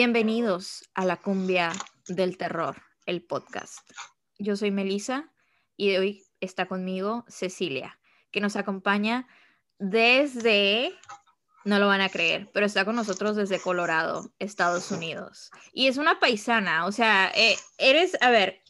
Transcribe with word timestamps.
Bienvenidos 0.00 0.88
a 0.94 1.04
la 1.04 1.16
cumbia 1.16 1.72
del 2.06 2.38
terror, 2.38 2.80
el 3.04 3.20
podcast. 3.20 3.80
Yo 4.38 4.54
soy 4.54 4.70
Melissa 4.70 5.32
y 5.76 5.96
hoy 5.96 6.22
está 6.38 6.68
conmigo 6.68 7.24
Cecilia, 7.26 7.98
que 8.30 8.40
nos 8.40 8.54
acompaña 8.54 9.26
desde, 9.80 10.92
no 11.64 11.80
lo 11.80 11.88
van 11.88 12.00
a 12.00 12.10
creer, 12.10 12.48
pero 12.54 12.64
está 12.64 12.84
con 12.84 12.94
nosotros 12.94 13.34
desde 13.34 13.58
Colorado, 13.58 14.32
Estados 14.38 14.92
Unidos. 14.92 15.50
Y 15.72 15.88
es 15.88 15.96
una 15.96 16.20
paisana, 16.20 16.86
o 16.86 16.92
sea, 16.92 17.32
eh, 17.34 17.56
eres, 17.76 18.16
a 18.20 18.30
ver, 18.30 18.62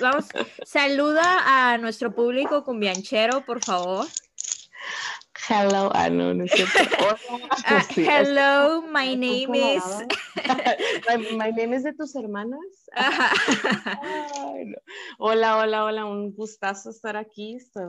vamos, 0.00 0.26
saluda 0.64 1.72
a 1.72 1.78
nuestro 1.78 2.14
público 2.14 2.62
cumbianchero, 2.62 3.44
por 3.44 3.64
favor. 3.64 4.06
Hello, 5.48 5.90
ah, 5.94 6.10
no, 6.10 6.34
no 6.34 6.46
sé. 6.46 6.62
Uh, 6.62 7.80
hello, 7.96 8.82
my 8.82 9.14
name 9.14 9.54
is. 9.54 9.82
my, 11.36 11.50
name 11.52 11.72
is 11.72 11.84
de 11.84 11.94
tus 11.94 12.14
hermanas. 12.14 12.60
Hola, 15.18 15.56
hola, 15.56 15.84
hola, 15.84 16.04
un 16.04 16.34
gustazo 16.34 16.90
estar 16.90 17.16
aquí. 17.16 17.56
Estoy 17.56 17.86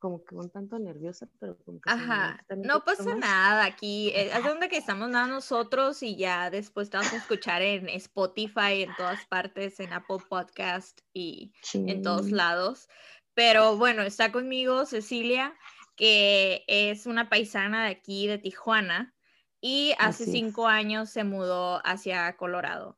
como 0.00 0.24
que 0.24 0.34
un 0.34 0.50
tanto 0.50 0.80
nerviosa, 0.80 1.28
pero 1.38 1.56
como 1.64 1.80
que. 1.80 1.92
Ajá, 1.92 2.44
no 2.56 2.84
pasa 2.84 3.14
nada 3.14 3.66
aquí. 3.66 4.10
Es 4.12 4.34
eh, 4.34 4.42
donde 4.42 4.68
que 4.68 4.78
estamos 4.78 5.10
nada 5.10 5.28
nosotros 5.28 6.02
y 6.02 6.16
ya 6.16 6.50
después 6.50 6.90
te 6.90 6.96
vamos 6.96 7.12
a 7.12 7.18
escuchar 7.18 7.62
en 7.62 7.88
Spotify, 7.88 8.82
en 8.82 8.96
todas 8.96 9.24
partes, 9.26 9.78
en 9.78 9.92
Apple 9.92 10.18
Podcast 10.28 11.02
y 11.12 11.52
en 11.72 12.02
todos 12.02 12.32
lados. 12.32 12.88
Pero 13.34 13.76
bueno, 13.76 14.02
está 14.02 14.32
conmigo 14.32 14.86
Cecilia 14.86 15.54
que 16.00 16.64
es 16.66 17.04
una 17.04 17.28
paisana 17.28 17.84
de 17.84 17.90
aquí, 17.90 18.26
de 18.26 18.38
Tijuana, 18.38 19.14
y 19.60 19.92
hace 19.98 20.24
cinco 20.24 20.66
años 20.66 21.10
se 21.10 21.24
mudó 21.24 21.86
hacia 21.86 22.38
Colorado. 22.38 22.96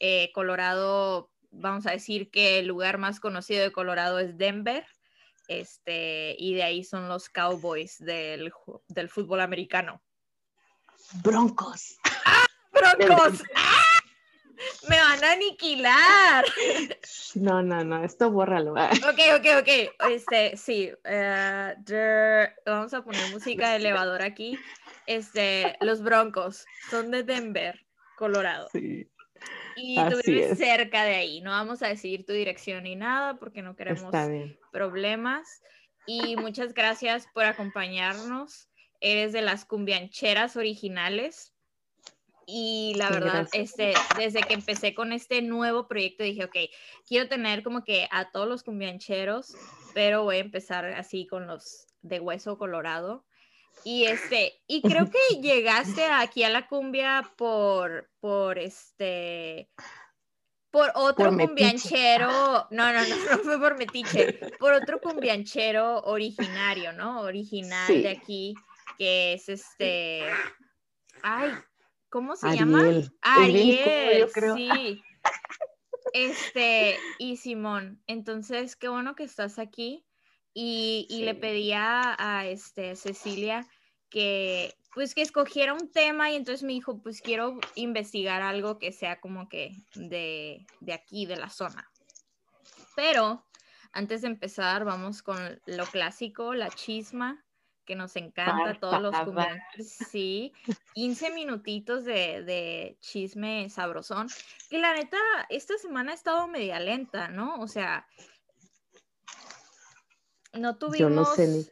Eh, 0.00 0.30
Colorado, 0.34 1.30
vamos 1.50 1.86
a 1.86 1.92
decir 1.92 2.30
que 2.30 2.58
el 2.58 2.66
lugar 2.66 2.98
más 2.98 3.20
conocido 3.20 3.62
de 3.62 3.72
Colorado 3.72 4.18
es 4.18 4.36
Denver, 4.36 4.84
este, 5.48 6.36
y 6.38 6.52
de 6.52 6.62
ahí 6.62 6.84
son 6.84 7.08
los 7.08 7.30
Cowboys 7.30 7.96
del, 7.98 8.52
del 8.88 9.08
fútbol 9.08 9.40
americano. 9.40 10.02
Broncos. 11.24 11.96
¡Ah! 12.26 12.44
¡Broncos! 12.70 13.42
¡Ah! 13.56 13.91
Me 14.88 14.96
van 14.96 15.24
a 15.24 15.32
aniquilar. 15.32 16.44
No, 17.34 17.62
no, 17.62 17.84
no, 17.84 18.04
esto 18.04 18.30
bórralo. 18.30 18.74
Ok, 19.08 19.18
ok, 19.38 19.46
ok. 19.60 20.10
Este, 20.10 20.56
sí. 20.56 20.90
Eh, 21.04 22.48
vamos 22.66 22.94
a 22.94 23.02
poner 23.02 23.30
música 23.30 23.70
de 23.70 23.76
elevador 23.76 24.22
aquí. 24.22 24.58
Este, 25.06 25.76
los 25.80 26.02
Broncos 26.02 26.64
son 26.90 27.10
de 27.10 27.22
Denver, 27.22 27.84
Colorado. 28.16 28.68
Sí. 28.72 29.08
Y 29.76 29.96
tú 29.96 30.18
vives 30.24 30.58
cerca 30.58 31.04
de 31.04 31.14
ahí. 31.14 31.40
No 31.40 31.50
vamos 31.50 31.82
a 31.82 31.88
decidir 31.88 32.24
tu 32.24 32.32
dirección 32.32 32.84
ni 32.84 32.94
nada 32.94 33.34
porque 33.38 33.62
no 33.62 33.74
queremos 33.74 34.14
problemas. 34.70 35.62
Y 36.06 36.36
muchas 36.36 36.74
gracias 36.74 37.26
por 37.32 37.44
acompañarnos. 37.44 38.68
Eres 39.00 39.32
de 39.32 39.42
las 39.42 39.64
cumbiancheras 39.64 40.56
originales. 40.56 41.51
Y 42.46 42.94
la 42.96 43.10
verdad, 43.10 43.48
este, 43.52 43.94
desde 44.16 44.42
que 44.42 44.54
empecé 44.54 44.94
con 44.94 45.12
este 45.12 45.42
nuevo 45.42 45.88
proyecto 45.88 46.24
dije, 46.24 46.44
ok, 46.44 46.56
quiero 47.06 47.28
tener 47.28 47.62
como 47.62 47.84
que 47.84 48.08
a 48.10 48.30
todos 48.30 48.48
los 48.48 48.62
cumbiancheros, 48.62 49.54
pero 49.94 50.24
voy 50.24 50.36
a 50.36 50.40
empezar 50.40 50.84
así 50.86 51.26
con 51.26 51.46
los 51.46 51.86
de 52.02 52.20
hueso 52.20 52.58
colorado. 52.58 53.24
Y 53.84 54.04
este, 54.04 54.60
y 54.66 54.82
creo 54.82 55.10
que 55.10 55.18
llegaste 55.40 56.04
aquí 56.04 56.44
a 56.44 56.50
la 56.50 56.68
cumbia 56.68 57.32
por, 57.36 58.10
por 58.20 58.58
este, 58.58 59.70
por 60.72 60.90
otro 60.94 61.36
cumbianchero, 61.36 62.66
no, 62.70 62.92
no, 62.92 62.92
no, 62.92 63.16
no 63.30 63.38
fue 63.38 63.58
por 63.58 63.76
metiche, 63.76 64.32
por 64.58 64.72
otro 64.72 65.00
cumbianchero 65.00 66.00
originario, 66.04 66.92
¿no? 66.92 67.20
Original 67.20 67.88
de 67.88 68.08
aquí, 68.08 68.54
que 68.98 69.34
es 69.34 69.48
este, 69.48 70.22
ay, 71.22 71.52
¿Cómo 72.12 72.36
se 72.36 72.54
llama? 72.54 72.82
Ariel, 73.22 74.20
yo 74.20 74.30
creo. 74.30 74.54
sí. 74.54 75.02
Este, 76.14 76.98
y 77.18 77.38
Simón, 77.38 78.02
entonces 78.06 78.76
qué 78.76 78.88
bueno 78.88 79.14
que 79.14 79.24
estás 79.24 79.58
aquí. 79.58 80.04
Y, 80.52 81.06
y 81.08 81.24
le 81.24 81.34
pedía 81.34 82.14
a 82.18 82.46
este, 82.46 82.96
Cecilia 82.96 83.66
que 84.10 84.76
pues 84.92 85.14
que 85.14 85.22
escogiera 85.22 85.72
un 85.72 85.90
tema 85.90 86.30
y 86.30 86.36
entonces 86.36 86.64
me 86.64 86.74
dijo, 86.74 87.00
pues 87.00 87.22
quiero 87.22 87.58
investigar 87.76 88.42
algo 88.42 88.78
que 88.78 88.92
sea 88.92 89.18
como 89.18 89.48
que 89.48 89.74
de, 89.94 90.66
de 90.80 90.92
aquí, 90.92 91.24
de 91.24 91.36
la 91.36 91.48
zona. 91.48 91.90
Pero 92.94 93.46
antes 93.92 94.20
de 94.20 94.26
empezar, 94.28 94.84
vamos 94.84 95.22
con 95.22 95.62
lo 95.64 95.86
clásico, 95.86 96.52
la 96.52 96.68
chisma 96.68 97.42
que 97.84 97.96
nos 97.96 98.16
encanta 98.16 98.78
todos 98.78 99.00
los 99.00 99.14
Sí, 99.86 100.52
15 100.94 101.30
minutitos 101.32 102.04
de, 102.04 102.42
de, 102.42 102.96
chisme 103.00 103.68
sabrosón. 103.70 104.28
Que 104.70 104.78
la 104.78 104.94
neta, 104.94 105.18
esta 105.48 105.76
semana 105.78 106.12
ha 106.12 106.14
estado 106.14 106.46
media 106.48 106.78
lenta, 106.80 107.28
¿no? 107.28 107.56
O 107.56 107.68
sea, 107.68 108.06
no 110.52 110.76
tuvimos. 110.76 110.98
Yo 110.98 111.10
no 111.10 111.24
sé 111.24 111.48
ni... 111.48 111.66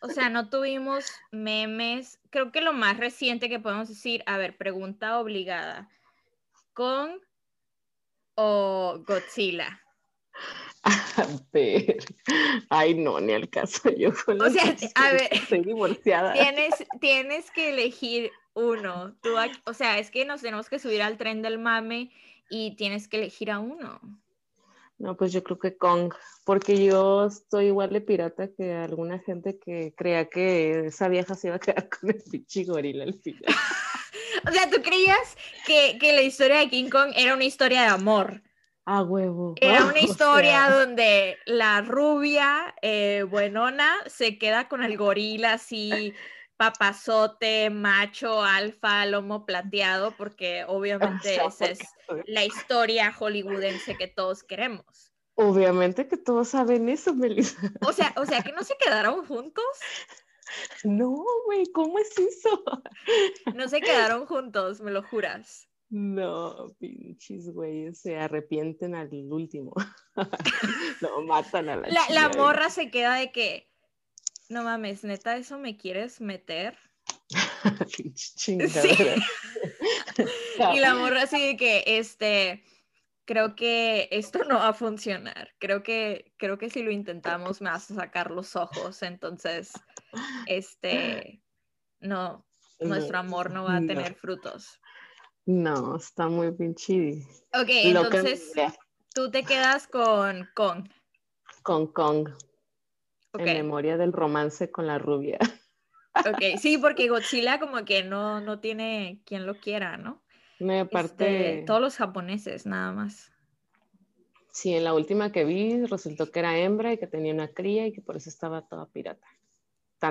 O 0.00 0.08
sea, 0.08 0.28
no 0.28 0.48
tuvimos 0.48 1.06
memes. 1.32 2.20
Creo 2.30 2.52
que 2.52 2.60
lo 2.60 2.72
más 2.72 2.98
reciente 2.98 3.48
que 3.48 3.58
podemos 3.58 3.88
decir, 3.88 4.22
a 4.26 4.38
ver, 4.38 4.56
pregunta 4.56 5.18
obligada. 5.18 5.90
¿Con 6.72 7.20
o 8.34 9.02
Godzilla? 9.04 9.82
A 10.88 11.26
ver, 11.52 11.98
ay 12.70 12.94
no, 12.94 13.20
ni 13.20 13.32
al 13.32 13.48
caso 13.50 13.90
yo 13.98 14.10
O 14.10 14.50
sea, 14.50 14.76
a 14.94 15.12
ver, 15.12 15.28
estoy 15.30 15.60
divorciada. 15.60 16.32
Tienes, 16.32 16.74
tienes 17.00 17.50
que 17.50 17.70
elegir 17.70 18.30
uno. 18.54 19.14
Tú, 19.22 19.30
o 19.64 19.74
sea, 19.74 19.98
es 19.98 20.10
que 20.10 20.24
nos 20.24 20.40
tenemos 20.40 20.68
que 20.68 20.78
subir 20.78 21.02
al 21.02 21.18
tren 21.18 21.42
del 21.42 21.58
mame 21.58 22.10
y 22.48 22.74
tienes 22.76 23.08
que 23.08 23.18
elegir 23.18 23.50
a 23.50 23.58
uno. 23.58 24.00
No, 24.98 25.16
pues 25.16 25.32
yo 25.32 25.44
creo 25.44 25.58
que 25.58 25.76
Kong, 25.76 26.12
porque 26.44 26.84
yo 26.84 27.26
estoy 27.26 27.66
igual 27.66 27.90
de 27.90 28.00
pirata 28.00 28.48
que 28.48 28.72
alguna 28.72 29.20
gente 29.20 29.58
que 29.58 29.94
crea 29.96 30.28
que 30.28 30.86
esa 30.86 31.08
vieja 31.08 31.36
se 31.36 31.48
iba 31.48 31.56
a 31.56 31.60
quedar 31.60 31.88
con 31.88 32.10
el 32.10 32.22
pinche 32.28 32.64
gorila 32.64 33.04
al 33.04 33.14
final. 33.14 33.44
o 34.48 34.50
sea, 34.50 34.68
¿tú 34.68 34.82
creías 34.82 35.36
que, 35.66 35.98
que 36.00 36.12
la 36.14 36.22
historia 36.22 36.58
de 36.58 36.68
King 36.68 36.88
Kong 36.88 37.12
era 37.14 37.34
una 37.34 37.44
historia 37.44 37.82
de 37.82 37.88
amor? 37.88 38.42
A 38.90 39.02
huevo. 39.02 39.54
Era 39.60 39.84
una 39.84 40.00
historia 40.00 40.70
donde 40.70 41.36
la 41.44 41.82
rubia 41.82 42.74
eh, 42.80 43.26
buenona 43.28 43.92
se 44.06 44.38
queda 44.38 44.66
con 44.66 44.82
el 44.82 44.96
gorila 44.96 45.52
así, 45.52 46.14
papazote, 46.56 47.68
macho, 47.68 48.42
alfa, 48.42 49.04
lomo 49.04 49.44
plateado, 49.44 50.16
porque 50.16 50.64
obviamente 50.66 51.34
esa 51.34 51.66
es 51.66 51.80
la 52.24 52.46
historia 52.46 53.12
hollywoodense 53.12 53.94
que 53.94 54.08
todos 54.08 54.42
queremos. 54.42 55.12
Obviamente 55.34 56.08
que 56.08 56.16
todos 56.16 56.48
saben 56.48 56.88
eso, 56.88 57.14
Melissa. 57.14 57.60
O 57.86 57.92
sea, 57.92 58.14
o 58.16 58.24
sea 58.24 58.40
que 58.42 58.52
no 58.52 58.64
se 58.64 58.74
quedaron 58.78 59.26
juntos. 59.26 59.64
No, 60.82 61.14
güey, 61.44 61.66
¿cómo 61.74 61.98
es 61.98 62.10
eso? 62.16 62.64
No 63.54 63.68
se 63.68 63.82
quedaron 63.82 64.24
juntos, 64.24 64.80
me 64.80 64.90
lo 64.90 65.02
juras. 65.02 65.67
No, 65.90 66.74
pinches 66.78 67.50
güeyes 67.50 68.00
se 68.00 68.18
arrepienten 68.18 68.94
al 68.94 69.08
último. 69.32 69.72
no, 71.00 71.22
matan 71.22 71.70
a 71.70 71.76
la 71.76 71.88
La, 71.88 72.02
la 72.10 72.28
morra 72.30 72.68
se 72.68 72.90
queda 72.90 73.14
de 73.14 73.32
que, 73.32 73.70
no 74.48 74.64
mames, 74.64 75.04
neta, 75.04 75.36
¿eso 75.36 75.58
me 75.58 75.76
quieres 75.76 76.20
meter? 76.20 76.76
sí. 78.14 78.58
y 80.74 80.80
la 80.80 80.94
morra 80.94 81.22
así 81.22 81.40
de 81.40 81.56
que, 81.56 81.84
este, 81.86 82.64
creo 83.24 83.54
que 83.54 84.08
esto 84.10 84.44
no 84.44 84.56
va 84.56 84.68
a 84.68 84.74
funcionar. 84.74 85.54
Creo 85.58 85.82
que, 85.82 86.32
creo 86.38 86.58
que 86.58 86.70
si 86.70 86.82
lo 86.82 86.90
intentamos 86.90 87.60
me 87.60 87.70
vas 87.70 87.90
a 87.90 87.94
sacar 87.94 88.30
los 88.30 88.56
ojos. 88.56 89.02
Entonces, 89.02 89.72
este, 90.46 91.42
no, 92.00 92.46
nuestro 92.80 93.18
amor 93.18 93.50
no 93.50 93.64
va 93.64 93.76
a 93.76 93.86
tener 93.86 94.14
frutos. 94.14 94.80
No, 95.48 95.96
está 95.96 96.28
muy 96.28 96.52
pinche. 96.52 97.26
Ok, 97.54 97.70
entonces 97.70 98.52
tú 99.14 99.30
te 99.30 99.44
quedas 99.44 99.86
con 99.86 100.46
Kong. 100.54 100.86
Con 101.62 101.86
Kong. 101.86 102.28
En 103.32 103.44
memoria 103.44 103.96
del 103.96 104.12
romance 104.12 104.70
con 104.70 104.86
la 104.86 104.98
rubia. 104.98 105.38
Ok, 106.14 106.58
sí, 106.58 106.78
porque 106.78 107.08
Godzilla 107.08 107.60
como 107.60 107.84
que 107.84 108.02
no, 108.02 108.40
no 108.40 108.58
tiene 108.58 109.22
quien 109.24 109.46
lo 109.46 109.60
quiera, 109.60 109.96
¿no? 109.96 110.20
Me 110.58 110.80
aparte... 110.80 111.50
Este, 111.50 111.64
todos 111.64 111.80
los 111.80 111.96
japoneses, 111.96 112.66
nada 112.66 112.90
más. 112.90 113.30
Sí, 114.50 114.74
en 114.74 114.82
la 114.82 114.94
última 114.94 115.30
que 115.30 115.44
vi 115.44 115.86
resultó 115.86 116.32
que 116.32 116.40
era 116.40 116.58
hembra 116.58 116.92
y 116.92 116.98
que 116.98 117.06
tenía 117.06 117.32
una 117.32 117.46
cría 117.46 117.86
y 117.86 117.92
que 117.92 118.02
por 118.02 118.16
eso 118.16 118.30
estaba 118.30 118.66
toda 118.66 118.86
pirata. 118.86 119.28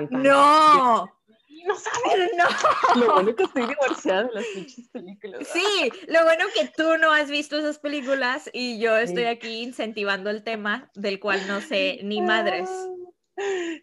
¡No! 0.08 1.17
No 1.66 1.74
sabes. 1.76 2.30
No. 2.36 3.00
Lo 3.00 3.14
bueno 3.14 3.34
que 3.34 3.44
estoy 3.44 3.66
divorciada 3.66 4.24
de 4.24 4.32
las 4.32 4.44
pinches 4.54 4.88
películas. 4.88 5.48
Sí, 5.52 5.90
lo 6.08 6.24
bueno 6.24 6.44
que 6.54 6.70
tú 6.76 6.98
no 6.98 7.12
has 7.12 7.30
visto 7.30 7.58
esas 7.58 7.78
películas 7.78 8.48
y 8.52 8.78
yo 8.78 8.96
estoy 8.96 9.24
aquí 9.24 9.62
incentivando 9.62 10.30
el 10.30 10.42
tema 10.44 10.90
del 10.94 11.20
cual 11.20 11.46
no 11.46 11.60
sé 11.60 12.00
ni 12.02 12.20
madres. 12.20 12.70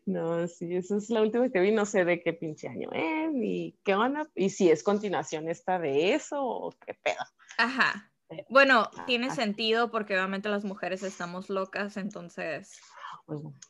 No, 0.06 0.48
sí, 0.48 0.76
esa 0.76 0.98
es 0.98 1.10
la 1.10 1.22
última 1.22 1.50
que 1.50 1.62
vi, 1.62 1.72
no 1.72 1.86
sé 1.86 2.04
de 2.04 2.22
qué 2.22 2.34
pinche 2.34 2.68
año 2.68 2.90
es, 2.92 3.32
ni 3.32 3.80
qué 3.86 3.96
onda, 3.96 4.28
y 4.36 4.50
si 4.50 4.70
es 4.70 4.84
continuación 4.84 5.48
esta 5.48 5.80
de 5.80 6.14
eso 6.14 6.44
o 6.44 6.72
qué 6.86 6.94
pedo. 6.94 7.24
Ajá. 7.58 8.12
Bueno, 8.50 8.90
tiene 9.06 9.30
sentido 9.30 9.92
porque 9.92 10.14
obviamente 10.16 10.50
las 10.50 10.66
mujeres 10.66 11.04
estamos 11.04 11.50
locas, 11.50 11.96
entonces... 11.96 12.82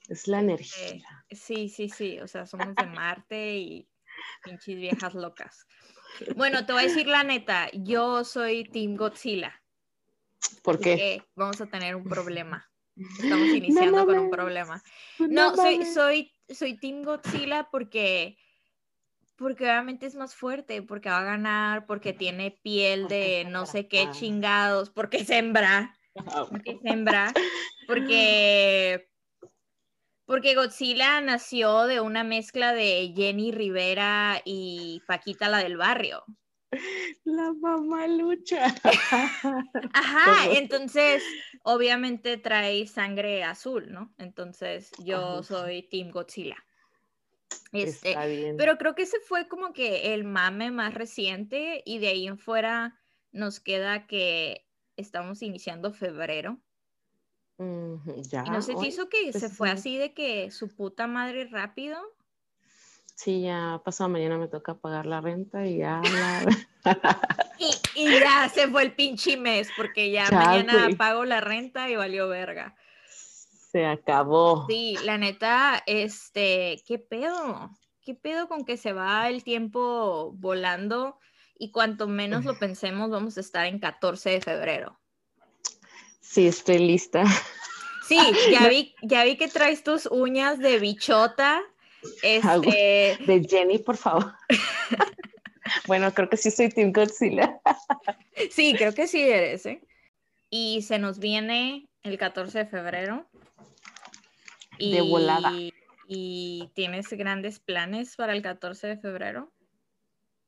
es 0.10 0.28
la 0.28 0.40
energía. 0.40 1.26
sí, 1.32 1.70
sí, 1.70 1.90
sí, 1.90 2.20
o 2.20 2.28
sea, 2.28 2.46
somos 2.46 2.76
de 2.76 2.86
Marte 2.88 3.58
y 3.58 3.90
pinches 4.44 4.76
viejas 4.76 5.14
locas. 5.14 5.66
Bueno, 6.36 6.66
te 6.66 6.74
voy 6.74 6.84
a 6.84 6.88
decir 6.88 7.08
la 7.08 7.24
neta, 7.24 7.70
yo 7.74 8.24
soy 8.24 8.64
Team 8.66 8.96
Godzilla. 8.96 9.62
¿Por 10.64 10.80
qué? 10.80 11.24
Vamos 11.36 11.60
a 11.62 11.66
tener 11.68 11.96
un 11.96 12.04
problema. 12.10 12.70
Estamos 12.96 13.50
iniciando 13.50 14.06
con 14.06 14.18
un 14.18 14.30
problema. 14.30 14.82
No, 15.20 15.56
soy, 15.56 15.86
soy, 15.86 16.32
soy 16.50 16.78
Team 16.78 17.04
Godzilla 17.04 17.68
porque, 17.70 18.38
porque 19.36 19.66
obviamente 19.66 20.06
es 20.06 20.16
más 20.16 20.34
fuerte, 20.34 20.82
porque 20.82 21.10
va 21.10 21.20
a 21.20 21.24
ganar, 21.26 21.86
porque 21.86 22.14
tiene 22.14 22.52
piel 22.52 23.08
de 23.10 23.46
no 23.50 23.66
sé 23.66 23.88
qué 23.88 24.10
chingados, 24.12 24.90
porque 24.90 25.26
sembra, 25.26 25.94
ah, 26.16 26.46
porque 26.50 26.80
sembra, 26.82 27.34
porque, 27.86 29.10
porque 30.26 30.56
Godzilla 30.56 31.22
nació 31.22 31.86
de 31.86 32.02
una 32.02 32.24
mezcla 32.24 32.74
de 32.74 33.14
Jenny 33.16 33.52
Rivera 33.52 34.42
y 34.44 35.02
Paquita 35.08 35.50
la 35.50 35.60
del 35.60 35.78
barrio. 35.78 36.24
La 37.24 37.54
mamá 37.54 38.08
lucha. 38.08 38.76
Ajá, 39.94 40.52
entonces 40.52 41.24
obviamente 41.64 42.38
trae 42.38 42.86
sangre 42.88 43.44
azul, 43.44 43.92
¿no? 43.92 44.14
Entonces 44.18 44.92
yo 45.00 45.44
soy 45.44 45.84
Team 45.84 46.12
Godzilla. 46.12 46.58
Este, 47.72 48.16
pero 48.58 48.78
creo 48.78 48.96
que 48.96 49.04
ese 49.04 49.20
fue 49.20 49.48
como 49.48 49.74
que 49.74 50.14
el 50.14 50.24
mame 50.24 50.72
más 50.72 50.94
reciente 50.94 51.84
y 51.86 52.00
de 52.00 52.08
ahí 52.08 52.28
en 52.28 52.38
fuera 52.38 53.00
nos 53.32 53.60
queda 53.60 54.08
que 54.08 54.68
estamos 54.98 55.42
iniciando 55.42 55.94
febrero. 55.94 56.60
Ya, 57.58 58.44
y 58.46 58.50
no 58.50 58.62
sé 58.62 58.76
si 58.78 58.88
hizo 58.88 59.08
que 59.10 59.32
se 59.32 59.50
fue 59.50 59.70
así 59.70 59.98
de 59.98 60.14
que 60.14 60.52
su 60.52 60.68
puta 60.76 61.08
madre 61.08 61.46
rápido. 61.46 61.98
Sí, 63.16 63.44
ya 63.44 63.82
pasado 63.84 64.10
mañana 64.10 64.38
me 64.38 64.50
toca 64.50 64.76
pagar 64.76 65.06
la 65.06 65.22
renta 65.22 65.66
y 65.66 65.78
ya. 65.78 66.02
y, 67.96 68.10
ya 68.20 68.50
se 68.50 68.68
fue 68.68 68.84
el 68.84 68.94
pinche 68.94 69.38
mes, 69.38 69.70
porque 69.78 70.12
ya, 70.12 70.30
mañana 70.30 70.90
pago 70.98 71.24
la 71.24 71.40
renta 71.40 71.90
y 71.90 71.96
valió 71.96 72.28
verga. 72.28 72.76
Se 73.08 73.86
acabó. 73.86 74.66
Sí, 74.68 74.98
la 75.04 75.18
neta, 75.18 75.82
este, 75.86 76.84
¿qué 76.86 77.00
pedo? 77.00 77.72
¿Qué 78.02 78.16
pedo 78.16 78.48
con 78.50 78.66
que 78.66 78.78
se 78.78 78.92
va 78.92 79.30
el 79.30 79.44
tiempo 79.44 80.34
volando? 80.36 81.18
Y 81.58 81.72
cuanto 81.72 82.08
menos 82.08 82.44
lo 82.44 82.60
pensemos, 82.60 83.10
vamos 83.10 83.38
a 83.38 83.42
estar 83.42 83.66
en 83.66 83.80
14 83.80 84.30
de 84.30 84.42
febrero. 84.42 85.00
Sí, 86.26 86.48
estoy 86.48 86.80
lista. 86.80 87.24
Sí, 88.08 88.20
ya 88.52 88.68
vi, 88.68 88.96
ya 89.02 89.24
vi 89.24 89.38
que 89.38 89.48
traes 89.48 89.84
tus 89.84 90.06
uñas 90.06 90.60
de 90.60 90.80
bichota 90.80 91.64
este... 92.22 93.18
De 93.26 93.46
Jenny, 93.48 93.80
por 93.80 93.98
favor. 93.98 94.34
bueno, 95.88 96.14
creo 96.14 96.30
que 96.30 96.38
sí 96.38 96.52
soy 96.52 96.70
Team 96.70 96.92
Godzilla. 96.92 97.60
sí, 98.52 98.76
creo 98.78 98.94
que 98.94 99.08
sí 99.08 99.22
eres, 99.22 99.66
¿eh? 99.66 99.82
Y 100.50 100.82
se 100.84 101.00
nos 101.00 101.20
viene 101.20 101.88
el 102.04 102.18
14 102.18 102.60
de 102.60 102.66
febrero. 102.66 103.28
de 104.80 105.02
volada. 105.02 105.52
¿Y 106.08 106.70
tienes 106.76 107.10
grandes 107.12 107.60
planes 107.60 108.16
para 108.16 108.34
el 108.34 108.42
14 108.42 108.88
de 108.88 108.98
febrero? 108.98 109.52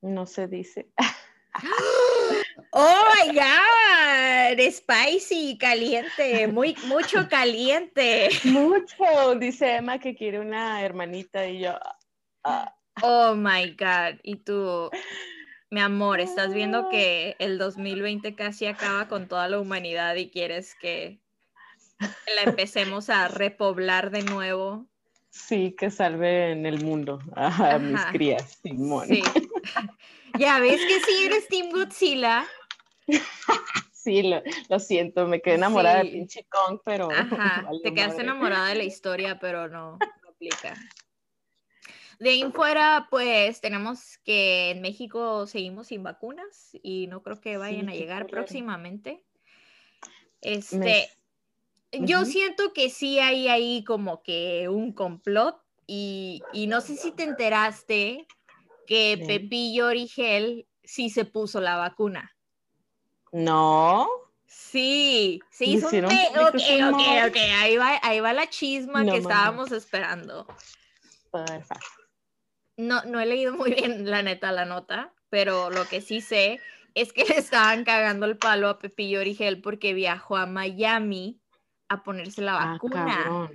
No 0.02 0.26
se 0.26 0.48
dice. 0.48 0.88
Oh 2.72 3.04
my 3.16 3.34
God, 3.34 4.60
spicy, 4.72 5.58
caliente, 5.58 6.48
muy, 6.48 6.76
mucho 6.86 7.28
caliente. 7.30 8.30
Mucho, 8.46 9.36
dice 9.36 9.76
Emma 9.76 10.00
que 10.00 10.16
quiere 10.16 10.40
una 10.40 10.82
hermanita 10.84 11.48
y 11.48 11.60
yo. 11.60 11.78
Ah. 12.44 12.74
Oh 13.04 13.36
my 13.36 13.76
God, 13.78 14.20
y 14.24 14.38
tú, 14.38 14.90
mi 15.70 15.82
amor, 15.82 16.20
estás 16.20 16.54
viendo 16.54 16.90
que 16.90 17.36
el 17.40 17.58
2020 17.60 18.36
casi 18.36 18.66
acaba 18.66 19.08
con 19.08 19.28
toda 19.28 19.48
la 19.48 19.60
humanidad 19.60 20.16
y 20.16 20.30
quieres 20.30 20.76
que 20.76 21.20
la 22.00 22.44
empecemos 22.44 23.10
a 23.10 23.28
repoblar 23.28 24.10
de 24.10 24.24
nuevo. 24.24 24.88
Sí, 25.30 25.76
que 25.78 25.92
salve 25.92 26.52
en 26.52 26.66
el 26.66 26.84
mundo 26.84 27.20
a 27.36 27.78
mis 27.78 28.04
crías, 28.06 28.60
Simón. 28.64 29.08
Sí. 29.08 29.22
Ya 30.38 30.60
ves 30.60 30.82
que 30.86 31.00
sí 31.02 31.26
eres 31.26 31.48
Team 31.48 31.70
Godzilla. 31.72 32.46
Sí, 34.08 34.24
lo, 34.70 34.80
siento, 34.80 35.28
me 35.28 35.42
quedé 35.42 35.56
enamorada 35.56 36.02
de 36.02 36.12
pinche 36.12 36.46
Kong, 36.46 36.80
pero. 36.86 37.10
Ajá, 37.12 37.70
te 37.84 37.94
quedaste 37.94 38.22
enamorada 38.22 38.70
de 38.70 38.76
la 38.76 38.86
historia, 38.86 39.38
pero 39.38 39.68
no, 39.68 39.98
no 40.00 40.30
aplica. 40.30 40.76
De 42.18 42.30
ahí 42.30 42.42
en 42.42 42.54
fuera, 42.54 43.08
pues 43.12 43.60
tenemos 43.60 44.18
que 44.20 44.72
en 44.72 44.80
México 44.80 45.46
seguimos 45.46 45.88
sin 45.88 46.04
vacunas 46.04 46.72
y 46.82 47.08
no 47.08 47.22
creo 47.22 47.42
que 47.42 47.58
vayan 47.58 47.90
a 47.90 47.96
llegar 47.96 48.28
próximamente. 48.28 49.26
Este, 50.40 51.10
yo 51.92 52.24
siento 52.24 52.72
que 52.72 52.90
sí 52.90 53.20
hay 53.20 53.50
ahí 53.50 53.84
como 53.84 54.24
que 54.24 54.70
un 54.70 54.94
complot 54.94 55.62
y, 55.86 56.42
y 56.54 56.68
no 56.68 56.80
sé 56.80 56.96
si 56.96 57.12
te 57.12 57.24
enteraste 57.24 58.26
que 58.88 59.24
Pepillo 59.28 59.88
Origel 59.88 60.68
sí 60.84 61.10
se 61.10 61.26
puso 61.26 61.62
la 61.62 61.76
vacuna. 61.78 62.36
No. 63.32 64.08
Sí, 64.46 65.42
se 65.52 65.66
hizo 65.66 65.90
un... 65.90 66.06
Ok, 66.06 66.56
ok, 66.56 67.02
ok, 67.28 67.38
ahí 67.60 67.78
va, 67.78 68.00
ahí 68.02 68.20
va 68.22 68.34
la 68.34 68.50
chisma 68.50 69.06
que 69.06 69.18
estábamos 69.18 69.72
esperando. 69.72 70.48
Perfecto. 71.32 71.86
No, 72.78 73.04
no 73.04 73.20
he 73.20 73.26
leído 73.26 73.54
muy 73.54 73.74
bien, 73.74 74.10
la 74.10 74.24
neta, 74.24 74.52
la 74.52 74.66
nota, 74.66 75.14
pero 75.30 75.70
lo 75.70 75.86
que 75.86 76.00
sí 76.00 76.22
sé 76.22 76.62
es 76.96 77.12
que 77.12 77.26
le 77.26 77.38
estaban 77.38 77.84
cagando 77.84 78.26
el 78.26 78.38
palo 78.38 78.70
a 78.70 78.80
Pepillo 78.80 79.20
Origel 79.20 79.62
porque 79.62 79.94
viajó 79.94 80.38
a 80.38 80.46
Miami 80.46 81.42
a 81.90 82.04
ponerse 82.04 82.42
la 82.42 82.58
ah, 82.58 82.72
vacuna. 82.74 83.50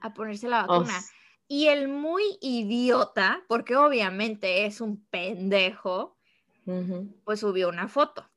a 0.00 0.14
ponerse 0.14 0.48
la 0.48 0.66
vacuna. 0.66 1.00
Y 1.48 1.68
el 1.68 1.88
muy 1.88 2.22
idiota, 2.40 3.42
porque 3.48 3.76
obviamente 3.76 4.66
es 4.66 4.80
un 4.80 5.04
pendejo, 5.06 6.16
pues 7.24 7.40
subió 7.40 7.68
una 7.68 7.88
foto. 7.88 8.28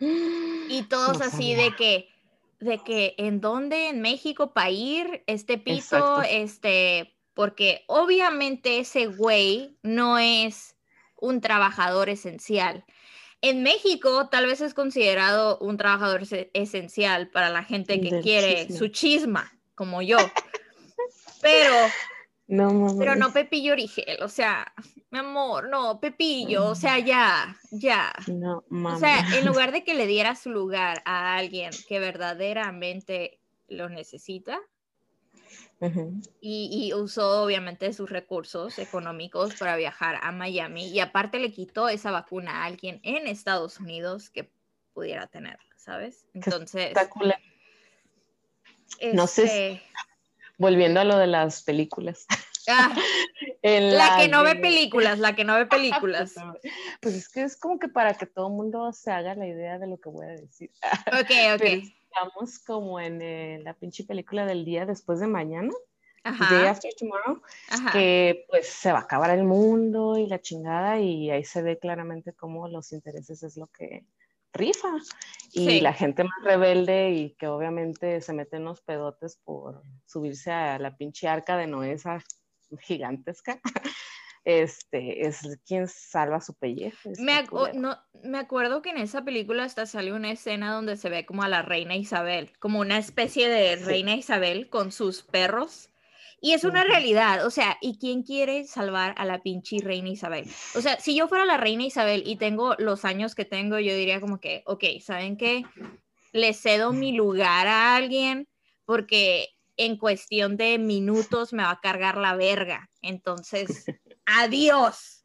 Y 0.00 0.82
todos 0.88 1.20
así 1.20 1.54
de 1.54 1.74
que, 1.76 2.08
de 2.60 2.78
que, 2.78 3.14
¿en 3.18 3.40
dónde? 3.40 3.88
¿En 3.88 4.00
México 4.00 4.52
para 4.52 4.70
ir? 4.70 5.24
Este 5.26 5.58
pito, 5.58 6.22
este, 6.22 7.14
porque 7.34 7.84
obviamente 7.86 8.78
ese 8.78 9.06
güey 9.06 9.76
no 9.82 10.18
es 10.18 10.76
un 11.16 11.40
trabajador 11.40 12.08
esencial. 12.08 12.84
En 13.42 13.62
México 13.62 14.28
tal 14.28 14.46
vez 14.46 14.62
es 14.62 14.72
considerado 14.72 15.58
un 15.58 15.76
trabajador 15.76 16.22
esencial 16.54 17.28
para 17.28 17.50
la 17.50 17.62
gente 17.62 18.00
que 18.00 18.20
quiere 18.20 18.72
su 18.72 18.88
chisma, 18.88 19.52
como 19.74 20.00
yo. 20.00 20.16
Pero 21.46 21.74
no, 22.48 22.96
Pero 22.98 23.16
no 23.16 23.32
Pepillo 23.32 23.72
Origel, 23.72 24.22
o 24.22 24.28
sea, 24.28 24.72
mi 25.10 25.18
amor, 25.18 25.68
no, 25.68 26.00
Pepillo, 26.00 26.66
o 26.66 26.74
sea, 26.74 26.98
ya, 26.98 27.56
ya. 27.70 28.12
No, 28.26 28.64
O 28.70 28.98
sea, 28.98 29.24
en 29.36 29.46
lugar 29.46 29.72
de 29.72 29.84
que 29.84 29.94
le 29.94 30.06
diera 30.06 30.34
su 30.34 30.50
lugar 30.50 31.02
a 31.04 31.36
alguien 31.36 31.70
que 31.88 32.00
verdaderamente 32.00 33.38
lo 33.68 33.88
necesita, 33.88 34.60
y, 36.40 36.92
usó 36.94 37.42
obviamente 37.42 37.92
sus 37.92 38.08
recursos 38.08 38.78
económicos 38.78 39.54
para 39.56 39.76
viajar 39.76 40.18
a 40.22 40.32
Miami 40.32 40.88
y 40.88 41.00
aparte 41.00 41.38
le 41.38 41.52
quitó 41.52 41.90
esa 41.90 42.10
vacuna 42.10 42.62
a 42.62 42.64
alguien 42.64 42.98
en 43.02 43.26
Estados 43.26 43.78
Unidos 43.78 44.30
que 44.30 44.50
pudiera 44.94 45.26
tenerla, 45.26 45.76
¿sabes? 45.76 46.26
Entonces... 46.32 46.94
no 49.12 49.26
sé. 49.26 49.42
Este, 49.44 49.82
volviendo 50.58 51.00
a 51.00 51.04
lo 51.04 51.18
de 51.18 51.26
las 51.26 51.62
películas. 51.62 52.26
Ah, 52.68 52.94
la, 53.62 54.16
que 54.18 54.28
no 54.28 54.42
ve 54.42 54.56
películas, 54.56 55.18
la 55.18 55.34
que 55.34 55.44
no 55.44 55.54
ve 55.54 55.66
películas. 55.66 56.34
Pues 57.00 57.14
es 57.14 57.28
que 57.28 57.42
es 57.42 57.56
como 57.56 57.78
que 57.78 57.88
para 57.88 58.14
que 58.14 58.26
todo 58.26 58.48
el 58.48 58.54
mundo 58.54 58.92
se 58.92 59.10
haga 59.10 59.34
la 59.34 59.46
idea 59.46 59.78
de 59.78 59.86
lo 59.86 59.98
que 59.98 60.08
voy 60.08 60.26
a 60.26 60.30
decir. 60.30 60.70
Ok, 61.08 61.30
ok. 61.54 61.62
estamos 61.62 62.58
como 62.60 63.00
en 63.00 63.20
eh, 63.22 63.60
la 63.62 63.74
pinche 63.74 64.04
película 64.04 64.46
del 64.46 64.64
día 64.64 64.86
después 64.86 65.20
de 65.20 65.26
mañana. 65.26 65.72
Day 66.50 66.66
After 66.66 66.90
Tomorrow, 66.98 67.40
que 67.92 68.46
pues 68.48 68.66
se 68.66 68.90
va 68.90 68.98
a 68.98 69.02
acabar 69.02 69.30
el 69.30 69.44
mundo 69.44 70.18
y 70.18 70.26
la 70.26 70.40
chingada 70.40 70.98
y 70.98 71.30
ahí 71.30 71.44
se 71.44 71.62
ve 71.62 71.78
claramente 71.78 72.32
cómo 72.32 72.66
los 72.66 72.90
intereses 72.90 73.44
es 73.44 73.56
lo 73.56 73.68
que 73.68 74.04
rifa 74.56 74.88
y 75.52 75.80
la 75.80 75.92
gente 75.92 76.24
más 76.24 76.42
rebelde 76.42 77.10
y 77.10 77.30
que 77.36 77.46
obviamente 77.46 78.20
se 78.20 78.32
mete 78.32 78.56
en 78.56 78.64
los 78.64 78.80
pedotes 78.82 79.38
por 79.44 79.82
subirse 80.04 80.50
a 80.50 80.78
la 80.78 80.96
pinche 80.96 81.28
arca 81.28 81.56
de 81.56 81.66
Noé 81.66 81.92
esa 81.92 82.22
gigantesca 82.80 83.60
este, 84.46 85.26
es 85.26 85.58
quien 85.66 85.88
salva 85.88 86.40
su 86.40 86.54
pellejo. 86.54 87.10
Me, 87.18 87.44
no, 87.74 87.98
me 88.22 88.38
acuerdo 88.38 88.80
que 88.80 88.90
en 88.90 88.98
esa 88.98 89.24
película 89.24 89.64
hasta 89.64 89.86
sale 89.86 90.12
una 90.12 90.30
escena 90.30 90.72
donde 90.72 90.96
se 90.96 91.08
ve 91.08 91.26
como 91.26 91.42
a 91.42 91.48
la 91.48 91.62
reina 91.62 91.96
Isabel, 91.96 92.52
como 92.60 92.78
una 92.78 92.96
especie 92.96 93.48
de 93.48 93.74
reina 93.76 94.14
Isabel 94.14 94.70
con 94.70 94.92
sus 94.92 95.24
perros. 95.24 95.90
Y 96.40 96.52
es 96.52 96.64
una 96.64 96.84
realidad, 96.84 97.46
o 97.46 97.50
sea, 97.50 97.78
¿y 97.80 97.98
quién 97.98 98.22
quiere 98.22 98.64
salvar 98.66 99.14
a 99.16 99.24
la 99.24 99.42
pinche 99.42 99.78
reina 99.82 100.10
Isabel? 100.10 100.46
O 100.74 100.80
sea, 100.80 101.00
si 101.00 101.16
yo 101.16 101.28
fuera 101.28 101.44
la 101.46 101.56
reina 101.56 101.84
Isabel 101.84 102.22
y 102.26 102.36
tengo 102.36 102.74
los 102.78 103.04
años 103.04 103.34
que 103.34 103.44
tengo, 103.44 103.78
yo 103.78 103.94
diría 103.94 104.20
como 104.20 104.38
que, 104.38 104.62
ok, 104.66 104.84
¿saben 105.02 105.36
qué? 105.36 105.64
Le 106.32 106.52
cedo 106.52 106.92
mi 106.92 107.12
lugar 107.12 107.66
a 107.66 107.96
alguien 107.96 108.48
porque 108.84 109.48
en 109.76 109.96
cuestión 109.96 110.56
de 110.56 110.78
minutos 110.78 111.52
me 111.52 111.62
va 111.62 111.70
a 111.70 111.80
cargar 111.80 112.16
la 112.16 112.36
verga. 112.36 112.90
Entonces, 113.02 113.86
adiós. 114.26 115.22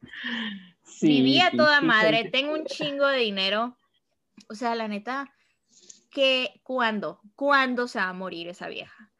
Vivía 1.00 1.50
toda 1.56 1.80
madre, 1.80 2.30
tengo 2.30 2.54
un 2.54 2.64
chingo 2.64 3.06
de 3.06 3.18
dinero. 3.18 3.76
O 4.48 4.54
sea, 4.54 4.74
la 4.74 4.88
neta, 4.88 5.32
que 6.10 6.60
¿cuándo? 6.62 7.20
¿Cuándo 7.34 7.88
se 7.88 7.98
va 7.98 8.08
a 8.08 8.12
morir 8.12 8.48
esa 8.48 8.68
vieja? 8.68 9.11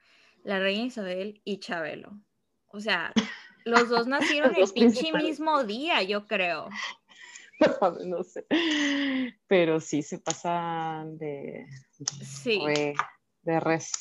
La 0.43 0.59
reina 0.59 0.87
Isabel 0.87 1.41
y 1.45 1.59
Chabelo. 1.59 2.21
O 2.69 2.81
sea, 2.81 3.13
los 3.65 3.89
dos 3.89 4.07
nacieron 4.09 4.55
el 4.57 4.69
pinche 4.71 5.13
mismo 5.13 5.65
día, 5.65 6.03
yo 6.03 6.27
creo. 6.27 6.69
No, 8.05 8.25
sé. 8.25 8.45
Pero 9.47 9.79
sí 9.79 10.03
se 10.03 10.19
pasan 10.19 11.17
de, 11.17 11.65
sí. 12.43 12.61
de 13.43 13.61
res. 13.61 13.93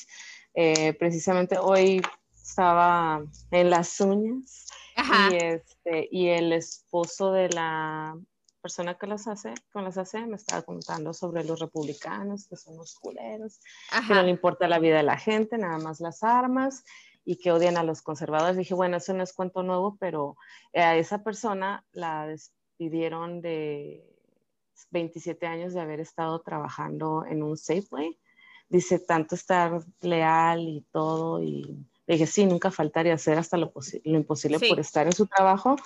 Eh, 0.52 0.94
precisamente 0.94 1.56
hoy 1.58 2.02
estaba 2.34 3.24
en 3.52 3.70
las 3.70 4.00
uñas 4.00 4.66
y, 5.30 5.36
este, 5.36 6.08
y 6.10 6.28
el 6.28 6.52
esposo 6.52 7.30
de 7.30 7.50
la 7.50 8.18
persona 8.62 8.94
que 8.94 9.06
las 9.06 9.26
hace, 9.26 9.52
con 9.72 9.84
las 9.84 9.98
hace, 9.98 10.24
me 10.26 10.36
estaba 10.36 10.62
contando 10.62 11.12
sobre 11.12 11.44
los 11.44 11.58
republicanos, 11.58 12.46
que 12.46 12.56
son 12.56 12.76
los 12.76 12.94
culeros, 12.94 13.60
que 14.06 14.14
no 14.14 14.22
le 14.22 14.30
importa 14.30 14.68
la 14.68 14.78
vida 14.78 14.96
de 14.96 15.02
la 15.02 15.18
gente, 15.18 15.58
nada 15.58 15.78
más 15.78 16.00
las 16.00 16.22
armas 16.22 16.84
y 17.24 17.36
que 17.36 17.52
odian 17.52 17.76
a 17.76 17.82
los 17.82 18.02
conservadores. 18.02 18.56
Dije, 18.56 18.74
bueno, 18.74 18.96
eso 18.96 19.12
no 19.12 19.22
es 19.22 19.32
cuento 19.32 19.62
nuevo, 19.62 19.96
pero 19.98 20.36
a 20.74 20.96
esa 20.96 21.22
persona 21.22 21.84
la 21.92 22.26
despidieron 22.26 23.42
de 23.42 24.04
27 24.90 25.46
años 25.46 25.74
de 25.74 25.80
haber 25.80 26.00
estado 26.00 26.40
trabajando 26.40 27.24
en 27.28 27.42
un 27.42 27.56
Safeway. 27.56 28.18
Dice 28.68 28.98
tanto 28.98 29.34
estar 29.34 29.82
leal 30.00 30.60
y 30.60 30.86
todo 30.92 31.42
y 31.42 31.84
dije, 32.06 32.26
sí, 32.26 32.46
nunca 32.46 32.70
faltaría 32.70 33.14
hacer 33.14 33.38
hasta 33.38 33.56
lo, 33.56 33.72
lo 34.04 34.16
imposible 34.16 34.58
por 34.58 34.80
estar 34.80 35.06
en 35.06 35.12
su 35.12 35.26
trabajo, 35.26 35.76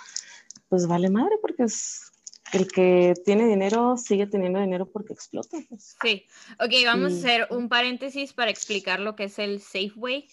pues 0.69 0.87
vale 0.87 1.11
madre 1.11 1.37
porque 1.41 1.65
es 1.65 2.13
el 2.53 2.71
que 2.71 3.15
tiene 3.25 3.47
dinero 3.47 3.97
sigue 3.97 4.27
teniendo 4.27 4.61
dinero 4.61 4.87
porque 4.87 5.13
explota. 5.13 5.59
Pues. 5.69 5.97
Sí, 6.03 6.27
ok, 6.61 6.73
vamos 6.85 7.13
a 7.13 7.17
hacer 7.17 7.47
un 7.51 7.69
paréntesis 7.69 8.33
para 8.33 8.51
explicar 8.51 9.01
lo 9.01 9.17
que 9.17 9.25
es 9.25 9.39
el 9.39 9.61
Safeway. 9.61 10.29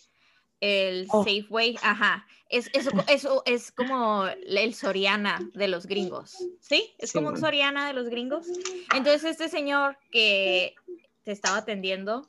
El 0.60 1.08
oh. 1.10 1.24
Safeway, 1.26 1.78
ajá, 1.82 2.26
es, 2.48 2.70
eso, 2.74 2.92
eso 3.10 3.44
es 3.46 3.72
como 3.72 4.26
el 4.26 4.74
Soriana 4.74 5.40
de 5.54 5.68
los 5.68 5.88
gringos, 5.88 6.38
¿sí? 6.62 6.94
Es 7.00 7.12
como 7.12 7.30
un 7.30 7.38
Soriana 7.38 7.88
de 7.88 7.94
los 7.94 8.08
gringos. 8.08 8.48
Entonces 8.96 9.26
este 9.26 9.50
señor 9.50 9.98
que 10.10 10.76
te 11.24 11.34
estaba 11.34 11.58
atendiendo 11.58 12.26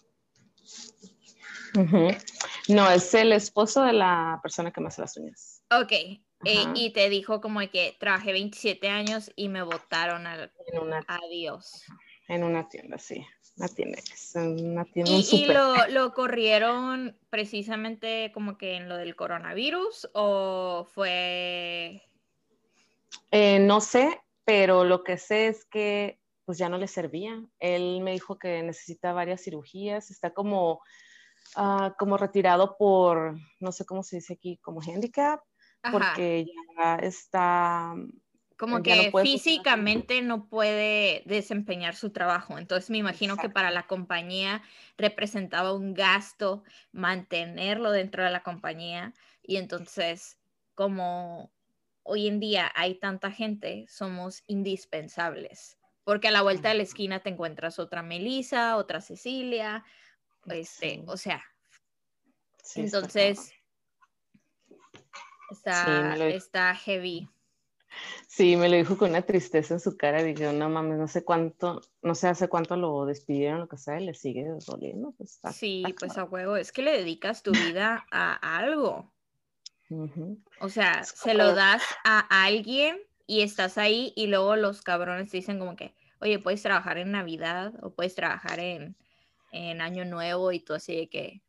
no, 2.69 2.91
es 2.91 3.15
el 3.15 3.33
esposo 3.33 3.83
de 3.83 3.93
la 3.93 4.39
persona 4.43 4.71
que 4.71 4.81
me 4.81 4.89
hace 4.89 5.03
las 5.03 5.17
uñas. 5.17 5.63
Ok, 5.71 5.93
eh, 6.45 6.65
y 6.75 6.91
te 6.93 7.09
dijo 7.09 7.41
como 7.41 7.61
que 7.71 7.97
trabajé 7.99 8.33
27 8.33 8.89
años 8.89 9.33
y 9.37 9.49
me 9.49 9.63
votaron 9.63 10.27
al 10.27 10.53
en 10.67 10.79
una, 10.81 11.05
adiós. 11.07 11.85
En 12.29 12.45
una 12.45 12.69
tienda, 12.69 12.99
sí, 12.99 13.25
una 13.57 13.69
tienda, 13.69 13.99
una 14.35 14.85
tienda 14.85 15.13
¿Y, 15.13 15.47
lo, 15.47 15.87
lo, 15.89 16.15
corrieron 16.15 17.19
precisamente 17.31 18.31
como 18.33 18.57
que 18.57 18.77
en 18.77 18.89
lo 18.89 18.97
del 18.97 19.15
coronavirus 19.17 20.09
o 20.15 20.87
fue...? 20.93 22.03
Eh, 23.31 23.59
no 23.61 23.81
sé, 23.81 24.21
pero 24.45 24.85
lo 24.85 25.05
que 25.05 25.19
sé 25.19 25.49
es 25.49 25.65
que 25.65 26.19
pues 26.45 26.59
ya 26.59 26.69
no 26.69 26.79
le 26.79 26.89
servía. 26.89 27.43
Él 27.59 28.01
me 28.03 28.13
dijo 28.13 28.39
que 28.39 28.63
necesita 28.63 29.13
varias 29.13 29.43
cirugías, 29.43 30.11
está 30.11 30.33
como, 30.33 30.83
ah, 31.57 31.95
como 31.99 32.17
retirado 32.17 32.77
por, 32.77 33.37
no 33.61 33.73
sé 33.73 33.85
cómo 33.85 34.03
se 34.03 34.17
dice 34.17 34.35
aquí, 34.35 34.59
como 34.59 34.81
handicap, 34.81 35.41
porque 35.91 36.47
ya 36.77 36.97
está... 36.97 37.95
Como 38.57 38.83
que 38.83 39.11
físicamente 39.23 40.23
no 40.23 40.47
puede 40.49 41.23
desempeñar 41.27 41.97
su 41.97 42.11
trabajo. 42.11 42.57
Entonces 42.57 42.89
me 42.89 42.99
imagino 42.99 43.37
que 43.37 43.51
para 43.51 43.73
la 43.73 43.89
compañía 43.89 44.63
representaba 44.97 45.73
un 45.73 45.93
gasto 45.93 46.63
mantenerlo 46.93 47.91
dentro 47.91 48.23
de 48.23 48.31
la 48.31 48.45
compañía. 48.45 49.13
Y 49.43 49.57
entonces, 49.57 50.39
como 50.75 51.53
hoy 52.05 52.29
en 52.29 52.39
día 52.39 52.71
hay 52.77 52.95
tanta 52.95 53.33
gente, 53.33 53.87
somos 53.89 54.45
indispensables. 54.47 55.77
Porque 56.05 56.29
a 56.29 56.31
la 56.31 56.43
vuelta 56.43 56.69
de 56.69 56.77
la 56.77 56.83
esquina 56.85 57.21
te 57.21 57.31
encuentras 57.31 57.79
otra 57.79 58.03
Melissa, 58.03 58.77
otra 58.77 59.01
Cecilia, 59.01 59.85
este, 60.47 61.03
o 61.07 61.17
sea. 61.17 61.43
entonces, 62.77 63.53
está, 65.51 66.17
está, 66.29 66.75
heavy. 66.75 67.29
Sí, 68.27 68.57
me 68.57 68.69
lo 68.69 68.77
dijo 68.77 68.99
con 68.99 69.11
una 69.11 69.23
tristeza 69.23 69.75
en 69.75 69.81
su 69.81 69.97
cara. 69.97 70.23
Dije, 70.23 70.53
no 70.53 70.69
mames, 70.69 70.99
no 70.99 71.07
sé 71.07 71.25
cuánto, 71.25 71.81
no 72.03 72.15
sé 72.15 72.29
hace 72.29 72.49
cuánto 72.49 72.77
lo 72.77 73.07
despidieron, 73.07 73.61
lo 73.61 73.69
que 73.69 73.79
sea, 73.79 74.01
y 74.01 74.07
le 74.07 74.15
sigue 74.15 74.47
doliendo. 74.67 75.13
Pues 75.17 75.41
sí, 75.53 75.85
pues 75.99 76.19
a 76.19 76.25
huevo, 76.25 76.57
es 76.57 76.73
que 76.73 76.83
le 76.83 76.99
dedicas 76.99 77.43
tu 77.43 77.53
vida 77.53 78.05
a 78.11 78.57
algo. 78.59 79.15
O 80.61 80.69
sea, 80.69 81.05
se 81.05 81.35
lo 81.35 81.55
das 81.55 81.83
a 82.05 82.21
alguien 82.45 82.99
y 83.27 83.43
estás 83.43 83.79
ahí 83.79 84.13
y 84.17 84.27
luego 84.27 84.57
los 84.57 84.83
cabrones 84.83 85.31
dicen 85.31 85.59
como 85.59 85.77
que, 85.77 85.95
oye, 86.21 86.39
puedes 86.39 86.63
trabajar 86.63 86.99
en 86.99 87.13
Navidad 87.13 87.75
o 87.83 87.95
puedes 87.95 88.15
trabajar 88.15 88.61
en, 88.61 88.97
Año 89.81 90.05
Nuevo 90.05 90.51
y 90.51 90.59
tú 90.59 90.75
así 90.75 90.97
de 90.97 91.09
que, 91.09 91.41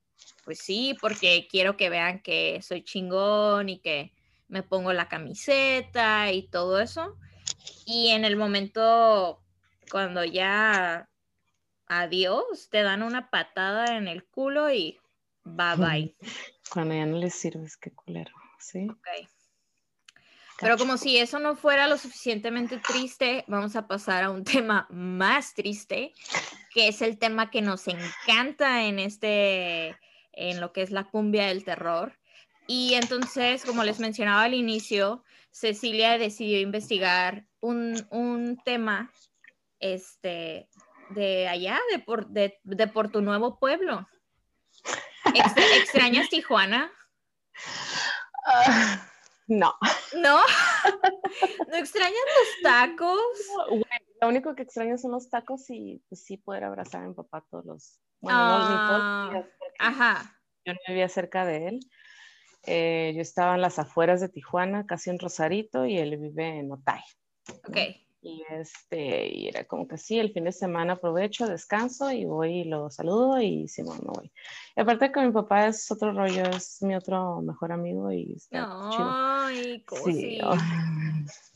pues 0.44 0.60
sí, 0.60 0.98
porque 1.00 1.48
quiero 1.50 1.77
que 1.77 1.89
vean 1.89 2.22
que 2.22 2.62
soy 2.62 2.84
chingón 2.84 3.70
y 3.70 3.79
que 3.79 4.13
me 4.48 4.63
pongo 4.63 4.94
la 4.94 5.08
camiseta 5.08 6.32
y 6.32 6.48
todo 6.48 6.79
eso. 6.79 7.17
Y 7.86 8.10
en 8.10 8.25
el 8.25 8.36
momento 8.36 9.41
cuando 9.89 10.24
ya 10.24 11.10
adiós, 11.88 12.70
te 12.70 12.82
dan 12.84 13.03
una 13.03 13.29
patada 13.29 13.98
en 13.98 14.08
el 14.08 14.25
culo 14.25 14.72
y 14.72 15.00
bye 15.44 15.75
bye. 15.77 16.15
Cuando 16.72 16.96
ya 16.96 17.05
no 17.05 17.17
les 17.17 17.36
sirves, 17.36 17.77
qué 17.77 17.91
culero, 17.91 18.32
¿sí? 18.60 18.88
Ok. 18.89 19.08
Pero 20.60 20.77
como 20.77 20.98
si 20.98 21.17
eso 21.17 21.39
no 21.39 21.55
fuera 21.55 21.88
lo 21.88 21.98
suficientemente 21.98 22.77
triste, 22.77 23.44
vamos 23.48 23.75
a 23.75 23.88
pasar 23.88 24.24
a 24.24 24.32
un 24.32 24.44
tema 24.63 24.88
más 24.89 25.53
triste, 25.53 26.13
que 26.74 26.88
es 26.88 27.01
el 27.01 27.17
tema 27.17 27.51
que 27.51 27.62
nos 27.62 27.88
encanta 27.88 28.84
en 28.84 29.00
este, 29.00 29.98
en 30.36 30.62
lo 30.62 30.72
que 30.74 30.82
es 30.82 30.92
la 30.92 31.06
cumbia 31.06 31.48
del 31.48 31.63
terror. 31.63 32.18
Y 32.68 32.96
entonces, 32.96 33.63
como 33.63 33.84
les 33.84 34.00
mencionaba 34.00 34.44
al 34.44 34.54
inicio, 34.54 35.24
Cecilia 35.51 36.18
decidió 36.18 36.60
investigar 36.60 37.46
un, 37.60 38.06
un 38.10 38.58
tema 38.63 39.12
este, 39.80 40.68
de 41.10 41.48
allá, 41.48 41.80
de 41.92 42.00
por, 42.00 42.27
de, 42.27 42.60
de 42.63 42.88
por 42.88 43.12
tu 43.12 43.22
nuevo 43.22 43.60
pueblo. 43.60 44.08
¿Extrañas 45.80 46.30
Tijuana? 46.30 46.92
Ah, 48.46 49.10
no. 49.48 49.75
¿No? 50.15 50.42
¿No 51.70 51.75
extrañas 51.77 52.13
los 52.13 52.62
tacos? 52.63 53.20
Lo 54.22 54.27
único 54.27 54.55
que 54.55 54.63
extraño 54.63 54.98
son 54.98 55.12
los 55.12 55.29
tacos 55.29 55.69
y 55.69 56.03
pues 56.10 56.24
sí 56.24 56.38
poder 56.38 56.63
abrazar 56.63 57.03
a 57.03 57.07
mi 57.07 57.13
papá 57.13 57.45
todos 57.50 57.65
los... 57.65 58.00
Bueno, 58.22 58.39
no, 58.39 58.69
ni 58.69 58.88
todos 58.88 59.00
los 59.00 59.31
días. 59.31 59.45
Ah, 59.79 59.88
ajá. 59.88 60.39
Yo 60.65 60.74
no 60.74 60.79
vivía 60.88 61.10
cerca 61.10 61.45
de 61.45 61.67
él. 61.67 61.79
Eh, 62.65 63.13
yo 63.15 63.22
estaba 63.22 63.55
en 63.55 63.62
las 63.62 63.77
afueras 63.77 64.22
de 64.22 64.29
Tijuana, 64.29 64.86
casi 64.88 65.12
en 65.12 65.19
Rosarito, 65.19 65.86
y 65.86 65.98
él 65.98 66.17
vive 66.17 66.60
en 66.60 66.72
Otay. 66.72 67.01
Ok. 67.67 67.77
Y, 68.22 68.43
este, 68.50 69.27
y 69.31 69.48
era 69.50 69.65
como 69.65 69.88
que 69.88 70.00
sí, 70.00 70.17
el 70.17 70.34
fin 70.34 70.45
de 70.45 70.51
semana 70.51 70.93
aprovecho, 70.93 71.48
descanso 71.48 72.12
y 72.12 72.25
voy 72.25 72.62
y 72.62 72.63
lo 72.63 72.89
saludo 72.89 73.39
y 73.39 73.67
si 73.67 73.84
no, 73.84 73.93
no 73.98 74.13
voy. 74.13 74.31
Y 74.75 74.81
aparte 74.81 75.12
que 75.12 75.22
mi 75.22 75.31
papá 75.31 75.67
es 75.67 75.91
otro 75.91 76.12
rollo, 76.12 76.41
es 76.50 76.81
mi 76.81 76.95
otro 76.95 77.43
mejor 77.43 77.72
amigo 77.72 78.12
y 78.12 78.34
está 78.34 78.65
Ay, 79.45 79.86
sí. 80.03 80.39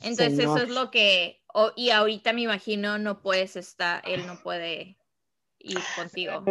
Entonces 0.04 0.38
eso 0.38 0.58
es 0.58 0.70
lo 0.70 0.92
que, 0.92 1.39
y 1.76 1.90
ahorita 1.90 2.34
me 2.34 2.42
imagino 2.42 2.98
no 2.98 3.22
puedes 3.22 3.56
estar, 3.56 4.02
él 4.08 4.26
no 4.28 4.42
puede 4.42 4.98
ir 5.60 5.80
contigo. 5.96 6.44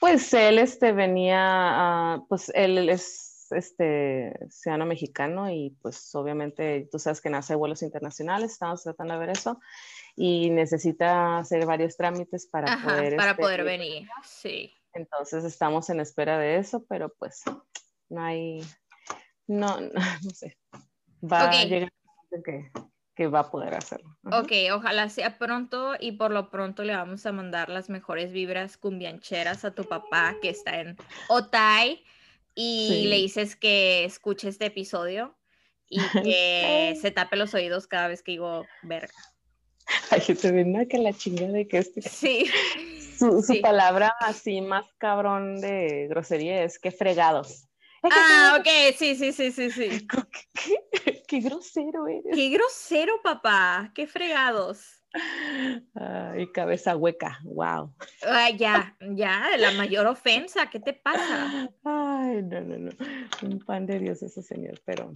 Pues 0.00 0.32
él 0.34 0.58
este, 0.58 0.92
venía, 0.92 2.20
pues 2.28 2.50
él 2.54 2.88
es 2.88 3.48
este, 3.52 4.32
ciudadano 4.50 4.86
mexicano 4.86 5.50
y 5.50 5.76
pues 5.80 6.14
obviamente 6.14 6.88
tú 6.90 6.98
sabes 6.98 7.20
que 7.20 7.30
nace 7.30 7.54
vuelos 7.54 7.82
internacionales, 7.82 8.52
estamos 8.52 8.82
tratando 8.82 9.14
de 9.14 9.20
ver 9.20 9.30
eso 9.30 9.60
y 10.16 10.50
necesita 10.50 11.38
hacer 11.38 11.64
varios 11.66 11.96
trámites 11.96 12.46
para 12.46 12.82
poder... 12.82 13.16
Para 13.16 13.30
este, 13.30 13.42
poder 13.42 13.64
venir, 13.64 14.08
sí. 14.24 14.74
Entonces 14.92 15.44
estamos 15.44 15.88
en 15.88 16.00
espera 16.00 16.38
de 16.38 16.56
eso, 16.56 16.84
pero 16.88 17.08
pues 17.18 17.42
no 18.10 18.22
hay, 18.22 18.62
no, 19.46 19.80
no, 20.24 20.30
sé, 20.34 20.58
va 21.22 21.48
a 21.48 21.64
llegar 21.64 21.90
que 23.14 23.26
va 23.26 23.40
a 23.40 23.50
poder 23.50 23.74
hacerlo. 23.74 24.16
Ok, 24.24 24.52
ojalá 24.72 25.08
sea 25.08 25.38
pronto 25.38 25.94
y 26.00 26.12
por 26.12 26.30
lo 26.30 26.50
pronto 26.50 26.82
le 26.84 26.94
vamos 26.94 27.26
a 27.26 27.32
mandar 27.32 27.68
las 27.68 27.90
mejores 27.90 28.32
vibras 28.32 28.76
cumbiancheras 28.76 29.64
a 29.64 29.74
tu 29.74 29.84
papá 29.84 30.36
que 30.40 30.48
está 30.48 30.80
en 30.80 30.96
Otay 31.28 32.02
y 32.54 33.06
le 33.08 33.16
dices 33.16 33.56
que 33.56 34.04
escuche 34.04 34.48
este 34.48 34.66
episodio 34.66 35.36
y 35.88 35.98
que 36.24 36.96
se 37.00 37.10
tape 37.10 37.36
los 37.36 37.54
oídos 37.54 37.86
cada 37.86 38.08
vez 38.08 38.22
que 38.22 38.32
digo 38.32 38.66
verga. 38.82 39.14
Ay, 40.10 40.20
se 40.20 40.52
ve 40.52 40.88
que 40.88 40.98
la 40.98 41.12
chingada 41.12 41.52
de 41.52 41.68
que 41.68 41.78
este. 41.78 42.02
Sí. 42.02 42.46
Su, 43.18 43.60
palabra 43.60 44.12
así 44.18 44.60
más 44.60 44.84
cabrón 44.98 45.60
de 45.60 46.08
grosería 46.08 46.64
es 46.64 46.80
que 46.80 46.90
fregados. 46.90 47.68
Ah, 48.02 48.58
ok, 48.58 48.96
sí, 48.96 49.14
sí, 49.14 49.32
sí, 49.32 49.52
sí, 49.52 49.70
sí. 49.70 50.08
¿Qué, 51.04 51.21
qué 51.32 51.48
grosero 51.48 52.06
eres. 52.08 52.34
Qué 52.34 52.50
grosero, 52.50 53.20
papá. 53.22 53.90
Qué 53.94 54.06
fregados 54.06 55.02
y 56.38 56.46
cabeza 56.52 56.96
hueca, 56.96 57.40
wow. 57.44 57.94
ya, 58.56 58.96
ya, 59.00 59.56
la 59.58 59.72
mayor 59.72 60.06
ofensa, 60.06 60.70
¿qué 60.70 60.80
te 60.80 60.94
pasa? 60.94 61.68
Ay, 61.84 62.42
no, 62.42 62.60
no, 62.62 62.78
no. 62.78 62.90
Un 63.42 63.58
pan 63.60 63.86
de 63.86 63.98
Dios 63.98 64.22
ese 64.22 64.42
señor, 64.42 64.80
pero. 64.84 65.10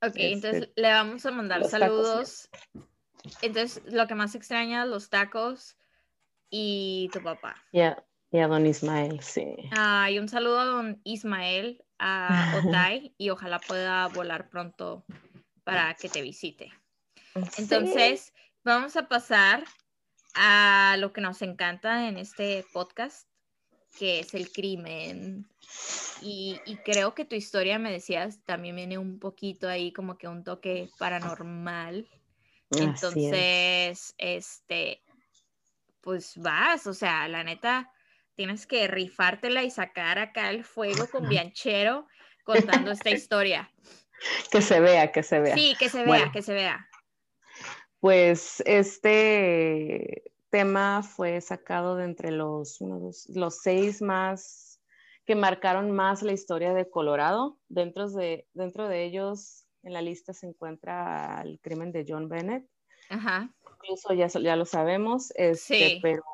Ok, 0.00 0.14
este, 0.14 0.32
entonces 0.32 0.70
le 0.74 0.90
vamos 0.90 1.24
a 1.26 1.30
mandar 1.30 1.64
saludos. 1.64 2.48
Entonces, 3.40 3.82
lo 3.86 4.06
que 4.06 4.14
más 4.14 4.34
extraña, 4.34 4.84
los 4.84 5.10
tacos 5.10 5.76
y 6.50 7.08
tu 7.12 7.22
papá. 7.22 7.54
Ya, 7.72 8.02
y 8.30 8.38
a 8.38 8.48
don 8.48 8.66
Ismael, 8.66 9.20
sí. 9.20 9.54
Ah, 9.76 10.10
y 10.10 10.18
un 10.18 10.28
saludo 10.28 10.58
a 10.58 10.64
don 10.64 11.00
Ismael, 11.04 11.84
a 11.98 12.54
Otay, 12.96 13.14
y 13.18 13.30
ojalá 13.30 13.60
pueda 13.60 14.08
volar 14.08 14.48
pronto 14.48 15.04
para 15.64 15.94
que 15.94 16.08
te 16.08 16.22
visite. 16.22 16.72
Entonces, 17.56 18.32
Vamos 18.64 18.96
a 18.96 19.08
pasar 19.08 19.64
a 20.34 20.94
lo 21.00 21.12
que 21.12 21.20
nos 21.20 21.42
encanta 21.42 22.08
en 22.08 22.16
este 22.16 22.64
podcast, 22.72 23.28
que 23.98 24.20
es 24.20 24.34
el 24.34 24.52
crimen. 24.52 25.48
Y, 26.20 26.60
creo 26.84 27.12
que 27.12 27.24
tu 27.24 27.34
historia, 27.34 27.80
me 27.80 27.90
decías, 27.90 28.40
también 28.44 28.76
viene 28.76 28.98
un 28.98 29.18
poquito 29.18 29.68
ahí 29.68 29.92
como 29.92 30.16
que 30.16 30.28
un 30.28 30.44
toque 30.44 30.90
paranormal. 30.96 32.08
Entonces, 32.70 34.14
este, 34.16 35.02
pues 36.00 36.36
vas, 36.36 36.86
o 36.86 36.94
sea, 36.94 37.26
la 37.26 37.42
neta, 37.42 37.92
tienes 38.36 38.64
que 38.64 38.86
rifártela 38.86 39.64
y 39.64 39.72
sacar 39.72 40.20
acá 40.20 40.50
el 40.50 40.62
fuego 40.62 41.08
con 41.10 41.28
Bianchero 41.28 42.06
contando 42.44 42.92
esta 42.92 43.10
historia. 43.10 43.72
Que 44.50 44.62
se 44.62 44.80
vea, 44.80 45.12
que 45.12 45.22
se 45.22 45.40
vea. 45.40 45.54
Sí, 45.54 45.74
que 45.78 45.88
se 45.88 46.04
vea, 46.04 46.30
que 46.32 46.42
se 46.42 46.52
vea 46.52 46.88
pues 48.02 48.60
este 48.66 50.24
tema 50.50 51.04
fue 51.04 51.40
sacado 51.40 51.94
de 51.94 52.04
entre 52.04 52.32
los, 52.32 52.80
los 52.80 53.58
seis 53.62 54.02
más 54.02 54.80
que 55.24 55.36
marcaron 55.36 55.92
más 55.92 56.22
la 56.22 56.32
historia 56.32 56.74
de 56.74 56.90
Colorado. 56.90 57.60
Dentro 57.68 58.10
de, 58.10 58.48
dentro 58.54 58.88
de 58.88 59.04
ellos, 59.04 59.68
en 59.84 59.92
la 59.92 60.02
lista 60.02 60.32
se 60.32 60.48
encuentra 60.48 61.42
el 61.44 61.60
crimen 61.60 61.92
de 61.92 62.04
John 62.08 62.28
Bennett. 62.28 62.68
Ajá. 63.08 63.54
Incluso 63.84 64.14
ya, 64.14 64.26
ya 64.26 64.56
lo 64.56 64.64
sabemos, 64.64 65.32
este, 65.36 65.90
sí. 65.90 66.00
pero 66.02 66.24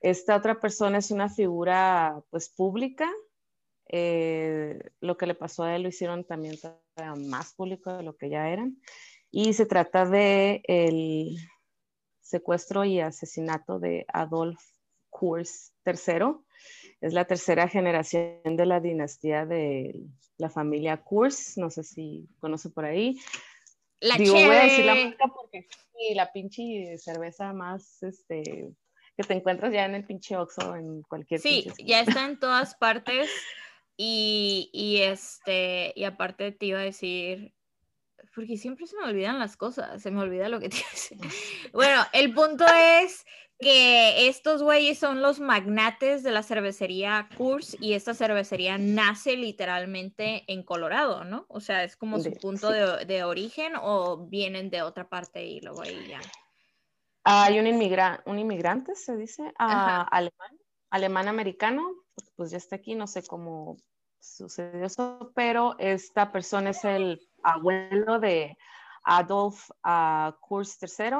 esta 0.00 0.36
otra 0.36 0.60
persona 0.60 0.98
es 0.98 1.10
una 1.10 1.30
figura 1.30 2.20
pues 2.28 2.50
pública. 2.50 3.10
Eh, 3.88 4.78
lo 5.00 5.16
que 5.16 5.26
le 5.26 5.34
pasó 5.34 5.62
a 5.62 5.74
él 5.74 5.84
lo 5.84 5.88
hicieron 5.88 6.24
también 6.24 6.58
más 7.16 7.54
público 7.54 7.96
de 7.96 8.02
lo 8.02 8.16
que 8.16 8.30
ya 8.30 8.48
eran. 8.48 8.78
Y 9.30 9.52
se 9.54 9.66
trata 9.66 10.04
de 10.04 10.62
el 10.64 11.36
secuestro 12.20 12.84
y 12.84 13.00
asesinato 13.00 13.78
de 13.78 14.06
Adolf 14.12 14.60
Kurs 15.10 15.72
III. 15.84 16.36
Es 17.00 17.12
la 17.12 17.26
tercera 17.26 17.68
generación 17.68 18.56
de 18.56 18.66
la 18.66 18.80
dinastía 18.80 19.44
de 19.44 20.06
la 20.38 20.50
familia 20.50 21.02
Kurs, 21.02 21.56
no 21.58 21.70
sé 21.70 21.82
si 21.82 22.28
conoce 22.40 22.70
por 22.70 22.84
ahí. 22.84 23.18
La 24.00 24.16
Digo, 24.16 24.34
voy 24.34 24.44
a 24.44 24.64
decir 24.64 24.84
la 24.84 24.94
marca 24.94 25.26
porque 25.34 25.66
sí, 25.96 26.14
la 26.14 26.32
pinche 26.32 26.98
cerveza 26.98 27.52
más 27.52 28.02
este 28.02 28.74
que 29.16 29.22
te 29.22 29.34
encuentras 29.34 29.72
ya 29.72 29.84
en 29.84 29.94
el 29.94 30.04
pinche 30.04 30.36
Oxxo 30.36 30.74
en 30.74 31.02
cualquier 31.02 31.40
Sí, 31.40 31.66
ya 31.78 32.00
está 32.00 32.24
en 32.24 32.38
todas 32.38 32.74
partes 32.74 33.30
y, 33.96 34.70
y 34.72 35.02
este 35.02 35.92
y 35.96 36.04
aparte 36.04 36.52
te 36.52 36.66
iba 36.66 36.80
a 36.80 36.82
decir 36.82 37.54
porque 38.34 38.56
siempre 38.56 38.86
se 38.86 38.96
me 38.96 39.04
olvidan 39.04 39.38
las 39.38 39.56
cosas, 39.56 40.02
se 40.02 40.10
me 40.10 40.20
olvida 40.20 40.48
lo 40.48 40.60
que 40.60 40.68
tienes. 40.70 41.14
Bueno, 41.72 42.02
el 42.12 42.32
punto 42.34 42.64
es 42.66 43.24
que 43.58 44.28
estos 44.28 44.62
güeyes 44.62 44.98
son 44.98 45.22
los 45.22 45.40
magnates 45.40 46.22
de 46.22 46.30
la 46.30 46.42
cervecería 46.42 47.28
Coors 47.36 47.76
y 47.80 47.94
esta 47.94 48.14
cervecería 48.14 48.78
nace 48.78 49.36
literalmente 49.36 50.44
en 50.48 50.62
Colorado, 50.62 51.24
¿no? 51.24 51.46
O 51.48 51.60
sea, 51.60 51.84
es 51.84 51.96
como 51.96 52.20
su 52.20 52.32
punto 52.32 52.70
de, 52.70 53.24
origen 53.24 53.74
o 53.80 54.26
vienen 54.26 54.70
de 54.70 54.82
otra 54.82 55.08
parte 55.08 55.44
y 55.44 55.60
luego 55.60 55.82
ahí 55.82 56.06
ya. 56.08 56.20
Hay 57.24 57.58
un, 57.58 57.66
inmigra 57.66 58.22
un 58.26 58.38
inmigrante, 58.38 58.94
se 58.96 59.16
dice, 59.16 59.52
alemán, 59.56 60.58
alemán 60.90 61.28
americano, 61.28 62.03
pues 62.36 62.50
ya 62.50 62.58
está 62.58 62.76
aquí, 62.76 62.94
no 62.94 63.06
sé 63.06 63.22
cómo 63.26 63.76
sucedió 64.20 64.84
eso, 64.86 65.32
pero 65.34 65.76
esta 65.78 66.32
persona 66.32 66.70
es 66.70 66.84
el 66.84 67.20
abuelo 67.42 68.18
de 68.18 68.56
Adolf 69.04 69.70
uh, 69.84 70.32
Kurs 70.40 70.78
III. 70.82 71.16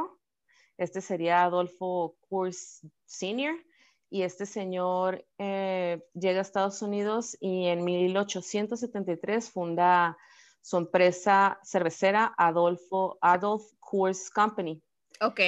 Este 0.79 1.01
sería 1.01 1.45
Adolfo 1.45 2.17
Kurs 2.29 2.81
Sr. 3.07 3.55
Y 4.11 4.23
este 4.23 4.47
señor 4.47 5.27
eh, 5.39 6.01
llega 6.15 6.39
a 6.39 6.43
Estados 6.43 6.83
Unidos 6.83 7.37
y 7.41 7.67
en 7.67 7.85
1873 7.85 9.51
funda 9.51 10.17
su 10.61 10.77
empresa 10.77 11.59
cervecera 11.65 12.33
Adolfo, 12.39 13.19
Adolf 13.21 13.65
Coors 13.81 14.31
Company. 14.31 14.81
Ok. 15.21 15.41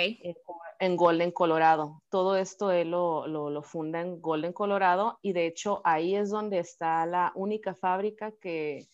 En, 0.79 0.97
Golden, 0.97 1.31
Colorado. 1.31 2.03
Todo 2.11 2.37
esto 2.37 2.71
él 2.71 2.91
lo, 2.91 3.27
lo, 3.27 3.63
funda 3.63 4.01
en 4.01 4.21
Golden, 4.21 4.53
Colorado 4.53 5.19
y 5.23 5.33
de 5.33 5.47
hecho 5.47 5.81
ahí 5.85 6.15
es 6.15 6.31
donde 6.31 6.59
está 6.59 7.07
la 7.07 7.33
única 7.35 7.75
fábrica 7.75 8.33
que 8.41 8.87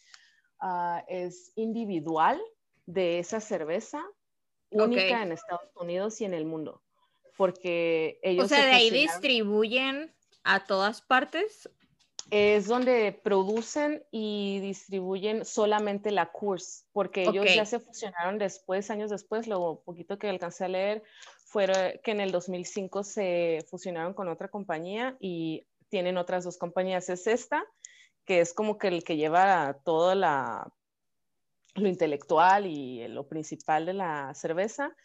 Ah, 0.65 1.05
es 1.09 1.51
individual 1.57 2.41
de 2.87 3.19
esa 3.19 3.41
cerveza, 3.41 4.01
única 4.71 5.21
en 5.21 5.33
Estados 5.33 5.69
Unidos 5.75 6.21
y 6.21 6.25
en 6.25 6.35
el 6.35 6.45
mundo. 6.45 6.85
Porque 7.37 8.21
ellos... 8.23 8.45
O 8.45 8.49
sea, 8.49 8.65
de 8.65 8.71
ahí 8.71 8.89
distribuyen 8.89 10.15
a 10.45 10.65
todas 10.65 11.03
partes. 11.03 11.69
Es 12.35 12.67
donde 12.67 13.13
producen 13.13 14.07
y 14.11 14.59
distribuyen 14.61 15.45
solamente 15.45 16.11
la 16.11 16.33
Course, 16.33 16.85
porque 16.91 17.25
ellos 17.25 17.45
ya 17.55 17.67
se 17.67 17.79
fusionaron 17.79 18.39
después, 18.39 18.91
años 18.91 19.11
después, 19.11 19.47
lo 19.47 19.83
poquito 19.85 20.19
que 20.19 20.31
alcancé 20.31 20.65
a 20.65 20.69
leer 20.69 21.03
fue 21.45 22.01
que 22.03 22.13
en 22.13 22.23
el 22.23 22.33
2005 22.33 23.05
se 23.05 23.63
fusionaron 23.69 24.15
con 24.15 24.31
otra 24.31 24.49
compañía 24.49 25.15
y 25.21 25.67
tienen 25.91 26.17
otras 26.17 26.45
dos 26.45 26.57
compañías. 26.57 27.11
Es 27.11 27.27
esta 27.27 27.63
que 28.25 28.41
es 28.41 28.55
como 28.55 28.79
que 28.79 28.89
el 28.89 29.05
que 29.05 29.19
lleva 29.19 29.79
todo 29.85 30.15
la, 30.15 30.73
lo 31.75 31.87
intelectual 31.87 32.65
y 32.65 33.07
lo 33.09 33.29
principal 33.29 33.85
de 33.85 33.93
la 33.93 34.33
cerveza. 34.33 34.97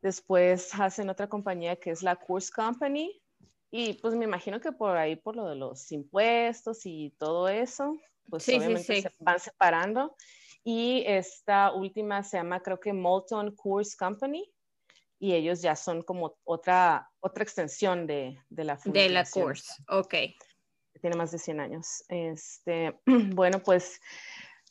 Después 0.00 0.72
hacen 0.80 1.10
otra 1.10 1.28
compañía 1.28 1.76
que 1.76 1.90
es 1.90 2.02
la 2.02 2.16
Course 2.16 2.50
Company. 2.50 3.20
Y 3.76 3.94
pues 3.94 4.14
me 4.14 4.24
imagino 4.24 4.60
que 4.60 4.70
por 4.70 4.96
ahí, 4.96 5.16
por 5.16 5.34
lo 5.34 5.48
de 5.48 5.56
los 5.56 5.90
impuestos 5.90 6.86
y 6.86 7.12
todo 7.18 7.48
eso, 7.48 7.98
pues 8.30 8.48
obviamente 8.48 9.02
se 9.02 9.10
van 9.18 9.40
separando. 9.40 10.14
Y 10.62 11.02
esta 11.08 11.72
última 11.72 12.22
se 12.22 12.36
llama, 12.36 12.60
creo 12.60 12.78
que 12.78 12.92
Molton 12.92 13.52
Course 13.56 13.96
Company. 13.98 14.48
y 15.18 15.34
ellos 15.34 15.60
ya 15.60 15.74
son 15.74 16.02
como 16.02 16.36
otra, 16.44 17.10
otra 17.18 17.42
extensión 17.42 18.06
de, 18.06 18.38
de 18.48 18.62
la 18.62 18.78
De 18.84 19.08
la 19.08 19.24
course, 19.24 19.82
ok. 19.88 20.14
Tiene 21.00 21.16
más 21.16 21.32
de 21.32 21.38
100 21.38 21.58
años. 21.58 22.04
Este, 22.08 22.96
bueno, 23.34 23.58
pues 23.58 24.00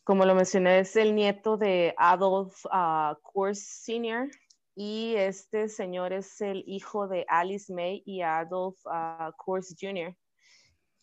como 0.05 0.23
lo 0.23 0.33
mencioné, 0.33 0.79
es 0.79 0.95
el 0.95 1.13
nieto 1.13 1.57
de 1.57 1.93
Adolf 1.97 2.65
uh, 2.67 3.15
Course 3.21 3.61
Sr. 3.61 4.29
y 4.75 5.15
este 5.15 5.67
señor 5.69 6.13
es 6.13 6.41
el 6.41 6.63
hijo 6.67 7.07
de 7.07 7.25
Alice 7.27 7.71
May 7.73 8.01
y 8.05 8.21
Adolf 8.21 8.77
uh, 8.85 9.31
Course 9.37 9.75
Jr. 9.79 10.15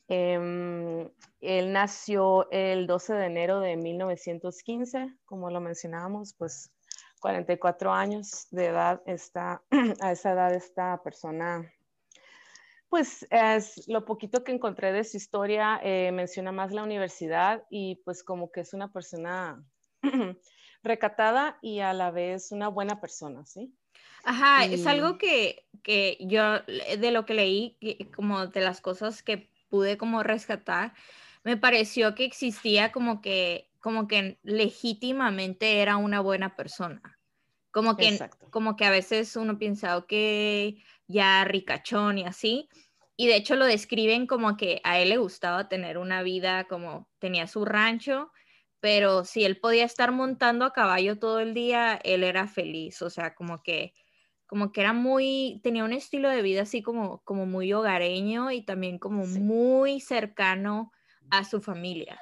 Em, 0.09 1.09
él 1.41 1.73
nació 1.73 2.51
el 2.51 2.89
12 2.89 3.15
de 3.15 3.27
enero 3.27 3.61
de 3.61 3.77
1915, 3.77 5.15
como 5.25 5.51
lo 5.51 5.61
mencionábamos, 5.61 6.35
pues 6.35 6.73
44 7.21 7.93
años 7.93 8.49
de 8.51 8.67
edad 8.67 9.01
está, 9.07 9.63
a 10.01 10.11
esa 10.11 10.33
edad 10.33 10.53
esta 10.53 11.01
persona, 11.05 11.73
pues 12.89 13.25
es 13.31 13.87
lo 13.87 14.05
poquito 14.05 14.43
que 14.43 14.51
encontré 14.51 14.93
de 14.93 15.05
su 15.05 15.17
historia, 15.17 15.79
eh, 15.85 16.11
menciona 16.11 16.51
más 16.51 16.73
la 16.73 16.83
universidad 16.83 17.63
y 17.71 18.03
pues 18.05 18.25
como 18.25 18.51
que 18.51 18.63
es 18.63 18.75
una 18.75 18.93
persona 18.93 19.65
recatada 20.83 21.59
y 21.61 21.81
a 21.81 21.93
la 21.93 22.11
vez 22.11 22.53
una 22.53 22.69
buena 22.69 23.01
persona, 23.01 23.45
¿sí? 23.47 23.73
Ajá, 24.25 24.64
es 24.66 24.87
algo 24.87 25.16
que, 25.16 25.66
que 25.83 26.19
yo 26.21 26.61
de 26.61 27.11
lo 27.11 27.25
que 27.25 27.35
leí, 27.35 27.79
como 28.14 28.47
de 28.47 28.61
las 28.61 28.81
cosas 28.81 29.23
que 29.23 29.51
pude 29.71 29.97
como 29.97 30.23
rescatar, 30.23 30.93
me 31.43 31.57
pareció 31.57 32.14
que 32.14 32.25
existía 32.25 32.93
como 32.93 33.23
que 33.23 33.71
como 33.81 34.07
que 34.07 34.38
legítimamente 34.43 35.81
era 35.81 35.97
una 35.97 36.21
buena 36.21 36.55
persona. 36.55 37.19
Como 37.71 37.97
que, 37.97 38.19
como 38.51 38.77
que 38.77 38.85
a 38.85 38.90
veces 38.90 39.37
uno 39.37 39.59
piensa, 39.59 40.05
que 40.07 40.83
ya 41.07 41.45
ricachón 41.45 42.19
y 42.19 42.25
así. 42.25 42.69
Y 43.16 43.27
de 43.27 43.37
hecho 43.37 43.57
lo 43.57 43.64
describen 43.64 44.27
como 44.27 44.57
que 44.57 44.81
a 44.85 44.99
él 44.99 45.11
le 45.11 45.19
gustaba 45.19 45.69
tener 45.69 45.99
una 45.99 46.23
vida 46.23 46.64
como 46.64 47.09
tenía 47.19 47.47
su 47.47 47.64
rancho, 47.64 48.33
pero 48.81 49.25
si 49.25 49.45
él 49.45 49.59
podía 49.59 49.85
estar 49.85 50.12
montando 50.12 50.64
a 50.64 50.73
caballo 50.73 51.19
todo 51.19 51.40
el 51.40 51.55
día, 51.55 52.01
él 52.03 52.25
era 52.25 52.47
feliz. 52.47 53.03
O 53.03 53.11
sea, 53.11 53.35
como 53.35 53.62
que, 53.62 53.95
como 54.47 54.73
que 54.73 54.81
era 54.81 54.93
muy, 54.93 55.61
tenía 55.62 55.85
un 55.85 55.93
estilo 55.93 56.29
de 56.29 56.43
vida 56.43 56.62
así 56.62 56.83
como, 56.83 57.23
como 57.25 57.47
muy 57.47 57.73
hogareño 57.73 58.51
y 58.51 58.62
también 58.62 58.99
como 58.99 59.27
muy 59.27 60.01
cercano 60.01 60.93
a 61.31 61.45
su 61.45 61.61
familia 61.61 62.21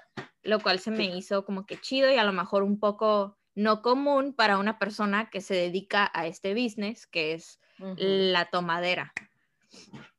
lo 0.48 0.60
cual 0.60 0.78
se 0.78 0.90
me 0.90 1.04
hizo 1.04 1.44
como 1.44 1.66
que 1.66 1.80
chido 1.80 2.10
y 2.10 2.16
a 2.16 2.24
lo 2.24 2.32
mejor 2.32 2.62
un 2.62 2.78
poco 2.80 3.36
no 3.54 3.82
común 3.82 4.32
para 4.32 4.58
una 4.58 4.78
persona 4.78 5.30
que 5.30 5.40
se 5.40 5.54
dedica 5.54 6.10
a 6.14 6.26
este 6.26 6.54
business, 6.54 7.06
que 7.06 7.34
es 7.34 7.60
la 7.96 8.46
tomadera. 8.46 9.12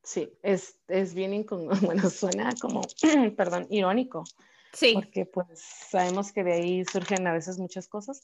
Sí, 0.04 0.30
es, 0.44 0.80
es 0.88 1.14
bien, 1.14 1.46
bueno, 1.82 2.10
suena 2.10 2.54
como, 2.62 2.82
perdón, 3.38 3.68
irónico. 3.70 4.24
Sí. 4.74 4.94
Porque 4.94 5.26
pues 5.26 5.48
sabemos 5.90 6.32
que 6.32 6.44
de 6.44 6.54
ahí 6.54 6.86
surgen 6.86 7.26
a 7.28 7.34
veces 7.34 7.58
muchas 7.58 7.88
cosas. 7.88 8.22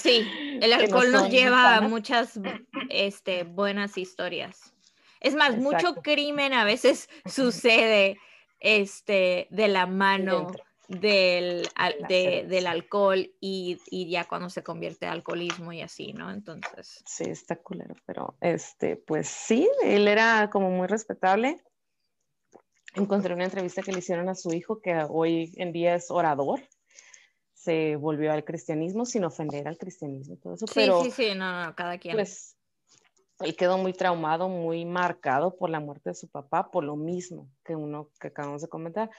Sí, 0.00 0.26
el 0.60 0.72
alcohol 1.02 1.10
nos 1.12 1.30
lleva 1.30 1.76
a 1.76 1.80
muchas 1.80 2.38
este, 2.88 3.44
buenas 3.44 3.98
historias. 3.98 4.72
Es 5.20 5.34
más, 5.34 5.56
mucho 5.56 5.96
crimen 5.96 6.52
a 6.52 6.64
veces 6.64 7.08
sucede 7.26 8.18
este, 8.60 9.48
de 9.50 9.68
la 9.68 9.86
mano 9.86 10.52
del, 10.88 11.68
del 12.48 12.66
alcohol 12.66 13.30
y, 13.40 13.78
y, 13.90 14.10
ya 14.10 14.24
cuando 14.24 14.48
se 14.48 14.62
convierte 14.62 15.06
en 15.06 15.12
alcoholismo 15.12 15.72
y 15.72 15.82
así, 15.82 16.12
¿no? 16.12 16.30
Entonces. 16.30 17.02
Sí, 17.04 17.24
está 17.24 17.56
culero, 17.56 17.94
pero 18.06 18.36
este, 18.40 18.96
pues 18.96 19.28
sí, 19.28 19.68
él 19.84 20.08
era 20.08 20.48
como 20.50 20.70
muy 20.70 20.86
respetable. 20.86 21.62
Encontré 22.94 23.34
una 23.34 23.44
entrevista 23.44 23.82
que 23.82 23.92
le 23.92 23.98
hicieron 23.98 24.28
a 24.28 24.34
su 24.34 24.52
hijo 24.52 24.80
que 24.80 25.04
hoy 25.08 25.52
en 25.56 25.72
día 25.72 25.94
es 25.94 26.10
orador. 26.10 26.60
Se 27.52 27.96
volvió 27.96 28.32
al 28.32 28.44
cristianismo 28.44 29.04
sin 29.04 29.24
ofender 29.24 29.68
al 29.68 29.76
cristianismo 29.76 30.36
todo 30.36 30.54
eso. 30.54 30.66
Sí, 30.66 30.88
sí, 31.02 31.10
sí, 31.10 31.34
no, 31.34 31.66
no, 31.66 31.74
cada 31.74 31.98
quien. 31.98 32.14
Pues 32.14 32.56
él 33.40 33.54
quedó 33.56 33.78
muy 33.78 33.92
traumado, 33.92 34.48
muy 34.48 34.84
marcado 34.84 35.56
por 35.56 35.70
la 35.70 35.80
muerte 35.80 36.10
de 36.10 36.14
su 36.14 36.28
papá, 36.28 36.70
por 36.70 36.84
lo 36.84 36.96
mismo 36.96 37.48
que 37.64 37.76
uno 37.76 38.10
que 38.20 38.28
acabamos 38.28 38.62
de 38.62 38.68
comentar. 38.68 39.10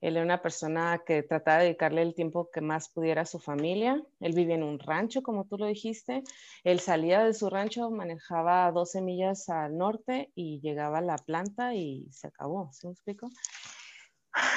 Él 0.00 0.16
era 0.16 0.24
una 0.24 0.42
persona 0.42 1.02
que 1.04 1.22
trataba 1.22 1.58
de 1.58 1.64
dedicarle 1.64 2.02
el 2.02 2.14
tiempo 2.14 2.50
que 2.52 2.60
más 2.60 2.88
pudiera 2.88 3.22
a 3.22 3.26
su 3.26 3.40
familia. 3.40 4.02
Él 4.20 4.32
vivía 4.32 4.54
en 4.54 4.62
un 4.62 4.78
rancho, 4.78 5.22
como 5.22 5.44
tú 5.44 5.58
lo 5.58 5.66
dijiste. 5.66 6.22
Él 6.64 6.80
salía 6.80 7.24
de 7.24 7.34
su 7.34 7.50
rancho, 7.50 7.90
manejaba 7.90 8.70
12 8.70 9.02
millas 9.02 9.48
al 9.48 9.76
norte 9.76 10.30
y 10.34 10.60
llegaba 10.60 10.98
a 10.98 11.02
la 11.02 11.16
planta 11.16 11.74
y 11.74 12.06
se 12.12 12.28
acabó. 12.28 12.70
¿Se 12.72 12.86
me 12.86 12.92
explico? 12.92 13.28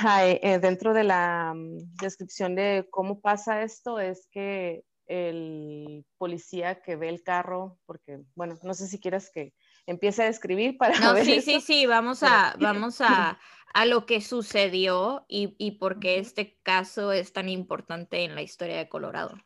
Eh, 0.05 0.59
dentro 0.59 0.93
de 0.93 1.03
la 1.03 1.53
mm, 1.55 1.95
descripción 2.01 2.55
de 2.55 2.87
cómo 2.91 3.19
pasa 3.19 3.63
esto 3.63 3.99
es 3.99 4.27
que 4.31 4.83
el 5.07 6.05
policía 6.17 6.81
que 6.81 6.95
ve 6.95 7.09
el 7.09 7.23
carro, 7.23 7.77
porque, 7.85 8.21
bueno, 8.35 8.57
no 8.63 8.73
sé 8.73 8.87
si 8.87 8.99
quieres 8.99 9.29
que 9.31 9.53
empiece 9.85 10.23
a 10.23 10.25
describir 10.25 10.77
para 10.77 10.99
no, 10.99 11.15
Sí, 11.17 11.41
sí, 11.41 11.61
sí, 11.61 11.85
vamos 11.85 12.23
a, 12.23 12.55
vamos 12.59 13.01
a, 13.01 13.39
a 13.73 13.85
lo 13.85 14.05
que 14.05 14.21
sucedió 14.21 15.25
y, 15.27 15.55
y 15.57 15.71
por 15.71 15.99
qué 15.99 16.19
este 16.19 16.57
caso 16.63 17.11
es 17.11 17.33
tan 17.33 17.49
importante 17.49 18.23
en 18.23 18.35
la 18.35 18.41
historia 18.41 18.77
de 18.77 18.89
Colorado. 18.89 19.37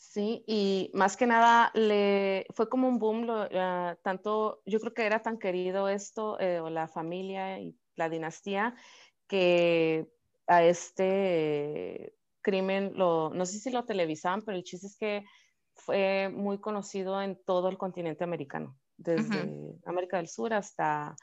Sí, 0.00 0.42
y 0.46 0.90
más 0.94 1.16
que 1.16 1.26
nada 1.26 1.70
le 1.74 2.46
fue 2.54 2.70
como 2.70 2.88
un 2.88 2.98
boom, 2.98 3.26
lo, 3.26 3.46
ah, 3.54 3.98
tanto 4.02 4.62
yo 4.64 4.80
creo 4.80 4.94
que 4.94 5.04
era 5.04 5.22
tan 5.22 5.38
querido 5.38 5.88
esto, 5.88 6.40
eh, 6.40 6.58
o 6.58 6.70
la 6.70 6.88
familia 6.88 7.60
y 7.60 7.76
la 7.96 8.08
dinastía, 8.08 8.74
que 9.28 10.10
a 10.46 10.64
este 10.64 12.16
crimen, 12.40 12.92
lo, 12.96 13.30
no 13.34 13.44
sé 13.44 13.58
si 13.58 13.70
lo 13.70 13.84
televisaban, 13.84 14.42
pero 14.42 14.56
el 14.56 14.64
chiste 14.64 14.86
es 14.86 14.96
que 14.96 15.24
fue 15.74 16.30
muy 16.30 16.58
conocido 16.58 17.20
en 17.20 17.38
todo 17.44 17.68
el 17.68 17.76
continente 17.76 18.24
americano, 18.24 18.79
desde 19.00 19.78
América 19.84 20.18
del 20.18 20.28
Sur 20.28 20.52
hasta 20.52 21.16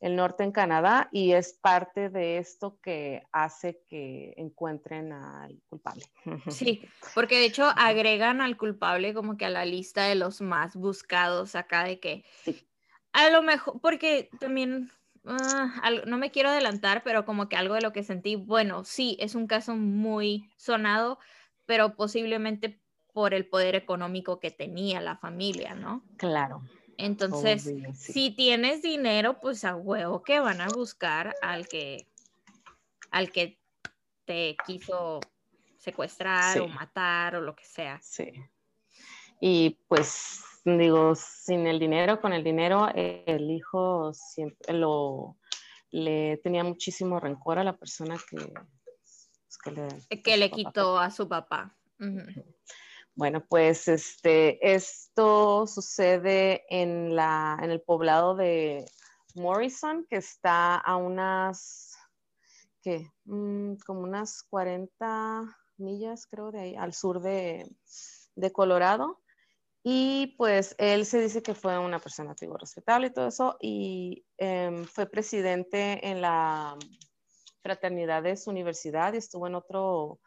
el 0.00 0.16
norte 0.16 0.42
en 0.44 0.52
Canadá 0.52 1.08
y 1.12 1.32
es 1.32 1.52
parte 1.52 2.08
de 2.08 2.38
esto 2.38 2.78
que 2.82 3.22
hace 3.32 3.82
que 3.86 4.32
encuentren 4.36 5.12
al 5.12 5.60
culpable. 5.68 6.06
Sí, 6.48 6.82
porque 7.14 7.38
de 7.38 7.44
hecho 7.44 7.66
agregan 7.76 8.40
al 8.40 8.56
culpable 8.56 9.14
como 9.14 9.36
que 9.36 9.44
a 9.44 9.50
la 9.50 9.64
lista 9.64 10.04
de 10.04 10.14
los 10.14 10.40
más 10.40 10.74
buscados 10.74 11.54
acá 11.54 11.84
de 11.84 12.00
que 12.00 12.24
a 13.12 13.28
lo 13.30 13.42
mejor, 13.42 13.80
porque 13.80 14.30
también 14.38 14.90
ah, 15.26 15.90
no 16.06 16.16
me 16.16 16.30
quiero 16.30 16.48
adelantar, 16.48 17.02
pero 17.04 17.24
como 17.26 17.48
que 17.48 17.56
algo 17.56 17.74
de 17.74 17.82
lo 17.82 17.92
que 17.92 18.02
sentí, 18.02 18.36
bueno, 18.36 18.84
sí, 18.84 19.16
es 19.20 19.34
un 19.34 19.46
caso 19.46 19.76
muy 19.76 20.50
sonado, 20.56 21.18
pero 21.66 21.94
posiblemente 21.94 22.80
por 23.12 23.34
el 23.34 23.46
poder 23.46 23.74
económico 23.74 24.40
que 24.40 24.50
tenía 24.50 25.00
la 25.00 25.16
familia, 25.16 25.74
¿no? 25.74 26.04
Claro. 26.16 26.62
Entonces, 27.00 27.72
si 27.98 28.30
tienes 28.30 28.82
dinero, 28.82 29.40
pues 29.40 29.64
a 29.64 29.74
huevo 29.76 30.22
que 30.22 30.40
van 30.40 30.60
a 30.60 30.68
buscar 30.68 31.34
al 31.42 31.66
que, 31.66 32.06
al 33.10 33.30
que 33.30 33.58
te 34.24 34.56
quiso 34.66 35.20
secuestrar 35.78 36.60
o 36.60 36.68
matar 36.68 37.36
o 37.36 37.40
lo 37.40 37.56
que 37.56 37.64
sea. 37.64 37.98
Sí. 38.02 38.30
Y 39.40 39.78
pues 39.88 40.42
digo, 40.64 41.14
sin 41.14 41.66
el 41.66 41.78
dinero, 41.78 42.20
con 42.20 42.32
el 42.32 42.44
dinero, 42.44 42.88
el 42.94 43.50
hijo 43.50 44.12
siempre 44.12 44.74
lo 44.74 45.36
le 45.90 46.36
tenía 46.38 46.64
muchísimo 46.64 47.18
rencor 47.18 47.58
a 47.58 47.64
la 47.64 47.76
persona 47.76 48.16
que, 48.30 48.36
pues, 48.36 49.58
que 49.62 49.70
le, 49.72 50.22
que 50.22 50.36
le 50.36 50.50
quitó 50.50 50.98
a 50.98 51.10
su 51.10 51.28
papá. 51.28 51.76
Bueno, 53.14 53.44
pues 53.48 53.88
este, 53.88 54.74
esto 54.74 55.66
sucede 55.66 56.64
en, 56.70 57.14
la, 57.14 57.58
en 57.60 57.70
el 57.70 57.80
poblado 57.82 58.34
de 58.34 58.86
Morrison, 59.34 60.06
que 60.08 60.16
está 60.16 60.76
a 60.76 60.96
unas, 60.96 61.96
¿qué? 62.82 63.10
Mm, 63.24 63.74
como 63.86 64.00
unas 64.00 64.42
40 64.44 65.44
millas, 65.76 66.26
creo, 66.26 66.50
de 66.50 66.60
ahí, 66.60 66.76
al 66.76 66.94
sur 66.94 67.20
de, 67.20 67.66
Colorado. 68.52 69.20
Y 69.82 70.34
pues 70.38 70.74
él 70.78 71.04
se 71.04 71.20
dice 71.20 71.42
que 71.42 71.54
fue 71.54 71.78
una 71.78 71.98
persona 71.98 72.30
antiguo 72.30 72.56
respetable 72.56 73.08
y 73.08 73.12
todo 73.12 73.28
eso, 73.28 73.56
y 73.60 74.24
em, 74.38 74.84
fue 74.84 75.06
presidente 75.06 76.06
en 76.08 76.20
la 76.20 76.76
fraternidad 77.62 78.22
de 78.22 78.36
su 78.36 78.50
universidad 78.50 79.12
y 79.14 79.18
estuvo 79.18 79.46
en 79.46 79.54
otro 79.54 80.20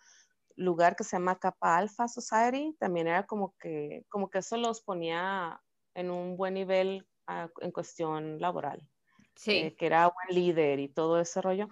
lugar 0.56 0.96
que 0.96 1.04
se 1.04 1.16
llama 1.16 1.40
Kappa 1.40 1.78
Alpha 1.78 2.08
Society, 2.08 2.76
también 2.80 3.08
era 3.08 3.26
como 3.26 3.56
que, 3.60 4.06
como 4.10 4.30
que 4.30 4.40
eso 4.40 4.58
los 4.58 4.82
ponía 4.82 5.62
en 5.96 6.12
un 6.12 6.38
buen 6.38 6.54
nivel 6.54 7.08
ah, 7.28 7.50
en 7.62 7.72
cuestión 7.72 8.40
laboral. 8.40 8.88
Sí. 9.36 9.52
Eh, 9.52 9.76
que 9.76 9.88
era 9.88 10.06
buen 10.06 10.44
líder 10.44 10.80
y 10.80 10.90
todo 10.90 11.20
ese 11.20 11.42
rollo. 11.42 11.68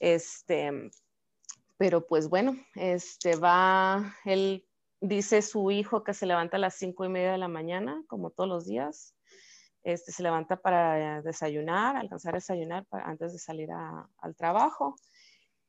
Este, 0.00 0.90
pero 1.76 2.06
pues 2.06 2.28
bueno, 2.28 2.56
este 2.74 3.36
va, 3.36 4.16
él 4.24 4.66
dice 5.00 5.42
su 5.42 5.70
hijo 5.70 6.04
que 6.04 6.14
se 6.14 6.26
levanta 6.26 6.56
a 6.56 6.60
las 6.60 6.74
cinco 6.74 7.04
y 7.04 7.08
media 7.08 7.32
de 7.32 7.38
la 7.38 7.48
mañana, 7.48 8.02
como 8.06 8.30
todos 8.30 8.48
los 8.48 8.66
días, 8.66 9.14
este, 9.82 10.12
se 10.12 10.22
levanta 10.22 10.56
para 10.56 11.22
desayunar, 11.22 11.96
alcanzar 11.96 12.34
a 12.34 12.38
desayunar 12.38 12.86
antes 12.90 13.32
de 13.32 13.38
salir 13.38 13.68
al 13.72 14.36
trabajo. 14.36 14.96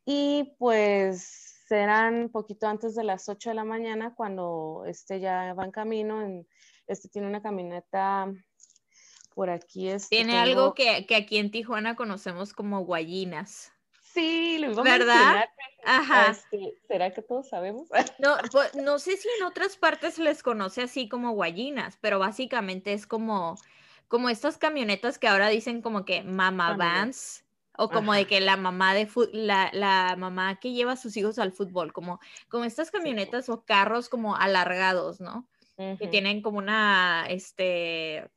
Y 0.06 0.56
pues 0.60 1.53
serán 1.67 2.30
poquito 2.30 2.67
antes 2.67 2.95
de 2.95 3.04
las 3.04 3.30
8 3.30 3.49
de 3.49 3.56
la 3.56 3.63
mañana 3.63 4.13
cuando 4.15 4.84
este 4.88 5.19
ya 5.19 5.54
va 5.54 5.65
en 5.65 5.71
camino. 5.71 6.43
este 6.88 7.10
tiene 7.10 7.28
una 7.28 7.41
camioneta 7.41 8.32
por 9.34 9.49
aquí. 9.49 9.89
Este, 9.89 10.15
tiene 10.15 10.38
algo 10.38 10.73
que, 10.73 11.06
que, 11.06 11.15
aquí 11.15 11.38
en 11.38 11.52
Tijuana 11.52 11.95
conocemos 11.95 12.54
como 12.54 12.82
guayinas. 12.82 13.71
Sí, 14.02 14.60
lo 14.60 14.71
iba 14.71 14.84
¿verdad? 14.84 15.45
Ajá. 15.86 16.32
Este, 16.32 16.76
¿Será 16.88 17.12
que 17.12 17.23
todos 17.23 17.49
sabemos? 17.49 17.88
No, 18.19 18.36
pues, 18.52 18.76
no 18.76 18.99
sé 18.99 19.17
si 19.17 19.28
en 19.39 19.45
otras 19.45 19.76
partes 19.76 20.19
les 20.19 20.43
conoce 20.43 20.84
así 20.84 21.10
como 21.10 21.32
guayinas, 21.32 21.97
pero 21.99 22.19
básicamente 22.19 22.93
es 22.93 23.08
como, 23.08 23.56
como 24.08 24.30
estas 24.30 24.60
camionetas 24.60 25.17
que 25.17 25.28
ahora 25.28 25.49
dicen 25.49 25.82
como 25.82 26.06
que 26.06 26.21
mama 26.23 26.78
vans 26.78 27.42
o 27.78 27.90
como 27.90 28.14
de 28.14 28.26
que 28.26 28.40
la 28.40 28.58
mamá 28.58 28.94
de 28.94 29.10
la, 29.32 29.70
la, 29.74 30.16
mamá 30.18 30.60
que 30.60 30.72
lleva 30.72 30.94
a 30.94 30.98
sus 30.98 31.18
hijos 31.18 31.40
al 31.40 31.52
fútbol, 31.52 31.92
como, 31.92 32.20
como 32.48 32.66
estas 32.66 32.92
camionetas 32.92 33.50
o 33.50 33.64
carros 33.64 34.10
como 34.10 34.36
alargados, 34.36 35.20
¿no? 35.20 35.48
Que 35.76 36.08
tienen 36.08 36.44
como 36.44 36.60
una, 36.60 37.26
este, 37.30 38.30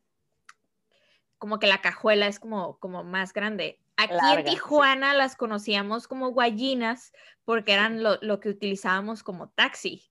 como 1.39 1.59
que 1.59 1.67
la 1.67 1.83
cajuela 1.83 2.27
es 2.27 2.41
como, 2.41 2.79
como 2.79 3.05
más 3.05 3.33
grande. 3.35 3.79
Aquí 3.97 4.15
en 4.37 4.45
Tijuana 4.45 5.15
las 5.15 5.37
conocíamos 5.37 6.09
como 6.09 6.31
guayinas 6.31 7.13
porque 7.45 7.73
eran 7.73 8.03
lo, 8.03 8.41
que 8.41 8.49
utilizábamos 8.49 9.23
como 9.23 9.51
taxi. 9.51 10.11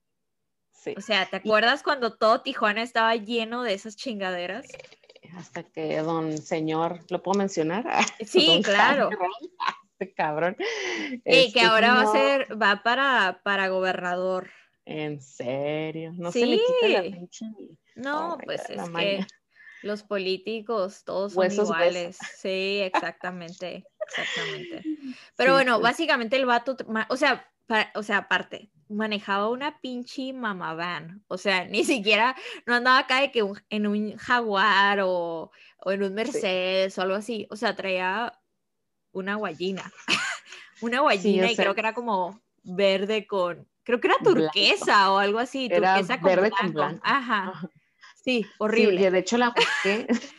Sí. 0.72 0.94
O 0.96 1.00
sea, 1.00 1.26
¿te 1.26 1.36
acuerdas 1.36 1.82
cuando 1.82 2.16
todo 2.16 2.42
Tijuana 2.42 2.82
estaba 2.82 3.14
lleno 3.16 3.64
de 3.64 3.74
esas 3.74 3.96
chingaderas? 3.96 4.66
Hasta 5.36 5.62
que 5.62 5.98
don 5.98 6.38
señor, 6.38 7.00
¿lo 7.10 7.22
puedo 7.22 7.38
mencionar? 7.38 7.84
Sí, 8.26 8.60
claro. 8.64 9.10
este 9.98 10.14
cabrón. 10.14 10.56
Y 11.10 11.20
que 11.22 11.46
este, 11.46 11.60
ahora 11.62 11.94
va 11.94 12.02
a 12.02 12.12
ser, 12.12 12.60
va 12.60 12.82
para, 12.82 13.40
para 13.42 13.68
gobernador. 13.68 14.50
En 14.84 15.20
serio, 15.20 16.12
no 16.14 16.30
se 16.30 16.46
le 16.46 16.58
quita 16.58 16.88
la 16.88 17.02
pinche. 17.02 17.46
No, 17.96 18.34
oh 18.34 18.38
pues 18.38 18.68
es 18.70 18.88
que 18.90 19.26
los 19.82 20.02
políticos, 20.02 21.02
todos 21.04 21.32
son 21.32 21.50
iguales. 21.50 22.18
Sí, 22.36 22.80
exactamente, 22.82 23.84
exactamente. 24.06 24.82
Pero 25.36 25.54
bueno, 25.54 25.80
básicamente 25.80 26.36
el 26.36 26.46
vato, 26.46 26.76
o 27.08 27.16
sea, 27.16 27.50
o 27.94 28.02
sea, 28.02 28.18
aparte, 28.18 28.70
manejaba 28.88 29.48
una 29.48 29.80
pinche 29.80 30.32
mamá 30.32 30.74
van. 30.74 31.22
O 31.28 31.38
sea, 31.38 31.64
ni 31.64 31.84
siquiera, 31.84 32.36
no 32.66 32.74
andaba 32.74 32.98
acá 32.98 33.20
de 33.20 33.30
que 33.30 33.44
en 33.70 33.86
un 33.86 34.16
Jaguar 34.16 35.00
o, 35.02 35.50
en 35.86 36.02
un 36.02 36.14
Mercedes 36.14 36.96
o 36.98 37.02
algo 37.02 37.14
así. 37.14 37.46
O 37.50 37.56
sea, 37.56 37.76
traía 37.76 38.32
una 39.12 39.36
guayina. 39.36 39.90
una 40.80 41.00
guayina 41.00 41.50
y 41.50 41.56
creo 41.56 41.74
que 41.74 41.80
era 41.80 41.94
como 41.94 42.40
verde 42.62 43.26
con, 43.26 43.66
creo 43.82 44.00
que 44.00 44.08
era 44.08 44.18
turquesa 44.22 45.12
o 45.12 45.18
algo 45.18 45.38
así. 45.38 45.68
turquesa 45.68 46.20
con 46.20 46.30
verde 46.30 46.50
con 46.50 46.72
blanco. 46.72 47.00
Ajá. 47.04 47.70
Sí, 48.14 48.44
horrible. 48.58 49.04
Sí, 49.04 49.10
de 49.10 49.18
hecho 49.18 49.38
la 49.38 49.50
busqué. 49.50 50.06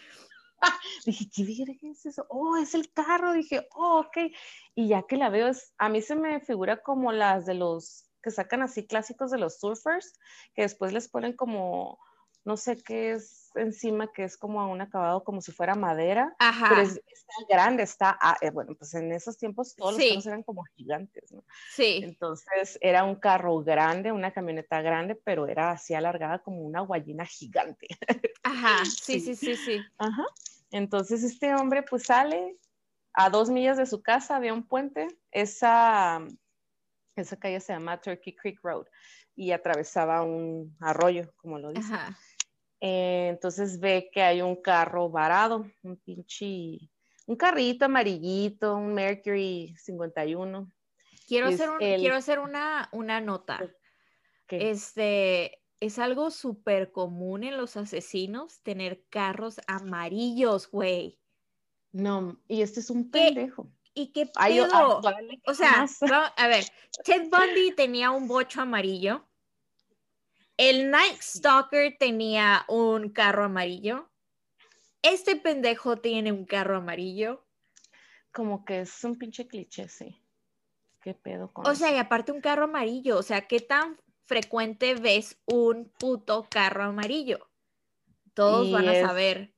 dije, 1.06 1.78
¿qué 1.80 1.92
es 1.92 2.06
eso? 2.06 2.26
Oh, 2.30 2.58
es 2.58 2.74
el 2.74 2.92
carro. 2.92 3.34
Dije, 3.34 3.68
oh, 3.76 4.00
ok. 4.00 4.32
Y 4.76 4.88
ya 4.90 5.04
que 5.04 5.18
la 5.18 5.30
veo, 5.30 5.48
es, 5.48 5.74
a 5.78 5.90
mí 5.90 6.02
se 6.02 6.16
me 6.16 6.40
figura 6.42 6.82
como 6.82 7.12
las 7.12 7.46
de 7.46 7.54
los 7.54 8.07
que 8.28 8.32
sacan 8.32 8.62
así 8.62 8.86
clásicos 8.86 9.32
de 9.32 9.38
los 9.38 9.58
surfers, 9.58 10.20
que 10.54 10.64
después 10.64 10.92
les 10.92 11.08
ponen 11.08 11.32
como 11.32 11.98
no 12.44 12.58
sé 12.58 12.76
qué 12.84 13.12
es 13.12 13.52
encima, 13.56 14.12
que 14.12 14.26
es 14.26 14.38
como 14.38 14.70
un 14.70 14.82
acabado 14.82 15.24
como 15.24 15.40
si 15.40 15.54
fuera 15.54 15.76
madera, 15.76 16.36
Ajá. 16.40 16.68
pero 16.70 16.82
está 16.82 17.34
grande, 17.50 17.84
está, 17.84 18.18
ah, 18.22 18.36
eh, 18.42 18.50
bueno, 18.52 18.76
pues 18.78 18.94
en 18.96 19.14
esos 19.14 19.38
tiempos 19.38 19.76
todos 19.76 19.94
los 19.98 20.06
carros 20.06 20.28
eran 20.28 20.44
como 20.44 20.64
gigantes, 20.76 21.32
¿no? 21.32 21.46
Sí. 21.74 22.02
Entonces 22.04 22.78
era 22.82 23.06
un 23.06 23.16
carro 23.16 23.64
grande, 23.64 24.12
una 24.12 24.32
camioneta 24.32 24.82
grande, 24.82 25.16
pero 25.16 25.48
era 25.48 25.72
así 25.72 25.94
alargada 25.94 26.40
como 26.40 26.62
una 26.64 26.82
guayina 26.82 27.26
gigante. 27.26 27.88
Ajá, 28.44 28.84
sí, 28.84 29.22
sí, 29.22 29.36
sí, 29.36 29.56
sí. 29.56 29.82
Ajá. 29.98 30.26
Entonces 30.72 31.24
este 31.24 31.56
hombre 31.56 31.84
pues 31.84 32.04
sale 32.04 32.58
a 33.14 33.30
dos 33.30 33.50
millas 33.50 33.78
de 33.78 33.86
su 33.86 34.02
casa, 34.02 34.36
había 34.36 34.54
un 34.54 34.68
puente, 34.68 35.08
esa, 35.32 36.20
esa 37.22 37.38
calle 37.38 37.60
se 37.60 37.74
llama 37.74 38.00
Turkey 38.00 38.36
Creek 38.36 38.60
Road 38.64 38.86
y 39.36 39.52
atravesaba 39.52 40.24
un 40.24 40.76
arroyo, 40.80 41.32
como 41.38 41.60
lo 41.60 41.72
dice. 41.72 41.94
Eh, 42.80 43.28
entonces 43.30 43.80
ve 43.80 44.10
que 44.12 44.22
hay 44.22 44.42
un 44.42 44.62
carro 44.62 45.10
varado, 45.10 45.66
un 45.84 45.98
pinche, 45.98 46.90
un 47.26 47.36
carrito 47.36 47.86
amarillito, 47.86 48.76
un 48.76 48.94
Mercury 48.94 49.76
51. 49.78 50.72
Quiero 51.28 51.48
hacer, 51.48 51.70
quiero 51.80 52.16
hacer 52.16 52.40
una, 52.40 52.90
una 52.92 53.20
nota. 53.20 53.60
Este, 54.48 55.62
es 55.80 56.00
algo 56.00 56.32
súper 56.32 56.92
común 56.92 57.44
en 57.44 57.58
los 57.58 57.78
asesinos 57.78 58.62
tener 58.64 59.04
carros 59.10 59.60
amarillos, 59.68 60.70
güey. 60.72 61.20
No, 61.92 62.40
y 62.48 62.62
este 62.62 62.80
es 62.80 62.90
un 62.90 63.10
pendejo. 63.10 63.72
¿Y 63.98 64.12
qué 64.12 64.28
pedo? 64.28 65.02
o 65.48 65.54
sea, 65.56 65.88
a 66.38 66.48
ver, 66.48 66.66
Ted 67.04 67.30
Bundy 67.32 67.72
tenía 67.72 68.12
un 68.12 68.28
bocho 68.28 68.62
amarillo. 68.62 69.28
El 70.56 70.92
Night 70.92 71.20
Stalker 71.20 71.98
tenía 71.98 72.64
un 72.68 73.10
carro 73.10 73.46
amarillo. 73.46 74.08
Este 75.02 75.36
pendejo 75.36 75.98
tiene 75.98 76.32
un 76.32 76.46
carro 76.46 76.78
amarillo. 76.78 77.44
Como 78.32 78.66
que 78.66 78.82
es 78.82 79.04
un 79.04 79.18
pinche 79.18 79.48
cliché, 79.48 79.90
sí. 79.90 80.22
¿Qué 81.02 81.16
pedo 81.16 81.52
con 81.52 81.66
O 81.66 81.74
sea, 81.74 81.92
y 81.92 81.98
aparte 81.98 82.32
un 82.32 82.42
carro 82.42 82.66
amarillo. 82.66 83.18
O 83.18 83.24
sea, 83.24 83.48
¿qué 83.48 83.62
tan 83.62 84.00
frecuente 84.26 84.94
ves 84.94 85.40
un 85.46 85.92
puto 85.98 86.46
carro 86.52 86.84
amarillo? 86.84 87.50
Todos 88.36 88.72
van 88.72 88.90
a 88.90 89.02
saber. 89.02 89.56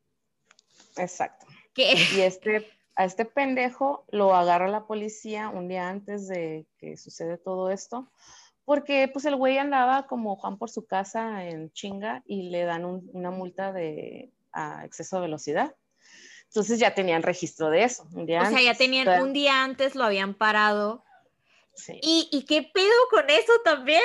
Exacto. 0.96 1.46
Y 1.76 2.22
este, 2.22 2.70
a 3.00 3.06
este 3.06 3.24
pendejo 3.24 4.04
lo 4.10 4.36
agarra 4.36 4.68
la 4.68 4.86
policía 4.86 5.48
un 5.48 5.70
día 5.70 5.88
antes 5.88 6.28
de 6.28 6.66
que 6.78 6.98
sucede 6.98 7.38
todo 7.38 7.72
esto 7.72 8.12
porque 8.66 9.08
pues 9.08 9.24
el 9.24 9.38
güey 9.38 9.58
andaba 9.58 10.06
como 10.06 10.36
Juan 10.36 10.58
por 10.58 10.70
su 10.70 10.86
casa 10.86 11.46
en 11.46 11.72
chinga 11.72 12.24
y 12.28 12.50
le 12.50 12.66
dan 12.66 12.84
una 12.86 13.32
multa 13.32 13.72
de 13.72 14.32
exceso 14.84 15.16
de 15.16 15.22
velocidad. 15.24 15.76
Entonces 16.50 16.78
ya 16.78 16.94
tenían 16.94 17.24
registro 17.24 17.70
de 17.70 17.84
eso. 17.84 18.04
o 18.14 18.26
sea, 18.26 18.62
ya 18.62 18.76
tenían, 18.76 19.24
un 19.24 19.34
día 19.34 19.64
antes 19.64 19.96
lo 19.96 20.04
habían 20.04 20.36
parado. 20.36 21.04
Sí. 21.74 22.00
¿Y, 22.04 22.46
qué 22.48 22.62
pedo 22.62 22.94
con 23.10 23.28
eso 23.30 23.54
también? 23.64 24.04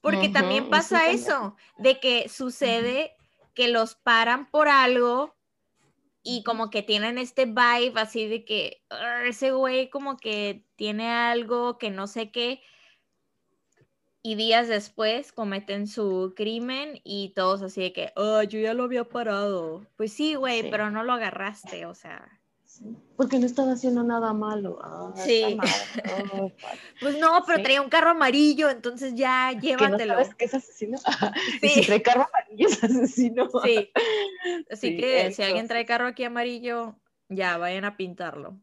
Porque 0.00 0.30
también 0.30 0.68
pasa 0.68 1.10
eso, 1.10 1.54
de 1.78 2.00
que 2.00 2.28
sucede 2.28 3.14
que 3.54 3.68
los 3.68 3.94
paran 3.94 4.50
por 4.50 4.68
algo 4.68 5.36
y 6.22 6.42
como 6.42 6.70
que 6.70 6.82
tienen 6.82 7.18
este 7.18 7.46
vibe 7.46 7.94
así 7.96 8.26
de 8.26 8.44
que 8.44 8.82
ese 9.26 9.52
güey 9.52 9.88
como 9.90 10.16
que 10.16 10.64
tiene 10.76 11.08
algo 11.08 11.78
que 11.78 11.90
no 11.90 12.06
sé 12.06 12.30
qué 12.30 12.62
y 14.22 14.34
días 14.34 14.68
después 14.68 15.32
cometen 15.32 15.86
su 15.86 16.34
crimen 16.36 17.00
y 17.04 17.32
todos 17.34 17.62
así 17.62 17.80
de 17.80 17.92
que, 17.92 18.12
oh, 18.16 18.42
yo 18.42 18.60
ya 18.60 18.74
lo 18.74 18.84
había 18.84 19.04
parado. 19.04 19.86
Pues 19.96 20.12
sí, 20.12 20.34
güey, 20.34 20.70
pero 20.70 20.90
no 20.90 21.04
lo 21.04 21.12
agarraste, 21.14 21.86
o 21.86 21.94
sea. 21.94 22.39
Porque 23.16 23.38
no 23.38 23.44
estaba 23.44 23.72
haciendo 23.72 24.02
nada 24.02 24.32
malo. 24.32 24.78
Ah, 24.82 25.12
sí. 25.14 25.58
Oh, 26.32 26.50
pues 27.00 27.18
no, 27.18 27.42
pero 27.46 27.62
traía 27.62 27.82
un 27.82 27.90
carro 27.90 28.10
amarillo, 28.10 28.70
entonces 28.70 29.14
ya 29.14 29.52
llévatelo. 29.52 29.98
¿Que 29.98 30.06
no 30.06 30.14
sabes 30.14 30.34
que 30.34 30.44
es 30.46 30.54
asesino? 30.54 30.98
Sí. 31.60 31.68
si 31.68 31.82
trae 31.82 32.00
carro 32.00 32.26
amarillo 32.32 32.68
es 32.68 32.82
asesino. 32.82 33.50
Sí. 33.62 33.90
Así 34.70 34.96
que 34.96 35.32
si 35.32 35.42
alguien 35.42 35.68
trae 35.68 35.84
carro 35.84 36.06
aquí 36.06 36.24
amarillo, 36.24 36.96
ya 37.28 37.58
vayan 37.58 37.84
a 37.84 37.98
pintarlo. 37.98 38.58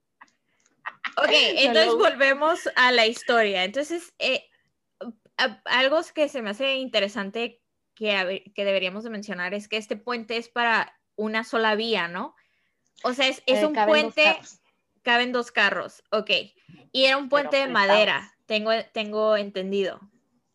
Ok, 1.17 1.29
entonces 1.29 1.93
volvemos 1.93 2.59
a 2.75 2.91
la 2.91 3.05
historia. 3.05 3.63
Entonces, 3.63 4.13
eh, 4.17 4.43
algo 5.65 5.99
que 6.15 6.29
se 6.29 6.41
me 6.41 6.49
hace 6.49 6.75
interesante 6.77 7.61
que, 7.93 8.51
que 8.55 8.65
deberíamos 8.65 9.03
de 9.03 9.11
mencionar 9.11 9.53
es 9.53 9.67
que 9.67 9.77
este 9.77 9.97
puente 9.97 10.37
es 10.37 10.49
para 10.49 10.99
una 11.15 11.43
sola 11.43 11.75
vía, 11.75 12.07
¿no? 12.07 12.35
O 13.03 13.13
sea, 13.13 13.27
es, 13.27 13.43
es 13.45 13.61
eh, 13.61 13.65
un 13.65 13.73
puente, 13.73 14.39
caben 15.01 15.31
dos 15.31 15.51
carros, 15.51 16.03
ok. 16.11 16.31
Y 16.91 17.05
era 17.05 17.17
un 17.17 17.29
puente 17.29 17.57
de 17.57 17.67
madera, 17.67 18.35
tengo, 18.45 18.71
tengo 18.93 19.37
entendido. 19.37 19.99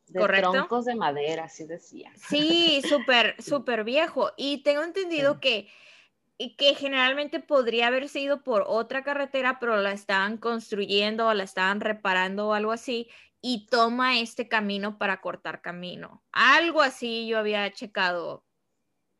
De 0.08 0.20
¿Correcto? 0.20 0.52
troncos 0.52 0.84
de 0.84 0.94
madera, 0.94 1.44
así 1.44 1.64
decía. 1.64 2.12
Sí, 2.28 2.82
súper, 2.88 3.34
súper 3.42 3.82
viejo. 3.84 4.30
Y 4.36 4.62
tengo 4.62 4.82
entendido 4.82 5.40
que, 5.40 5.68
que 6.58 6.74
generalmente 6.74 7.40
podría 7.40 7.86
haber 7.86 8.10
sido 8.10 8.42
por 8.42 8.64
otra 8.66 9.04
carretera, 9.04 9.58
pero 9.58 9.78
la 9.78 9.92
estaban 9.92 10.36
construyendo 10.36 11.28
o 11.28 11.34
la 11.34 11.44
estaban 11.44 11.80
reparando 11.80 12.48
o 12.48 12.52
algo 12.52 12.72
así 12.72 13.08
y 13.40 13.66
toma 13.66 14.18
este 14.20 14.48
camino 14.48 14.98
para 14.98 15.20
cortar 15.20 15.62
camino. 15.62 16.22
Algo 16.30 16.80
así 16.80 17.26
yo 17.26 17.38
había 17.38 17.70
checado. 17.72 18.44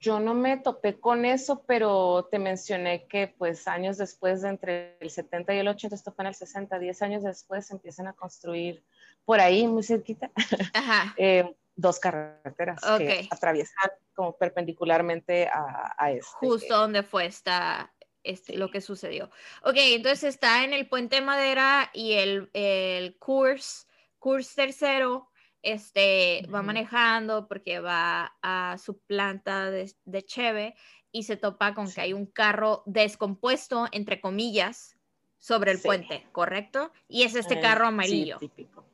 Yo 0.03 0.19
no 0.19 0.35
me 0.35 0.57
topé 0.57 0.99
con 0.99 1.25
eso, 1.25 1.63
pero 1.65 2.29
te 2.29 2.41
mencioné 2.41 3.07
que 3.07 3.29
pues 3.29 3.69
años 3.69 3.99
después, 3.99 4.43
de 4.43 4.49
entre 4.49 4.97
el 4.99 5.11
70 5.11 5.55
y 5.55 5.59
el 5.59 5.69
80, 5.69 5.95
esto 5.95 6.13
fue 6.13 6.25
en 6.25 6.31
el 6.31 6.35
60, 6.35 6.77
10 6.77 7.03
años 7.03 7.23
después, 7.23 7.71
empiezan 7.71 8.09
a 8.09 8.13
construir 8.13 8.83
por 9.25 9.39
ahí, 9.39 9.65
muy 9.69 9.85
cerquita, 9.85 10.33
eh, 11.17 11.55
dos 11.77 12.01
carreteras 12.01 12.81
que 12.99 13.29
atraviesan 13.31 13.93
como 14.13 14.37
perpendicularmente 14.37 15.47
a, 15.47 15.95
a 15.97 16.11
este. 16.11 16.31
Justo 16.35 16.77
donde 16.77 17.05
fue 17.05 17.27
esta, 17.27 17.95
este, 18.25 18.57
lo 18.57 18.73
que 18.73 18.81
sucedió. 18.81 19.31
Ok, 19.63 19.77
entonces 19.77 20.25
está 20.25 20.65
en 20.65 20.73
el 20.73 20.89
puente 20.89 21.17
de 21.17 21.23
madera 21.23 21.91
y 21.93 22.15
el, 22.15 22.51
el 22.55 23.17
Kurs, 23.19 23.87
Kurs 24.19 24.53
tercero, 24.57 25.29
este, 25.63 26.47
va 26.53 26.63
manejando 26.63 27.49
porque 27.49 27.81
va 27.81 28.37
a 28.43 28.77
su 28.79 28.99
planta 29.01 29.71
de, 29.71 29.93
de 30.05 30.23
Cheve 30.25 30.75
y 31.13 31.25
se 31.25 31.37
topa 31.37 31.75
con 31.75 31.91
que 31.91 32.01
hay 32.01 32.13
un 32.13 32.27
carro 32.27 32.83
descompuesto, 32.87 33.87
entre 33.93 34.21
comillas, 34.21 34.97
sobre 35.39 35.73
el 35.73 35.81
puente, 35.81 36.27
¿correcto? 36.33 36.93
Y 37.09 37.25
es 37.25 37.35
este 37.35 37.61
carro 37.61 37.87
amarillo. 37.87 38.39
Sí, 38.39 38.49
típico. 38.49 38.87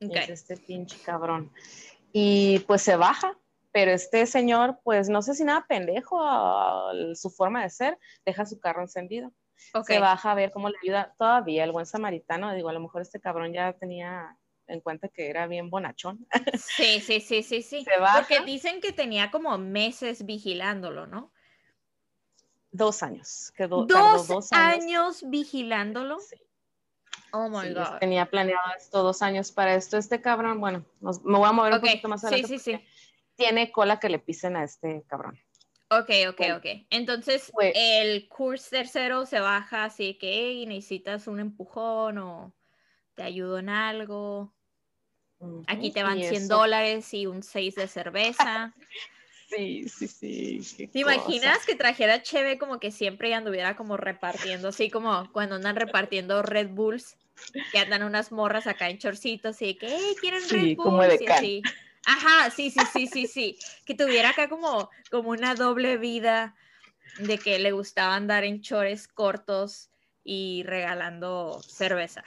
Es 0.00 0.28
este 0.28 0.56
pinche 0.56 0.96
cabrón. 1.02 1.52
Y 2.12 2.60
pues 2.60 2.82
se 2.82 2.96
baja, 2.96 3.36
pero 3.72 3.90
este 3.90 4.24
señor, 4.26 4.78
pues 4.84 5.08
no 5.08 5.22
sé 5.22 5.34
si 5.34 5.44
nada 5.44 5.66
pendejo 5.68 6.18
su 7.14 7.30
forma 7.30 7.62
de 7.62 7.70
ser, 7.70 7.98
deja 8.24 8.46
su 8.46 8.60
carro 8.60 8.82
encendido. 8.82 9.32
Se 9.84 9.98
baja 9.98 10.30
a 10.30 10.34
ver 10.36 10.52
cómo 10.52 10.68
le 10.68 10.76
ayuda 10.82 11.14
todavía 11.18 11.64
el 11.64 11.72
buen 11.72 11.84
samaritano. 11.84 12.54
Digo, 12.54 12.68
a 12.68 12.72
lo 12.72 12.80
mejor 12.80 13.02
este 13.02 13.20
cabrón 13.20 13.52
ya 13.52 13.72
tenía 13.72 14.38
en 14.68 14.80
cuenta 14.80 15.08
que 15.08 15.28
era 15.28 15.46
bien 15.46 15.70
bonachón. 15.70 16.26
Sí, 16.54 17.00
sí, 17.00 17.20
sí, 17.20 17.42
sí, 17.42 17.62
sí. 17.62 17.84
Porque 18.14 18.40
dicen 18.44 18.80
que 18.80 18.92
tenía 18.92 19.30
como 19.30 19.56
meses 19.58 20.24
vigilándolo, 20.24 21.06
¿no? 21.06 21.32
Dos 22.70 23.02
años. 23.02 23.52
Quedó, 23.56 23.84
¿Dos, 23.84 24.28
dos 24.28 24.52
años. 24.52 25.22
vigilándolo. 25.28 26.20
Sí. 26.20 26.36
Oh 27.32 27.48
my 27.48 27.72
God. 27.72 27.98
Tenía 28.00 28.26
planeado 28.26 28.62
esto 28.76 29.02
dos 29.02 29.22
años 29.22 29.52
para 29.52 29.74
esto. 29.74 29.96
Este 29.96 30.20
cabrón, 30.20 30.60
bueno, 30.60 30.84
me 31.00 31.38
voy 31.38 31.48
a 31.48 31.52
mover 31.52 31.74
un 31.74 31.80
poquito 31.80 32.08
más 32.08 32.24
adelante. 32.24 32.48
Sí, 32.48 32.58
sí, 32.58 32.76
sí. 32.76 32.84
Tiene 33.36 33.70
cola 33.70 33.98
que 33.98 34.08
le 34.08 34.18
pisen 34.18 34.56
a 34.56 34.64
este 34.64 35.04
cabrón. 35.06 35.38
Ok, 35.90 36.10
ok, 36.28 36.40
ok. 36.56 36.66
Entonces, 36.90 37.50
el 37.74 38.28
curso 38.28 38.68
tercero 38.70 39.24
se 39.24 39.40
baja 39.40 39.84
así 39.84 40.14
que 40.14 40.30
hey, 40.30 40.66
necesitas 40.66 41.26
un 41.26 41.40
empujón 41.40 42.18
o 42.18 42.54
te 43.14 43.22
ayudo 43.22 43.58
en 43.58 43.70
algo. 43.70 44.54
Aquí 45.66 45.90
te 45.90 46.02
van 46.02 46.22
100 46.22 46.48
dólares 46.48 47.12
y 47.14 47.26
un 47.26 47.42
6 47.42 47.74
de 47.74 47.88
cerveza. 47.88 48.74
Sí, 49.48 49.88
sí, 49.88 50.06
sí. 50.06 50.86
¿Te 50.88 50.98
imaginas 50.98 51.64
que 51.64 51.74
trajera 51.74 52.22
Cheve 52.22 52.58
como 52.58 52.78
que 52.78 52.90
siempre 52.90 53.32
anduviera 53.32 53.76
como 53.76 53.96
repartiendo, 53.96 54.68
así 54.68 54.90
como 54.90 55.32
cuando 55.32 55.54
andan 55.54 55.76
repartiendo 55.76 56.42
Red 56.42 56.68
Bulls, 56.68 57.16
que 57.72 57.78
andan 57.78 58.02
unas 58.02 58.30
morras 58.30 58.66
acá 58.66 58.90
en 58.90 58.98
chorcitos 58.98 59.62
y 59.62 59.74
que, 59.74 59.88
hey, 59.88 60.16
¿quieren 60.20 60.46
Red 60.50 60.76
Bulls? 60.76 60.76
Como 60.76 61.02
de 61.02 61.18
y 61.42 61.62
Ajá, 62.04 62.50
sí, 62.50 62.70
sí, 62.70 62.80
sí, 62.92 63.06
sí, 63.06 63.26
sí. 63.26 63.58
Que 63.86 63.94
tuviera 63.94 64.30
acá 64.30 64.50
como, 64.50 64.90
como 65.10 65.30
una 65.30 65.54
doble 65.54 65.96
vida 65.96 66.54
de 67.18 67.38
que 67.38 67.58
le 67.58 67.72
gustaba 67.72 68.14
andar 68.14 68.44
en 68.44 68.60
chores 68.60 69.08
cortos 69.08 69.90
y 70.24 70.62
regalando 70.64 71.60
cerveza. 71.66 72.22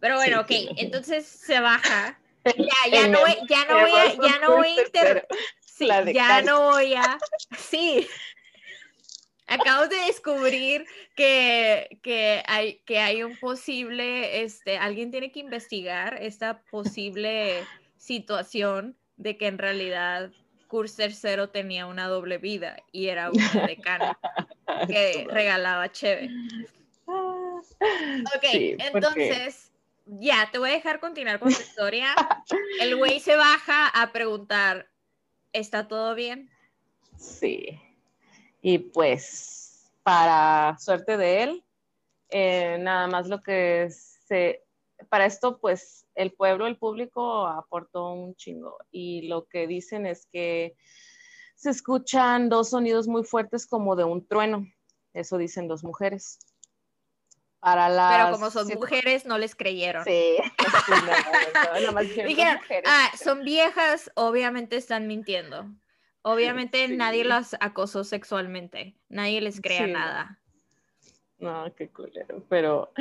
Pero 0.00 0.16
bueno, 0.16 0.40
ok, 0.40 0.50
entonces 0.76 1.26
se 1.26 1.60
baja. 1.60 2.18
Ya, 2.44 2.90
ya 2.90 3.08
no, 3.08 3.18
ya 3.48 3.64
no 3.66 3.80
voy 3.80 3.90
a, 3.90 4.14
ya 4.14 4.38
no 4.38 4.56
voy 4.56 4.68
a 4.68 4.82
inter 4.82 5.26
ya 6.12 6.42
no 6.42 6.70
voy 6.70 6.94
a. 6.94 7.18
Sí. 7.56 8.06
Acabo 9.46 9.86
de 9.86 9.96
descubrir 10.06 10.84
que, 11.16 11.98
que, 12.02 12.42
hay, 12.46 12.80
que 12.84 12.98
hay 12.98 13.22
un 13.22 13.36
posible, 13.38 14.42
este, 14.42 14.76
alguien 14.76 15.10
tiene 15.10 15.32
que 15.32 15.40
investigar 15.40 16.22
esta 16.22 16.60
posible 16.70 17.64
situación 17.96 18.94
de 19.16 19.38
que 19.38 19.46
en 19.46 19.56
realidad 19.56 20.30
Curser 20.68 21.14
Cero 21.14 21.48
tenía 21.48 21.86
una 21.86 22.08
doble 22.08 22.36
vida 22.36 22.76
y 22.92 23.08
era 23.08 23.30
un 23.30 23.38
decano 23.66 24.18
que 24.88 25.26
regalaba 25.30 25.90
chévere. 25.90 26.30
Ok, 27.06 28.44
entonces, 28.52 29.72
ya, 30.08 30.48
te 30.50 30.58
voy 30.58 30.70
a 30.70 30.74
dejar 30.74 31.00
continuar 31.00 31.38
con 31.38 31.52
tu 31.52 31.60
historia. 31.60 32.14
El 32.80 32.96
güey 32.96 33.20
se 33.20 33.36
baja 33.36 33.88
a 33.88 34.12
preguntar, 34.12 34.88
¿Está 35.52 35.88
todo 35.88 36.14
bien? 36.14 36.50
Sí. 37.16 37.80
Y 38.60 38.78
pues, 38.78 39.90
para 40.02 40.76
suerte 40.78 41.16
de 41.16 41.42
él, 41.42 41.64
eh, 42.30 42.78
nada 42.80 43.06
más 43.06 43.28
lo 43.28 43.40
que 43.42 43.88
se... 43.90 44.64
Para 45.08 45.26
esto, 45.26 45.58
pues, 45.58 46.06
el 46.14 46.32
pueblo, 46.32 46.66
el 46.66 46.76
público 46.76 47.46
aportó 47.46 48.12
un 48.12 48.34
chingo. 48.34 48.76
Y 48.90 49.28
lo 49.28 49.46
que 49.46 49.66
dicen 49.66 50.06
es 50.06 50.26
que 50.26 50.76
se 51.54 51.70
escuchan 51.70 52.48
dos 52.48 52.70
sonidos 52.70 53.08
muy 53.08 53.24
fuertes 53.24 53.66
como 53.66 53.96
de 53.96 54.04
un 54.04 54.26
trueno. 54.26 54.66
Eso 55.14 55.38
dicen 55.38 55.66
dos 55.66 55.82
mujeres. 55.82 56.38
Para 57.60 57.88
las 57.88 58.16
Pero 58.16 58.32
como 58.32 58.50
son 58.50 58.68
mujeres, 58.68 59.26
no 59.26 59.36
les 59.36 59.56
creyeron. 59.56 60.04
Sí. 60.04 60.36
Dijeron, 62.26 62.60
ah, 62.86 63.10
son 63.20 63.44
viejas, 63.44 64.10
obviamente 64.14 64.76
están 64.76 65.06
mintiendo. 65.08 65.68
Obviamente 66.22 66.86
nadie 66.88 67.24
las 67.24 67.56
acosó 67.60 68.04
sexualmente. 68.04 68.96
Nadie 69.08 69.40
les 69.40 69.60
crea 69.60 69.86
nada. 69.86 70.38
No. 71.38 71.72
qué 71.74 71.88
culero. 71.88 72.44
Pero 72.48 72.92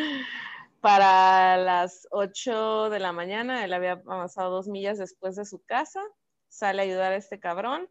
para 0.81 1.57
las 1.57 2.07
8 2.11 2.89
de 2.89 2.99
la 2.99 3.11
mañana, 3.11 3.65
él 3.65 3.73
había 3.73 4.01
avanzado 4.07 4.51
dos 4.51 4.67
millas 4.67 4.97
después 4.97 5.35
de 5.35 5.45
su 5.45 5.63
casa, 5.65 6.01
sale 6.47 6.81
a 6.81 6.85
ayudar 6.85 7.11
a 7.11 7.17
este 7.17 7.39
cabrón 7.39 7.89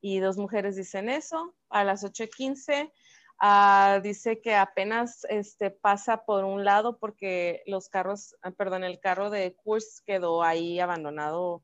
y 0.00 0.20
dos 0.20 0.36
mujeres 0.36 0.76
dicen 0.76 1.08
eso. 1.08 1.54
A 1.68 1.82
las 1.82 2.04
8.15 2.04 2.92
Ah, 3.38 4.00
dice 4.02 4.40
que 4.40 4.54
apenas 4.54 5.26
este, 5.28 5.70
pasa 5.70 6.24
por 6.24 6.44
un 6.44 6.64
lado 6.64 6.98
porque 6.98 7.62
los 7.66 7.88
carros, 7.88 8.34
ah, 8.42 8.50
perdón, 8.50 8.84
el 8.84 8.98
carro 8.98 9.28
de 9.30 9.54
Kurs 9.54 10.02
quedó 10.06 10.42
ahí 10.42 10.80
abandonado, 10.80 11.62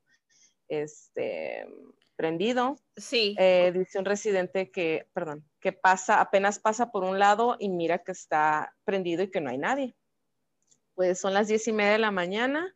este, 0.67 1.65
prendido. 2.15 2.77
Sí. 2.95 3.35
Eh, 3.39 3.71
dice 3.73 3.97
un 3.97 4.05
residente 4.05 4.71
que, 4.71 5.07
perdón, 5.13 5.49
que 5.59 5.73
pasa, 5.73 6.21
apenas 6.21 6.59
pasa 6.59 6.91
por 6.91 7.03
un 7.03 7.17
lado 7.17 7.55
y 7.59 7.69
mira 7.69 7.99
que 7.99 8.11
está 8.11 8.75
prendido 8.83 9.23
y 9.23 9.31
que 9.31 9.41
no 9.41 9.49
hay 9.49 9.57
nadie. 9.57 9.95
Pues 10.93 11.19
son 11.19 11.33
las 11.33 11.47
diez 11.47 11.67
y 11.67 11.73
media 11.73 11.93
de 11.93 11.99
la 11.99 12.11
mañana 12.11 12.73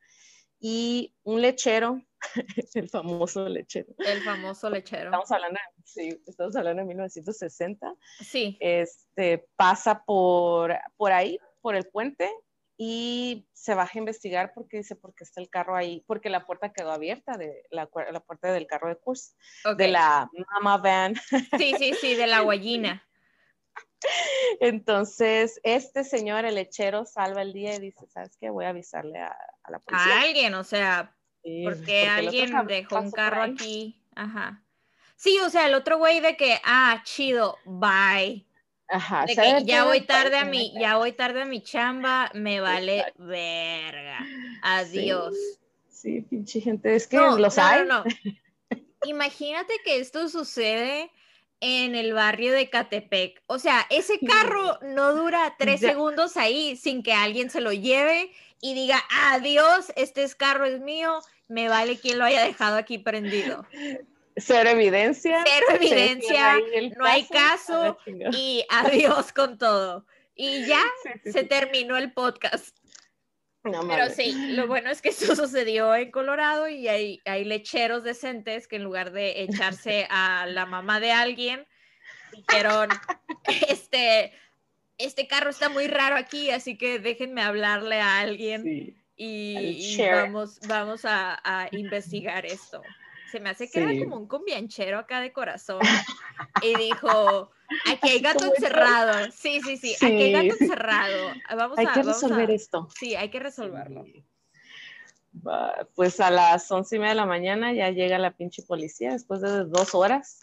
y 0.60 1.16
un 1.24 1.42
lechero 1.42 2.02
el 2.74 2.90
famoso 2.90 3.48
lechero. 3.48 3.94
El 4.00 4.22
famoso 4.24 4.70
lechero. 4.70 5.06
Estamos 5.06 5.32
hablando, 5.32 5.60
sí, 5.88 6.22
estamos 6.28 6.56
hablando 6.56 6.82
de 6.82 6.88
1960. 6.88 7.96
Sí. 8.20 8.58
Este, 8.60 9.48
pasa 9.56 10.04
por, 10.04 10.78
por 10.98 11.12
ahí, 11.12 11.40
por 11.62 11.76
el 11.76 11.86
puente, 11.88 12.30
y 12.78 13.48
se 13.54 13.74
baja 13.74 13.94
a 13.96 14.00
investigar 14.00 14.52
porque 14.54 14.78
dice, 14.78 14.96
porque 14.96 15.24
está 15.24 15.42
el 15.42 15.50
carro 15.50 15.76
ahí, 15.76 16.04
porque 16.06 16.30
la 16.30 16.46
puerta 16.46 16.72
quedó 16.72 16.92
abierta, 16.92 17.36
de 17.36 17.64
la, 17.72 17.90
la 18.12 18.20
puerta 18.20 18.52
del 18.52 18.68
carro 18.68 18.90
de 18.90 18.98
curso, 18.98 19.34
de 19.76 19.88
la 19.88 20.30
mama 20.52 20.78
van. 20.78 21.16
Sí, 21.58 21.74
sí, 21.80 21.94
sí, 22.00 22.16
de 22.16 22.28
la 22.28 22.42
guayina. 22.42 23.04
Entonces, 24.60 25.60
este 25.64 26.04
señor, 26.04 26.46
el 26.46 26.56
lechero, 26.56 27.06
salva 27.06 27.42
el 27.42 27.52
día 27.52 27.76
y 27.76 27.80
dice, 27.80 28.06
¿sabes 28.08 28.38
qué? 28.38 28.52
Voy 28.52 28.66
a 28.66 28.70
avisarle 28.70 29.20
a, 29.20 29.36
a 29.64 29.72
la 29.72 29.80
policía. 29.80 30.14
A 30.14 30.22
alguien, 30.22 30.54
o 30.54 30.64
sea, 30.64 31.16
porque, 31.64 32.08
alguien 32.08 32.54
dejó 32.68 33.00
un 33.00 33.12
carro 33.12 33.42
aquí. 33.42 34.04
Ajá. 34.16 34.64
Sí, 35.18 35.40
o 35.40 35.50
sea, 35.50 35.66
el 35.66 35.74
otro 35.74 35.98
güey 35.98 36.20
de 36.20 36.38
que, 36.38 36.62
ah, 36.64 37.02
chido, 37.04 37.58
bye. 37.66 38.46
Ajá. 38.88 39.26
De 39.26 39.36
que 39.36 39.66
ya 39.66 39.84
voy 39.84 40.02
tarde 40.02 40.38
a 40.38 40.46
mi, 40.46 40.72
ya 40.80 40.98
voy 40.98 41.12
tarde 41.12 41.42
a 41.42 41.46
mi 41.46 41.62
chamba, 41.62 42.30
me 42.36 42.62
vale 42.62 43.04
verga. 43.18 44.20
Adiós. 44.62 45.36
Sí, 45.90 46.22
pinche 46.22 46.62
gente, 46.62 46.96
es 46.96 47.08
que 47.08 47.18
no, 47.18 47.36
los 47.38 47.58
hay. 47.58 47.84
No, 47.86 48.04
no. 48.04 48.06
Imagínate 49.06 49.74
que 49.84 50.00
esto 50.00 50.30
sucede 50.30 51.12
en 51.62 51.96
el 51.96 52.14
barrio 52.14 52.54
de 52.54 52.70
Catepec. 52.70 53.42
O 53.48 53.58
sea, 53.58 53.88
ese 53.90 54.20
carro 54.20 54.78
no 54.84 55.16
dura 55.16 55.56
tres 55.58 55.80
segundos 55.80 56.38
ahí 56.38 56.76
sin 56.76 57.02
que 57.02 57.14
alguien 57.14 57.50
se 57.50 57.60
lo 57.60 57.74
lleve 57.74 58.32
y 58.62 58.76
diga, 58.76 59.04
adiós, 59.32 59.92
este 59.96 60.28
carro 60.38 60.66
es 60.66 60.80
mío, 60.80 61.20
me 61.48 61.70
vale 61.70 61.98
quien 61.98 62.20
lo 62.20 62.26
haya 62.26 62.46
dejado 62.46 62.78
aquí 62.78 63.00
prendido. 63.00 63.66
Cero 64.38 64.70
evidencia. 64.70 65.44
Cero 65.46 65.66
evidencia, 65.76 66.58
no 66.96 67.06
hay 67.06 67.26
caso 67.26 67.98
y 68.06 68.64
adiós 68.70 69.34
con 69.34 69.58
todo. 69.58 70.06
Y 70.36 70.66
ya 70.66 70.84
se 71.24 71.44
terminó 71.44 71.98
el 71.98 72.14
podcast. 72.14 72.78
Pero 73.64 74.10
sí, 74.10 74.54
lo 74.54 74.68
bueno 74.68 74.90
es 74.90 75.02
que 75.02 75.10
eso 75.10 75.36
sucedió 75.36 75.96
en 75.96 76.12
Colorado 76.12 76.68
y 76.68 76.88
hay, 76.88 77.22
hay 77.26 77.44
lecheros 77.44 78.04
decentes 78.04 78.68
que 78.68 78.78
en 78.78 78.84
lugar 78.84 79.12
de 79.12 79.42
echarse 79.42 80.08
a 80.10 80.46
la 80.46 80.66
mamá 80.66 81.00
de 81.00 81.12
alguien, 81.12 81.66
dijeron, 82.32 82.90
este, 83.70 84.34
este 84.98 85.28
carro 85.28 85.50
está 85.50 85.70
muy 85.70 85.88
raro 85.88 86.16
aquí, 86.16 86.52
así 86.52 86.78
que 86.78 87.00
déjenme 87.00 87.42
hablarle 87.42 88.00
a 88.00 88.20
alguien 88.20 88.96
y, 89.16 89.98
vamos, 90.12 90.60
vamos 90.68 91.02
a, 91.04 91.68
investigar 91.72 92.46
esto. 92.46 92.82
Se 93.32 93.40
me 93.40 93.50
hace 93.50 93.70
que 93.70 93.82
era 93.82 93.98
como 94.04 94.18
un 94.18 94.28
combianchero 94.28 95.00
acá 95.00 95.20
de 95.22 95.34
corazón. 95.34 95.80
Y 96.62 96.76
dijo, 96.78 97.52
aquí 97.86 98.10
hay 98.10 98.20
gato 98.20 98.46
encerrado. 98.46 99.32
Sí, 99.32 99.60
sí, 99.62 99.78
sí, 99.78 99.96
aquí 99.96 100.06
hay 100.06 100.32
gato 100.32 100.56
encerrado. 100.60 101.34
Vamos 101.56 101.78
hay 101.78 101.88
que 101.88 102.04
resolver 102.04 102.52
esto. 102.52 102.88
Sí, 102.98 103.16
hay 103.16 103.30
que 103.30 103.40
resolverlo. 103.40 104.06
Pues 105.96 106.20
a 106.20 106.32
las 106.32 106.72
once 106.72 106.96
y 106.96 107.00
media 107.00 107.12
de 107.12 107.16
la 107.16 107.26
mañana 107.26 107.74
ya 107.74 107.92
llega 107.92 108.18
la 108.18 108.32
pinche 108.32 108.64
policía 108.64 109.12
después 109.12 109.42
de 109.42 109.66
dos 109.66 109.94
horas. 109.94 110.40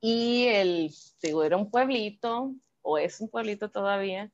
Y 0.00 0.48
el, 0.48 0.90
digo, 1.22 1.44
era 1.44 1.56
un 1.56 1.70
pueblito, 1.70 2.54
o 2.82 2.98
es 2.98 3.20
un 3.22 3.30
pueblito 3.30 3.70
todavía, 3.70 4.30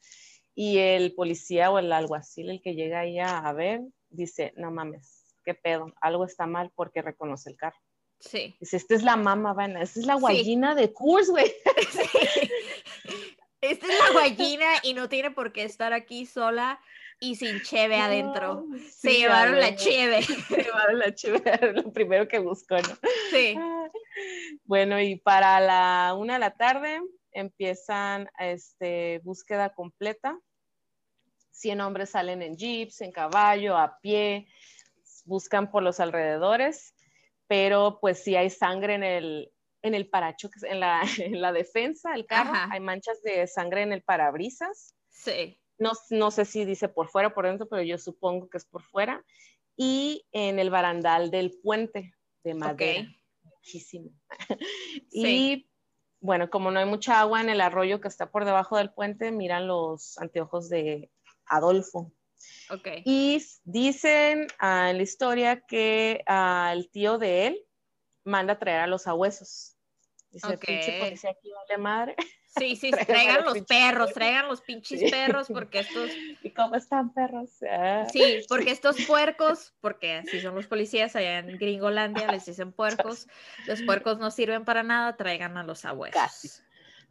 y 0.54 0.78
el 0.78 1.14
policía 1.14 1.70
o 1.70 1.78
el 1.78 1.92
alguacil, 1.92 2.50
el 2.50 2.60
que 2.60 2.74
llega 2.74 3.00
ahí 3.00 3.20
a, 3.20 3.52
ver, 3.52 3.82
dice, 4.08 4.52
no 4.56 4.72
mames, 4.72 5.19
qué 5.44 5.54
pedo, 5.54 5.92
algo 6.00 6.24
está 6.24 6.46
mal 6.46 6.72
porque 6.74 7.02
reconoce 7.02 7.50
el 7.50 7.56
carro. 7.56 7.78
Sí. 8.20 8.56
Dice, 8.60 8.76
esta 8.76 8.94
es 8.94 9.02
la 9.02 9.16
mamá, 9.16 9.54
Vana, 9.54 9.82
esta 9.82 10.00
es 10.00 10.06
la 10.06 10.14
guayina 10.14 10.74
de 10.74 10.92
Kurs, 10.92 11.30
güey. 11.30 11.52
Sí. 11.90 12.50
Esta 13.62 13.86
es 13.86 13.98
la 13.98 14.12
guayina 14.12 14.66
y 14.82 14.94
no 14.94 15.10
tiene 15.10 15.32
por 15.32 15.52
qué 15.52 15.64
estar 15.64 15.92
aquí 15.92 16.24
sola 16.24 16.80
y 17.20 17.36
sin 17.36 17.60
cheve 17.60 17.96
adentro. 17.96 18.64
se 18.90 19.12
llevaron 19.12 19.60
la 19.60 19.76
cheve. 19.76 20.22
Se 20.22 20.62
llevaron 20.62 20.98
la 20.98 21.14
cheve, 21.14 21.42
lo 21.74 21.92
primero 21.92 22.26
que 22.26 22.38
buscó, 22.38 22.76
¿no? 22.76 22.98
Sí. 23.30 23.56
Bueno, 24.64 24.98
y 25.00 25.16
para 25.16 25.60
la 25.60 26.14
una 26.18 26.34
de 26.34 26.40
la 26.40 26.56
tarde 26.56 27.00
empiezan 27.32 28.30
este, 28.38 29.20
búsqueda 29.24 29.74
completa. 29.74 30.38
100 31.52 31.80
hombres 31.82 32.10
salen 32.10 32.40
en 32.40 32.56
jeeps, 32.56 33.02
en 33.02 33.12
caballo, 33.12 33.76
a 33.76 33.98
pie, 34.00 34.48
buscan 35.30 35.70
por 35.70 35.82
los 35.84 36.00
alrededores, 36.00 36.92
pero 37.46 37.98
pues 38.00 38.22
sí 38.22 38.34
hay 38.34 38.50
sangre 38.50 38.94
en 38.94 39.04
el, 39.04 39.52
en 39.82 39.94
el 39.94 40.10
paracho, 40.10 40.50
en 40.62 40.80
la, 40.80 41.02
en 41.18 41.40
la 41.40 41.52
defensa 41.52 42.10
del 42.10 42.26
carro, 42.26 42.52
hay 42.70 42.80
manchas 42.80 43.22
de 43.22 43.46
sangre 43.46 43.82
en 43.82 43.92
el 43.92 44.02
parabrisas. 44.02 44.94
Sí. 45.08 45.56
No, 45.78 45.92
no, 46.10 46.30
sé 46.30 46.44
si 46.44 46.66
dice 46.66 46.88
por 46.88 47.08
fuera 47.08 47.28
o 47.28 47.34
por 47.34 47.46
dentro, 47.46 47.66
pero 47.68 47.82
yo 47.82 47.96
supongo 47.96 48.50
que 48.50 48.58
es 48.58 48.66
por 48.66 48.82
fuera. 48.82 49.24
Y 49.76 50.26
en 50.32 50.58
el 50.58 50.68
barandal 50.68 51.30
del 51.30 51.58
puente 51.62 52.12
de 52.44 52.54
madera. 52.54 53.08
Muchísimo. 53.42 54.10
y 55.10 55.70
bueno, 56.20 56.50
como 56.50 56.70
no 56.70 56.80
hay 56.80 56.86
mucha 56.86 57.20
agua 57.20 57.40
en 57.40 57.48
el 57.48 57.62
arroyo 57.62 58.00
que 58.00 58.08
está 58.08 58.30
por 58.30 58.44
debajo 58.44 58.76
del 58.76 58.92
puente, 58.92 59.30
miran 59.30 59.68
los 59.68 60.18
anteojos 60.18 60.68
de 60.68 61.10
Adolfo. 61.46 62.12
Okay. 62.70 63.02
Y 63.04 63.44
dicen 63.64 64.46
en 64.60 64.96
la 64.96 65.02
historia 65.02 65.60
que 65.60 66.22
el 66.26 66.90
tío 66.90 67.18
de 67.18 67.48
él 67.48 67.66
manda 68.24 68.54
a 68.54 68.58
traer 68.58 68.80
a 68.80 68.86
los 68.86 69.06
abuesos. 69.06 69.76
Dice, 70.30 70.58
pinche 70.58 71.00
policía 71.00 71.30
aquí 71.30 71.50
vale 71.50 71.82
madre. 71.82 72.16
Sí, 72.58 72.76
sí, 72.76 72.90
traigan 73.06 73.44
los 73.44 73.60
perros, 73.62 74.12
traigan 74.14 74.48
los 74.48 74.60
pinches 74.60 75.10
perros, 75.10 75.48
porque 75.48 75.80
estos... 75.80 76.10
¿Y 76.42 76.50
cómo 76.50 76.76
están 76.76 77.12
perros? 77.12 77.50
Ah. 77.68 78.06
Sí, 78.12 78.44
porque 78.48 78.70
estos 78.70 78.96
puercos, 79.06 79.72
porque 79.80 80.14
así 80.14 80.40
son 80.40 80.54
los 80.54 80.66
policías 80.66 81.14
allá 81.16 81.38
en 81.38 81.58
Gringolandia, 81.58 82.30
les 82.30 82.46
dicen 82.46 82.72
puercos, 82.72 83.28
los 83.66 83.82
puercos 83.82 84.18
no 84.18 84.30
sirven 84.30 84.64
para 84.64 84.82
nada, 84.82 85.16
traigan 85.16 85.56
a 85.56 85.64
los 85.64 85.84
abuelos. 85.84 86.20
Casi. 86.20 86.48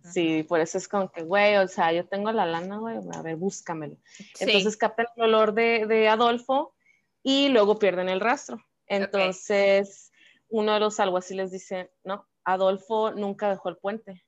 Sí, 0.04 0.43
por 0.43 0.60
eso 0.60 0.78
es 0.78 0.88
como 0.88 1.12
que, 1.12 1.24
güey, 1.24 1.58
o 1.58 1.68
sea, 1.68 1.91
yo 1.91 2.08
tengo 2.08 2.32
la 2.32 2.45
lana, 2.45 2.78
güey, 2.78 2.97
a 3.14 3.22
ver, 3.22 3.36
búscamelo. 3.36 3.97
Entonces 4.39 4.78
captan 4.78 5.08
el 5.16 5.24
olor 5.24 5.54
de, 5.54 5.86
de, 5.88 6.08
Adolfo 6.08 6.74
y 7.22 7.50
luego 7.50 7.80
pierden 7.80 8.10
el 8.10 8.20
rastro. 8.20 8.64
Entonces, 8.88 10.12
uno 10.50 10.74
de 10.74 10.80
los 10.80 11.00
alguaciles 11.00 11.52
dice, 11.52 11.91
no, 12.04 12.28
Adolfo 12.43 13.12
nunca 13.12 13.50
dejó 13.50 13.70
el 13.70 13.78
puente 13.78 14.24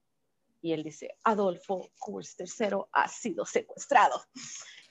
y 0.62 0.74
él 0.74 0.84
dice, 0.84 1.16
Adolfo 1.24 1.90
Kurs 1.98 2.36
III 2.40 2.78
ha 2.92 3.08
sido 3.08 3.46
secuestrado. 3.46 4.22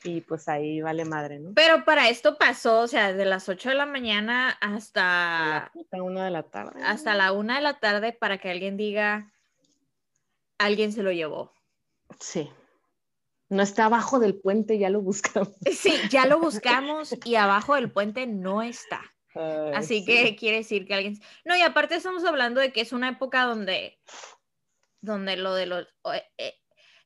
Y 0.03 0.23
pues 0.23 0.49
ahí 0.49 0.81
vale 0.81 1.05
madre, 1.05 1.39
¿no? 1.39 1.53
Pero 1.55 1.85
para 1.85 2.09
esto 2.09 2.39
pasó, 2.39 2.81
o 2.81 2.89
sea, 2.89 3.13
de 3.13 3.25
las 3.27 3.49
8 3.49 3.69
de 3.69 3.75
la 3.75 3.87
mañana 3.87 4.51
hasta... 4.61 5.71
La 5.91 6.03
una 6.03 6.25
de 6.25 6.31
la 6.31 6.43
tarde. 6.43 6.83
Hasta 6.83 7.15
la 7.15 7.33
una 7.33 7.57
de 7.57 7.61
la 7.61 7.79
tarde 7.79 8.13
para 8.13 8.39
que 8.39 8.51
alguien 8.51 8.77
diga, 8.77 9.31
alguien 10.61 10.93
se 10.93 11.03
lo 11.03 11.11
llevó. 11.11 11.53
Sí. 12.21 12.51
No 13.49 13.63
está 13.63 13.87
abajo 13.87 14.19
del 14.21 14.37
puente, 14.37 14.79
ya 14.79 14.91
lo 14.91 15.01
buscamos. 15.01 15.55
Sí, 15.73 15.95
ya 16.11 16.27
lo 16.27 16.39
buscamos 16.39 17.15
y 17.25 17.35
abajo 17.35 17.75
del 17.75 17.91
puente 17.91 18.27
no 18.27 18.63
está. 18.63 19.03
Así 19.75 20.05
que 20.05 20.37
quiere 20.37 20.59
decir 20.59 20.87
que 20.87 20.95
alguien... 20.95 21.21
No, 21.45 21.57
y 21.57 21.63
aparte 21.63 21.95
estamos 21.95 22.25
hablando 22.25 22.61
de 22.61 22.73
que 22.73 22.81
es 22.81 22.93
una 22.93 23.09
época 23.11 23.45
donde 23.45 23.99
donde 25.01 25.37
lo 25.37 25.55
de 25.55 25.67
los... 25.67 25.87
Eh, 26.37 26.55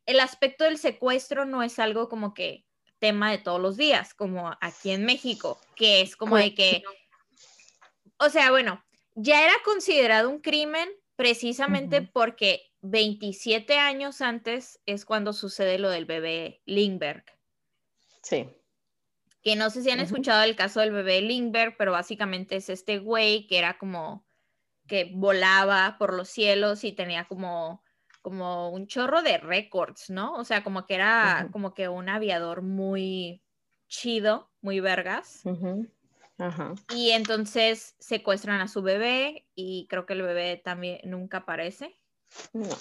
el 0.07 0.21
aspecto 0.21 0.65
del 0.65 0.79
secuestro 0.79 1.45
no 1.45 1.63
es 1.63 1.79
algo 1.79 2.09
como 2.09 2.35
que 2.35 2.67
tema 2.99 3.31
de 3.31 3.39
todos 3.39 3.61
los 3.61 3.77
días, 3.77 4.15
como 4.15 4.55
aquí 4.61 4.91
en 4.91 5.05
México, 5.05 5.61
que 5.77 6.01
es 6.01 6.17
como 6.17 6.37
de 6.37 6.55
que... 6.55 6.83
O 8.19 8.29
sea, 8.31 8.51
bueno, 8.51 8.85
ya 9.15 9.45
era 9.45 9.55
considerado 9.65 10.29
un 10.29 10.41
crimen 10.41 10.89
precisamente 11.17 12.03
porque 12.03 12.63
27 12.85 13.79
años 13.79 14.21
antes 14.21 14.81
es 14.87 15.05
cuando 15.05 15.33
sucede 15.33 15.79
lo 15.79 15.91
del 15.91 16.05
bebé 16.05 16.63
Lindbergh. 16.67 17.25
Sí. 18.23 18.49
Que 19.43 19.57
no 19.57 19.71
sé 19.71 19.83
si 19.83 19.91
han 19.91 20.01
escuchado 20.01 20.43
el 20.43 20.57
caso 20.57 20.81
del 20.81 20.93
bebé 20.93 21.21
Lindbergh, 21.21 21.77
pero 21.77 21.93
básicamente 21.93 22.57
es 22.57 22.71
este 22.71 22.99
güey 22.99 23.47
que 23.47 23.59
era 23.59 23.79
como 23.79 24.27
que 24.87 25.11
volaba 25.15 25.97
por 25.99 26.15
los 26.15 26.29
cielos 26.29 26.85
y 26.85 26.93
tenía 26.93 27.27
como 27.27 27.83
como 28.25 28.71
un 28.71 28.87
chorro 28.87 29.21
de 29.21 29.37
récords, 29.37 30.09
¿no? 30.09 30.33
O 30.37 30.45
sea, 30.45 30.65
como 30.65 30.87
que 30.87 30.95
era 30.95 31.51
como 31.53 31.75
que 31.75 31.91
un 31.91 32.09
aviador 32.09 32.63
muy 32.63 33.43
chido, 33.87 34.51
muy 34.63 34.81
vergas. 34.81 35.43
Ajá. 36.39 36.73
Y 36.97 37.11
entonces 37.11 37.95
secuestran 37.99 38.63
a 38.63 38.69
su 38.69 38.81
bebé 38.81 39.47
y 39.55 39.87
creo 39.91 40.07
que 40.07 40.15
el 40.15 40.23
bebé 40.23 40.57
también 40.57 41.01
nunca 41.05 41.39
aparece. 41.39 41.99
No. 42.53 42.77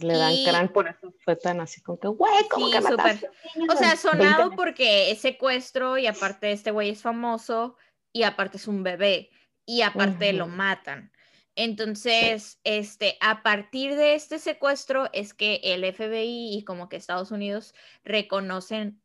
Le 0.00 0.16
dan 0.16 0.44
gran 0.44 0.68
por 0.68 0.86
eso 0.86 1.12
fue 1.24 1.34
tan 1.36 1.60
así 1.60 1.80
como 1.80 1.98
que, 1.98 2.08
güey, 2.08 2.48
¿cómo 2.50 2.70
que 2.70 2.82
super... 2.82 3.30
O 3.68 3.76
sea, 3.76 3.96
sonado 3.96 4.52
porque 4.52 5.10
es 5.10 5.20
secuestro 5.20 5.98
y 5.98 6.06
aparte 6.06 6.52
este 6.52 6.70
güey 6.70 6.90
es 6.90 7.02
famoso 7.02 7.76
y 8.12 8.22
aparte 8.22 8.58
es 8.58 8.68
un 8.68 8.82
bebé 8.82 9.30
y 9.64 9.82
aparte 9.82 10.32
lo 10.32 10.46
matan. 10.46 11.12
Entonces, 11.56 12.60
este, 12.62 13.16
a 13.20 13.42
partir 13.42 13.96
de 13.96 14.14
este 14.14 14.38
secuestro 14.38 15.10
es 15.12 15.34
que 15.34 15.60
el 15.64 15.84
FBI 15.92 16.56
y 16.56 16.64
como 16.64 16.88
que 16.88 16.96
Estados 16.96 17.32
Unidos 17.32 17.74
reconocen 18.04 19.02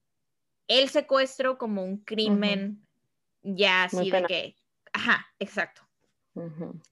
el 0.68 0.89
secuestro 0.89 1.58
como 1.58 1.84
un 1.84 1.97
crimen 1.97 2.86
ya 3.41 3.86
así 3.86 4.12
de 4.12 4.24
que, 4.24 4.56
ajá, 4.93 5.26
exacto. 5.39 5.82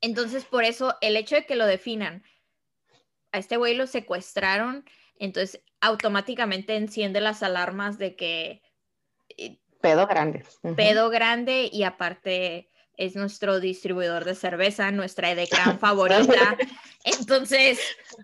Entonces, 0.02 0.46
por 0.46 0.64
eso 0.64 0.96
el 1.02 1.16
hecho 1.16 1.36
de 1.36 1.46
que 1.46 1.56
lo 1.56 1.66
definan, 1.66 2.24
a 3.32 3.38
este 3.38 3.58
güey 3.58 3.76
lo 3.76 3.88
secuestraron, 3.88 4.86
entonces 5.18 5.62
automáticamente 5.80 6.76
enciende 6.76 7.22
las 7.22 7.44
alarmas 7.44 7.98
de 7.98 8.16
que... 8.16 8.62
Eh, 9.38 9.60
pedo 9.82 10.08
grande. 10.08 10.44
Pedo 10.76 11.10
grande 11.10 11.70
y 11.72 11.84
aparte 11.84 12.70
es 12.98 13.16
nuestro 13.16 13.60
distribuidor 13.60 14.26
de 14.26 14.36
cerveza, 14.36 14.92
nuestra 14.92 15.32
edecán 15.32 15.80
favorita. 15.80 16.58
Entonces, 17.04 17.80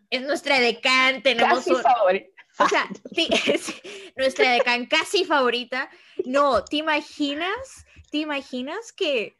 es 0.10 0.22
nuestra 0.22 0.60
edecán, 0.60 1.24
tenemos 1.24 1.66
casi 1.66 1.76
favorita. 1.76 2.28
O 2.60 2.68
sea, 2.68 2.88
nuestra 4.16 4.56
edecán 4.56 4.86
casi 4.86 5.26
favorita. 5.26 5.90
No, 6.26 6.64
¿te 6.64 6.78
imaginas? 6.78 7.86
¿Te 8.12 8.18
imaginas 8.20 8.92
que 8.92 9.38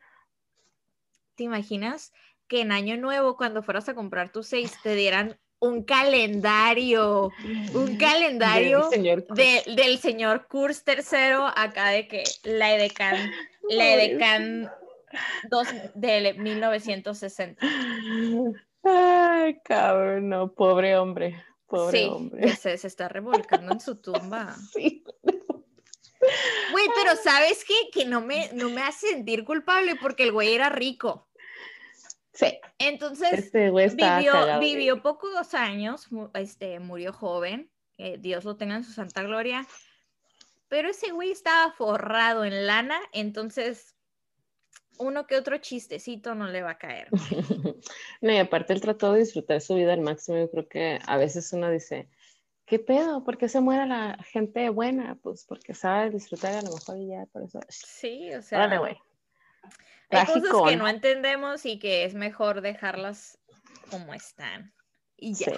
te 1.36 1.44
imaginas 1.44 2.14
que 2.48 2.62
en 2.62 2.72
Año 2.72 2.98
Nuevo 2.98 3.38
cuando 3.38 3.62
fueras 3.62 3.88
a 3.90 3.94
comprar 3.94 4.32
tus 4.32 4.48
seis 4.48 4.74
te 4.82 4.96
dieran 4.96 5.40
un 5.60 5.84
calendario, 5.84 7.32
un 7.74 7.98
calendario 7.98 8.90
del 8.90 9.98
señor, 10.00 10.48
Kurz 10.48 10.84
III 10.88 11.52
acá 11.56 11.90
de 11.90 12.08
que 12.08 12.24
la 12.44 12.76
edecán, 12.76 13.32
la 13.70 13.94
edecán 13.94 14.72
dos 15.50 15.68
de 15.96 16.34
1960. 16.34 17.66
Ay, 18.84 19.60
cabrón, 19.64 20.30
no, 20.30 20.54
pobre 20.54 20.96
hombre, 20.98 21.44
pobre 21.66 22.06
hombre. 22.06 22.56
se, 22.56 22.74
está 22.74 23.10
revolcando 23.10 23.74
en 23.74 23.80
su 23.80 23.96
tumba. 24.02 24.56
Sí. 24.74 25.04
Güey, 26.72 26.86
pero 26.96 27.16
¿sabes 27.16 27.64
qué? 27.64 27.90
Que 27.92 28.06
no 28.06 28.22
me, 28.22 28.50
no 28.54 28.70
me 28.70 28.82
hace 28.82 29.10
sentir 29.10 29.44
culpable 29.44 29.96
porque 30.02 30.24
el 30.24 30.32
güey 30.32 30.54
era 30.54 30.70
rico. 30.70 31.27
Sí. 32.38 32.60
Entonces, 32.78 33.34
este 33.34 33.72
vivió, 33.72 34.60
vivió 34.60 35.02
pocos 35.02 35.56
años, 35.56 36.08
este, 36.36 36.80
murió 36.80 37.12
joven, 37.12 37.72
Dios 38.20 38.46
lo 38.46 38.58
tenga 38.58 38.76
en 38.76 38.84
su 38.84 38.92
santa 38.92 39.24
gloria, 39.24 39.66
pero 40.68 40.90
ese 40.90 41.12
güey 41.12 41.32
estaba 41.32 41.72
forrado 41.72 42.46
en 42.46 42.68
lana, 42.68 43.00
entonces 43.12 43.96
uno 45.00 45.26
que 45.26 45.36
otro 45.36 45.58
chistecito 45.58 46.36
no 46.36 46.48
le 46.48 46.62
va 46.62 46.72
a 46.72 46.78
caer. 46.78 47.08
no, 48.22 48.32
y 48.32 48.38
aparte 48.38 48.74
él 48.74 48.82
trató 48.82 49.14
de 49.14 49.22
disfrutar 49.22 49.60
su 49.60 49.74
vida 49.74 49.94
al 49.94 50.02
máximo, 50.02 50.38
yo 50.38 50.52
creo 50.52 50.68
que 50.68 51.00
a 51.08 51.18
veces 51.18 51.52
uno 51.54 51.72
dice, 51.72 52.08
¿qué 52.68 52.78
pedo? 52.78 53.24
¿Por 53.24 53.40
qué 53.40 53.50
se 53.50 53.62
muere 53.62 53.88
la 53.88 54.16
gente 54.32 54.70
buena? 54.70 55.18
Pues 55.24 55.44
porque 55.46 55.74
sabe 55.74 56.12
disfrutar 56.12 56.54
a 56.54 56.62
lo 56.62 56.72
mejor 56.72 56.98
y 57.00 57.08
ya, 57.08 57.26
por 57.32 57.42
eso. 57.42 57.60
Sí, 57.70 58.32
o 58.34 58.44
sea. 58.44 58.60
Dale, 58.60 58.78
güey. 58.78 58.98
Hay 60.10 60.26
cosas 60.26 60.52
que 60.66 60.76
¿no? 60.76 60.88
entendemos 60.88 61.66
y 61.66 61.80
que 61.80 62.06
es 62.06 62.14
mejor 62.14 62.62
dejarlas 62.62 63.38
como 63.90 64.14
están. 64.14 64.74
Y 65.18 65.34
ya. 65.34 65.52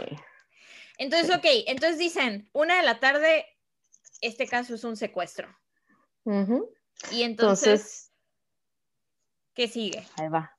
Entonces, 0.98 1.36
ok, 1.36 1.46
entonces 1.68 1.98
dicen, 1.98 2.50
una 2.54 2.78
de 2.78 2.84
la 2.84 3.00
tarde, 3.00 3.46
este 4.22 4.48
caso 4.48 4.76
es 4.76 4.84
un 4.84 4.98
secuestro. 4.98 5.48
Y 7.12 7.24
entonces, 7.24 8.12
¿qué 9.54 9.68
sigue? 9.68 10.06
Ahí 10.18 10.28
va. 10.28 10.56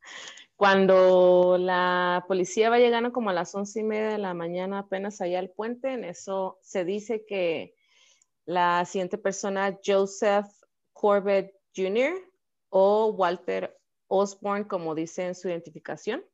Cuando 0.57 1.57
la 1.59 2.25
policía 2.29 2.71
va 2.71 2.79
llegando 2.79 3.13
como 3.13 3.31
a 3.31 3.33
las 3.33 3.55
once 3.55 3.81
y 3.81 3.83
media 3.83 4.09
de 4.09 4.19
la 4.19 4.35
mañana 4.35 4.81
apenas 4.81 5.21
allá 5.21 5.39
al 5.39 5.51
puente, 5.51 5.93
en 5.93 6.05
eso 6.05 6.59
se 6.63 6.85
dice 6.85 7.25
que 7.27 7.75
la 8.45 8.85
siguiente 8.85 9.17
persona, 9.17 9.79
Joseph 9.85 10.47
Corbett 10.93 11.55
Jr. 11.75 12.13
o 12.71 13.09
Walter 13.09 13.79
Osborne, 14.09 14.67
como 14.67 14.95
dice 14.95 15.27
en 15.27 15.35
su 15.35 15.49
identificación. 15.49 16.25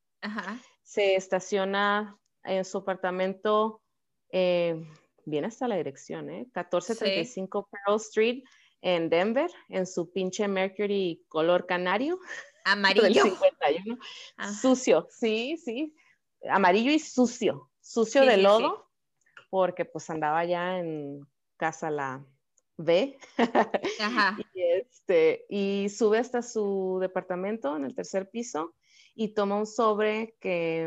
Se 0.82 1.14
estaciona 1.14 2.18
en 2.45 2.64
su 2.64 2.78
apartamento, 2.78 3.82
eh, 4.30 4.87
viene 5.24 5.49
hasta 5.49 5.68
la 5.68 5.76
dirección, 5.76 6.30
¿eh? 6.30 6.47
1435 6.55 7.68
Pearl 7.70 7.97
Street 7.97 8.45
en 8.80 9.09
Denver, 9.11 9.51
en 9.68 9.87
su 9.87 10.12
pinche 10.12 10.47
Mercury 10.49 11.24
color 11.28 11.66
canario. 11.66 12.18
Amarillo. 12.64 13.24
51. 13.24 13.99
Ah. 14.37 14.53
Sucio, 14.53 15.07
sí, 15.11 15.57
sí. 15.57 15.95
Amarillo 16.49 16.93
y 16.93 16.99
sucio. 16.99 17.70
Sucio 17.80 18.24
de 18.24 18.37
lodo, 18.37 18.91
porque 19.51 19.84
pues 19.84 20.09
andaba 20.11 20.45
ya 20.45 20.78
en 20.78 21.26
casa 21.57 21.91
la 21.91 22.24
ve 22.76 23.18
y, 24.54 24.62
este, 24.62 25.46
y 25.48 25.88
sube 25.88 26.18
hasta 26.18 26.42
su 26.42 26.98
departamento 27.00 27.76
en 27.76 27.84
el 27.84 27.94
tercer 27.94 28.28
piso 28.28 28.74
y 29.14 29.28
toma 29.28 29.56
un 29.56 29.66
sobre 29.66 30.36
que 30.40 30.82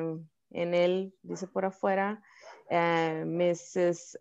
en 0.51 0.73
él 0.73 1.13
dice 1.23 1.47
por 1.47 1.65
afuera 1.65 2.21
eh, 2.69 3.23
Mrs. 3.25 4.19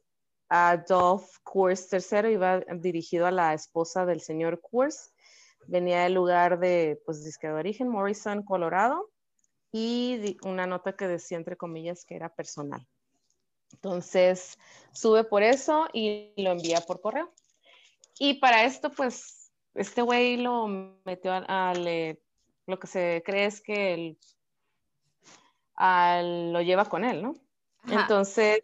Adolf 0.48 1.38
Kurs 1.42 1.92
III 1.92 2.32
iba 2.32 2.60
dirigido 2.60 3.26
a 3.26 3.30
la 3.30 3.52
esposa 3.52 4.06
del 4.06 4.20
señor 4.20 4.60
Kurs. 4.60 5.12
Venía 5.66 6.04
del 6.04 6.14
lugar 6.14 6.58
de, 6.58 7.00
pues, 7.04 7.22
disque 7.22 7.46
de 7.46 7.52
origen, 7.52 7.88
Morrison, 7.88 8.42
Colorado, 8.42 9.10
y 9.70 10.38
una 10.42 10.66
nota 10.66 10.94
que 10.96 11.06
decía, 11.06 11.36
entre 11.36 11.56
comillas, 11.56 12.06
que 12.06 12.16
era 12.16 12.34
personal. 12.34 12.86
Entonces, 13.74 14.58
sube 14.92 15.24
por 15.24 15.42
eso 15.42 15.88
y 15.92 16.32
lo 16.38 16.52
envía 16.52 16.80
por 16.80 17.02
correo. 17.02 17.30
Y 18.18 18.34
para 18.34 18.64
esto, 18.64 18.90
pues, 18.90 19.52
este 19.74 20.02
güey 20.02 20.36
lo 20.36 20.66
metió 21.04 21.32
a, 21.32 21.72
lo 22.66 22.78
que 22.78 22.86
se 22.86 23.22
cree 23.24 23.46
es 23.46 23.60
que 23.60 23.94
él, 23.94 24.18
lo 26.52 26.60
lleva 26.60 26.84
con 26.86 27.04
él, 27.04 27.22
¿no? 27.22 27.34
Entonces, 27.86 28.62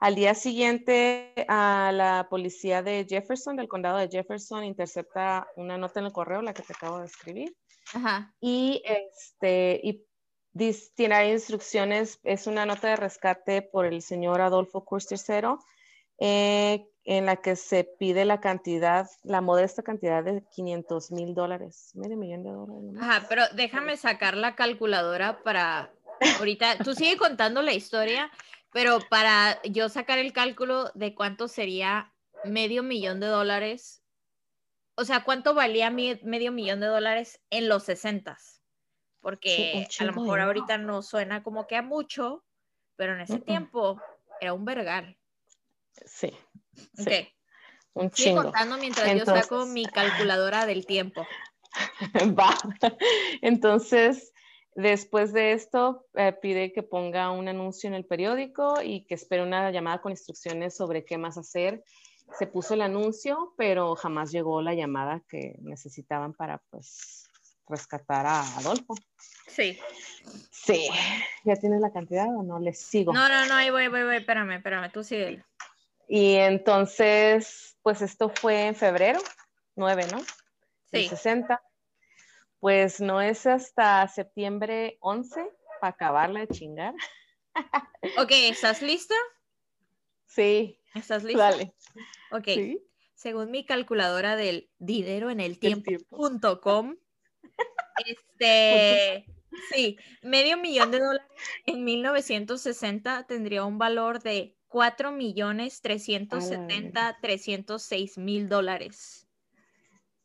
al 0.00 0.14
día 0.14 0.34
siguiente, 0.34 1.34
a 1.48 1.92
la 1.92 2.26
policía 2.30 2.82
de 2.82 3.06
Jefferson, 3.08 3.56
del 3.56 3.68
condado 3.68 3.98
de 3.98 4.08
Jefferson, 4.08 4.64
intercepta 4.64 5.46
una 5.56 5.76
nota 5.76 6.00
en 6.00 6.06
el 6.06 6.12
correo, 6.12 6.40
la 6.40 6.54
que 6.54 6.62
te 6.62 6.72
acabo 6.72 7.00
de 7.00 7.06
escribir. 7.06 7.54
Ajá. 7.92 8.34
Y, 8.40 8.82
este, 8.84 9.80
y 9.84 10.06
tiene 10.94 11.30
instrucciones, 11.30 12.18
es 12.24 12.46
una 12.46 12.66
nota 12.66 12.88
de 12.88 12.96
rescate 12.96 13.62
por 13.62 13.84
el 13.84 14.02
señor 14.02 14.40
Adolfo 14.40 14.84
III, 14.90 15.56
eh, 16.18 16.89
en 17.04 17.26
la 17.26 17.36
que 17.36 17.56
se 17.56 17.84
pide 17.84 18.24
la 18.24 18.40
cantidad, 18.40 19.08
la 19.22 19.40
modesta 19.40 19.82
cantidad 19.82 20.22
de 20.22 20.44
500 20.50 21.10
mil 21.12 21.34
dólares, 21.34 21.90
medio 21.94 22.16
millón 22.16 22.42
de 22.42 22.50
dólares. 22.50 22.90
Ajá, 23.00 23.26
pero 23.28 23.44
déjame 23.54 23.96
sacar 23.96 24.36
la 24.36 24.54
calculadora 24.54 25.42
para 25.42 25.90
ahorita, 26.38 26.78
tú 26.78 26.94
sigue 26.94 27.16
contando 27.16 27.62
la 27.62 27.72
historia, 27.72 28.30
pero 28.72 28.98
para 29.08 29.60
yo 29.62 29.88
sacar 29.88 30.18
el 30.18 30.32
cálculo 30.32 30.90
de 30.94 31.14
cuánto 31.14 31.48
sería 31.48 32.12
medio 32.44 32.82
millón 32.82 33.20
de 33.20 33.26
dólares, 33.26 34.02
o 34.94 35.04
sea, 35.04 35.24
cuánto 35.24 35.54
valía 35.54 35.90
medio 35.90 36.52
millón 36.52 36.80
de 36.80 36.86
dólares 36.86 37.40
en 37.48 37.68
los 37.68 37.84
60 37.84 38.36
porque 39.20 39.86
a 39.98 40.04
lo 40.04 40.12
mejor 40.12 40.40
ahorita 40.40 40.78
no 40.78 41.02
suena 41.02 41.42
como 41.42 41.66
que 41.66 41.76
a 41.76 41.82
mucho, 41.82 42.44
pero 42.96 43.14
en 43.14 43.20
ese 43.20 43.38
tiempo 43.38 44.00
era 44.40 44.54
un 44.54 44.64
vergal. 44.64 45.16
Sí. 46.06 46.32
Ok. 46.98 47.12
Un 47.92 48.12
Sigue 48.12 48.36
contando 48.36 48.76
mientras 48.78 49.12
yo 49.18 49.24
saco 49.24 49.66
mi 49.66 49.84
calculadora 49.84 50.64
del 50.66 50.86
tiempo. 50.86 51.26
Va. 52.38 52.56
Entonces, 53.42 54.32
después 54.74 55.32
de 55.32 55.52
esto, 55.52 56.06
eh, 56.14 56.32
pide 56.32 56.72
que 56.72 56.82
ponga 56.82 57.30
un 57.30 57.48
anuncio 57.48 57.88
en 57.88 57.94
el 57.94 58.04
periódico 58.04 58.80
y 58.82 59.04
que 59.06 59.14
espere 59.14 59.42
una 59.42 59.70
llamada 59.70 60.00
con 60.00 60.12
instrucciones 60.12 60.76
sobre 60.76 61.04
qué 61.04 61.18
más 61.18 61.36
hacer. 61.36 61.82
Se 62.38 62.46
puso 62.46 62.74
el 62.74 62.82
anuncio, 62.82 63.54
pero 63.56 63.96
jamás 63.96 64.30
llegó 64.30 64.62
la 64.62 64.74
llamada 64.74 65.22
que 65.28 65.56
necesitaban 65.60 66.32
para, 66.32 66.62
pues, 66.70 67.28
rescatar 67.68 68.26
a 68.26 68.42
Adolfo. 68.58 68.94
Sí. 69.48 69.78
Sí. 70.50 70.88
¿Ya 71.44 71.56
tienes 71.56 71.80
la 71.80 71.92
cantidad 71.92 72.28
o 72.28 72.42
no? 72.42 72.60
Les 72.60 72.80
sigo. 72.80 73.12
No, 73.12 73.28
no, 73.28 73.46
no, 73.46 73.54
ahí 73.54 73.70
voy, 73.70 73.88
voy, 73.88 74.04
voy, 74.04 74.16
espérame, 74.16 74.52
espérame, 74.52 74.92
tú 74.92 75.02
sigue. 75.02 75.42
Y 76.12 76.34
entonces, 76.34 77.78
pues 77.82 78.02
esto 78.02 78.30
fue 78.30 78.66
en 78.66 78.74
febrero, 78.74 79.20
9, 79.76 80.08
¿no? 80.10 80.18
Sí. 80.90 81.06
60. 81.06 81.62
Pues 82.58 83.00
no 83.00 83.20
es 83.20 83.46
hasta 83.46 84.08
septiembre 84.08 84.98
11 84.98 85.40
para 85.80 85.92
acabarla 85.92 86.40
de 86.40 86.48
chingar. 86.48 86.94
Ok, 88.16 88.30
¿estás 88.30 88.80
lista? 88.80 89.14
Sí. 90.26 90.80
¿Estás 90.94 91.22
lista? 91.22 91.50
Dale. 91.50 91.74
Ok. 92.32 92.48
Según 93.14 93.50
mi 93.50 93.64
calculadora 93.64 94.34
del 94.34 94.70
dinero 94.78 95.30
en 95.30 95.40
el 95.40 95.58
tiempo.com, 95.58 96.96
este, 98.06 99.26
sí, 99.72 99.98
medio 100.22 100.56
millón 100.56 100.90
de 100.90 101.00
dólares 101.00 101.30
en 101.66 101.84
1960 101.84 103.26
tendría 103.26 103.64
un 103.64 103.78
valor 103.78 104.22
de 104.22 104.56
4 104.70 105.10
millones 105.10 105.82
370 105.82 107.18
306 107.20 108.18
mil 108.18 108.48
dólares. 108.48 109.26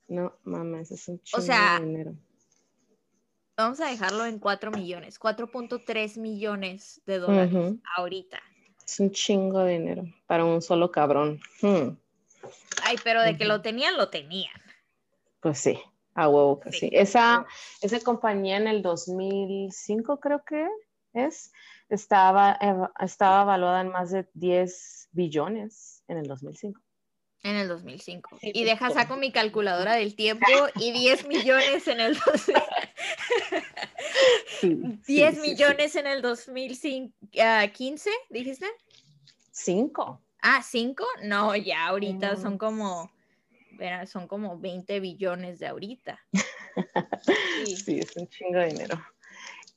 No, 0.07 0.37
mames, 0.43 0.91
es 0.91 1.07
un 1.07 1.19
chingo 1.21 1.41
o 1.41 1.45
sea, 1.45 1.79
de 1.79 1.85
dinero. 1.85 2.15
Vamos 3.57 3.79
a 3.79 3.87
dejarlo 3.87 4.25
en 4.25 4.37
4 4.37 4.69
millones, 4.69 5.19
4.3 5.19 6.19
millones 6.19 7.01
de 7.07 7.17
dólares 7.17 7.73
ahorita. 7.97 8.39
Es 8.85 8.99
un 8.99 9.11
chingo 9.11 9.63
de 9.63 9.79
dinero 9.79 10.03
para 10.27 10.45
un 10.45 10.61
solo 10.61 10.91
cabrón. 10.91 11.39
Hmm. 11.61 11.97
Ay, 12.83 12.97
pero 13.03 13.23
de 13.23 13.37
que 13.37 13.45
lo 13.45 13.63
tenían, 13.63 13.97
lo 13.97 14.09
tenían. 14.09 14.61
Pues 15.39 15.57
sí, 15.57 15.79
a 16.13 16.29
huevo 16.29 16.59
que 16.59 16.71
sí. 16.71 16.89
Esa, 16.91 17.47
esa 17.81 17.99
compañía 18.01 18.57
en 18.57 18.67
el 18.67 18.83
2005 18.83 20.19
creo 20.19 20.43
que 20.45 20.67
es, 21.13 21.51
estaba, 21.89 22.57
estaba 22.99 23.43
evaluada 23.43 23.81
en 23.81 23.89
más 23.89 24.11
de 24.11 24.27
10 24.33 25.09
billones 25.11 26.03
en 26.07 26.17
el 26.17 26.27
2005. 26.27 26.81
En 27.43 27.55
el 27.57 27.67
2005. 27.67 28.39
y 28.41 28.63
deja 28.63 28.89
saco 28.89 29.17
mi 29.17 29.31
calculadora 29.31 29.93
del 29.97 30.15
tiempo 30.15 30.47
y 30.75 30.91
10 30.91 31.27
millones 31.27 31.87
en 31.87 31.99
el 31.99 32.17
2000. 34.61 35.01
10 35.05 35.39
millones 35.41 35.95
en 35.95 36.07
el 36.07 36.23
2015, 36.23 38.09
dijiste? 38.29 38.65
5. 39.51 40.21
Ah, 40.41 40.61
5? 40.63 41.05
No, 41.23 41.55
ya 41.55 41.87
ahorita 41.87 42.35
son 42.35 42.57
como 42.57 43.11
son 44.07 44.27
como 44.27 44.57
20 44.59 44.99
billones 44.99 45.59
de 45.59 45.67
ahorita. 45.67 46.19
sí, 47.65 47.99
es 47.99 48.15
un 48.15 48.27
chingo 48.27 48.59
de 48.59 48.67
dinero. 48.67 49.01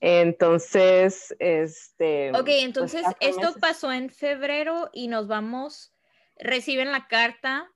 Entonces, 0.00 1.34
este... 1.40 2.30
Ok, 2.30 2.44
pues, 2.44 2.62
entonces 2.62 3.04
esto 3.20 3.54
pasó 3.60 3.92
en 3.92 4.10
febrero 4.10 4.90
y 4.92 5.08
nos 5.08 5.26
vamos, 5.26 5.92
reciben 6.36 6.92
la 6.92 7.08
carta, 7.08 7.68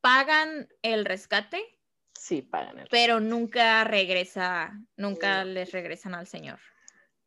pagan 0.00 0.68
el 0.82 1.04
rescate. 1.04 1.62
Sí, 2.14 2.42
pagan 2.42 2.80
el 2.80 2.88
Pero 2.90 3.20
nunca 3.20 3.84
regresa, 3.84 4.72
nunca 4.96 5.44
les 5.44 5.70
regresan 5.70 6.14
al 6.14 6.26
señor. 6.26 6.58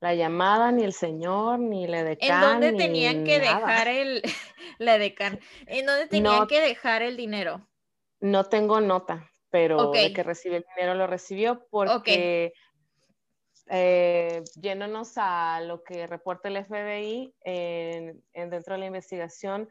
la 0.02 0.14
llamada, 0.14 0.72
ni 0.74 0.84
el 0.84 0.94
señor, 0.94 1.60
ni 1.60 1.88
la 1.88 2.04
decan. 2.04 2.30
¿En 2.34 2.42
dónde 2.42 2.74
tenían 2.74 3.24
que 3.24 3.40
dejar 3.40 3.88
el, 3.88 4.22
la? 4.78 4.96
¿En 4.96 5.86
dónde 5.86 6.08
tenían 6.08 6.48
que 6.48 6.60
dejar 6.60 7.02
el 7.02 7.16
dinero? 7.16 7.70
No 8.20 8.44
tengo 8.44 8.82
nota, 8.82 9.32
pero 9.50 9.92
de 9.92 10.12
que 10.14 10.24
recibió 10.24 10.58
el 10.58 10.66
dinero 10.76 10.96
lo 10.96 11.08
recibió 11.08 11.68
porque 11.70 12.54
eh, 13.68 14.44
yéndonos 14.56 15.14
a 15.18 15.62
lo 15.62 15.84
que 15.84 16.08
reporta 16.08 16.50
el 16.50 16.64
FBI 16.66 17.34
en, 17.42 18.24
dentro 18.34 18.74
de 18.74 18.80
la 18.80 18.86
investigación, 18.86 19.70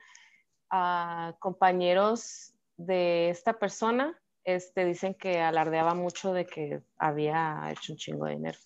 a 0.71 1.37
compañeros 1.39 2.55
de 2.77 3.29
esta 3.29 3.59
persona 3.59 4.19
este, 4.45 4.85
dicen 4.85 5.15
que 5.15 5.41
alardeaba 5.41 5.95
mucho 5.95 6.33
de 6.33 6.47
que 6.47 6.83
había 6.97 7.69
hecho 7.71 7.93
un 7.93 7.99
chingo 7.99 8.27
de 8.27 8.33
dinero. 8.33 8.59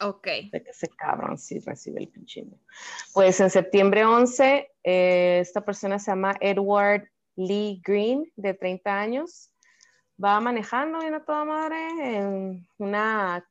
Ok. 0.00 0.26
De 0.52 0.62
que 0.62 0.70
ese 0.70 0.88
cabrón 0.88 1.38
sí 1.38 1.58
recibe 1.60 2.00
el 2.00 2.08
pinche 2.08 2.44
Pues 3.14 3.40
en 3.40 3.50
septiembre 3.50 4.04
11, 4.04 4.70
eh, 4.84 5.38
esta 5.40 5.64
persona 5.64 5.98
se 5.98 6.10
llama 6.10 6.36
Edward 6.40 7.08
Lee 7.34 7.80
Green, 7.84 8.30
de 8.36 8.54
30 8.54 8.98
años. 8.98 9.50
Va 10.22 10.38
manejando 10.40 11.00
bien 11.00 11.14
a 11.14 11.24
toda 11.24 11.44
madre 11.44 12.16
en 12.16 12.68
una, 12.78 13.46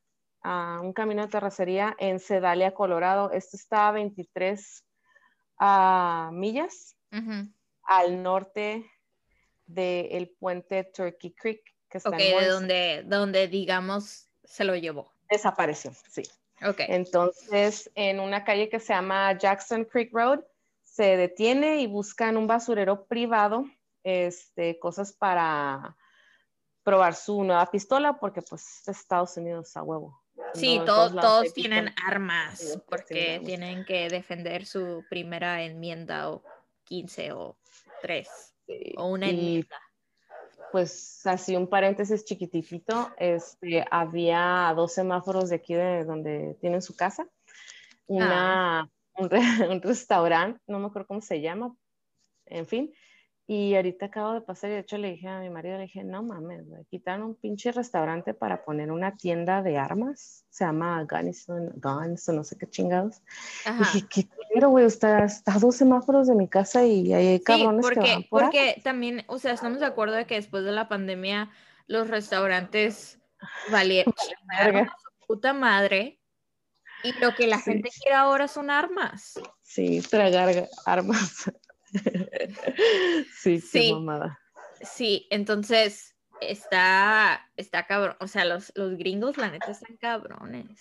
un 0.82 0.92
camino 0.92 1.22
de 1.22 1.28
terracería 1.28 1.96
en 1.98 2.20
Sedalia, 2.20 2.74
Colorado. 2.74 3.30
Esto 3.32 3.56
está 3.56 3.88
a 3.88 3.92
23 3.92 4.84
millas 6.32 6.96
al 7.82 8.22
norte 8.22 8.90
del 9.66 10.28
puente 10.38 10.84
Turkey 10.84 11.32
Creek. 11.32 11.62
Que 11.88 11.98
está 11.98 12.10
ok, 12.10 12.16
de 12.16 12.46
donde, 12.48 13.02
donde 13.06 13.48
digamos 13.48 14.28
se 14.44 14.64
lo 14.64 14.74
llevó. 14.74 15.12
Desapareció, 15.30 15.92
sí. 16.08 16.22
Ok. 16.66 16.80
Entonces, 16.80 17.90
en 17.94 18.20
una 18.20 18.44
calle 18.44 18.68
que 18.68 18.80
se 18.80 18.92
llama 18.92 19.36
Jackson 19.38 19.84
Creek 19.84 20.12
Road, 20.12 20.40
se 20.82 21.16
detiene 21.16 21.80
y 21.80 21.86
busca 21.86 22.28
en 22.28 22.36
un 22.36 22.46
basurero 22.46 23.04
privado 23.06 23.66
este, 24.02 24.78
cosas 24.78 25.12
para 25.12 25.96
probar 26.82 27.14
su 27.14 27.42
nueva 27.42 27.66
pistola, 27.66 28.18
porque 28.18 28.40
pues 28.42 28.86
Estados 28.86 29.36
Unidos 29.36 29.76
a 29.76 29.82
huevo. 29.82 30.22
Sí, 30.56 30.80
todos, 30.84 31.14
todos 31.14 31.52
tienen 31.52 31.92
armas, 32.06 32.78
porque 32.88 33.40
tienen 33.44 33.84
que 33.84 34.08
defender 34.08 34.66
su 34.66 35.04
primera 35.08 35.62
enmienda 35.62 36.30
o 36.30 36.42
15 36.84 37.32
o 37.32 37.56
3 38.02 38.28
o 38.96 39.06
una 39.06 39.28
enmienda 39.28 39.76
pues 40.76 41.26
así 41.26 41.56
un 41.56 41.68
paréntesis 41.68 42.24
chiquitito, 42.24 43.10
este, 43.16 43.84
había 43.90 44.72
dos 44.76 44.92
semáforos 44.92 45.48
de 45.48 45.56
aquí 45.56 45.74
de 45.74 46.04
donde 46.04 46.56
tienen 46.60 46.82
su 46.82 46.94
casa, 46.94 47.26
una, 48.06 48.80
ah. 48.80 48.88
un, 49.16 49.30
un 49.70 49.82
restaurante, 49.82 50.60
no 50.66 50.78
me 50.78 50.86
acuerdo 50.86 51.08
cómo 51.08 51.20
se 51.20 51.40
llama, 51.40 51.74
en 52.46 52.66
fin, 52.66 52.92
y 53.48 53.76
ahorita 53.76 54.06
acabo 54.06 54.32
de 54.32 54.40
pasar 54.40 54.70
y 54.70 54.72
de 54.74 54.80
hecho 54.80 54.98
le 54.98 55.12
dije 55.12 55.28
a 55.28 55.38
mi 55.38 55.50
marido, 55.50 55.76
le 55.76 55.84
dije, 55.84 56.02
no 56.02 56.22
mames, 56.24 56.66
güey, 56.68 56.84
quitaron 56.86 57.26
un 57.26 57.34
pinche 57.36 57.70
restaurante 57.70 58.34
para 58.34 58.64
poner 58.64 58.90
una 58.90 59.16
tienda 59.16 59.62
de 59.62 59.78
armas, 59.78 60.44
se 60.50 60.64
llama 60.64 61.06
Gunnison, 61.08 61.70
Guns 61.76 62.28
o 62.28 62.32
no 62.32 62.42
sé 62.42 62.58
qué 62.58 62.68
chingados. 62.68 63.22
Y 63.64 63.78
dije, 63.78 64.06
qué 64.08 64.28
quiero, 64.52 64.70
güey, 64.70 64.86
está, 64.86 65.24
está, 65.24 65.54
a 65.54 65.58
dos 65.60 65.76
semáforos 65.76 66.26
de 66.26 66.34
mi 66.34 66.48
casa 66.48 66.84
y 66.84 67.12
hay 67.12 67.38
cabrones 67.40 67.82
porque, 67.82 68.00
que 68.00 68.12
van 68.14 68.22
por 68.24 68.42
Porque 68.42 68.80
también, 68.82 69.24
o 69.28 69.38
sea, 69.38 69.52
estamos 69.52 69.78
de 69.78 69.86
acuerdo 69.86 70.16
de 70.16 70.26
que 70.26 70.34
después 70.34 70.64
de 70.64 70.72
la 70.72 70.88
pandemia 70.88 71.50
los 71.86 72.08
restaurantes 72.08 73.20
valieron 73.70 74.12
su 74.98 75.26
puta 75.28 75.52
madre 75.52 76.18
y 77.04 77.12
lo 77.20 77.32
que 77.36 77.46
la 77.46 77.60
gente 77.60 77.90
quiere 78.02 78.16
ahora 78.16 78.48
son 78.48 78.70
armas. 78.70 79.38
Sí, 79.62 80.00
tragar 80.00 80.68
armas. 80.84 81.52
sí, 83.34 83.60
sí. 83.60 83.92
mamada. 83.92 84.38
Sí, 84.82 85.26
entonces 85.30 86.16
está, 86.40 87.48
está 87.56 87.86
cabrón. 87.86 88.16
O 88.20 88.26
sea, 88.26 88.44
los, 88.44 88.72
los 88.74 88.96
gringos, 88.96 89.36
la 89.36 89.50
neta, 89.50 89.70
están 89.70 89.96
cabrones. 89.96 90.80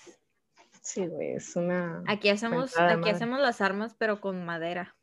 Sí, 0.81 1.07
güey, 1.07 1.33
es 1.33 1.55
una. 1.55 2.03
Aquí 2.07 2.29
hacemos, 2.29 2.77
aquí 2.77 3.09
hacemos 3.09 3.39
las 3.39 3.61
armas, 3.61 3.95
pero 3.97 4.21
con 4.21 4.45
madera. 4.45 4.95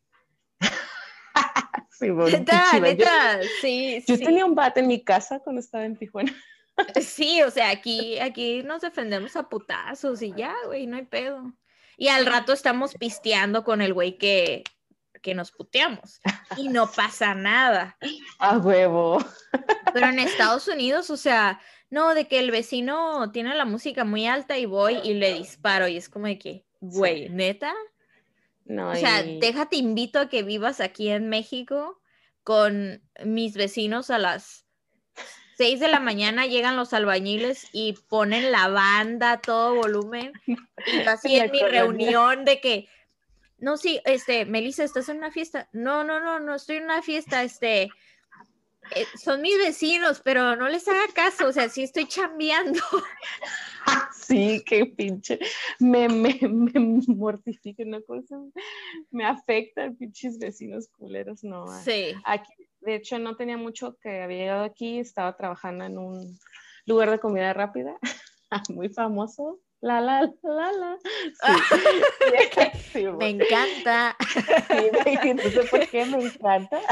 sí, 1.91 2.11
bueno, 2.11 2.39
neta, 2.39 2.79
neta, 2.79 3.41
sí. 3.61 4.03
Yo 4.07 4.19
tenía 4.19 4.45
un 4.45 4.55
bate 4.55 4.81
en 4.81 4.87
mi 4.87 5.03
casa 5.03 5.41
cuando 5.41 5.61
estaba 5.61 5.85
en 5.85 5.97
Tijuana. 5.97 6.33
sí, 7.01 7.43
o 7.43 7.51
sea, 7.51 7.71
aquí, 7.71 8.19
aquí 8.21 8.63
nos 8.63 8.83
defendemos 8.83 9.35
a 9.37 9.49
putazos 9.49 10.23
y 10.23 10.33
ya, 10.35 10.55
güey, 10.67 10.87
no 10.87 10.97
hay 10.97 11.07
pedo. 11.07 11.53
Y 11.97 12.09
al 12.09 12.27
rato 12.27 12.53
estamos 12.53 12.95
pisteando 12.95 13.65
con 13.65 13.83
el 13.83 13.93
güey 13.93 14.19
que, 14.19 14.65
que 15.23 15.35
nos 15.35 15.53
puteamos 15.53 16.21
y 16.57 16.69
no 16.69 16.91
pasa 16.91 17.35
nada. 17.35 17.97
A 18.39 18.59
huevo. 18.59 19.25
Pero 19.95 20.07
en 20.07 20.19
Estados 20.19 20.69
Unidos, 20.69 21.09
o 21.11 21.17
sea, 21.17 21.61
no, 21.89 22.15
de 22.15 22.27
que 22.27 22.39
el 22.39 22.51
vecino 22.51 23.31
tiene 23.33 23.55
la 23.55 23.65
música 23.65 24.05
muy 24.05 24.27
alta 24.27 24.59
y 24.59 24.67
voy 24.67 24.99
y 25.05 25.15
le 25.15 25.35
disparo 25.35 25.89
y 25.89 25.97
es 25.97 26.09
como 26.09 26.27
de 26.27 26.39
que, 26.39 26.65
güey, 26.81 27.29
neta. 27.29 27.73
No, 28.65 28.91
o 28.91 28.97
sea, 28.97 29.23
déjate 29.23 29.77
invito 29.77 30.19
a 30.19 30.29
que 30.29 30.43
vivas 30.43 30.81
aquí 30.81 31.09
en 31.09 31.29
México 31.29 32.01
con 32.45 33.03
mis 33.25 33.55
vecinos 33.55 34.11
a 34.11 34.19
las 34.19 34.67
6 35.59 35.81
de 35.81 35.89
la 35.89 36.01
mañana 36.01 36.47
llegan 36.47 36.77
los 36.77 36.93
albañiles 36.93 37.69
y 37.73 37.95
ponen 38.09 38.51
la 38.51 38.69
banda 38.69 39.33
a 39.33 39.41
todo 39.41 39.75
volumen. 39.75 40.33
Y 40.85 41.07
así 41.07 41.37
en 41.37 41.53
mi 41.53 41.61
reunión 41.61 42.45
de 42.45 42.61
que 42.61 42.89
no, 43.63 43.77
sí, 43.77 44.01
este, 44.05 44.45
Melissa, 44.45 44.83
¿estás 44.83 45.09
en 45.09 45.19
una 45.19 45.31
fiesta? 45.31 45.69
No, 45.73 46.03
no, 46.03 46.19
no, 46.19 46.41
no 46.41 46.57
estoy 46.57 46.77
en 46.79 46.85
una 46.85 47.01
fiesta, 47.01 47.45
este, 47.45 47.83
eh, 47.83 49.07
son 49.23 49.41
mis 49.41 49.57
vecinos, 49.57 50.21
pero 50.25 50.57
no 50.57 50.69
les 50.69 50.89
haga 50.89 51.07
caso, 51.15 51.47
o 51.47 51.53
sea, 51.53 51.69
sí 51.69 51.85
estoy 51.85 52.07
chambeando. 52.07 52.81
Sí, 54.15 54.63
qué 54.65 54.87
pinche, 54.87 55.41
me, 55.81 56.09
me, 56.09 56.39
me 56.41 56.73
mortifica 57.09 57.83
una 57.83 58.01
cosa, 58.03 58.37
me 59.11 59.25
afecta, 59.25 59.91
pinches 59.91 60.39
vecinos 60.39 60.89
culeros, 60.89 61.43
no. 61.43 61.67
Sí. 61.83 62.15
Aquí, 62.25 62.53
de 62.81 62.95
hecho, 62.95 63.19
no 63.19 63.35
tenía 63.37 63.57
mucho 63.57 63.97
que 64.01 64.23
había 64.23 64.39
llegado 64.39 64.65
aquí, 64.65 65.01
estaba 65.01 65.37
trabajando 65.37 65.85
en 65.85 65.99
un 65.99 66.39
lugar 66.87 67.11
de 67.11 67.19
comida 67.19 67.53
rápida, 67.53 67.99
muy 68.71 68.89
famoso, 68.89 69.59
la, 69.83 70.01
la, 70.01 70.33
la, 70.43 70.73
la. 70.73 70.99
Sí. 72.93 73.05
me 73.19 73.31
encanta. 73.31 74.17
Sí, 74.29 75.35
no 75.35 75.43
sé 75.43 75.65
por 75.69 75.89
qué 75.89 76.07
me 76.07 76.25
encanta. 76.25 76.81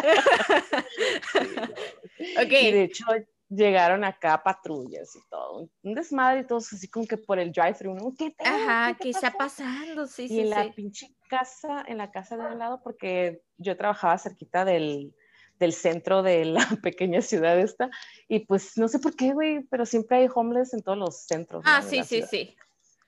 Okay. 2.44 2.66
Y 2.66 2.72
de 2.72 2.82
hecho, 2.82 3.06
llegaron 3.48 4.04
acá 4.04 4.42
patrullas 4.42 5.16
y 5.16 5.20
todo, 5.30 5.70
un 5.82 5.94
desmadre 5.94 6.40
y 6.40 6.46
todos 6.46 6.70
así 6.70 6.86
como 6.86 7.06
que 7.06 7.16
por 7.16 7.38
el 7.38 7.50
drive-thru, 7.50 7.94
¿no? 7.94 8.12
¿Qué 8.16 8.34
Ajá, 8.38 8.94
¿qué, 9.00 9.08
está 9.08 9.30
pasando? 9.30 10.06
Sí, 10.06 10.26
y 10.28 10.40
en 10.40 10.50
la 10.50 10.70
pinche 10.74 11.14
casa, 11.30 11.82
en 11.88 11.96
la 11.96 12.10
casa 12.10 12.36
de 12.36 12.44
un 12.44 12.58
lado, 12.58 12.82
porque 12.84 13.40
yo 13.56 13.74
trabajaba 13.74 14.18
cerquita 14.18 14.66
del, 14.66 15.14
del 15.58 15.72
centro 15.72 16.22
de 16.22 16.44
la 16.44 16.66
pequeña 16.82 17.22
ciudad 17.22 17.58
esta, 17.58 17.88
y 18.28 18.40
pues 18.40 18.76
no 18.76 18.86
sé 18.86 18.98
por 18.98 19.16
qué, 19.16 19.32
güey, 19.32 19.62
pero 19.70 19.86
siempre 19.86 20.18
hay 20.18 20.28
homeless 20.32 20.74
en 20.74 20.82
todos 20.82 20.98
los 20.98 21.24
centros. 21.24 21.62
Ah, 21.64 21.80
sí, 21.80 22.04
sí, 22.04 22.22
sí 22.30 22.54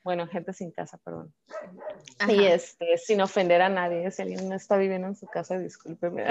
bueno, 0.03 0.27
gente 0.27 0.53
sin 0.53 0.73
casa, 0.73 0.99
perdón. 0.99 1.33
Y 2.29 2.45
este, 2.45 2.99
sin 2.99 3.21
ofender 3.21 3.63
a 3.63 3.69
nadie, 3.69 4.11
si 4.11 4.23
alguien 4.23 4.49
no 4.49 4.55
está 4.55 4.77
viviendo 4.77 5.07
en 5.09 5.15
su 5.15 5.27
casa, 5.27 5.59
discúlpeme. 5.59 6.27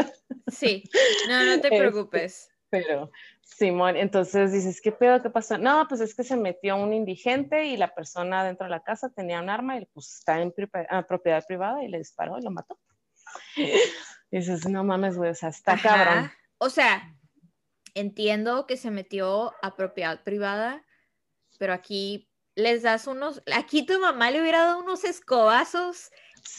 Sí, 0.48 0.84
no, 1.28 1.46
no 1.46 1.62
te 1.62 1.68
este, 1.68 1.80
preocupes. 1.80 2.50
pero, 2.70 3.12
Simón, 3.42 3.96
entonces 3.96 4.52
dices, 4.52 4.82
¿qué 4.82 4.92
pedo? 4.92 5.22
¿Qué 5.22 5.30
pasó? 5.30 5.58
No, 5.58 5.86
pues 5.88 6.02
es 6.02 6.16
que 6.16 6.24
se 6.24 6.36
metió 6.36 6.76
un 6.78 6.94
indigente 6.94 7.66
y 7.66 7.78
la 7.78 7.94
persona 7.94 8.44
dentro 8.44 8.66
de 8.66 8.72
la 8.72 8.84
casa 8.84 9.10
tenía 9.10 9.42
un 9.42 9.50
arma 9.50 9.78
y 9.78 9.86
pues 9.94 10.18
está 10.20 10.42
en 10.42 10.54
ah, 10.90 11.06
propiedad 11.08 11.46
privada 11.46 11.84
y 11.84 11.88
le 11.88 12.00
disparó 12.00 12.38
y 12.38 12.42
lo 12.42 12.52
mató. 12.52 12.80
Y 13.56 13.72
dices, 14.32 14.68
no 14.68 14.84
mames, 14.84 15.18
güey, 15.18 15.32
o 15.32 15.36
sea, 15.36 15.50
está 15.50 15.78
cabrón. 15.78 16.32
O 16.58 16.70
sea, 16.70 17.16
entiendo 17.94 18.68
que 18.68 18.78
se 18.78 18.92
metió 18.92 19.54
a 19.62 19.76
propiedad 19.76 20.24
privada, 20.24 20.86
pero 21.58 21.74
aquí 21.74 22.31
les 22.56 22.84
das 22.84 23.08
unos, 23.08 23.42
aquí 23.54 23.86
tu 23.86 24.00
mamá 24.00 24.32
le 24.32 24.42
hubiera 24.42 24.64
dado 24.64 24.80
unos 24.80 25.04
escobazos 25.04 26.12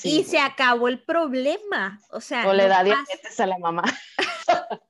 y 0.02 0.24
se 0.24 0.38
acabó 0.38 0.88
el 0.88 1.02
problema. 1.02 2.00
O 2.10 2.20
sea, 2.20 2.48
o 2.48 2.52
le 2.52 2.68
da 2.68 2.84
diabetes 2.84 3.38
a 3.40 3.46
la 3.46 3.58
mamá. 3.58 3.82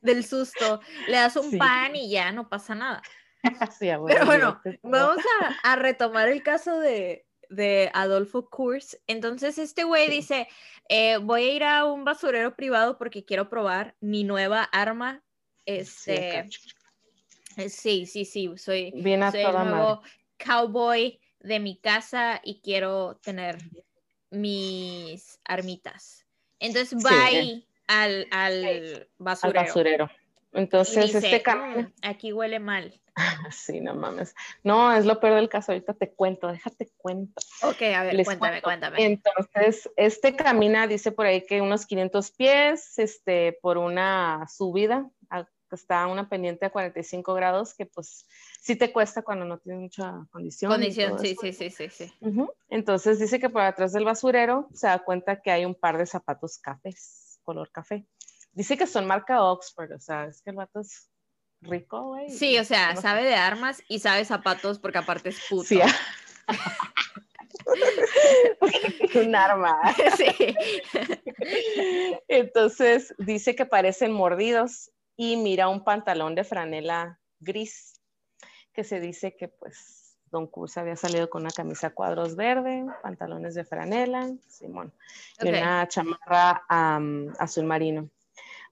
Del 0.00 0.24
susto, 0.24 0.80
le 1.08 1.16
das 1.16 1.36
un 1.36 1.58
pan 1.58 1.96
y 1.96 2.10
ya 2.10 2.30
no 2.32 2.48
pasa 2.48 2.74
nada. 2.74 3.02
Pero 3.80 4.26
bueno, 4.26 4.60
vamos 4.82 5.18
a, 5.62 5.76
retomar 5.76 6.28
el 6.28 6.42
caso 6.42 6.78
de, 6.78 7.26
de 7.48 7.90
Adolfo 7.94 8.48
Kurz. 8.48 8.98
Entonces 9.06 9.58
este 9.58 9.84
güey 9.84 10.08
dice, 10.08 10.48
eh, 10.88 11.18
voy 11.18 11.42
a 11.42 11.52
ir 11.52 11.64
a 11.64 11.84
un 11.84 12.04
basurero 12.04 12.56
privado 12.56 12.98
porque 12.98 13.24
quiero 13.24 13.48
probar 13.48 13.96
mi 14.00 14.24
nueva 14.24 14.62
arma. 14.64 15.22
Este, 15.64 16.48
sí, 17.68 18.06
sí, 18.06 18.24
sí, 18.24 18.52
soy, 18.56 18.92
Bien 18.94 19.22
a 19.22 19.32
soy 19.32 19.42
cowboy 20.36 21.20
de 21.40 21.60
mi 21.60 21.76
casa 21.78 22.40
y 22.42 22.60
quiero 22.60 23.16
tener 23.22 23.58
mis 24.30 25.38
armitas. 25.44 26.26
Entonces 26.58 27.04
va 27.04 27.26
ahí 27.26 27.66
al, 27.86 28.26
al, 28.30 29.08
basurero. 29.18 29.60
Al 29.60 29.66
basurero. 29.66 30.10
Entonces, 30.52 31.14
este 31.14 31.42
camino. 31.42 31.82
Mm, 31.82 31.92
aquí 32.02 32.32
huele 32.32 32.58
mal. 32.58 32.98
sí, 33.50 33.80
no 33.80 33.94
mames. 33.94 34.34
No, 34.62 34.92
es 34.92 35.04
lo 35.04 35.20
peor 35.20 35.34
del 35.34 35.48
caso. 35.48 35.72
Ahorita 35.72 35.94
te 35.94 36.12
cuento, 36.12 36.48
déjate 36.48 36.90
cuento. 36.96 37.40
Ok, 37.62 37.82
a 37.94 38.02
ver, 38.04 38.24
cuéntame, 38.24 38.62
cuéntame. 38.62 39.04
Entonces, 39.04 39.90
este 39.96 40.34
camina, 40.34 40.86
dice 40.86 41.12
por 41.12 41.26
ahí 41.26 41.44
que 41.44 41.60
unos 41.60 41.86
500 41.86 42.30
pies, 42.32 42.98
este, 42.98 43.58
por 43.60 43.78
una 43.78 44.46
subida, 44.48 45.08
está 45.74 46.02
a 46.02 46.06
una 46.06 46.28
pendiente 46.28 46.66
a 46.66 46.70
45 46.70 47.34
grados, 47.34 47.74
que 47.74 47.86
pues 47.86 48.26
sí 48.60 48.76
te 48.76 48.92
cuesta 48.92 49.22
cuando 49.22 49.44
no 49.44 49.58
tienes 49.58 49.82
mucha 49.82 50.26
condición. 50.30 50.70
Condición, 50.70 51.18
sí, 51.18 51.36
sí, 51.40 51.52
sí, 51.52 51.70
sí, 51.70 51.88
sí. 51.88 52.12
Entonces 52.68 53.18
dice 53.18 53.40
que 53.40 53.50
por 53.50 53.62
atrás 53.62 53.92
del 53.92 54.04
basurero 54.04 54.68
se 54.72 54.86
da 54.86 55.00
cuenta 55.00 55.42
que 55.42 55.50
hay 55.50 55.64
un 55.64 55.74
par 55.74 55.98
de 55.98 56.06
zapatos 56.06 56.58
cafés, 56.58 57.40
color 57.42 57.70
café. 57.72 58.06
Dice 58.52 58.76
que 58.76 58.86
son 58.86 59.06
marca 59.06 59.42
Oxford, 59.42 59.92
o 59.92 60.00
sea, 60.00 60.26
es 60.26 60.40
que 60.40 60.50
el 60.50 60.56
vato 60.56 60.80
es 60.80 61.10
rico, 61.60 62.04
güey. 62.04 62.30
Sí, 62.30 62.56
o 62.58 62.64
sea, 62.64 62.94
sabe 62.96 63.24
de 63.24 63.34
armas 63.34 63.82
y 63.88 63.98
sabe 63.98 64.24
zapatos 64.24 64.78
porque 64.78 64.98
aparte 64.98 65.30
es 65.30 65.40
puto. 65.48 65.64
Sí. 65.64 65.80
un 69.14 69.34
arma. 69.34 69.78
Sí. 70.16 70.54
Entonces 72.28 73.14
dice 73.18 73.54
que 73.54 73.66
parecen 73.66 74.12
mordidos 74.12 74.90
y 75.16 75.36
mira 75.36 75.68
un 75.68 75.82
pantalón 75.82 76.34
de 76.34 76.44
franela 76.44 77.20
gris 77.40 78.00
que 78.72 78.84
se 78.84 79.00
dice 79.00 79.36
que 79.36 79.48
pues 79.48 80.18
Don 80.30 80.46
Cursa 80.46 80.82
había 80.82 80.96
salido 80.96 81.30
con 81.30 81.42
una 81.42 81.50
camisa 81.50 81.90
cuadros 81.90 82.36
verde, 82.36 82.84
pantalones 83.02 83.54
de 83.54 83.64
franela, 83.64 84.30
Simón, 84.48 84.92
y 85.40 85.48
una 85.48 85.88
chamarra 85.88 86.64
azul 87.38 87.64
marino. 87.64 88.10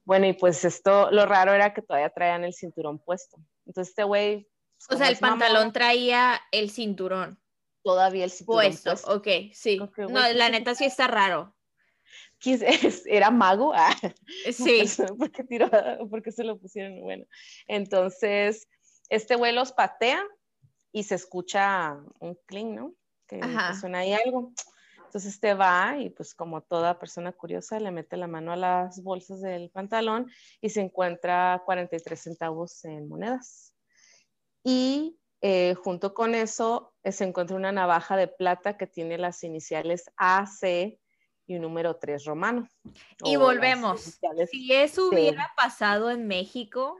Bueno, 0.04 0.26
y 0.26 0.34
pues 0.34 0.64
esto, 0.64 1.10
lo 1.10 1.24
raro 1.24 1.54
era 1.54 1.72
que 1.72 1.80
todavía 1.80 2.10
traían 2.10 2.44
el 2.44 2.52
cinturón 2.52 2.98
puesto. 2.98 3.38
Entonces 3.64 3.90
este 3.90 4.04
güey... 4.04 4.46
O 4.90 4.96
sea, 4.96 5.08
el 5.08 5.16
pantalón 5.16 5.72
traía 5.72 6.38
el 6.52 6.70
cinturón. 6.70 7.40
Todavía 7.82 8.24
el 8.24 8.30
cinturón 8.30 8.66
puesto. 8.66 8.90
puesto. 8.90 9.14
Ok, 9.14 9.28
sí. 9.54 9.78
no, 9.78 10.32
la 10.32 10.50
neta 10.50 10.74
sí 10.74 10.84
está 10.84 11.06
raro. 11.06 11.54
Era 13.06 13.30
mago. 13.30 13.72
Ah. 13.74 13.94
sí. 14.52 14.84
porque, 15.18 15.44
tiró, 15.44 15.68
porque 16.10 16.32
se 16.32 16.44
lo 16.44 16.58
pusieron. 16.58 17.00
Bueno, 17.00 17.24
entonces 17.66 18.68
este 19.08 19.36
güey 19.36 19.52
los 19.52 19.72
patea 19.72 20.22
y 20.92 21.04
se 21.04 21.14
escucha 21.14 21.98
un 22.20 22.38
cling, 22.46 22.74
¿no? 22.74 22.94
Que, 23.26 23.40
que 23.40 23.74
suena 23.80 23.98
ahí 23.98 24.12
algo. 24.12 24.52
Entonces 25.14 25.34
este 25.34 25.54
va 25.54 25.96
y 25.98 26.10
pues 26.10 26.34
como 26.34 26.62
toda 26.62 26.98
persona 26.98 27.30
curiosa 27.30 27.78
le 27.78 27.92
mete 27.92 28.16
la 28.16 28.26
mano 28.26 28.52
a 28.52 28.56
las 28.56 29.00
bolsas 29.00 29.40
del 29.40 29.70
pantalón 29.70 30.28
y 30.60 30.70
se 30.70 30.80
encuentra 30.80 31.62
43 31.64 32.20
centavos 32.20 32.84
en 32.84 33.08
monedas. 33.08 33.72
Y 34.64 35.16
eh, 35.40 35.74
junto 35.74 36.14
con 36.14 36.34
eso 36.34 36.94
eh, 37.04 37.12
se 37.12 37.24
encuentra 37.24 37.54
una 37.54 37.70
navaja 37.70 38.16
de 38.16 38.28
plata 38.28 38.76
que 38.76 38.88
tiene 38.88 39.18
las 39.18 39.44
iniciales 39.44 40.10
AC 40.16 40.98
y 41.46 41.56
un 41.56 41.62
número 41.62 41.96
3 41.96 42.24
romano. 42.24 42.68
Y 43.24 43.36
volvemos. 43.36 44.18
Si 44.50 44.72
eso 44.72 45.08
hubiera 45.08 45.52
pasado 45.56 46.10
en 46.10 46.26
México, 46.26 46.98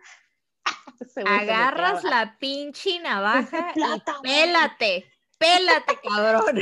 agarras 1.27 2.05
la 2.05 2.37
pinche 2.39 3.01
navaja 3.01 3.73
y 3.77 4.03
pélate, 4.23 5.11
pélate, 5.39 5.99
cabrón. 6.03 6.61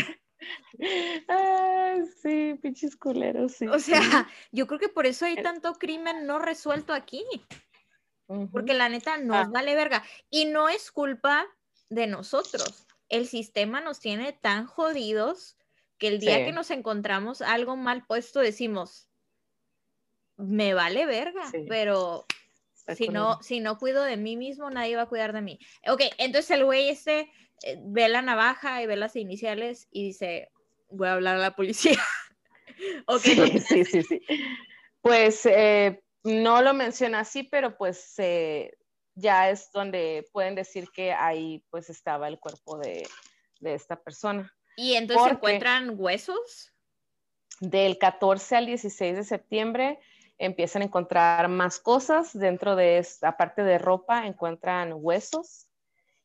sí, 2.22 2.59
pinches 2.61 2.97
culeros, 2.97 3.53
sí. 3.53 3.66
O 3.66 3.78
sea, 3.78 4.28
yo 4.51 4.66
creo 4.66 4.80
que 4.80 4.89
por 4.89 5.07
eso 5.07 5.26
hay 5.26 5.37
tanto 5.43 5.74
crimen 5.74 6.26
no 6.26 6.39
resuelto 6.39 6.93
aquí. 6.93 7.24
Porque 8.51 8.72
la 8.72 8.89
neta 8.89 9.18
nos 9.18 9.47
ah. 9.47 9.49
vale 9.53 9.74
verga. 9.74 10.03
Y 10.30 10.47
no 10.47 10.70
es 10.70 10.91
culpa 10.91 11.45
de 11.91 12.07
nosotros. 12.07 12.87
El 13.11 13.28
sistema 13.28 13.83
nos 13.83 14.01
tiene 14.01 14.33
tan 14.33 14.66
jodidos 14.66 15.59
que 16.03 16.09
el 16.09 16.19
día 16.19 16.45
que 16.45 16.51
nos 16.51 16.73
encontramos 16.73 17.43
algo 17.43 17.77
mal 17.77 18.05
puesto 18.05 18.41
decimos, 18.41 19.09
me 20.37 20.75
vale 20.75 21.07
verga, 21.07 21.45
pero 21.69 22.27
si 22.97 23.07
no, 23.07 23.41
si 23.41 23.61
no 23.61 23.79
cuido 23.79 24.03
de 24.03 24.17
mí 24.17 24.37
mismo, 24.37 24.69
nadie 24.69 24.97
va 24.97 25.03
a 25.03 25.09
cuidar 25.09 25.33
de 25.33 25.43
mí. 25.43 25.61
Ok, 25.87 26.01
entonces 26.19 26.51
el 26.51 26.65
güey 26.65 26.89
este 26.89 27.31
eh, 27.63 27.79
ve 27.85 28.09
la 28.09 28.21
navaja 28.21 28.83
y 28.83 28.89
ve 28.89 28.97
las 28.97 29.15
iniciales 29.15 29.87
y 29.93 30.07
dice, 30.07 30.51
voy 30.91 31.07
a 31.07 31.13
hablar 31.13 31.37
a 31.37 31.39
la 31.39 31.55
policía. 31.55 32.03
okay, 33.07 33.61
sí, 33.61 33.85
sí, 33.85 34.03
sí, 34.03 34.21
Pues 35.03 35.47
eh, 35.47 36.03
no 36.25 36.63
lo 36.63 36.75
menciona 36.75 37.21
así, 37.21 37.45
pero 37.45 37.79
pues 37.79 38.15
eh, 38.19 38.77
ya 39.15 39.51
es 39.51 39.71
donde 39.71 40.27
pueden 40.33 40.57
decir 40.57 40.89
que 40.93 41.13
ahí 41.13 41.65
pues 41.71 41.91
estaba 41.91 42.27
el 42.27 42.41
cuerpo 42.41 42.77
de, 42.79 43.07
esta 43.61 44.03
persona. 44.03 44.53
¿Y 44.77 44.95
entonces 44.95 45.27
se 45.27 45.33
encuentran 45.33 45.95
huesos? 45.97 46.73
Del 47.61 47.99
14 47.99 48.57
al 48.57 48.66
16 48.66 49.16
de 49.16 49.25
septiembre 49.25 49.99
empiezan 50.39 50.83
a 50.83 50.87
encontrar 50.87 51.49
más 51.49 51.79
cosas. 51.79 52.37
Dentro 52.37 52.77
de 52.77 52.99
esta 52.99 53.37
parte 53.37 53.62
de 53.62 53.79
ropa, 53.79 54.27
encuentran 54.27 54.93
huesos, 54.95 55.68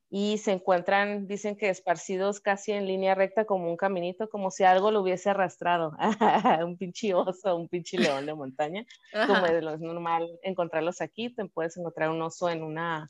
y 0.09 0.37
se 0.37 0.53
encuentran, 0.53 1.27
dicen 1.27 1.57
que 1.57 1.69
esparcidos 1.69 2.39
casi 2.39 2.71
en 2.71 2.87
línea 2.87 3.13
recta 3.13 3.45
como 3.45 3.69
un 3.69 3.75
caminito, 3.75 4.29
como 4.29 4.51
si 4.51 4.63
algo 4.63 4.89
lo 4.89 5.01
hubiese 5.01 5.29
arrastrado, 5.29 5.91
un 6.65 6.77
pinche 6.77 7.13
oso, 7.13 7.55
un 7.57 7.67
pinche 7.67 7.97
león 7.97 8.25
de 8.25 8.33
montaña, 8.33 8.85
como 9.11 9.45
es 9.45 9.61
lo 9.61 9.77
normal 9.77 10.29
encontrarlos 10.43 11.01
aquí, 11.01 11.29
te 11.29 11.45
puedes 11.45 11.75
encontrar 11.75 12.09
un 12.09 12.21
oso 12.21 12.49
en 12.49 12.63
una, 12.63 13.09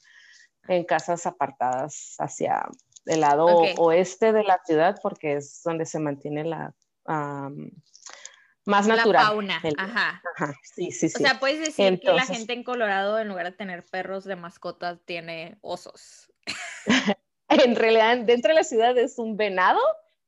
en 0.68 0.84
casas 0.86 1.28
apartadas 1.28 2.16
hacia 2.18 2.68
el 3.08 3.22
lado 3.22 3.46
oeste 3.78 4.32
de 4.34 4.44
la 4.44 4.60
ciudad, 4.66 4.98
porque 5.02 5.34
es 5.36 5.62
donde 5.64 5.86
se 5.86 6.00
mantiene 6.00 6.44
la... 6.44 6.74
más 8.66 8.88
natural. 8.88 9.14
La 9.14 9.22
fauna, 9.22 9.62
ajá. 9.78 10.22
Sí, 10.64 10.92
sí, 10.92 11.10
sí. 11.10 11.24
O 11.24 11.28
sea, 11.28 11.40
puedes 11.40 11.60
decir 11.60 12.00
que 12.00 12.14
la 12.14 12.26
gente 12.26 12.54
en 12.54 12.64
Colorado, 12.64 13.20
en 13.20 13.28
lugar 13.28 13.46
de 13.46 13.58
tener 13.58 13.86
perros 13.86 14.26
de 14.26 14.36
mascotas, 14.36 15.00
tiene 15.06 15.58
osos. 15.62 16.32
en 17.50 17.76
realidad, 17.76 18.18
dentro 18.20 18.50
de 18.50 18.56
la 18.56 18.64
ciudad 18.64 18.98
es 18.98 19.18
un 19.18 19.38
venado. 19.38 19.80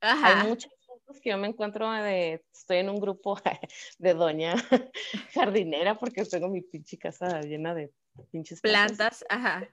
Hay 0.02 0.48
muchas 0.48 0.72
cosas 1.06 1.22
que 1.22 1.30
yo 1.30 1.38
me 1.38 1.48
encuentro 1.48 1.92
de, 1.92 2.44
estoy 2.54 2.78
en 2.78 2.90
un 2.90 3.00
grupo 3.00 3.38
de 3.98 4.14
doña 4.14 4.56
jardinera 5.34 5.96
porque 5.96 6.24
tengo 6.26 6.48
mi 6.50 6.62
pinche 6.62 6.98
casa 6.98 7.42
llena 7.42 7.74
de 7.74 7.92
pinches 8.32 8.62
plantas. 8.62 9.26
Ajá. 9.30 9.68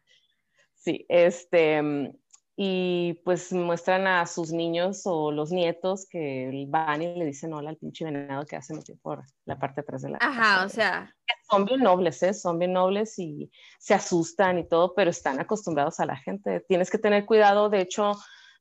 Sí, 0.74 1.04
este, 1.08 1.82
y 2.58 3.20
pues 3.22 3.52
muestran 3.52 4.06
a 4.06 4.24
sus 4.24 4.50
niños 4.50 5.02
o 5.04 5.30
los 5.30 5.52
nietos 5.52 6.06
que 6.08 6.64
van 6.68 7.02
y 7.02 7.14
le 7.14 7.26
dicen 7.26 7.52
hola 7.52 7.68
al 7.68 7.76
pinche 7.76 8.06
venado 8.06 8.46
que 8.46 8.56
hace 8.56 8.72
metido 8.72 8.98
por 9.02 9.24
la 9.44 9.58
parte 9.58 9.82
de 9.82 9.82
atrás 9.82 10.02
de 10.02 10.10
la 10.10 10.18
Ajá, 10.22 10.64
o 10.64 10.68
sea. 10.70 11.14
Son 11.50 11.66
bien 11.66 11.82
nobles, 11.82 12.22
¿eh? 12.22 12.32
Son 12.32 12.58
bien 12.58 12.72
nobles 12.72 13.18
y 13.18 13.50
se 13.78 13.92
asustan 13.92 14.58
y 14.58 14.66
todo, 14.66 14.94
pero 14.94 15.10
están 15.10 15.38
acostumbrados 15.38 16.00
a 16.00 16.06
la 16.06 16.16
gente. 16.16 16.64
Tienes 16.66 16.90
que 16.90 16.98
tener 16.98 17.26
cuidado. 17.26 17.68
De 17.68 17.82
hecho, 17.82 18.12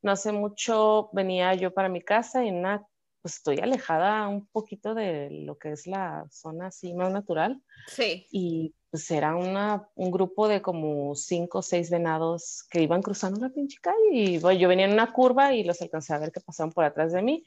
no 0.02 0.12
hace 0.12 0.30
mucho 0.30 1.08
venía 1.12 1.54
yo 1.54 1.72
para 1.72 1.88
mi 1.88 2.02
casa 2.02 2.44
y 2.44 2.50
una, 2.50 2.84
pues 3.22 3.36
estoy 3.36 3.58
alejada 3.60 4.28
un 4.28 4.46
poquito 4.48 4.94
de 4.94 5.30
lo 5.30 5.56
que 5.58 5.72
es 5.72 5.86
la 5.86 6.26
zona 6.30 6.66
así 6.66 6.92
más 6.94 7.10
natural. 7.12 7.60
Sí. 7.88 8.26
Y 8.30 8.74
pues 8.96 9.10
era 9.10 9.36
una, 9.36 9.90
un 9.94 10.10
grupo 10.10 10.48
de 10.48 10.62
como 10.62 11.14
cinco 11.14 11.58
o 11.58 11.62
seis 11.62 11.90
venados 11.90 12.64
que 12.70 12.80
iban 12.80 13.02
cruzando 13.02 13.38
la 13.38 13.50
pinche 13.50 13.76
calle 13.78 13.98
y 14.10 14.38
bueno, 14.38 14.58
yo 14.58 14.68
venía 14.70 14.86
en 14.86 14.94
una 14.94 15.12
curva 15.12 15.52
y 15.52 15.64
los 15.64 15.82
alcancé 15.82 16.14
a 16.14 16.18
ver 16.18 16.32
que 16.32 16.40
pasaban 16.40 16.72
por 16.72 16.82
atrás 16.82 17.12
de 17.12 17.20
mí 17.20 17.44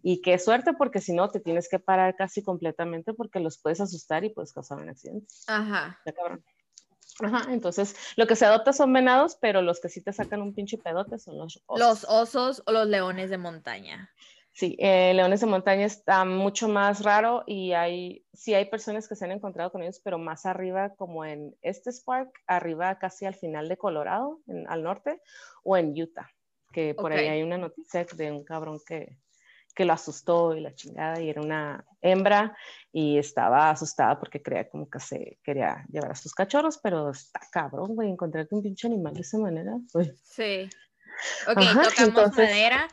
y 0.00 0.22
qué 0.22 0.38
suerte 0.38 0.74
porque 0.74 1.00
si 1.00 1.12
no 1.12 1.28
te 1.28 1.40
tienes 1.40 1.68
que 1.68 1.80
parar 1.80 2.14
casi 2.14 2.40
completamente 2.40 3.14
porque 3.14 3.40
los 3.40 3.58
puedes 3.58 3.80
asustar 3.80 4.24
y 4.24 4.28
puedes 4.28 4.52
causar 4.52 4.78
un 4.78 4.90
accidente. 4.90 5.26
Ajá. 5.48 5.98
Ajá, 7.20 7.52
entonces 7.52 7.96
lo 8.14 8.28
que 8.28 8.36
se 8.36 8.46
adopta 8.46 8.72
son 8.72 8.92
venados, 8.92 9.36
pero 9.40 9.60
los 9.60 9.80
que 9.80 9.88
sí 9.88 10.02
te 10.02 10.12
sacan 10.12 10.40
un 10.40 10.54
pinche 10.54 10.78
pedote 10.78 11.18
son 11.18 11.36
los 11.36 11.64
osos. 11.66 11.80
Los 11.80 12.04
osos 12.04 12.62
o 12.64 12.70
los 12.70 12.86
leones 12.86 13.28
de 13.28 13.38
montaña. 13.38 14.08
Sí, 14.54 14.76
eh, 14.78 15.14
leones 15.14 15.40
de 15.40 15.46
montaña 15.46 15.86
está 15.86 16.26
mucho 16.26 16.68
más 16.68 17.02
raro 17.02 17.42
y 17.46 17.72
hay, 17.72 18.26
sí 18.34 18.52
hay 18.52 18.66
personas 18.66 19.08
que 19.08 19.16
se 19.16 19.24
han 19.24 19.32
encontrado 19.32 19.72
con 19.72 19.82
ellos, 19.82 20.00
pero 20.04 20.18
más 20.18 20.44
arriba, 20.44 20.94
como 20.94 21.24
en 21.24 21.56
este 21.62 21.90
Spark, 21.90 22.30
arriba 22.46 22.98
casi 22.98 23.24
al 23.24 23.34
final 23.34 23.68
de 23.68 23.78
Colorado, 23.78 24.40
al 24.68 24.82
norte, 24.82 25.22
o 25.64 25.78
en 25.78 25.98
Utah, 25.98 26.30
que 26.70 26.94
por 26.94 27.12
ahí 27.12 27.28
hay 27.28 27.42
una 27.42 27.56
noticia 27.56 28.04
de 28.14 28.30
un 28.30 28.44
cabrón 28.44 28.78
que, 28.86 29.16
que 29.74 29.86
lo 29.86 29.94
asustó 29.94 30.54
y 30.54 30.60
la 30.60 30.74
chingada, 30.74 31.18
y 31.18 31.30
era 31.30 31.40
una 31.40 31.86
hembra 32.02 32.54
y 32.92 33.16
estaba 33.16 33.70
asustada 33.70 34.18
porque 34.18 34.42
creía 34.42 34.68
como 34.68 34.88
que 34.90 35.00
se 35.00 35.38
quería 35.42 35.86
llevar 35.90 36.12
a 36.12 36.14
sus 36.14 36.34
cachorros, 36.34 36.76
pero 36.76 37.10
está 37.10 37.40
cabrón, 37.50 37.94
güey, 37.94 38.10
encontrarte 38.10 38.54
un 38.54 38.62
pinche 38.62 38.86
animal 38.86 39.14
de 39.14 39.20
esa 39.20 39.38
manera. 39.38 39.78
Sí. 40.24 40.68
Ok, 41.46 41.56
tocamos 41.82 42.36
madera, 42.36 42.86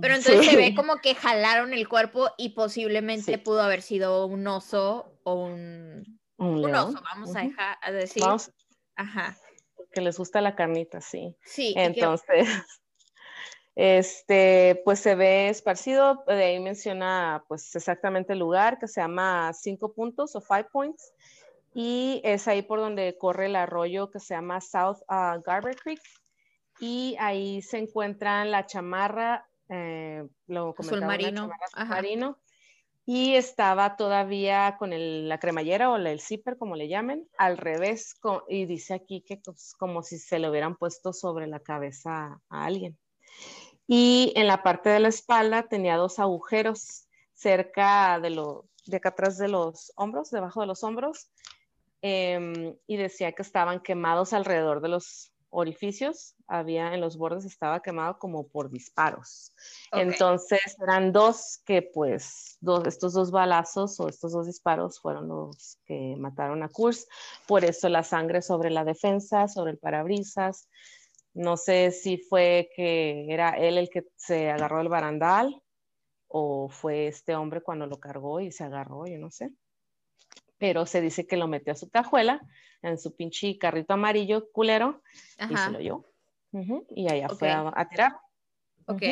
pero 0.00 0.14
entonces 0.16 0.46
se 0.46 0.56
ve 0.56 0.74
como 0.74 0.96
que 0.98 1.14
jalaron 1.14 1.72
el 1.72 1.88
cuerpo 1.88 2.30
y 2.36 2.50
posiblemente 2.50 3.38
pudo 3.38 3.62
haber 3.62 3.82
sido 3.82 4.26
un 4.26 4.46
oso 4.46 5.18
o 5.24 5.34
un, 5.34 6.20
un, 6.36 6.74
oso, 6.74 7.00
vamos 7.02 7.34
a, 7.34 7.40
dejar, 7.40 7.78
a 7.80 7.92
decir. 7.92 8.22
Vamos. 8.22 8.50
Ajá. 8.96 9.36
Que 9.92 10.00
les 10.00 10.18
gusta 10.18 10.40
la 10.40 10.54
carnita, 10.54 11.00
sí. 11.00 11.36
Sí. 11.44 11.74
Entonces, 11.76 12.46
este, 13.74 14.80
pues 14.84 15.00
se 15.00 15.14
ve 15.14 15.48
esparcido, 15.48 16.24
de 16.26 16.44
ahí 16.44 16.60
menciona 16.60 17.44
pues 17.48 17.74
exactamente 17.74 18.32
el 18.32 18.38
lugar 18.38 18.78
que 18.78 18.88
se 18.88 19.00
llama 19.00 19.52
Cinco 19.52 19.92
Puntos 19.92 20.34
o 20.34 20.40
Five 20.40 20.68
Points 20.72 21.12
y 21.74 22.22
es 22.24 22.48
ahí 22.48 22.62
por 22.62 22.78
donde 22.78 23.18
corre 23.18 23.46
el 23.46 23.56
arroyo 23.56 24.10
que 24.10 24.18
se 24.18 24.34
llama 24.34 24.62
South 24.62 25.02
uh, 25.10 25.42
Garber 25.42 25.76
Creek 25.76 26.00
y 26.80 27.16
ahí 27.18 27.60
se 27.62 27.78
encuentra 27.78 28.44
la 28.44 28.66
chamarra, 28.66 29.46
eh, 29.68 30.24
lo 30.46 30.74
azul 30.78 31.00
marino, 31.04 31.50
marino, 31.88 32.38
y 33.04 33.34
estaba 33.34 33.96
todavía 33.96 34.76
con 34.78 34.90
la 35.28 35.38
cremallera 35.38 35.90
o 35.90 35.96
el 35.96 36.20
zipper, 36.20 36.58
como 36.58 36.74
le 36.74 36.88
llamen, 36.88 37.28
al 37.38 37.56
revés, 37.56 38.18
y 38.48 38.66
dice 38.66 38.94
aquí 38.94 39.20
que 39.20 39.36
pues, 39.36 39.74
como 39.78 40.02
si 40.02 40.18
se 40.18 40.38
le 40.38 40.50
hubieran 40.50 40.76
puesto 40.76 41.12
sobre 41.12 41.46
la 41.46 41.60
cabeza 41.60 42.40
a 42.48 42.64
alguien. 42.64 42.98
Y 43.86 44.32
en 44.34 44.48
la 44.48 44.62
parte 44.64 44.88
de 44.88 44.98
la 44.98 45.08
espalda 45.08 45.62
tenía 45.68 45.96
dos 45.96 46.18
agujeros 46.18 47.06
cerca 47.32 48.18
de 48.18 48.30
lo, 48.30 48.66
de 48.86 48.96
acá 48.96 49.10
atrás 49.10 49.38
de 49.38 49.48
los 49.48 49.92
hombros, 49.94 50.30
debajo 50.30 50.60
de 50.60 50.66
los 50.66 50.82
hombros, 50.82 51.30
em, 52.02 52.74
y 52.88 52.96
decía 52.96 53.32
que 53.32 53.42
estaban 53.42 53.80
quemados 53.80 54.32
alrededor 54.32 54.80
de 54.80 54.88
los 54.88 55.32
orificios, 55.56 56.34
había 56.46 56.92
en 56.92 57.00
los 57.00 57.16
bordes, 57.16 57.46
estaba 57.46 57.80
quemado 57.80 58.18
como 58.18 58.46
por 58.46 58.70
disparos. 58.70 59.54
Entonces 59.90 60.60
eran 60.82 61.12
dos 61.12 61.62
que 61.64 61.80
pues, 61.80 62.58
dos, 62.60 62.86
estos 62.86 63.14
dos 63.14 63.30
balazos 63.30 63.98
o 63.98 64.08
estos 64.08 64.32
dos 64.32 64.46
disparos 64.46 65.00
fueron 65.00 65.28
los 65.28 65.78
que 65.86 66.14
mataron 66.18 66.62
a 66.62 66.68
Kurz. 66.68 67.08
Por 67.46 67.64
eso 67.64 67.88
la 67.88 68.02
sangre 68.02 68.42
sobre 68.42 68.68
la 68.68 68.84
defensa, 68.84 69.48
sobre 69.48 69.72
el 69.72 69.78
parabrisas. 69.78 70.68
No 71.32 71.56
sé 71.56 71.90
si 71.90 72.18
fue 72.18 72.68
que 72.76 73.26
era 73.32 73.50
él 73.50 73.78
el 73.78 73.88
que 73.88 74.04
se 74.14 74.50
agarró 74.50 74.82
el 74.82 74.90
barandal 74.90 75.62
o 76.28 76.68
fue 76.68 77.06
este 77.06 77.34
hombre 77.34 77.62
cuando 77.62 77.86
lo 77.86 77.98
cargó 77.98 78.40
y 78.40 78.52
se 78.52 78.64
agarró, 78.64 79.06
yo 79.06 79.18
no 79.18 79.30
sé. 79.30 79.52
Pero 80.58 80.86
se 80.86 81.00
dice 81.00 81.26
que 81.26 81.36
lo 81.36 81.48
metió 81.48 81.72
a 81.72 81.76
su 81.76 81.90
cajuela 81.90 82.40
en 82.82 82.98
su 82.98 83.14
pinche 83.14 83.58
carrito 83.58 83.94
amarillo 83.94 84.50
culero 84.52 85.02
y 85.50 85.56
se 85.56 85.70
lo 85.70 85.80
llevó. 85.80 86.06
Y 86.94 87.10
allá 87.10 87.28
fue 87.28 87.50
a, 87.50 87.88
tirar. 87.88 88.16
Ok. 88.86 89.02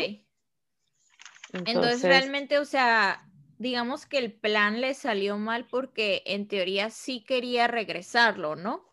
Entonces, 1.53 2.03
realmente, 2.03 2.59
o 2.59 2.65
sea, 2.65 3.29
digamos 3.59 4.07
que 4.07 4.19
el 4.19 4.33
plan 4.33 4.81
le 4.81 4.95
salió 4.95 5.39
mal 5.39 5.67
porque 5.71 6.23
en 6.27 6.49
teoría 6.49 6.91
sí 6.91 7.25
quería 7.25 7.67
regresarlo, 7.67 8.57
¿no? 8.57 8.85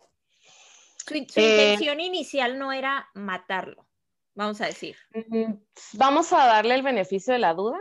Su, 1.05 1.15
eh, 1.15 1.17
intención 1.17 1.99
inicial 1.99 2.59
no 2.59 2.71
era 2.71 3.09
matarlo, 3.15 3.87
vamos 4.35 4.61
a 4.61 4.67
decir. 4.67 4.95
Vamos 5.93 6.31
a 6.31 6.45
darle 6.45 6.75
el 6.75 6.83
beneficio 6.83 7.33
de 7.33 7.39
la 7.39 7.53
duda 7.53 7.79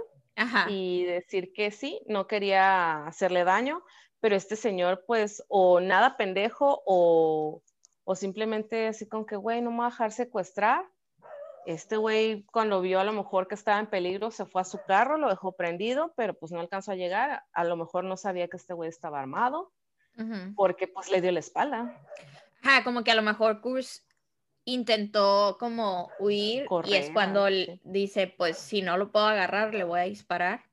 y 0.68 1.04
decir 1.04 1.52
que 1.52 1.70
sí, 1.70 2.00
no 2.06 2.26
quería 2.26 3.06
hacerle 3.06 3.44
daño, 3.44 3.84
pero 4.20 4.36
este 4.36 4.56
señor 4.56 5.04
pues 5.06 5.42
o 5.48 5.80
nada 5.80 6.16
pendejo 6.16 6.82
o, 6.86 7.62
simplemente 8.14 8.88
así 8.88 9.06
con 9.08 9.24
que, 9.24 9.36
güey, 9.36 9.62
no 9.62 9.70
me 9.70 9.78
va 9.78 9.86
a 9.86 9.90
dejar 9.90 10.12
secuestrar. 10.12 10.84
Este 11.66 11.96
güey 11.96 12.44
cuando 12.46 12.80
vio 12.80 12.98
a 13.00 13.04
lo 13.04 13.12
mejor 13.12 13.46
que 13.46 13.54
estaba 13.54 13.78
en 13.78 13.86
peligro 13.86 14.30
se 14.30 14.46
fue 14.46 14.62
a 14.62 14.64
su 14.64 14.80
carro, 14.86 15.18
lo 15.18 15.28
dejó 15.28 15.52
prendido, 15.52 16.12
pero 16.16 16.34
pues 16.34 16.50
no 16.50 16.60
alcanzó 16.60 16.92
a 16.92 16.96
llegar. 16.96 17.44
A 17.52 17.64
lo 17.64 17.76
mejor 17.76 18.04
no 18.04 18.16
sabía 18.16 18.48
que 18.48 18.56
este 18.56 18.74
güey 18.74 18.88
estaba 18.88 19.20
armado 19.20 19.72
porque 20.56 20.88
pues 20.88 21.10
le 21.10 21.20
dio 21.20 21.32
la 21.32 21.40
espalda. 21.40 21.98
Ajá, 22.62 22.84
como 22.84 23.04
que 23.04 23.10
a 23.10 23.14
lo 23.14 23.22
mejor 23.22 23.60
Kurs 23.60 24.04
intentó 24.64 25.56
como 25.58 26.10
huir 26.18 26.66
y 26.84 26.94
es 26.94 27.10
cuando 27.10 27.46
dice, 27.84 28.34
pues 28.36 28.58
si 28.58 28.82
no 28.82 28.96
lo 28.96 29.10
puedo 29.12 29.26
agarrar, 29.26 29.74
le 29.74 29.84
voy 29.84 30.00
a 30.00 30.04
disparar. 30.04 30.64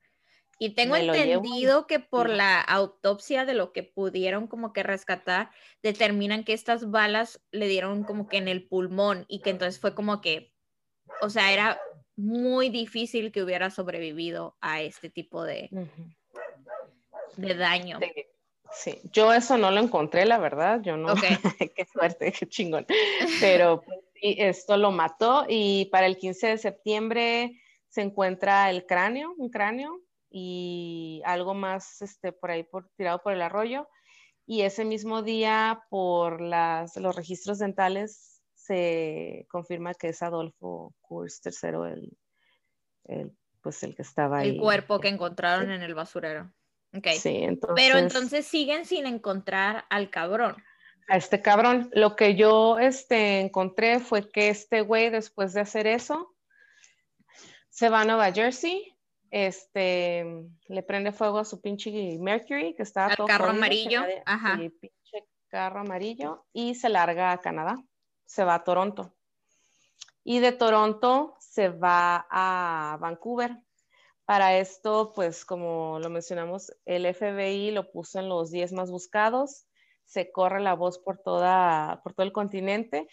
Y 0.60 0.74
tengo 0.74 0.96
entendido 0.96 1.86
que 1.86 2.00
por 2.00 2.30
la 2.30 2.60
autopsia 2.60 3.46
de 3.46 3.54
lo 3.54 3.74
que 3.74 3.84
pudieron 3.84 4.48
como 4.48 4.74
que 4.74 4.82
rescatar, 4.82 5.52
determinan 5.84 6.44
que 6.44 6.54
estas 6.54 6.90
balas 6.90 7.40
le 7.52 7.68
dieron 7.68 8.04
como 8.04 8.28
que 8.28 8.38
en 8.38 8.48
el 8.48 8.68
pulmón 8.68 9.26
y 9.28 9.42
que 9.42 9.52
entonces 9.52 9.80
fue 9.80 9.94
como 9.94 10.20
que, 10.20 10.52
o 11.22 11.30
sea, 11.30 11.54
era 11.54 11.80
muy 12.16 12.70
difícil 12.70 13.32
que 13.32 13.44
hubiera 13.44 13.70
sobrevivido 13.70 14.58
a 14.60 14.82
este 14.82 15.12
tipo 15.12 15.44
de, 15.44 15.70
de 17.36 17.54
daño. 17.56 18.00
Sí, 18.72 19.00
yo 19.14 19.32
eso 19.32 19.58
no 19.58 19.70
lo 19.70 19.80
encontré, 19.80 20.26
la 20.26 20.40
verdad, 20.40 20.82
yo 20.82 20.98
no, 20.98 21.14
qué 21.76 21.86
suerte, 21.86 22.32
qué 22.32 22.48
chingón. 22.48 22.88
Pero 23.40 23.82
pues, 23.82 24.00
esto 24.22 24.76
lo 24.78 24.92
mató 24.92 25.46
y 25.48 25.86
para 25.92 26.08
el 26.08 26.18
15 26.18 26.48
de 26.48 26.58
septiembre 26.58 27.62
se 27.90 28.02
encuentra 28.02 28.72
el 28.72 28.88
cráneo, 28.88 29.34
un 29.38 29.50
cráneo 29.50 30.02
y 30.40 31.22
algo 31.26 31.56
más 31.56 32.02
este, 32.04 32.32
por 32.32 32.52
ahí 32.52 32.64
por, 32.64 32.90
tirado 32.96 33.24
por 33.24 33.34
el 33.34 33.42
arroyo. 33.42 33.90
Y 34.46 34.62
ese 34.62 34.86
mismo 34.86 35.24
día, 35.24 35.84
por 35.90 36.42
las, 36.42 36.96
los 36.98 37.16
registros 37.16 37.58
dentales, 37.58 38.42
se 38.54 39.48
confirma 39.50 39.96
que 39.96 40.10
es 40.10 40.22
Adolfo 40.22 40.94
Kurz 41.02 41.42
III 41.44 42.12
el, 43.06 43.32
pues 43.62 43.82
el 43.82 43.96
que 43.96 44.04
estaba 44.04 44.40
ahí. 44.40 44.50
El 44.50 44.60
cuerpo 44.60 45.00
que 45.00 45.08
encontraron 45.08 45.72
en 45.72 45.82
el 45.82 45.96
basurero. 45.96 46.54
Okay. 46.96 47.18
Sí, 47.18 47.38
entonces, 47.38 47.76
Pero 47.76 47.98
entonces 47.98 48.46
siguen 48.46 48.86
sin 48.86 49.08
encontrar 49.08 49.86
al 49.90 50.10
cabrón. 50.10 50.56
A 51.10 51.18
este 51.18 51.42
cabrón. 51.42 51.90
Lo 51.94 52.16
que 52.16 52.36
yo 52.36 52.78
este, 52.80 53.40
encontré 53.40 54.00
fue 54.00 54.30
que 54.30 54.50
este 54.50 54.82
güey, 54.82 55.10
después 55.10 55.54
de 55.54 55.62
hacer 55.62 55.88
eso, 55.88 56.36
se 57.70 57.90
va 57.90 58.02
a 58.02 58.06
Nueva 58.06 58.32
Jersey 58.32 58.97
este, 59.32 60.26
le 60.68 60.84
prende 60.84 61.12
fuego 61.12 61.40
a 61.40 61.46
su 61.46 61.62
pinche 61.62 62.18
Mercury, 62.20 62.76
que 62.76 62.84
estaba 62.84 63.16
todo 63.16 63.28
carro 63.28 63.50
amarillo, 63.50 64.04
ajá. 64.26 64.58
pinche 64.58 65.28
carro 65.48 65.82
amarillo, 65.82 66.46
y 66.54 66.76
se 66.76 66.90
larga 66.90 67.32
a 67.32 67.40
Canadá, 67.40 67.84
se 68.26 68.44
va 68.44 68.56
a 68.56 68.64
Toronto. 68.64 69.14
Y 70.24 70.40
de 70.40 70.52
Toronto 70.52 71.36
se 71.40 71.70
va 71.70 72.28
a 72.30 72.98
Vancouver. 73.00 73.58
Para 74.26 74.58
esto, 74.58 75.14
pues 75.16 75.46
como 75.46 76.00
lo 76.00 76.10
mencionamos, 76.10 76.74
el 76.84 77.06
FBI 77.14 77.72
lo 77.72 77.90
puso 77.90 78.20
en 78.20 78.28
los 78.28 78.52
10 78.52 78.74
más 78.74 78.92
buscados, 78.92 79.68
se 80.04 80.32
corre 80.32 80.60
la 80.60 80.74
voz 80.74 81.00
por, 81.00 81.20
toda, 81.20 82.02
por 82.04 82.14
todo 82.14 82.26
el 82.26 82.34
continente 82.34 83.08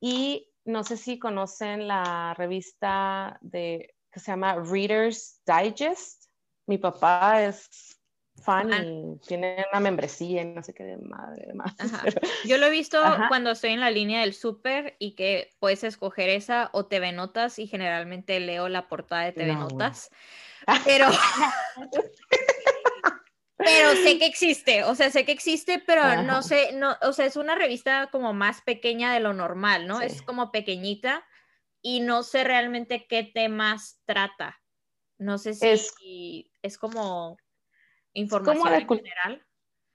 y 0.00 0.50
no 0.64 0.82
sé 0.82 0.96
si 0.96 1.18
conocen 1.18 1.86
la 1.86 2.34
revista 2.34 3.38
de 3.42 3.93
que 4.14 4.20
se 4.20 4.30
llama 4.30 4.54
Reader's 4.54 5.42
Digest. 5.44 6.26
Mi 6.66 6.78
papá 6.78 7.42
es 7.42 8.00
fan 8.42 8.72
y 8.72 9.18
tiene 9.26 9.64
una 9.72 9.80
membresía 9.80 10.42
y 10.42 10.44
no 10.46 10.62
sé 10.62 10.72
qué 10.72 10.84
de 10.84 10.96
madre. 10.98 11.52
Yo 12.44 12.58
lo 12.58 12.66
he 12.66 12.70
visto 12.70 13.02
cuando 13.28 13.50
estoy 13.50 13.72
en 13.72 13.80
la 13.80 13.90
línea 13.90 14.20
del 14.20 14.34
súper 14.34 14.96
y 14.98 15.16
que 15.16 15.50
puedes 15.58 15.82
escoger 15.84 16.30
esa 16.30 16.70
o 16.72 16.86
TV 16.86 17.12
Notas 17.12 17.58
y 17.58 17.66
generalmente 17.66 18.38
leo 18.40 18.68
la 18.68 18.88
portada 18.88 19.24
de 19.24 19.32
TV 19.32 19.54
Notas. 19.54 20.10
Pero... 20.84 21.08
pero 23.56 23.90
sé 23.96 24.18
que 24.18 24.26
existe, 24.26 24.84
o 24.84 24.94
sea, 24.94 25.10
sé 25.10 25.24
que 25.24 25.32
existe, 25.32 25.82
pero 25.84 26.22
no 26.22 26.42
sé, 26.42 26.72
no, 26.74 26.96
o 27.02 27.12
sea, 27.12 27.26
es 27.26 27.36
una 27.36 27.54
revista 27.54 28.08
como 28.12 28.32
más 28.32 28.60
pequeña 28.62 29.12
de 29.12 29.20
lo 29.20 29.32
normal, 29.32 29.86
¿no? 29.86 30.00
Es 30.02 30.22
como 30.22 30.50
pequeñita 30.52 31.24
y 31.84 32.00
no 32.00 32.22
sé 32.22 32.44
realmente 32.44 33.06
qué 33.06 33.22
temas 33.22 34.00
trata. 34.06 34.58
No 35.18 35.36
sé 35.36 35.52
si 35.52 36.50
es, 36.62 36.78
como 36.78 37.36
información 38.14 38.74
en 38.74 38.88
general. 38.88 39.46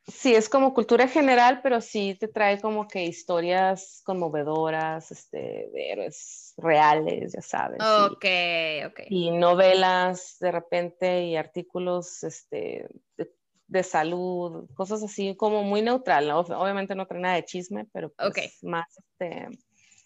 Sí, 0.07 0.35
es 0.35 0.49
como 0.49 0.73
cultura 0.75 1.07
general, 1.07 1.61
pero 1.63 1.81
sí 1.81 2.15
te 2.19 2.27
trae 2.27 2.61
como 2.61 2.87
que 2.87 3.05
historias 3.05 4.01
conmovedoras, 4.05 5.11
este, 5.11 5.69
de 5.73 5.91
héroes 5.91 6.53
reales, 6.57 7.33
ya 7.33 7.41
sabes. 7.41 7.79
Ok, 7.81 8.25
y, 8.25 8.85
ok. 8.85 8.99
Y 9.09 9.31
novelas 9.31 10.37
de 10.39 10.51
repente 10.51 11.23
y 11.23 11.35
artículos 11.35 12.23
este, 12.23 12.87
de, 13.67 13.83
salud, 13.83 14.69
cosas 14.75 15.01
así 15.01 15.35
como 15.35 15.63
muy 15.63 15.81
neutral. 15.81 16.29
Obviamente 16.29 16.93
no 16.93 17.07
trae 17.07 17.19
nada 17.19 17.35
de 17.35 17.45
chisme, 17.45 17.87
pero 17.91 18.13
pues 18.13 18.63
más 18.63 18.87
este, 18.95 19.47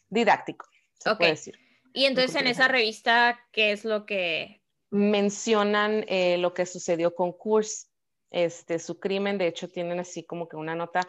didáctico, 0.10 0.66
se 0.98 1.14
puede 1.16 1.32
decir. 1.32 1.63
Y 1.94 2.06
entonces 2.06 2.36
en 2.36 2.48
esa 2.48 2.68
revista, 2.68 3.40
¿qué 3.52 3.72
es 3.72 3.86
lo 3.86 4.06
que... 4.06 4.62
Mencionan 4.90 6.06
eh, 6.08 6.38
lo 6.38 6.54
que 6.54 6.66
sucedió 6.66 7.16
con 7.16 7.32
Kurz, 7.32 7.90
este, 8.32 8.80
su 8.80 9.00
crimen, 9.00 9.38
de 9.38 9.48
hecho 9.48 9.70
tienen 9.70 10.00
así 10.00 10.24
como 10.24 10.48
que 10.48 10.56
una 10.56 10.76
nota, 10.76 11.02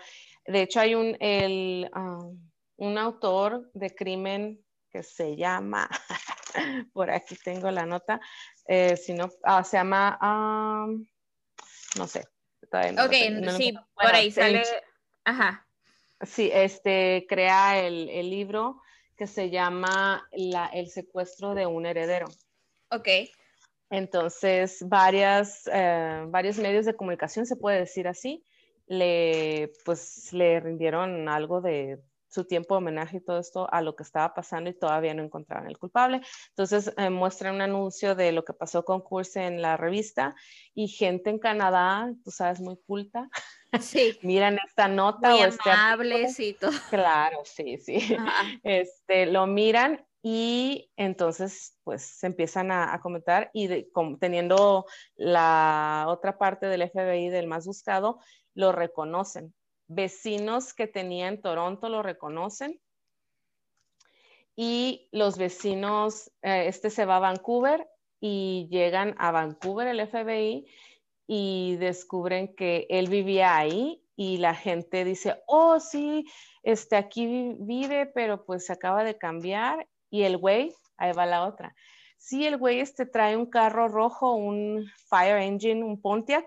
de 0.46 0.62
hecho 0.62 0.80
hay 0.80 0.94
un, 0.94 1.16
el, 1.20 1.90
ah, 1.92 2.26
un 2.76 2.98
autor 2.98 3.70
de 3.72 3.94
crimen 3.94 4.64
que 4.90 5.02
se 5.02 5.36
llama, 5.36 5.88
por 6.92 7.10
aquí 7.10 7.36
tengo 7.42 7.70
la 7.70 7.84
nota. 7.84 8.20
Eh, 8.66 8.96
si 8.96 9.12
no, 9.12 9.30
ah, 9.42 9.64
se 9.64 9.76
llama, 9.76 10.18
no 11.96 12.06
sé. 12.06 12.26
ok, 12.70 13.56
sí, 13.56 13.74
por 13.94 14.14
ahí 14.14 14.30
sale. 14.30 14.62
Ajá. 15.24 15.66
Sí, 16.22 16.50
este, 16.52 17.26
crea 17.28 17.80
el, 17.80 18.08
el 18.08 18.30
libro 18.30 18.80
que 19.16 19.26
se 19.26 19.50
llama 19.50 20.28
la, 20.32 20.66
El 20.66 20.88
secuestro 20.88 21.54
de 21.54 21.66
un 21.66 21.86
heredero. 21.86 22.26
Ok. 22.90 23.08
Entonces, 23.90 24.84
varias, 24.88 25.68
eh, 25.72 26.24
varios 26.28 26.58
medios 26.58 26.86
de 26.86 26.96
comunicación, 26.96 27.46
se 27.46 27.56
puede 27.56 27.78
decir 27.78 28.08
así, 28.08 28.44
le, 28.86 29.72
pues, 29.84 30.32
le 30.32 30.60
rindieron 30.60 31.28
algo 31.28 31.60
de 31.60 32.00
su 32.34 32.44
tiempo 32.44 32.74
de 32.74 32.78
homenaje 32.78 33.18
y 33.18 33.20
todo 33.20 33.38
esto 33.38 33.72
a 33.72 33.80
lo 33.80 33.94
que 33.94 34.02
estaba 34.02 34.34
pasando 34.34 34.68
y 34.68 34.74
todavía 34.74 35.14
no 35.14 35.22
encontraban 35.22 35.68
el 35.68 35.78
culpable. 35.78 36.20
Entonces 36.48 36.92
eh, 36.96 37.08
muestran 37.08 37.54
un 37.54 37.62
anuncio 37.62 38.16
de 38.16 38.32
lo 38.32 38.44
que 38.44 38.52
pasó 38.52 38.84
con 38.84 39.00
Curse 39.00 39.46
en 39.46 39.62
la 39.62 39.76
revista 39.76 40.34
y 40.74 40.88
gente 40.88 41.30
en 41.30 41.38
Canadá, 41.38 42.12
tú 42.24 42.32
sabes, 42.32 42.60
muy 42.60 42.76
culta, 42.86 43.28
sí. 43.80 44.18
miran 44.22 44.58
esta 44.66 44.88
nota. 44.88 45.30
Muy 45.30 45.42
o 45.42 45.46
este 45.46 45.70
amables 45.70 46.40
y 46.40 46.54
todo. 46.54 46.72
Claro, 46.90 47.38
sí, 47.44 47.78
sí. 47.78 47.98
Este, 48.62 49.26
lo 49.26 49.46
miran 49.46 50.04
y 50.22 50.90
entonces 50.96 51.78
pues 51.84 52.02
se 52.02 52.26
empiezan 52.26 52.70
a, 52.70 52.98
comentar 53.00 53.50
y 53.52 53.86
teniendo 54.18 54.86
la 55.16 56.06
otra 56.08 56.38
parte 56.38 56.66
del 56.66 56.88
FBI 56.88 57.28
del 57.28 57.46
más 57.46 57.66
buscado, 57.66 58.20
lo 58.54 58.72
reconocen 58.72 59.54
vecinos 59.86 60.74
que 60.74 60.86
tenía 60.86 61.28
en 61.28 61.40
Toronto 61.40 61.88
lo 61.88 62.02
reconocen 62.02 62.80
y 64.56 65.08
los 65.10 65.36
vecinos, 65.36 66.30
eh, 66.42 66.68
este 66.68 66.90
se 66.90 67.04
va 67.04 67.16
a 67.16 67.20
Vancouver 67.20 67.88
y 68.20 68.68
llegan 68.70 69.14
a 69.18 69.32
Vancouver 69.32 69.88
el 69.88 70.06
FBI 70.06 70.66
y 71.26 71.76
descubren 71.76 72.54
que 72.54 72.86
él 72.90 73.08
vivía 73.08 73.56
ahí 73.56 74.02
y 74.16 74.38
la 74.38 74.54
gente 74.54 75.04
dice, 75.04 75.42
oh 75.46 75.80
sí, 75.80 76.26
este 76.62 76.96
aquí 76.96 77.56
vive, 77.58 78.06
pero 78.06 78.44
pues 78.44 78.66
se 78.66 78.72
acaba 78.72 79.04
de 79.04 79.18
cambiar 79.18 79.88
y 80.10 80.22
el 80.22 80.36
güey, 80.36 80.72
ahí 80.96 81.12
va 81.12 81.26
la 81.26 81.46
otra. 81.46 81.74
Sí, 82.18 82.46
el 82.46 82.56
güey 82.56 82.80
este 82.80 83.06
trae 83.06 83.36
un 83.36 83.46
carro 83.46 83.88
rojo, 83.88 84.34
un 84.34 84.86
Fire 85.08 85.42
Engine, 85.42 85.84
un 85.84 86.00
Pontiac, 86.00 86.46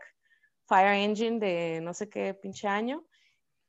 Fire 0.65 0.95
Engine 1.03 1.39
de 1.39 1.81
no 1.81 1.93
sé 1.93 2.09
qué 2.09 2.33
pinche 2.33 2.67
año, 2.67 3.05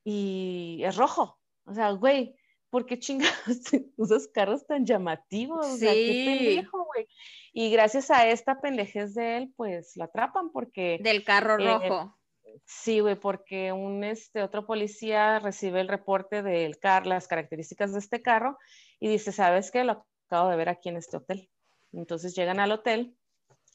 y 0.05 0.81
es 0.85 0.97
rojo. 0.97 1.39
O 1.67 1.75
sea, 1.75 1.91
güey, 1.91 2.38
¿por 2.71 2.87
qué 2.87 2.99
chingados 2.99 3.33
usas 3.97 4.29
carros 4.29 4.67
tan 4.67 4.85
llamativos? 4.85 5.67
O 5.67 5.77
sea, 5.77 5.93
qué 5.93 6.25
pendejo, 6.27 6.85
güey. 6.85 7.07
Y 7.53 7.71
gracias 7.71 8.11
a 8.11 8.29
esta 8.29 8.61
pendejez 8.61 9.15
de 9.15 9.39
él, 9.39 9.53
pues 9.57 9.97
lo 9.97 10.05
atrapan 10.05 10.51
porque... 10.51 10.99
Del 11.03 11.25
carro 11.25 11.59
eh, 11.59 11.67
rojo. 11.67 12.19
Sí, 12.65 13.01
güey, 13.01 13.15
porque 13.15 13.73
un 13.73 14.05
este, 14.05 14.43
otro 14.43 14.67
policía 14.67 15.39
recibe 15.39 15.81
el 15.81 15.89
reporte 15.89 16.43
del 16.43 16.79
carro, 16.79 17.07
las 17.07 17.29
características 17.29 17.93
de 17.93 17.99
este 17.99 18.23
carro 18.23 18.59
y 19.01 19.09
dice, 19.09 19.33
¿sabes 19.33 19.71
qué? 19.71 19.85
Lo 19.85 20.05
acabo 20.27 20.51
de 20.51 20.57
ver 20.57 20.69
aquí 20.69 20.89
en 20.89 20.97
este 20.97 21.17
hotel. 21.17 21.49
Entonces 21.93 22.35
llegan 22.35 22.61
al 22.61 22.73
hotel. 22.73 23.17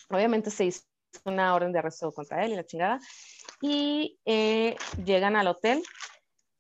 Obviamente 0.09 0.51
se 0.51 0.65
hizo 0.65 0.83
una 1.25 1.53
orden 1.55 1.71
de 1.71 1.79
arresto 1.79 2.11
contra 2.11 2.45
él 2.45 2.53
y 2.53 2.55
la 2.55 2.65
chingada. 2.65 2.99
Y 3.61 4.19
eh, 4.25 4.75
llegan 5.03 5.35
al 5.35 5.47
hotel 5.47 5.81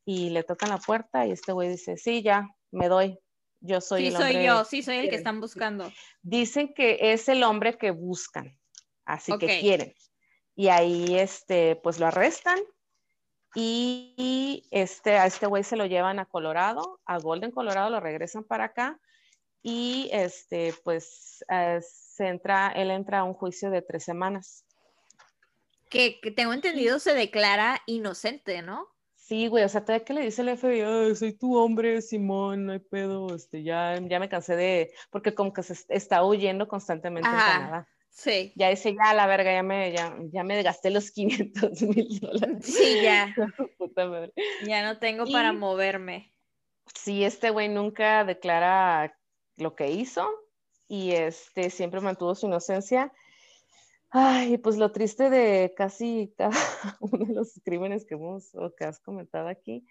y 0.05 0.29
le 0.29 0.43
tocan 0.43 0.69
la 0.69 0.77
puerta 0.77 1.25
y 1.25 1.31
este 1.31 1.51
güey 1.51 1.69
dice, 1.69 1.97
sí, 1.97 2.21
ya, 2.21 2.47
me 2.71 2.87
doy. 2.87 3.17
Yo 3.61 3.79
soy 3.79 4.07
el 4.07 4.15
hombre. 4.15 4.27
Sí, 4.27 4.33
soy 4.33 4.45
yo, 4.45 4.65
sí, 4.65 4.83
soy 4.83 4.97
el 4.97 5.09
que 5.09 5.15
están 5.15 5.39
buscando. 5.39 5.91
Dicen 6.21 6.73
que 6.73 6.97
es 7.13 7.29
el 7.29 7.43
hombre 7.43 7.77
que 7.77 7.91
buscan, 7.91 8.57
así 9.05 9.37
que 9.37 9.59
quieren. 9.61 9.93
Y 10.55 10.67
ahí, 10.67 11.17
este, 11.17 11.77
pues 11.77 11.99
lo 11.99 12.07
arrestan 12.07 12.59
y 13.55 14.67
este, 14.71 15.17
a 15.17 15.25
este 15.27 15.47
güey 15.47 15.63
se 15.63 15.77
lo 15.77 15.85
llevan 15.85 16.19
a 16.19 16.25
Colorado, 16.25 16.99
a 17.05 17.19
Golden, 17.19 17.51
Colorado, 17.51 17.89
lo 17.89 17.99
regresan 17.99 18.43
para 18.43 18.65
acá 18.65 18.99
y 19.61 20.09
este, 20.11 20.75
pues 20.83 21.45
eh, 21.49 21.79
se 21.81 22.27
entra, 22.27 22.69
él 22.75 22.91
entra 22.91 23.19
a 23.19 23.23
un 23.23 23.33
juicio 23.33 23.71
de 23.71 23.81
tres 23.81 24.03
semanas. 24.03 24.65
que 25.89 26.19
tengo 26.35 26.53
entendido 26.53 26.99
se 26.99 27.13
declara 27.13 27.81
inocente, 27.85 28.61
¿no? 28.61 28.92
Sí, 29.25 29.47
güey, 29.47 29.63
o 29.63 29.69
sea, 29.69 29.85
todavía 29.85 30.03
que 30.03 30.13
le 30.13 30.21
dice 30.21 30.41
el 30.41 30.49
FBI, 30.49 31.15
soy 31.15 31.31
tu 31.31 31.55
hombre, 31.55 32.01
Simón, 32.01 32.65
no 32.65 32.73
hay 32.73 32.79
pedo, 32.79 33.33
este, 33.33 33.63
ya, 33.63 33.97
ya 34.01 34.19
me 34.19 34.27
cansé 34.27 34.57
de, 34.57 34.93
porque 35.11 35.33
como 35.33 35.53
que 35.53 35.63
se 35.63 35.75
está 35.87 36.25
huyendo 36.25 36.67
constantemente 36.67 37.29
en 37.29 37.35
Canadá. 37.35 37.87
Sí. 38.09 38.51
Ya 38.57 38.67
dice, 38.67 38.93
ya 38.93 39.13
la 39.13 39.25
verga, 39.25 39.53
ya 39.53 39.63
me, 39.63 39.93
ya, 39.93 40.13
ya 40.33 40.43
me 40.43 40.61
gasté 40.61 40.89
los 40.89 41.09
500 41.13 41.81
mil 41.83 42.19
dólares. 42.19 42.65
Sí, 42.65 43.01
ya. 43.01 43.33
Puta 43.77 44.07
madre. 44.07 44.33
Ya 44.67 44.83
no 44.83 44.99
tengo 44.99 45.25
para 45.31 45.53
moverme. 45.53 46.29
Sí, 46.93 47.23
este 47.23 47.49
güey 47.49 47.69
nunca 47.69 48.25
declara 48.25 49.17
lo 49.55 49.73
que 49.73 49.89
hizo 49.89 50.29
y 50.89 51.11
este 51.11 51.69
siempre 51.69 52.01
mantuvo 52.01 52.35
su 52.35 52.47
inocencia 52.47 53.13
Ay, 54.15 54.59
pues 54.59 54.77
lo 54.77 54.91
triste 54.91 55.31
de 55.31 55.73
casi 55.75 56.31
cada 56.37 56.51
uno 56.99 57.25
de 57.25 57.33
los 57.33 57.59
crímenes 57.65 58.05
que 58.05 58.13
hemos 58.13 58.53
o 58.53 58.71
que 58.75 58.85
has 58.85 58.99
comentado 58.99 59.47
aquí, 59.47 59.87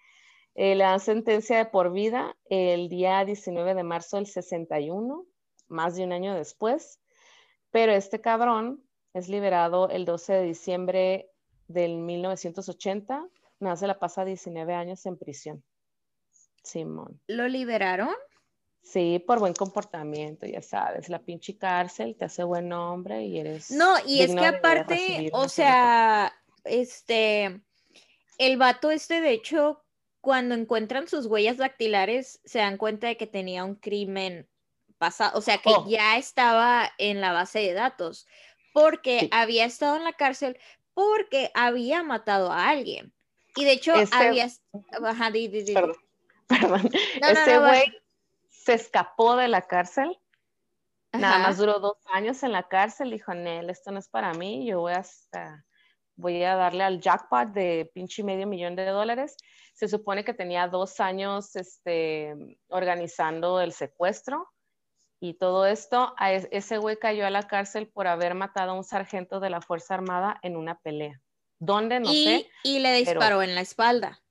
eh, 0.55 0.75
la 0.75 0.97
sentencia 0.99 1.57
de 1.57 1.65
por 1.65 1.91
vida 1.91 2.37
el 2.45 2.87
día 2.87 3.25
19 3.25 3.75
de 3.75 3.83
marzo 3.83 4.15
del 4.15 4.27
61, 4.27 5.25
más 5.67 5.97
de 5.97 6.05
un 6.05 6.13
año 6.13 6.35
después, 6.35 7.01
pero 7.69 7.91
este 7.91 8.21
cabrón 8.21 8.81
es 9.13 9.27
liberado 9.27 9.89
el 9.89 10.05
12 10.05 10.31
de 10.31 10.43
diciembre 10.43 11.29
del 11.67 11.97
1980, 11.97 13.27
nada 13.59 13.75
se 13.75 13.87
la 13.87 13.99
pasa 13.99 14.23
19 14.23 14.73
años 14.73 15.05
en 15.05 15.17
prisión. 15.17 15.65
Simón. 16.63 17.19
¿Lo 17.27 17.49
liberaron? 17.49 18.15
Sí, 18.83 19.23
por 19.25 19.39
buen 19.39 19.53
comportamiento, 19.53 20.45
ya 20.45 20.61
sabes, 20.61 21.07
la 21.07 21.19
pinche 21.19 21.57
cárcel 21.57 22.15
te 22.17 22.25
hace 22.25 22.43
buen 22.43 22.71
hombre 22.73 23.23
y 23.23 23.39
eres. 23.39 23.71
No, 23.71 23.95
y 24.05 24.21
es 24.21 24.35
que 24.35 24.45
aparte, 24.45 25.29
o 25.31 25.47
sea, 25.47 26.33
este, 26.65 27.61
el 28.37 28.57
vato 28.57 28.91
este, 28.91 29.21
de 29.21 29.31
hecho, 29.31 29.81
cuando 30.19 30.53
encuentran 30.53 31.07
sus 31.07 31.27
huellas 31.27 31.57
dactilares, 31.57 32.41
se 32.43 32.59
dan 32.59 32.77
cuenta 32.77 33.07
de 33.07 33.15
que 33.15 33.25
tenía 33.25 33.63
un 33.63 33.75
crimen 33.75 34.49
pasado, 34.97 35.37
o 35.37 35.41
sea, 35.41 35.59
que 35.59 35.69
oh. 35.69 35.87
ya 35.87 36.17
estaba 36.17 36.91
en 36.97 37.21
la 37.21 37.31
base 37.31 37.59
de 37.59 37.73
datos, 37.73 38.27
porque 38.73 39.29
había 39.31 39.63
estado 39.63 39.95
en 39.95 40.03
la 40.03 40.13
cárcel 40.13 40.59
porque 40.93 41.51
había 41.53 42.03
matado 42.03 42.51
a 42.51 42.67
alguien. 42.67 43.13
Y 43.55 43.63
de 43.63 43.71
hecho, 43.71 43.95
este 43.95 44.15
había. 44.15 44.49
Perdón, 45.73 45.95
perdón. 46.47 46.89
Ese 47.21 47.59
güey 47.59 48.02
se 48.63 48.73
escapó 48.73 49.35
de 49.35 49.47
la 49.47 49.61
cárcel. 49.61 50.17
Nada 51.11 51.37
más 51.37 51.57
duró 51.57 51.79
dos 51.79 51.97
años 52.11 52.41
en 52.43 52.53
la 52.53 52.63
cárcel. 52.63 53.11
Dijo, 53.11 53.33
Nel, 53.33 53.69
esto 53.69 53.91
no 53.91 53.99
es 53.99 54.07
para 54.07 54.33
mí. 54.33 54.65
Yo 54.65 54.79
voy 54.79 54.93
a, 54.93 55.03
voy 56.15 56.43
a 56.43 56.55
darle 56.55 56.83
al 56.83 56.99
jackpot 56.99 57.49
de 57.49 57.91
pinche 57.93 58.23
medio 58.23 58.47
millón 58.47 58.75
de 58.75 58.85
dólares. 58.85 59.35
Se 59.73 59.87
supone 59.87 60.23
que 60.23 60.33
tenía 60.33 60.67
dos 60.67 60.99
años 60.99 61.55
este, 61.55 62.57
organizando 62.67 63.59
el 63.59 63.73
secuestro 63.73 64.49
y 65.19 65.33
todo 65.33 65.65
esto. 65.65 66.15
A 66.17 66.31
ese 66.31 66.77
güey 66.77 66.97
cayó 66.97 67.27
a 67.27 67.29
la 67.29 67.43
cárcel 67.43 67.87
por 67.89 68.07
haber 68.07 68.33
matado 68.33 68.71
a 68.71 68.75
un 68.75 68.83
sargento 68.83 69.39
de 69.39 69.49
la 69.49 69.61
Fuerza 69.61 69.95
Armada 69.95 70.39
en 70.41 70.55
una 70.55 70.79
pelea. 70.79 71.21
¿Dónde? 71.59 71.99
No 71.99 72.11
sé. 72.11 72.49
Y 72.63 72.79
le 72.79 72.93
disparó 72.93 73.43
en 73.43 73.55
la 73.55 73.61
espalda 73.61 74.22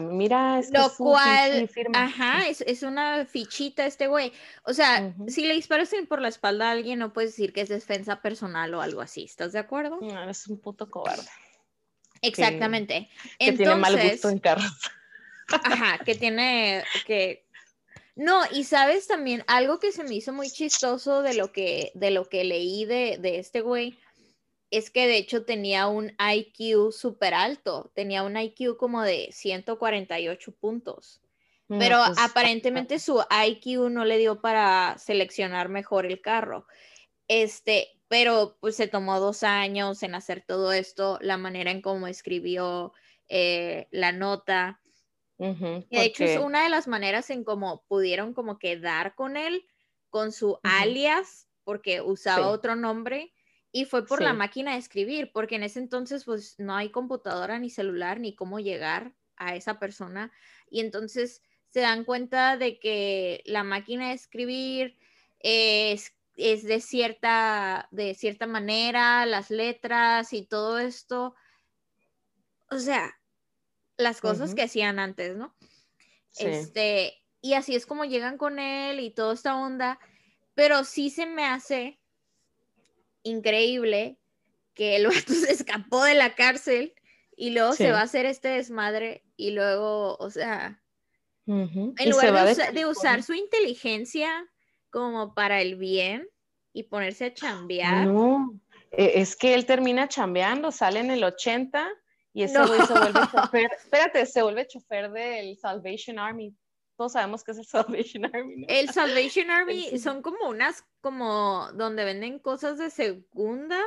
mira, 0.00 0.58
es 0.58 0.70
lo 0.70 0.92
cual, 0.96 1.70
ajá, 1.94 2.48
es, 2.48 2.60
es, 2.62 2.82
una 2.82 3.24
fichita 3.24 3.86
este 3.86 4.08
güey. 4.08 4.32
O 4.64 4.72
sea, 4.72 5.14
si 5.28 5.46
le 5.46 5.54
disparas 5.54 5.94
por 6.08 6.20
la 6.20 6.28
espalda 6.28 6.68
a 6.68 6.72
alguien, 6.72 6.98
no 6.98 7.12
puedes 7.12 7.30
decir 7.30 7.52
que 7.52 7.60
es 7.60 7.68
defensa 7.68 8.20
personal 8.20 8.74
o 8.74 8.82
algo 8.82 9.00
así. 9.00 9.24
¿Estás 9.24 9.52
de 9.52 9.58
acuerdo? 9.58 9.98
No, 10.00 10.22
eres 10.22 10.46
un 10.48 10.60
puto 10.60 10.90
cobarde. 10.90 11.28
Exactamente. 12.22 13.08
Que, 13.38 13.52
tiene 13.52 13.76
mal 13.76 14.00
gusto 14.00 14.28
en 14.28 14.38
carros. 14.38 14.72
Ajá, 15.48 15.98
que 16.04 16.14
tiene 16.16 16.82
que 17.06 17.46
no, 18.16 18.40
y 18.50 18.64
sabes 18.64 19.06
también 19.06 19.44
algo 19.46 19.78
que 19.78 19.92
se 19.92 20.02
me 20.02 20.14
hizo 20.14 20.32
muy 20.32 20.48
chistoso 20.50 21.20
de 21.20 21.34
lo 21.34 21.52
que, 21.52 21.92
de 21.94 22.10
lo 22.10 22.26
que 22.28 22.44
leí 22.44 22.86
de, 22.86 23.18
de 23.20 23.38
este 23.38 23.60
güey 23.60 23.98
es 24.70 24.90
que 24.90 25.06
de 25.06 25.16
hecho 25.16 25.44
tenía 25.44 25.86
un 25.86 26.12
IQ 26.18 26.92
súper 26.92 27.34
alto, 27.34 27.90
tenía 27.94 28.22
un 28.22 28.36
IQ 28.36 28.76
como 28.76 29.02
de 29.02 29.28
148 29.32 30.52
puntos. 30.52 31.20
pero 31.68 32.00
pues, 32.06 32.18
aparentemente 32.18 32.98
su 32.98 33.20
IQ 33.46 33.90
no 33.90 34.04
le 34.04 34.18
dio 34.18 34.40
para 34.40 34.96
seleccionar 34.98 35.68
mejor 35.68 36.06
el 36.06 36.20
carro. 36.20 36.66
Este, 37.28 37.88
pero 38.08 38.56
pues 38.60 38.76
se 38.76 38.86
tomó 38.86 39.18
dos 39.18 39.42
años 39.42 40.02
en 40.02 40.14
hacer 40.14 40.44
todo 40.46 40.72
esto, 40.72 41.18
la 41.20 41.36
manera 41.36 41.70
en 41.70 41.82
cómo 41.82 42.06
escribió 42.06 42.92
eh, 43.28 43.88
la 43.90 44.12
nota. 44.12 44.80
de 45.38 45.84
hecho 45.90 46.24
es 46.24 46.38
una 46.38 46.62
de 46.62 46.70
las 46.70 46.86
maneras 46.86 47.30
en 47.30 47.44
cómo 47.44 47.84
pudieron 47.88 48.32
como 48.32 48.58
quedar 48.58 49.14
con 49.14 49.36
él 49.36 49.66
con 50.16 50.32
su 50.32 50.58
alias, 50.62 51.46
porque 51.64 52.00
usaba 52.00 52.48
otro 52.48 52.74
nombre, 52.74 53.34
y 53.76 53.84
fue 53.84 54.06
por 54.06 54.22
la 54.22 54.32
máquina 54.32 54.72
de 54.72 54.78
escribir, 54.78 55.30
porque 55.34 55.56
en 55.56 55.62
ese 55.62 55.80
entonces 55.80 56.24
pues 56.24 56.58
no 56.58 56.74
hay 56.74 56.88
computadora 56.88 57.58
ni 57.58 57.68
celular 57.68 58.20
ni 58.20 58.34
cómo 58.34 58.58
llegar 58.58 59.12
a 59.36 59.54
esa 59.54 59.78
persona. 59.78 60.32
Y 60.70 60.80
entonces 60.80 61.42
se 61.68 61.80
dan 61.80 62.04
cuenta 62.04 62.56
de 62.56 62.78
que 62.78 63.42
la 63.44 63.64
máquina 63.64 64.08
de 64.08 64.14
escribir 64.14 64.96
es, 65.40 66.14
es 66.36 66.64
de, 66.64 66.80
cierta, 66.80 67.86
de 67.90 68.14
cierta 68.14 68.46
manera, 68.46 69.26
las 69.26 69.50
letras 69.50 70.32
y 70.32 70.46
todo 70.46 70.78
esto. 70.78 71.34
O 72.70 72.78
sea, 72.78 73.14
las 73.98 74.22
cosas 74.22 74.54
que 74.54 74.62
hacían 74.62 74.98
antes, 74.98 75.36
¿no? 75.36 75.54
Este, 76.38 77.22
y 77.42 77.52
así 77.52 77.76
es 77.76 77.84
como 77.84 78.06
llegan 78.06 78.38
con 78.38 78.58
él 78.58 79.00
y 79.00 79.10
toda 79.10 79.34
esta 79.34 79.54
onda, 79.54 80.00
pero 80.54 80.82
sí 80.84 81.10
se 81.10 81.26
me 81.26 81.44
hace 81.44 82.00
increíble 83.26 84.18
que 84.74 84.96
el 84.96 85.06
vato 85.06 85.16
se 85.32 85.52
escapó 85.52 86.04
de 86.04 86.14
la 86.14 86.34
cárcel 86.34 86.94
y 87.36 87.50
luego 87.50 87.72
se 87.74 87.90
va 87.90 88.00
a 88.00 88.04
hacer 88.04 88.24
este 88.24 88.48
desmadre 88.48 89.24
y 89.36 89.50
luego, 89.50 90.16
o 90.16 90.30
sea, 90.30 90.80
en 91.46 92.10
lugar 92.10 92.56
de, 92.72 92.86
usar 92.86 93.22
su 93.22 93.34
inteligencia 93.34 94.30
como 94.90 95.34
para 95.34 95.60
el 95.60 95.76
bien 95.76 96.28
y 96.72 96.84
ponerse 96.84 97.26
a 97.26 97.34
chambear. 97.34 98.06
No, 98.06 98.58
e, 98.90 99.20
es 99.20 99.36
que 99.36 99.54
él 99.54 99.66
termina 99.66 100.08
chambeando, 100.08 100.72
sale 100.72 101.00
en 101.00 101.10
el 101.10 101.22
80 101.22 101.88
y 102.32 102.42
ese 102.42 102.58
güey 102.64 102.80
se 102.86 102.92
vuelve 102.92 103.20
chofer, 103.32 103.70
espérate, 103.76 104.26
se 104.26 104.42
vuelve 104.42 104.66
chofer 104.66 105.10
del 105.10 105.56
Salvation 105.58 106.18
Army. 106.18 106.54
Todos 106.96 107.12
sabemos 107.12 107.44
que 107.44 107.52
es 107.52 107.58
el 107.58 107.66
Salvation 107.66 108.24
Army. 108.24 108.66
El 108.68 108.90
Salvation 108.90 109.50
Army 109.50 109.98
son 109.98 110.22
como 110.22 110.48
unas, 110.48 110.84
como 111.00 111.70
donde 111.74 112.04
venden 112.04 112.38
cosas 112.38 112.78
de 112.78 112.90
segunda, 112.90 113.80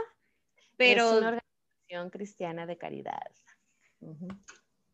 pero... 0.78 1.05
Es 1.05 1.18
una 1.18 1.28
organización 1.28 2.10
cristiana 2.12 2.66
de 2.66 2.78
caridad. 2.78 3.32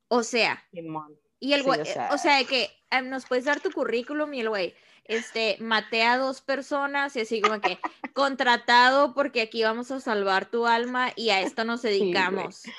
O 0.08 0.24
sea, 0.24 0.64
y 1.40 1.54
el 1.54 1.64
güey, 1.64 1.82
o, 1.82 1.86
sea, 1.86 2.10
o 2.12 2.18
sea, 2.18 2.44
que 2.46 2.70
eh, 2.92 3.02
nos 3.02 3.26
puedes 3.26 3.46
dar 3.46 3.60
tu 3.60 3.72
currículum 3.72 4.34
y 4.34 4.40
el 4.40 4.50
güey, 4.50 4.74
este, 5.04 5.58
maté 5.60 6.04
a 6.04 6.18
dos 6.18 6.42
personas 6.42 7.16
y 7.16 7.22
así 7.22 7.42
como 7.42 7.62
que 7.62 7.78
contratado 8.14 9.14
porque 9.14 9.42
aquí 9.42 9.64
vamos 9.64 9.92
a 9.92 10.00
salvar 10.00 10.46
tu 10.46 10.66
alma 10.66 11.12
y 11.16 11.30
a 11.30 11.42
esto 11.42 11.64
nos 11.64 11.82
dedicamos. 11.82 12.58
Sí, 12.58 12.72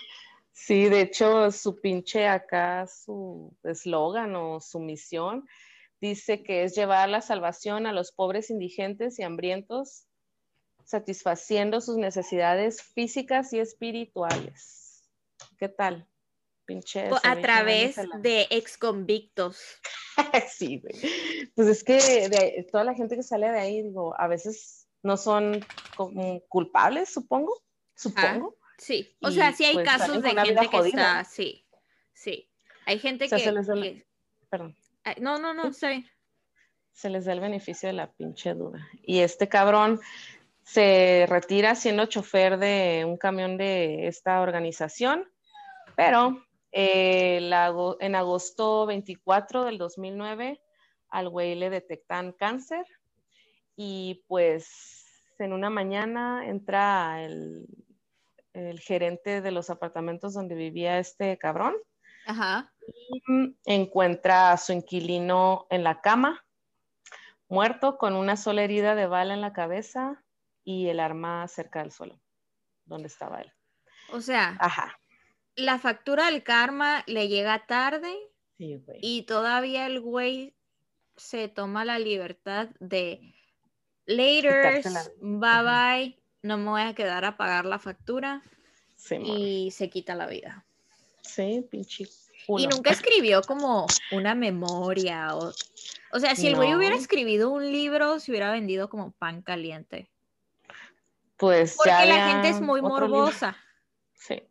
de 0.69 1.01
hecho, 1.01 1.51
su 1.53 1.81
pinche 1.81 2.27
acá, 2.27 2.87
su 2.87 3.55
eslogan 3.63 4.35
o 4.35 4.61
su 4.61 4.81
misión, 4.81 5.47
dice 6.01 6.43
que 6.43 6.65
es 6.65 6.75
llevar 6.75 7.09
la 7.09 7.21
salvación 7.21 7.87
a 7.87 7.93
los 7.93 8.13
pobres 8.13 8.51
indigentes 8.51 9.19
y 9.19 9.23
hambrientos, 9.23 10.07
satisfaciendo 10.85 11.81
sus 11.81 11.97
necesidades 11.97 12.83
físicas 12.83 13.53
y 13.53 13.59
espirituales. 13.61 15.09
¿Qué 15.59 15.69
tal? 15.69 16.07
Pinche. 16.65 17.11
A 17.23 17.41
través 17.41 17.97
de 18.21 18.47
ex 18.51 18.77
convictos. 18.77 19.59
sí, 20.49 20.81
güey. 20.81 21.51
Pues 21.55 21.69
es 21.69 21.85
que 21.85 22.29
de, 22.29 22.67
toda 22.71 22.85
la 22.85 22.95
gente 22.95 23.17
que 23.17 23.23
sale 23.23 23.51
de 23.51 23.59
ahí, 23.59 23.83
digo, 23.83 24.19
a 24.19 24.27
veces 24.27 24.89
no 25.03 25.17
son 25.17 25.65
como 25.97 26.41
culpables, 26.49 27.11
supongo. 27.11 27.63
Supongo. 27.95 28.57
Sí, 28.79 29.17
o 29.21 29.31
sea, 29.31 29.53
sí 29.53 29.65
hay 29.65 29.75
pues, 29.75 29.87
casos 29.87 30.23
de 30.23 30.31
gente 30.31 30.69
que 30.69 30.79
está, 30.79 31.25
sí, 31.25 31.65
sí. 32.13 32.49
Hay 32.85 32.99
gente 32.99 33.29
que, 33.29 33.39
se 33.39 33.53
les 33.53 33.67
da 33.67 33.75
Perdón. 34.49 34.77
No, 35.21 35.39
no, 35.39 35.55
no, 35.55 35.69
está 35.69 35.91
bien. 35.91 36.09
Se 36.93 37.11
les 37.11 37.25
da 37.25 37.33
el 37.33 37.41
beneficio 37.41 37.89
de 37.89 37.95
la 37.95 38.13
pinche 38.13 38.55
duda. 38.55 38.87
Y 39.03 39.21
este 39.21 39.49
cabrón 39.49 40.01
se 40.63 41.27
retira 41.29 41.75
siendo 41.75 42.07
chofer 42.07 42.59
de 42.59 43.05
un 43.07 43.17
camión 43.17 43.57
de 43.57 44.09
esta 44.09 44.41
organización, 44.41 45.25
pero 45.95 46.45
eh, 46.73 47.39
en 48.01 48.15
agosto 48.15 48.87
24 48.87 49.65
del 49.65 49.79
2009 49.79 50.61
al 51.09 51.29
güey 51.29 51.55
le 51.55 51.71
detectan 51.71 52.33
cáncer 52.33 52.85
y 53.77 54.25
pues 54.27 55.07
en 55.39 55.53
una 55.53 55.71
mañana 55.71 56.47
entra 56.47 57.25
el 57.25 57.67
el 58.57 58.81
gerente 58.81 59.41
de 59.41 59.51
los 59.51 59.71
apartamentos 59.71 60.35
donde 60.35 60.55
vivía 60.55 60.99
este 60.99 61.37
cabrón. 61.39 61.75
Ajá. 62.27 62.73
Y 62.87 63.23
encuentra 63.65 64.53
a 64.53 64.57
su 64.57 64.73
inquilino 64.73 65.67
en 65.71 65.85
la 65.85 66.01
cama, 66.01 66.45
muerto, 67.49 67.99
con 67.99 68.15
una 68.15 68.37
sola 68.37 68.63
herida 68.63 68.95
de 68.95 69.07
bala 69.07 69.35
en 69.35 69.41
la 69.41 69.53
cabeza 69.53 70.25
y 70.65 70.89
el 70.89 71.01
arma 71.01 71.47
cerca 71.49 71.81
del 71.81 71.93
suelo, 71.93 72.21
donde 72.85 73.09
estaba 73.09 73.41
él. 73.41 73.53
O 74.13 74.21
sea, 74.21 74.57
Ajá. 74.59 74.99
la 75.55 75.79
factura 75.79 76.27
del 76.27 76.43
karma 76.43 77.05
le 77.07 77.29
llega 77.29 77.67
tarde 77.67 78.17
sí, 78.59 78.83
y 79.01 79.23
todavía 79.23 79.87
el 79.87 80.01
güey 80.01 80.57
se 81.17 81.49
toma 81.49 81.85
la 81.85 81.99
libertad 81.99 82.69
de 82.81 83.35
later, 84.07 84.83
bye 85.21 85.63
bye, 85.63 86.23
no 86.47 86.57
me 86.59 86.71
voy 86.71 86.83
a 86.83 86.95
quedar 86.95 87.25
a 87.25 87.37
pagar 87.37 87.65
la 87.65 87.79
factura 87.79 88.43
y 89.11 89.71
se 89.73 89.91
quita 89.91 90.15
la 90.15 90.27
vida. 90.27 90.65
Sí, 91.23 91.67
pinche. 91.71 92.09
Y 92.49 92.67
nunca 92.69 92.91
escribió 92.91 93.43
como 93.43 93.87
una 94.13 94.35
memoria 94.35 95.35
o... 95.37 95.53
O 96.13 96.21
sea, 96.21 96.37
si 96.37 96.47
el 96.47 96.55
güey 96.55 96.75
hubiera 96.75 96.95
escribido 96.95 97.51
un 97.51 97.71
libro, 97.73 98.21
se 98.21 98.31
hubiera 98.31 98.53
vendido 98.53 98.89
como 98.89 99.11
pan 99.11 99.43
caliente. 99.43 100.09
Pues 101.37 101.75
Porque 101.77 101.91
la 101.91 102.31
gente 102.31 102.49
es 102.49 102.61
muy 102.61 102.81
morbosa. 102.81 103.57
Sí. 104.15 104.43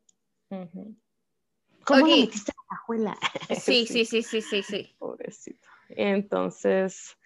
¿Cómo 1.85 2.05
metiste 2.05 2.51
la 2.55 2.75
cajuela? 2.75 3.17
Sí, 3.59 3.87
sí, 3.87 4.05
sí, 4.05 4.21
sí, 4.21 4.41
sí, 4.41 4.61
sí. 4.61 4.95
Pobrecito. 4.99 5.67
Entonces, 5.89 7.17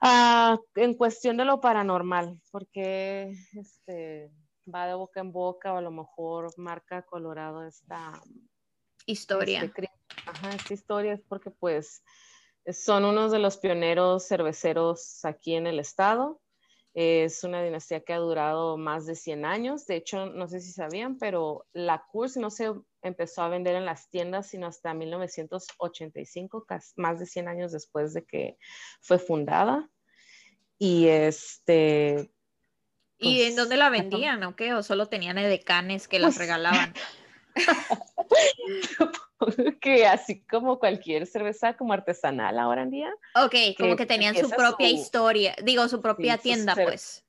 Ah, 0.00 0.58
en 0.76 0.94
cuestión 0.94 1.36
de 1.36 1.44
lo 1.44 1.60
paranormal, 1.60 2.40
porque 2.50 3.34
este, 3.52 4.32
va 4.72 4.86
de 4.86 4.94
boca 4.94 5.20
en 5.20 5.32
boca 5.32 5.74
o 5.74 5.76
a 5.76 5.82
lo 5.82 5.90
mejor 5.90 6.50
marca 6.56 7.02
Colorado 7.02 7.66
esta 7.66 8.12
historia. 9.06 9.62
Este, 9.62 9.90
ajá, 10.24 10.54
esta 10.54 10.74
historia 10.74 11.12
es 11.12 11.20
porque 11.28 11.50
pues 11.50 12.02
son 12.72 13.04
unos 13.04 13.32
de 13.32 13.38
los 13.38 13.58
pioneros 13.58 14.26
cerveceros 14.26 15.24
aquí 15.24 15.54
en 15.54 15.66
el 15.66 15.78
estado. 15.78 16.40
Es 16.92 17.44
una 17.44 17.62
dinastía 17.62 18.00
que 18.00 18.12
ha 18.12 18.18
durado 18.18 18.76
más 18.76 19.06
de 19.06 19.14
100 19.14 19.44
años. 19.44 19.86
De 19.86 19.96
hecho, 19.96 20.26
no 20.26 20.48
sé 20.48 20.60
si 20.60 20.72
sabían, 20.72 21.18
pero 21.18 21.66
la 21.72 22.04
Coors 22.10 22.36
no 22.36 22.50
se 22.50 22.72
empezó 23.02 23.42
a 23.42 23.48
vender 23.48 23.76
en 23.76 23.84
las 23.84 24.08
tiendas 24.08 24.48
sino 24.48 24.66
hasta 24.66 24.92
1985, 24.92 26.66
más 26.96 27.18
de 27.18 27.26
100 27.26 27.48
años 27.48 27.72
después 27.72 28.12
de 28.12 28.24
que 28.24 28.56
fue 29.00 29.18
fundada. 29.18 29.88
Y 30.78 31.06
este... 31.08 32.30
¿Y 33.18 33.42
en 33.42 33.48
pues, 33.48 33.56
dónde 33.56 33.76
la 33.76 33.90
vendían 33.90 34.42
o 34.44 34.56
qué? 34.56 34.72
¿O 34.72 34.82
solo 34.82 35.06
tenían 35.08 35.36
edecanes 35.36 36.08
que 36.08 36.18
las 36.18 36.30
pues, 36.30 36.38
regalaban? 36.38 36.94
que 39.80 40.06
así 40.06 40.42
como 40.42 40.78
cualquier 40.78 41.26
cerveza 41.26 41.76
como 41.76 41.92
artesanal 41.92 42.58
ahora 42.58 42.82
en 42.82 42.90
día. 42.90 43.12
Ok, 43.34 43.54
como 43.78 43.96
que 43.96 44.06
tenían 44.06 44.36
su 44.36 44.50
propia 44.50 44.88
historia, 44.88 45.56
digo, 45.62 45.88
su 45.88 46.00
propia 46.00 46.38
tienda, 46.38 46.74
pues. 46.74 47.24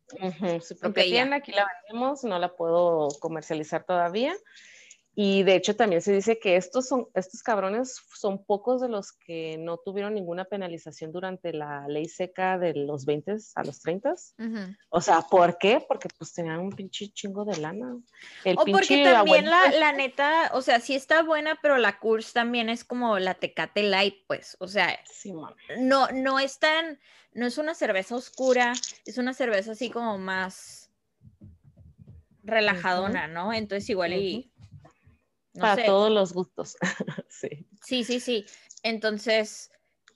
su 0.61 0.77
propia 0.77 1.03
tienda, 1.03 1.37
aquí 1.37 1.51
la 1.51 1.67
vendemos, 1.87 2.23
no 2.23 2.39
la 2.39 2.53
puedo 2.53 3.09
comercializar 3.19 3.83
todavía. 3.83 4.35
Y 5.23 5.43
de 5.43 5.53
hecho 5.53 5.75
también 5.75 6.01
se 6.01 6.11
dice 6.13 6.39
que 6.39 6.55
estos, 6.55 6.87
son, 6.87 7.07
estos 7.13 7.43
cabrones 7.43 8.01
son 8.15 8.43
pocos 8.43 8.81
de 8.81 8.89
los 8.89 9.11
que 9.11 9.55
no 9.59 9.77
tuvieron 9.77 10.15
ninguna 10.15 10.45
penalización 10.45 11.11
durante 11.11 11.53
la 11.53 11.87
ley 11.87 12.05
seca 12.05 12.57
de 12.57 12.73
los 12.73 13.05
20 13.05 13.35
a 13.53 13.63
los 13.63 13.81
30. 13.81 14.15
O 14.89 14.99
sea, 14.99 15.21
¿por 15.21 15.59
qué? 15.59 15.85
Porque 15.87 16.09
pues 16.17 16.33
tenían 16.33 16.57
un 16.57 16.71
pinche 16.71 17.09
chingo 17.13 17.45
de 17.45 17.55
lana. 17.57 17.97
El 18.43 18.57
o 18.57 18.65
porque 18.65 19.03
también 19.03 19.47
la, 19.47 19.67
la, 19.67 19.93
neta, 19.93 20.49
o 20.55 20.63
sea, 20.63 20.79
sí 20.79 20.95
está 20.95 21.21
buena, 21.21 21.59
pero 21.61 21.77
la 21.77 21.99
Curse 21.99 22.33
también 22.33 22.67
es 22.67 22.83
como 22.83 23.19
la 23.19 23.35
Tecate 23.35 23.83
Light, 23.83 24.25
pues. 24.25 24.57
O 24.59 24.67
sea, 24.67 24.99
no, 25.77 26.07
no 26.07 26.39
es 26.39 26.57
tan, 26.57 26.99
no 27.31 27.45
es 27.45 27.59
una 27.59 27.75
cerveza 27.75 28.15
oscura, 28.15 28.73
es 29.05 29.19
una 29.19 29.35
cerveza 29.35 29.73
así 29.73 29.91
como 29.91 30.17
más 30.17 30.89
relajadona, 32.43 33.27
¿no? 33.27 33.53
Entonces 33.53 33.87
igual 33.87 34.13
y 34.13 34.51
para 35.59 35.85
todos 35.85 36.11
los 36.11 36.33
gustos. 36.33 36.77
sí. 37.29 37.67
Sí, 37.81 38.03
sí, 38.03 38.19
sí. 38.19 38.45
Entonces, 38.83 39.71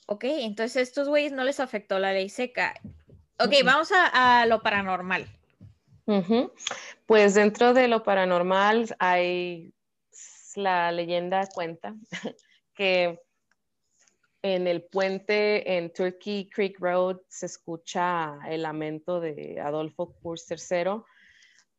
ok, 0.08 0.24
entonces 0.24 0.88
estos 0.88 1.08
güeyes 1.08 1.32
no 1.32 1.44
les 1.44 1.60
afectó 1.60 2.00
la 2.00 2.14
ley 2.14 2.30
seca. 2.30 2.74
Ok, 3.40 3.54
vamos 3.64 3.92
a, 3.92 4.46
lo 4.46 4.62
paranormal. 4.62 5.28
Pues 7.06 7.34
dentro 7.34 7.74
de 7.74 7.88
lo 7.88 8.04
paranormal 8.04 8.96
hay 9.00 9.74
la 10.56 10.92
leyenda 10.92 11.48
cuenta 11.48 11.96
que 12.76 13.20
en 14.42 14.68
el 14.68 14.84
puente 14.84 15.76
en 15.76 15.92
Turkey 15.92 16.48
Creek 16.50 16.80
Road 16.80 17.18
se 17.28 17.48
escucha 17.48 18.38
el 18.48 18.62
lamento 18.62 19.20
de 19.20 19.60
Adolfo 19.60 20.14
Kurz 20.22 20.50
III 20.50 21.02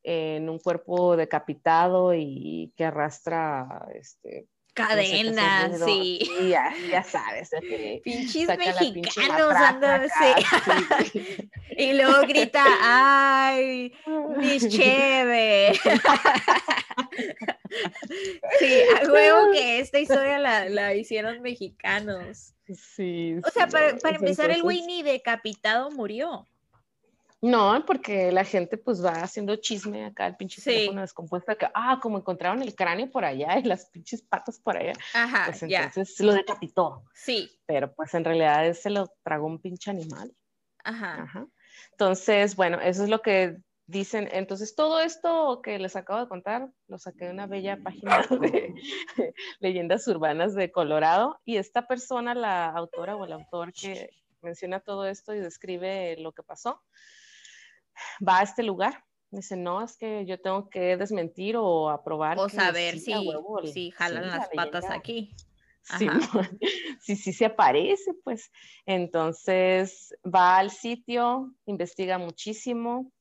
en 0.09 0.49
un 0.49 0.61
cuerpo 0.61 1.17
decapitado 1.17 2.15
y 2.15 2.73
que 2.77 2.85
arrastra 2.85 3.89
este, 3.93 4.47
cadenas, 4.73 5.81
sí. 5.85 6.21
ya, 6.49 6.73
ya, 6.89 7.03
sabes. 7.03 7.51
Pinches 8.05 8.47
mexicanos 8.57 9.53
andando 9.57 10.07
sí. 11.13 11.49
y 11.77 11.93
luego 11.95 12.21
grita, 12.21 12.65
ay, 12.81 13.93
mis 14.37 14.69
cheve. 14.77 15.73
sí, 18.61 18.75
a 18.95 19.11
huevo 19.11 19.51
que 19.53 19.81
esta 19.81 19.99
historia 19.99 20.39
la, 20.39 20.69
la 20.69 20.95
hicieron 20.95 21.43
mexicanos. 21.43 22.55
Sí. 22.73 23.41
O 23.45 23.51
sea, 23.51 23.67
para, 23.67 23.97
para 23.97 24.19
empezar, 24.19 24.53
el 24.53 24.63
güey 24.63 24.83
ni 24.83 25.03
decapitado 25.03 25.91
murió. 25.91 26.47
No, 27.43 27.85
porque 27.87 28.33
la 28.33 28.45
gente 28.45 28.79
pues 28.79 29.05
va 29.05 29.13
haciendo 29.23 29.57
chisme 29.57 30.07
acá, 30.07 30.27
el 30.27 30.37
pinche 30.37 30.63
teléfono 30.63 31.03
descompuesto, 31.03 31.57
que, 31.57 31.69
ah, 31.75 31.99
como 32.03 32.19
encontraron 32.19 32.63
el 32.63 32.75
cráneo 32.75 33.11
por 33.11 33.25
allá 33.25 33.59
y 33.59 33.63
las 33.65 33.87
pinches 33.87 34.23
patas 34.23 34.59
por 34.59 34.77
allá, 34.77 34.95
Ajá, 35.13 35.47
pues 35.47 35.63
entonces 35.63 36.19
lo 36.21 36.33
decapitó. 36.33 37.05
Sí. 37.15 37.51
Pero 37.67 37.93
pues 37.95 38.15
en 38.15 38.25
realidad 38.25 38.73
se 38.73 38.91
lo 38.91 39.13
tragó 39.23 39.47
un 39.47 39.61
pinche 39.61 39.91
animal. 39.91 40.33
Ajá. 40.83 41.23
Ajá. 41.23 41.47
Entonces, 41.93 42.57
bueno, 42.57 42.81
eso 42.81 43.05
es 43.05 43.11
lo 43.11 43.21
que 43.21 43.57
dicen. 43.87 44.29
Entonces, 44.33 44.75
todo 44.75 45.01
esto 45.01 45.61
que 45.63 45.79
les 45.79 45.97
acabo 45.97 46.21
de 46.21 46.29
contar, 46.29 46.71
lo 46.89 46.99
saqué 46.99 47.27
de 47.27 47.31
una 47.33 47.47
bella 47.47 47.79
página 47.83 48.23
de 48.31 48.75
leyendas 49.61 50.07
urbanas 50.09 50.55
de 50.55 50.71
Colorado 50.71 51.41
y 51.45 51.57
esta 51.57 51.87
persona, 51.87 52.35
la 52.35 52.67
autora 52.67 53.17
o 53.17 53.25
el 53.25 53.33
autor 53.33 53.73
que 53.73 54.11
menciona 54.43 54.81
todo 54.81 55.07
esto 55.07 55.35
y 55.35 55.41
describe 55.41 56.17
lo 56.19 56.33
que 56.33 56.43
pasó, 56.43 56.83
va 58.27 58.41
a 58.41 58.43
este 58.43 58.63
lugar. 58.63 59.05
Dice, 59.31 59.57
no, 59.57 59.83
es 59.83 59.97
que 59.97 60.25
yo 60.25 60.41
tengo 60.41 60.69
que 60.71 60.97
desmentir 60.97 61.57
o 61.57 61.91
aprobar. 61.91 62.39
O 62.39 62.49
saber 62.49 62.99
si, 62.99 63.13
si 63.73 63.91
jalan 63.91 64.29
las 64.29 64.49
patas 64.51 64.91
aquí. 64.91 65.35
Sí, 65.99 66.09
sí, 67.01 67.15
sí 67.15 67.33
se 67.33 67.45
aparece, 67.45 68.13
pues. 68.25 68.51
Entonces 68.87 70.17
va 70.25 70.59
al 70.59 70.73
sitio, 70.73 71.55
investiga 71.65 72.19
muchísimo 72.19 73.13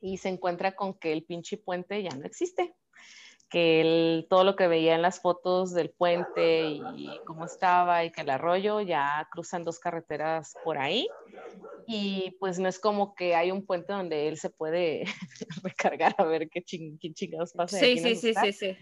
y 0.00 0.16
se 0.16 0.28
encuentra 0.28 0.74
con 0.74 0.98
que 0.98 1.12
el 1.12 1.22
pinche 1.22 1.56
puente 1.56 2.02
ya 2.02 2.10
no 2.16 2.26
existe 2.26 2.74
que 3.48 4.26
todo 4.28 4.44
lo 4.44 4.56
que 4.56 4.68
veía 4.68 4.94
en 4.94 5.02
las 5.02 5.20
fotos 5.20 5.72
del 5.72 5.90
puente 5.90 6.64
y 6.64 7.20
cómo 7.24 7.44
estaba 7.44 8.04
y 8.04 8.10
que 8.10 8.20
el 8.20 8.30
arroyo 8.30 8.80
ya 8.80 9.26
cruzan 9.30 9.64
dos 9.64 9.78
carreteras 9.78 10.54
por 10.64 10.78
ahí 10.78 11.08
y 11.90 12.36
pues 12.38 12.58
no 12.58 12.68
es 12.68 12.78
como 12.78 13.14
que 13.14 13.34
hay 13.34 13.50
un 13.50 13.64
puente 13.64 13.94
donde 13.94 14.28
él 14.28 14.36
se 14.36 14.50
puede 14.50 15.04
recargar 15.62 16.14
a 16.18 16.24
ver 16.24 16.50
qué, 16.50 16.62
chingados 16.62 17.54
pasa. 17.54 17.78
Sí, 17.78 17.96
sí, 17.96 18.14
sí, 18.14 18.34
sí, 18.34 18.52
sí. 18.52 18.76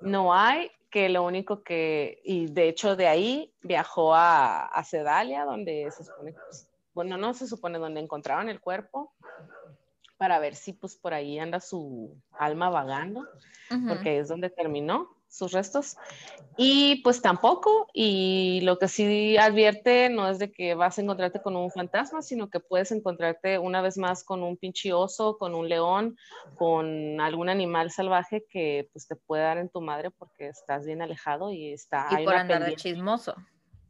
No 0.00 0.34
hay, 0.34 0.68
que 0.90 1.08
lo 1.08 1.22
único 1.22 1.62
que, 1.62 2.20
y 2.24 2.46
de 2.46 2.68
hecho 2.68 2.96
de 2.96 3.06
ahí 3.06 3.52
viajó 3.62 4.14
a, 4.14 4.66
a 4.66 4.84
Sedalia, 4.84 5.44
donde 5.44 5.88
se 5.90 6.04
supone, 6.04 6.32
pues, 6.32 6.68
bueno, 6.92 7.16
no 7.16 7.34
se 7.34 7.46
supone 7.46 7.78
donde 7.78 8.00
encontraron 8.00 8.48
el 8.48 8.60
cuerpo, 8.60 9.12
para 10.24 10.38
ver 10.38 10.54
si 10.54 10.72
pues 10.72 10.96
por 10.96 11.12
ahí 11.12 11.38
anda 11.38 11.60
su 11.60 12.16
alma 12.32 12.70
vagando, 12.70 13.28
porque 13.86 14.20
es 14.20 14.28
donde 14.28 14.48
terminó 14.48 15.14
sus 15.28 15.52
restos. 15.52 15.98
Y 16.56 17.02
pues 17.02 17.20
tampoco, 17.20 17.88
y 17.92 18.62
lo 18.62 18.78
que 18.78 18.88
sí 18.88 19.36
advierte 19.36 20.08
no 20.08 20.30
es 20.30 20.38
de 20.38 20.50
que 20.50 20.74
vas 20.74 20.96
a 20.96 21.02
encontrarte 21.02 21.42
con 21.42 21.56
un 21.56 21.70
fantasma, 21.70 22.22
sino 22.22 22.48
que 22.48 22.58
puedes 22.58 22.90
encontrarte 22.90 23.58
una 23.58 23.82
vez 23.82 23.98
más 23.98 24.24
con 24.24 24.42
un 24.42 24.56
pinche 24.56 24.94
oso, 24.94 25.36
con 25.36 25.54
un 25.54 25.68
león, 25.68 26.16
con 26.54 27.20
algún 27.20 27.50
animal 27.50 27.90
salvaje 27.90 28.46
que 28.48 28.88
pues 28.94 29.06
te 29.06 29.16
puede 29.16 29.42
dar 29.42 29.58
en 29.58 29.68
tu 29.68 29.82
madre 29.82 30.10
porque 30.10 30.48
estás 30.48 30.86
bien 30.86 31.02
alejado 31.02 31.52
y 31.52 31.74
está... 31.74 32.08
Y 32.18 32.24
por 32.24 32.34
andar 32.34 32.64
de 32.64 32.76
chismoso. 32.76 33.34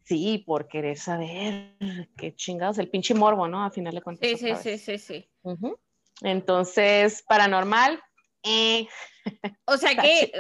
Sí, 0.03 0.43
por 0.45 0.67
querer 0.67 0.99
saber 0.99 1.77
qué 2.19 2.35
chingados, 2.35 2.79
el 2.79 2.91
pinche 2.91 3.15
morbo, 3.15 3.49
¿no? 3.49 3.65
A 3.65 3.71
final 3.71 3.95
de 3.95 4.03
cuentas. 4.03 4.29
Sí, 4.29 4.37
sí, 4.37 4.55
sí, 4.57 4.79
sí, 4.79 4.99
sí, 4.99 5.31
Entonces, 6.23 7.23
paranormal, 7.29 8.03
eh. 8.43 8.89
O 9.67 9.79
sea 9.79 9.97
que 9.97 10.31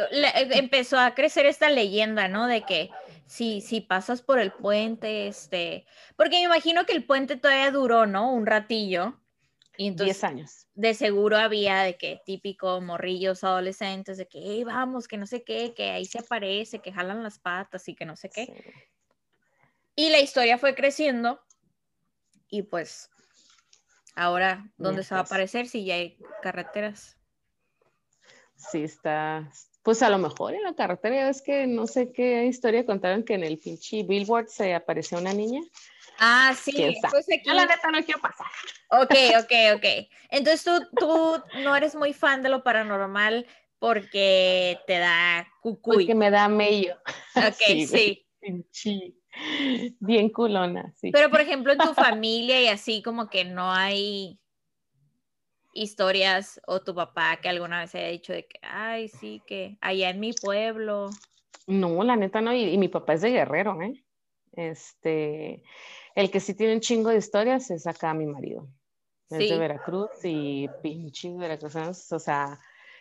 empezó 0.53 0.99
a 0.99 1.15
crecer 1.15 1.47
esta 1.47 1.71
leyenda, 1.71 2.29
¿no? 2.29 2.47
De 2.47 2.63
que 2.63 2.91
si, 3.25 3.63
si 3.63 3.81
pasas 3.81 4.21
por 4.21 4.39
el 4.39 4.53
puente, 4.53 5.27
este, 5.27 5.87
porque 6.17 6.37
me 6.37 6.43
imagino 6.43 6.85
que 6.85 6.93
el 6.93 7.07
puente 7.07 7.37
todavía 7.37 7.71
duró, 7.71 8.07
¿no? 8.07 8.31
Un 8.31 8.45
ratillo. 8.45 9.19
Y 9.77 9.89
entonces, 9.89 10.21
Diez 10.21 10.25
años. 10.25 10.67
De 10.75 10.95
seguro 10.95 11.39
había 11.39 11.83
de 11.83 11.97
que 11.97 12.21
típico 12.25 12.81
morrillos 12.81 13.43
adolescentes, 13.43 14.19
de 14.19 14.29
que 14.29 14.39
hey, 14.41 14.65
vamos, 14.65 15.09
que 15.09 15.17
no 15.17 15.27
sé 15.27 15.43
qué, 15.43 15.73
que 15.75 15.91
ahí 15.91 16.05
se 16.05 16.19
aparece, 16.19 16.81
que 16.81 16.93
jalan 16.93 17.23
las 17.23 17.39
patas 17.39 17.89
y 17.89 17.95
que 17.95 18.05
no 18.05 18.17
sé 18.17 18.29
qué. 18.29 18.53
Y 19.97 20.11
la 20.11 20.21
historia 20.21 20.59
fue 20.59 20.75
creciendo 20.75 21.41
y 22.49 22.63
pues 22.63 23.11
ahora, 24.15 24.70
¿dónde 24.77 25.03
se 25.05 25.15
va 25.15 25.20
a 25.20 25.24
aparecer 25.24 25.66
si 25.69 25.85
ya 25.85 25.95
hay 25.95 26.19
carreteras? 26.43 27.16
sí 28.57 28.85
está, 28.85 29.51
pues 29.82 30.03
a 30.03 30.09
lo 30.09 30.19
mejor 30.19 30.55
en 30.55 30.62
la 30.62 30.74
carretera, 30.74 31.28
es 31.28 31.43
que 31.43 31.66
no 31.66 31.86
sé 31.86 32.12
qué 32.12 32.47
historia 32.47 32.86
contaron 32.86 33.24
que 33.24 33.35
en 33.35 33.45
el 33.45 33.59
pinche 33.59 34.03
Billboard 34.03 34.49
se 34.49 34.74
apareció 34.74 35.19
una 35.19 35.32
niña. 35.32 35.61
Ah, 36.19 36.55
sí, 36.59 36.97
pues 37.11 37.27
aquí... 37.32 37.51
la 37.51 37.66
neta 37.66 37.91
no 37.91 38.03
quiero 38.05 38.20
pasar. 38.20 38.47
Ok, 38.91 39.15
ok, 39.41 39.77
ok. 39.77 40.09
Entonces 40.31 40.65
tú, 40.65 40.97
tú 40.97 41.43
no 41.62 41.74
eres 41.77 41.95
muy 41.95 42.12
fan 42.12 42.43
de 42.43 42.49
lo 42.49 42.62
paranormal 42.62 43.47
porque 43.78 44.78
te 44.86 44.99
da 44.99 45.47
cucuy. 45.61 45.97
Porque 45.97 46.15
me 46.15 46.31
da 46.31 46.49
mello. 46.49 46.97
Ok, 47.36 47.86
sí. 47.89 48.24
Pinche. 48.39 49.12
Bien 50.01 50.28
culona, 50.31 50.93
sí. 50.97 51.11
Pero 51.12 51.31
por 51.31 51.40
ejemplo 51.40 51.73
en 51.73 51.78
tu 51.78 51.94
familia 51.94 52.61
y 52.62 52.69
así 52.69 53.02
como 53.02 53.28
que 53.28 53.44
no 53.44 53.70
hay 53.70 54.39
historias 55.74 56.61
o 56.66 56.81
tu 56.81 56.94
papá 56.94 57.39
que 57.43 57.48
alguna 57.48 57.81
vez 57.81 57.94
haya 57.94 58.09
dicho 58.09 58.32
de 58.32 58.47
que, 58.47 58.59
ay, 58.62 59.09
sí, 59.09 59.43
que 59.47 59.77
allá 59.81 60.11
en 60.11 60.20
mi 60.20 60.32
pueblo. 60.32 61.11
No, 61.66 62.02
la 62.05 62.16
neta 62.16 62.40
no, 62.40 62.55
y, 62.55 62.78
mi 62.78 62.89
papá 62.89 63.15
es 63.15 63.23
de 63.23 63.31
Guerrero, 63.31 63.81
¿eh? 63.82 64.05
Este, 64.52 65.62
el 66.15 66.31
que 66.31 66.40
sí 66.40 66.55
tiene 66.55 66.74
un 66.74 66.81
chingo 66.81 67.11
de 67.11 67.19
historias 67.19 67.70
es 67.70 67.86
acá 67.86 68.15
mi 68.15 68.27
marido. 68.27 68.69
Es 69.31 69.51
de 69.51 69.59
Veracruz 69.59 70.11
y 70.23 70.69
pinche 70.82 71.32
veracruzanos, 71.35 72.12
o 72.12 72.20
sea, 72.20 72.61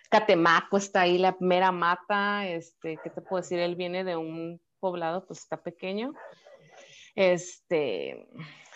Catemaco 0.09 0.77
está 0.77 1.01
ahí, 1.01 1.17
la 1.17 1.35
mera 1.39 1.71
mata, 1.71 2.47
este, 2.47 2.97
¿qué 3.03 3.09
te 3.09 3.21
puedo 3.21 3.41
decir? 3.41 3.59
Él 3.59 3.75
viene 3.75 4.03
de 4.03 4.15
un 4.15 4.59
poblado, 4.83 5.25
pues 5.25 5.39
está 5.39 5.63
pequeño. 5.63 6.13
Este, 7.15 8.27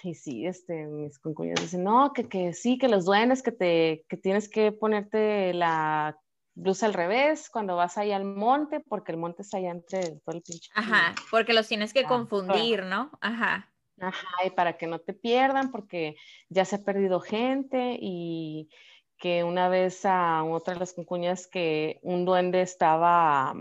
y 0.03 0.15
sí, 0.15 0.45
este, 0.45 0.85
mis 0.85 1.19
concuñados 1.19 1.63
dicen, 1.63 1.83
no, 1.83 2.13
que, 2.13 2.29
que 2.29 2.53
sí, 2.53 2.77
que 2.77 2.87
los 2.87 3.03
duendes, 3.03 3.43
que, 3.43 3.51
te, 3.51 4.05
que 4.07 4.15
tienes 4.15 4.47
que 4.47 4.71
ponerte 4.71 5.53
la 5.53 6.17
blusa 6.55 6.85
al 6.85 6.93
revés 6.93 7.49
cuando 7.49 7.75
vas 7.75 7.97
ahí 7.97 8.13
al 8.13 8.23
monte, 8.23 8.79
porque 8.79 9.11
el 9.11 9.17
monte 9.17 9.41
está 9.41 9.57
allá 9.57 9.71
entre 9.71 10.01
todo 10.23 10.37
el 10.37 10.41
pinche. 10.43 10.69
Ajá, 10.75 11.13
porque 11.29 11.51
los 11.51 11.67
tienes 11.67 11.91
que 11.91 12.05
ah, 12.05 12.07
confundir, 12.07 12.83
¿no? 12.83 13.11
Ajá. 13.19 13.69
Ajá, 13.99 14.27
y 14.45 14.51
para 14.51 14.77
que 14.77 14.87
no 14.87 14.99
te 14.99 15.11
pierdan, 15.11 15.71
porque 15.71 16.15
ya 16.47 16.63
se 16.63 16.77
ha 16.77 16.83
perdido 16.85 17.19
gente 17.19 17.97
y 17.99 18.69
que 19.17 19.43
una 19.43 19.67
vez 19.67 20.05
a 20.05 20.43
otra 20.45 20.75
de 20.75 20.79
las 20.79 20.93
concuñas 20.93 21.47
que 21.47 21.99
un 22.01 22.23
duende 22.23 22.61
estaba 22.61 23.55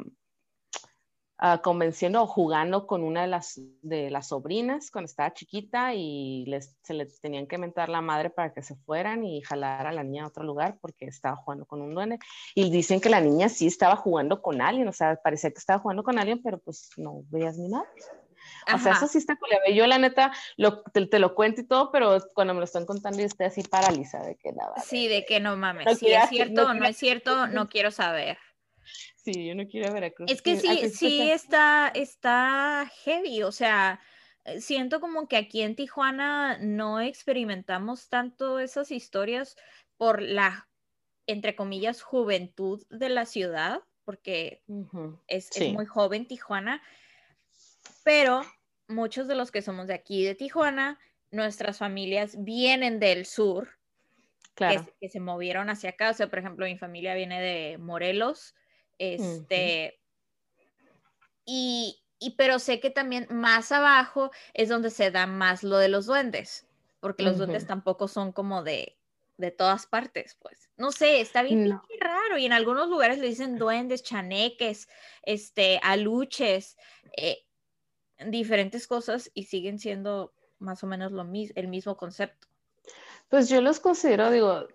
uh, 1.42 1.60
convenciendo 1.62 2.22
o 2.22 2.26
jugando 2.26 2.86
con 2.86 3.02
una 3.02 3.22
de 3.22 3.26
las, 3.28 3.60
de 3.82 4.10
las 4.10 4.28
sobrinas 4.28 4.90
cuando 4.90 5.06
estaba 5.06 5.32
chiquita 5.32 5.94
y 5.94 6.44
les, 6.46 6.76
se 6.82 6.94
les 6.94 7.20
tenían 7.20 7.46
que 7.46 7.58
mentar 7.58 7.88
la 7.88 8.00
madre 8.00 8.30
para 8.30 8.52
que 8.52 8.62
se 8.62 8.76
fueran 8.76 9.24
y 9.24 9.42
jalar 9.42 9.86
a 9.86 9.92
la 9.92 10.02
niña 10.02 10.24
a 10.24 10.28
otro 10.28 10.44
lugar 10.44 10.78
porque 10.80 11.06
estaba 11.06 11.36
jugando 11.36 11.66
con 11.66 11.80
un 11.82 11.94
duende. 11.94 12.18
Y 12.54 12.70
dicen 12.70 13.00
que 13.00 13.08
la 13.08 13.20
niña 13.20 13.48
sí 13.48 13.66
estaba 13.66 13.96
jugando 13.96 14.42
con 14.42 14.60
alguien, 14.60 14.88
o 14.88 14.92
sea, 14.92 15.16
parecía 15.16 15.50
que 15.50 15.58
estaba 15.58 15.78
jugando 15.78 16.02
con 16.02 16.18
alguien, 16.18 16.42
pero 16.42 16.58
pues 16.58 16.90
no 16.96 17.22
veías 17.30 17.58
ni 17.58 17.68
nada. 17.68 17.86
O 18.74 18.78
sea, 18.78 18.92
eso 18.92 19.06
sí 19.06 19.18
está 19.18 19.36
culero. 19.36 19.62
Yo, 19.72 19.86
la 19.86 19.98
neta, 19.98 20.32
lo, 20.56 20.82
te, 20.82 21.18
lo 21.18 21.34
cuento 21.34 21.60
y 21.60 21.66
todo, 21.66 21.90
pero 21.92 22.18
cuando 22.34 22.54
me 22.54 22.60
lo 22.60 22.64
están 22.64 22.86
contando, 22.86 23.18
yo 23.18 23.26
estoy 23.26 23.46
así 23.46 23.62
paralizada 23.62 24.26
de 24.26 24.36
que 24.36 24.52
nada. 24.52 24.74
Sí, 24.84 25.08
de 25.08 25.24
que 25.24 25.40
no 25.40 25.56
mames. 25.56 25.98
si 25.98 26.12
es 26.12 26.28
cierto 26.28 26.66
o 26.66 26.74
no 26.74 26.84
es 26.84 26.96
cierto, 26.96 27.46
no 27.48 27.68
quiero 27.68 27.90
saber. 27.90 28.38
Sí, 29.26 29.44
yo 29.44 29.56
no 29.56 29.66
quiero 29.66 29.88
a 29.88 29.92
Veracruz. 29.92 30.30
Es 30.30 30.40
que 30.40 30.56
sí, 30.56 30.88
sí 30.90 31.32
está, 31.32 31.88
está 31.88 32.88
heavy, 33.02 33.42
o 33.42 33.50
sea, 33.50 33.98
eh, 34.44 34.60
siento 34.60 35.00
como 35.00 35.26
que 35.26 35.36
aquí 35.36 35.62
en 35.62 35.74
Tijuana 35.74 36.58
no 36.58 37.00
experimentamos 37.00 38.08
tanto 38.08 38.60
esas 38.60 38.92
historias 38.92 39.56
por 39.96 40.22
la, 40.22 40.68
entre 41.26 41.56
comillas, 41.56 42.02
juventud 42.02 42.86
de 42.88 43.08
la 43.08 43.26
ciudad, 43.26 43.80
porque 44.04 44.62
es, 45.26 45.50
es, 45.56 45.72
muy 45.72 45.86
joven 45.86 46.28
Tijuana, 46.28 46.80
pero 48.04 48.42
muchos 48.86 49.26
de 49.26 49.34
los 49.34 49.50
que 49.50 49.60
somos 49.60 49.88
de 49.88 49.94
aquí, 49.94 50.22
de 50.22 50.36
Tijuana, 50.36 51.00
nuestras 51.32 51.78
familias 51.78 52.36
vienen 52.44 53.00
del 53.00 53.26
sur, 53.26 53.70
claro. 54.54 54.86
que, 55.00 55.08
se 55.08 55.18
movieron 55.18 55.68
hacia 55.68 55.90
acá. 55.90 56.10
O 56.10 56.14
sea, 56.14 56.28
por 56.28 56.38
ejemplo, 56.38 56.64
mi 56.64 56.78
familia 56.78 57.16
viene 57.16 57.42
de 57.42 57.76
Morelos, 57.78 58.54
este, 58.98 60.00
y, 61.44 62.02
y, 62.18 62.30
pero 62.36 62.58
sé 62.58 62.80
que 62.80 62.90
también 62.90 63.26
más 63.30 63.72
abajo 63.72 64.30
es 64.54 64.68
donde 64.68 64.90
se 64.90 65.10
da 65.10 65.26
más 65.26 65.62
lo 65.62 65.78
de 65.78 65.88
los 65.88 66.06
duendes, 66.06 66.66
porque 67.00 67.22
los 67.22 67.38
duendes 67.38 67.66
tampoco 67.66 68.08
son 68.08 68.32
como 68.32 68.62
de, 68.62 68.96
de 69.36 69.50
todas 69.50 69.86
partes, 69.86 70.36
pues. 70.40 70.70
No 70.76 70.92
sé, 70.92 71.20
está 71.20 71.42
bien 71.42 71.78
raro. 72.00 72.38
Y 72.38 72.46
en 72.46 72.52
algunos 72.52 72.88
lugares 72.88 73.18
le 73.18 73.28
dicen 73.28 73.58
duendes, 73.58 74.02
chaneques, 74.02 74.88
este, 75.22 75.78
aluches, 75.82 76.76
eh, 77.16 77.44
diferentes 78.26 78.86
cosas 78.86 79.30
y 79.34 79.44
siguen 79.44 79.78
siendo 79.78 80.32
más 80.58 80.82
o 80.82 80.86
menos 80.86 81.12
lo 81.12 81.22
el 81.54 81.68
mismo 81.68 81.96
concepto. 81.96 82.48
Pues 83.28 83.48
yo 83.48 83.60
los 83.60 83.80
considero, 83.80 84.30
digo, 84.30 84.68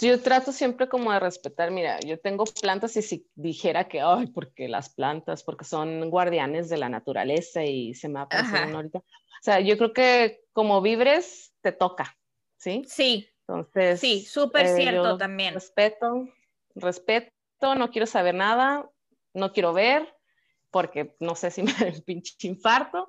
yo 0.00 0.20
trato 0.22 0.50
siempre 0.50 0.88
como 0.88 1.12
de 1.12 1.20
respetar, 1.20 1.70
mira, 1.70 2.00
yo 2.00 2.18
tengo 2.18 2.44
plantas 2.44 2.96
y 2.96 3.02
si 3.02 3.28
dijera 3.34 3.86
que, 3.86 4.00
ay, 4.00 4.28
porque 4.28 4.66
las 4.66 4.88
plantas, 4.94 5.42
porque 5.42 5.66
son 5.66 6.08
guardianes 6.08 6.70
de 6.70 6.78
la 6.78 6.88
naturaleza 6.88 7.64
y 7.64 7.92
se 7.92 8.08
me 8.08 8.20
aparecieron 8.20 8.74
ahorita. 8.74 8.98
O 8.98 9.42
sea, 9.42 9.60
yo 9.60 9.76
creo 9.76 9.92
que 9.92 10.40
como 10.52 10.80
vibres 10.80 11.54
te 11.60 11.72
toca, 11.72 12.16
¿sí? 12.56 12.84
Sí. 12.88 13.28
Entonces. 13.46 14.00
Sí, 14.00 14.24
súper 14.24 14.66
eh, 14.66 14.76
cierto 14.76 15.16
también. 15.16 15.54
Respeto, 15.54 16.28
respeto, 16.74 17.74
no 17.76 17.90
quiero 17.90 18.06
saber 18.06 18.34
nada, 18.34 18.88
no 19.34 19.52
quiero 19.52 19.72
ver, 19.72 20.14
porque 20.70 21.14
no 21.20 21.34
sé 21.34 21.50
si 21.50 21.62
me 21.62 21.72
da 21.72 21.86
el 21.86 22.02
pinche 22.02 22.48
infarto. 22.48 23.08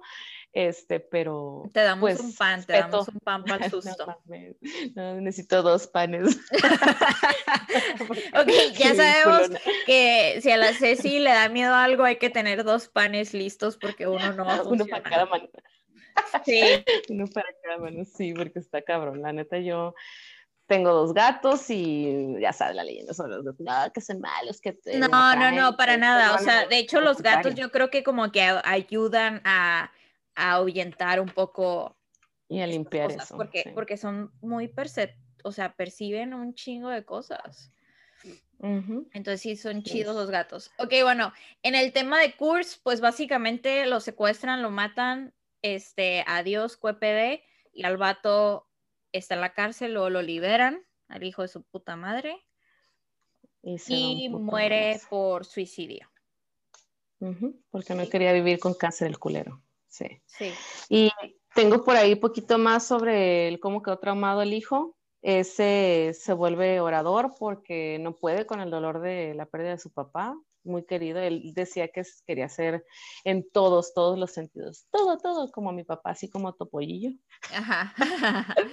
Este, 0.51 0.99
pero. 0.99 1.69
Te 1.73 1.81
damos 1.81 2.01
pues, 2.01 2.19
un 2.19 2.34
pan, 2.34 2.65
te 2.65 2.73
damos 2.73 3.07
un 3.07 3.19
pan 3.19 3.43
para 3.43 3.65
el 3.65 3.71
susto. 3.71 4.17
No, 4.95 5.21
necesito 5.21 5.61
dos 5.61 5.88
panes. 5.88 6.39
ok, 8.34 8.49
ya 8.73 8.95
sabemos 8.95 9.51
que 9.85 10.39
si 10.41 10.49
a 10.49 10.57
la 10.57 10.73
Ceci 10.73 11.19
le 11.19 11.30
da 11.31 11.49
miedo 11.49 11.76
algo, 11.76 12.03
hay 12.03 12.17
que 12.17 12.31
tener 12.31 12.63
dos 12.63 12.88
panes 12.88 13.34
listos 13.34 13.77
porque 13.77 14.07
uno 14.07 14.34
no 14.34 14.45
va 14.45 14.55
a 14.55 14.63
Uno 14.69 14.85
para 14.88 15.03
cada 15.03 15.26
mano. 15.27 15.49
Sí. 16.43 16.61
Uno 17.09 17.27
para 17.27 17.47
cada 17.63 17.77
mano, 17.77 18.03
sí, 18.05 18.34
porque 18.34 18.59
está 18.59 18.81
cabrón. 18.81 19.21
La 19.21 19.31
neta, 19.31 19.59
yo 19.59 19.93
tengo 20.65 20.93
dos 20.93 21.13
gatos 21.13 21.69
y 21.69 22.39
ya 22.39 22.53
sabes 22.53 22.76
la 22.76 22.84
leyenda 22.84 23.13
sobre 23.13 23.35
los 23.35 23.45
gatos, 23.45 23.59
no, 23.59 23.93
que 23.93 24.01
son 24.01 24.19
malos, 24.19 24.61
que 24.61 24.77
No, 24.95 25.35
no, 25.35 25.51
no, 25.51 25.77
para 25.77 25.97
nada. 25.97 26.35
O 26.35 26.39
sea, 26.39 26.65
de 26.65 26.80
hecho, 26.80 27.01
los 27.01 27.21
gatos 27.21 27.53
yo 27.53 27.71
creo 27.71 27.91
que 27.91 28.03
como 28.03 28.31
que 28.31 28.41
ayudan 28.41 29.41
a 29.45 29.91
a 30.40 30.53
ahuyentar 30.53 31.20
un 31.20 31.30
poco. 31.30 31.98
Y 32.48 32.61
a 32.61 32.68
limpiar 32.68 33.11
eso. 33.11 33.38
Porque, 33.38 33.72
porque 33.76 33.98
son 33.98 34.32
muy 34.41 34.68
percep 34.68 35.11
o 35.44 35.52
sea, 35.52 35.74
perciben 35.76 36.34
un 36.34 36.53
chingo 36.53 36.90
de 36.90 37.06
cosas. 37.06 37.72
Entonces 38.61 39.40
sí, 39.40 39.56
son 39.56 39.84
chidos 39.84 40.16
los 40.16 40.30
gatos. 40.30 40.72
Ok, 40.80 40.94
bueno, 41.03 41.32
en 41.64 41.76
el 41.76 41.94
tema 41.94 42.20
de 42.20 42.36
Kurz, 42.36 42.78
pues 42.84 42.99
básicamente 42.99 43.86
lo 43.86 44.02
secuestran, 44.02 44.61
lo 44.61 44.70
matan, 44.70 45.34
este, 45.61 46.26
adiós, 46.28 46.76
QPD, 46.76 47.41
y 47.72 47.86
al 47.86 47.95
vato 47.95 48.68
está 49.14 49.36
en 49.36 49.41
la 49.41 49.53
cárcel 49.53 49.95
o 49.95 50.10
lo 50.10 50.22
liberan, 50.22 50.86
al 51.07 51.24
hijo 51.24 51.41
de 51.41 51.48
su 51.48 51.64
puta 51.64 51.95
madre, 51.95 52.36
y, 53.64 54.28
muere 54.28 54.99
por 55.10 55.45
suicidio. 55.45 56.11
Porque 57.72 57.95
no 57.95 58.10
quería 58.10 58.34
vivir 58.34 58.60
con 58.60 58.74
cáncer 58.74 59.07
el 59.07 59.20
culero. 59.20 59.61
Sí. 59.90 60.22
sí. 60.26 60.53
Y 60.88 61.11
tengo 61.53 61.84
por 61.84 61.95
ahí 61.95 62.16
poquito 62.16 62.57
más 62.57 62.88
sobre 62.88 63.48
el 63.48 63.60
cómo 63.60 63.82
quedó 63.82 63.99
traumado 63.99 64.41
el 64.41 64.53
hijo. 64.53 64.95
Ese 65.22 66.16
se 66.18 66.34
vuelve 66.34 66.80
orador 66.80 67.34
porque 67.38 67.98
no 67.99 68.16
puede 68.16 68.45
con 68.45 68.61
el 68.61 68.70
dolor 68.70 69.02
de 69.02 69.34
la 69.34 69.45
pérdida 69.45 69.72
de 69.72 69.80
su 69.80 69.91
papá, 69.91 70.34
muy 70.64 70.86
querido. 70.86 71.20
Él 71.20 71.52
decía 71.53 71.90
que 71.90 72.03
quería 72.26 72.48
ser 72.48 72.86
en 73.26 73.49
todos, 73.49 73.94
todos 73.94 74.18
los 74.18 74.32
sentidos. 74.32 74.86
Todo, 74.91 75.18
todo, 75.18 75.52
como 75.52 75.74
mi 75.74 75.84
papá, 75.84 76.11
así 76.11 76.30
como 76.30 76.53
Topollillo. 76.53 77.11
Ajá. 77.53 77.94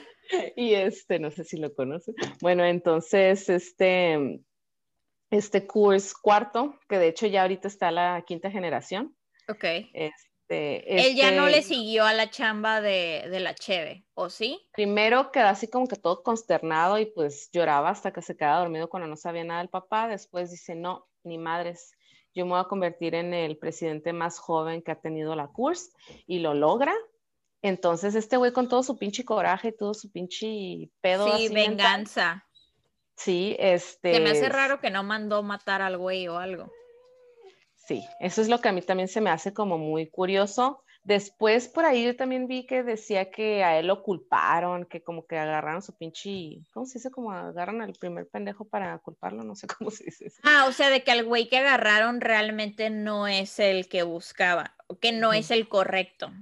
y 0.57 0.75
este, 0.75 1.19
no 1.19 1.33
sé 1.33 1.43
si 1.43 1.57
lo 1.57 1.75
conoce. 1.75 2.13
Bueno, 2.41 2.65
entonces, 2.65 3.49
este, 3.49 4.41
este 5.31 5.67
curso 5.67 6.15
cuarto, 6.23 6.79
que 6.89 6.99
de 6.99 7.09
hecho 7.09 7.27
ya 7.27 7.43
ahorita 7.43 7.67
está 7.67 7.91
la 7.91 8.23
quinta 8.25 8.51
generación. 8.51 9.17
Ok. 9.49 9.65
Este, 9.93 10.36
Él 10.49 11.17
ya 11.17 11.33
no 11.33 11.47
le 11.47 11.59
este 11.59 11.75
siguió 11.75 12.05
a 12.05 12.13
la 12.13 12.31
chamba 12.31 12.81
de, 12.81 13.29
la 13.41 13.55
Cheve, 13.55 14.05
¿o 14.15 14.31
sí? 14.31 14.61
Primero 14.73 15.33
quedó 15.33 15.47
así 15.47 15.69
como 15.69 15.89
que 15.89 15.97
todo 15.97 16.23
consternado 16.23 16.99
y 16.99 17.07
pues 17.07 17.51
lloraba 17.53 17.91
hasta 17.91 18.13
que 18.13 18.23
se 18.23 18.37
quedaba 18.37 18.61
dormido 18.61 18.89
cuando 18.89 19.09
no 19.09 19.17
sabía 19.17 19.45
nada 19.45 19.61
del 19.61 19.69
papá. 19.69 20.09
Después 20.09 20.51
dice, 20.51 20.75
no, 20.75 21.09
ni 21.25 21.39
madres, 21.39 21.97
yo 22.35 22.45
me 22.45 22.53
voy 22.53 22.61
a 22.61 22.65
convertir 22.65 23.15
en 23.15 23.35
el 23.35 23.57
presidente 23.57 24.13
más 24.13 24.39
joven 24.39 24.83
que 24.83 24.93
ha 24.93 25.01
tenido 25.01 25.35
la 25.35 25.49
CURS 25.49 25.93
y 26.27 26.39
lo 26.39 26.55
logra. 26.55 26.95
Entonces 27.63 28.15
este 28.15 28.37
güey 28.37 28.53
con 28.53 28.69
todo 28.69 28.83
su 28.83 28.99
pinche 28.99 29.25
coraje, 29.25 29.73
todo 29.73 29.95
su 29.95 30.13
pinche 30.13 30.91
pedo. 31.01 31.37
Sí, 31.37 31.49
venganza. 31.49 32.47
sí, 33.17 33.57
este. 33.59 34.15
Se 34.15 34.21
me 34.21 34.31
hace 34.31 34.49
raro 34.49 34.81
que 34.81 34.91
no 34.91 35.03
mandó 35.03 35.43
matar 35.43 35.83
al 35.83 35.97
güey 35.97 36.29
o 36.29 36.39
algo. 36.39 36.71
Sí, 37.87 38.05
eso 38.19 38.43
es 38.43 38.49
lo 38.49 38.61
que 38.61 38.69
a 38.69 38.73
mí 38.73 38.83
también 38.83 39.09
se 39.09 39.21
me 39.21 39.31
hace 39.31 39.55
como 39.55 39.79
muy 39.79 40.09
curioso. 40.11 40.83
Después 41.05 41.69
por 41.69 41.85
ahí 41.85 42.05
yo 42.05 42.17
también 42.17 42.49
vi 42.49 42.67
que 42.67 42.83
decía 42.83 43.31
que 43.31 43.63
a 43.63 43.79
él 43.79 43.87
lo 43.87 44.03
culparon, 44.03 44.87
que 44.87 45.05
como 45.05 45.25
que 45.25 45.39
agarraron 45.39 45.83
su 45.83 45.97
pinche, 45.97 46.65
¿cómo 46.73 46.85
se 46.85 46.99
dice? 46.99 47.13
Como 47.13 47.31
agarran 47.31 47.81
al 47.81 47.93
primer 47.93 48.27
pendejo 48.27 48.65
para 48.65 48.99
culparlo, 48.99 49.45
no 49.45 49.55
sé 49.55 49.69
cómo 49.79 49.93
se 49.93 50.05
dice. 50.07 50.27
Eso. 50.27 50.41
Ah, 50.43 50.67
o 50.69 50.73
sea, 50.73 50.91
de 50.91 51.05
que 51.05 51.13
al 51.13 51.25
güey 51.25 51.49
que 51.49 51.59
agarraron 51.59 52.21
realmente 52.21 52.91
no 52.91 53.29
es 53.29 53.61
el 53.61 53.89
que 53.89 54.03
buscaba, 54.03 54.75
que 55.01 55.13
no 55.13 55.33
es 55.33 55.53
el 55.53 55.69
correcto, 55.69 56.33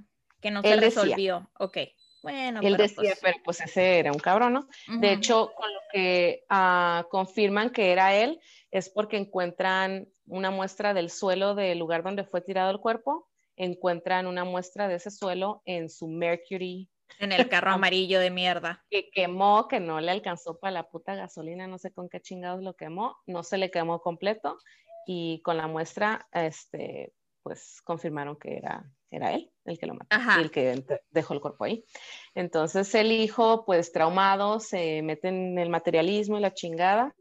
que 0.41 0.49
no 0.49 0.63
se 0.63 0.75
resolvió. 0.77 1.51
Ok. 1.59 1.77
Bueno, 2.23 2.59
él 2.63 2.75
decía, 2.75 2.95
pues 2.97 3.19
pero 3.21 3.37
pues 3.43 3.61
ese 3.61 3.99
era 3.99 4.11
un 4.11 4.17
cabrón, 4.17 4.53
¿no? 4.53 4.67
De 4.99 5.13
hecho, 5.13 5.53
con 5.55 5.71
lo 5.71 5.79
que 5.91 6.43
ah, 6.49 7.05
confirman 7.11 7.69
que 7.69 7.91
era 7.91 8.15
él 8.15 8.41
es 8.71 8.89
porque 8.89 9.17
encuentran 9.17 10.07
una 10.27 10.51
muestra 10.51 10.93
del 10.93 11.09
suelo 11.09 11.55
del 11.55 11.79
lugar 11.79 12.03
donde 12.03 12.23
fue 12.23 12.41
tirado 12.41 12.71
el 12.71 12.79
cuerpo, 12.79 13.27
encuentran 13.55 14.27
una 14.27 14.43
muestra 14.43 14.87
de 14.87 14.95
ese 14.95 15.11
suelo 15.11 15.61
en 15.65 15.89
su 15.89 16.07
Mercury. 16.07 16.89
En 17.19 17.31
el 17.31 17.47
carro 17.47 17.71
amarillo 17.71 18.19
de 18.19 18.31
mierda. 18.31 18.83
Que 18.89 19.09
quemó, 19.11 19.67
que 19.67 19.79
no 19.79 20.01
le 20.01 20.11
alcanzó 20.11 20.59
para 20.59 20.71
la 20.71 20.89
puta 20.89 21.15
gasolina, 21.15 21.67
no 21.67 21.77
sé 21.77 21.91
con 21.91 22.09
qué 22.09 22.19
chingados 22.19 22.61
lo 22.63 22.75
quemó, 22.75 23.17
no 23.25 23.43
se 23.43 23.57
le 23.57 23.71
quemó 23.71 24.01
completo 24.01 24.57
y 25.05 25.41
con 25.43 25.57
la 25.57 25.67
muestra, 25.67 26.27
este, 26.31 27.13
pues 27.43 27.81
confirmaron 27.83 28.37
que 28.37 28.57
era, 28.57 28.91
era 29.11 29.33
él 29.33 29.51
el 29.65 29.77
que 29.77 29.85
lo 29.85 29.93
mató 29.93 30.17
y 30.37 30.41
el 30.41 30.51
que 30.51 30.83
dejó 31.11 31.33
el 31.35 31.41
cuerpo 31.41 31.63
ahí. 31.63 31.85
Entonces 32.33 32.93
el 32.95 33.11
hijo, 33.11 33.65
pues 33.65 33.91
traumado, 33.91 34.59
se 34.59 35.01
mete 35.03 35.27
en 35.29 35.57
el 35.57 35.69
materialismo 35.69 36.37
y 36.37 36.41
la 36.41 36.53
chingada 36.53 37.15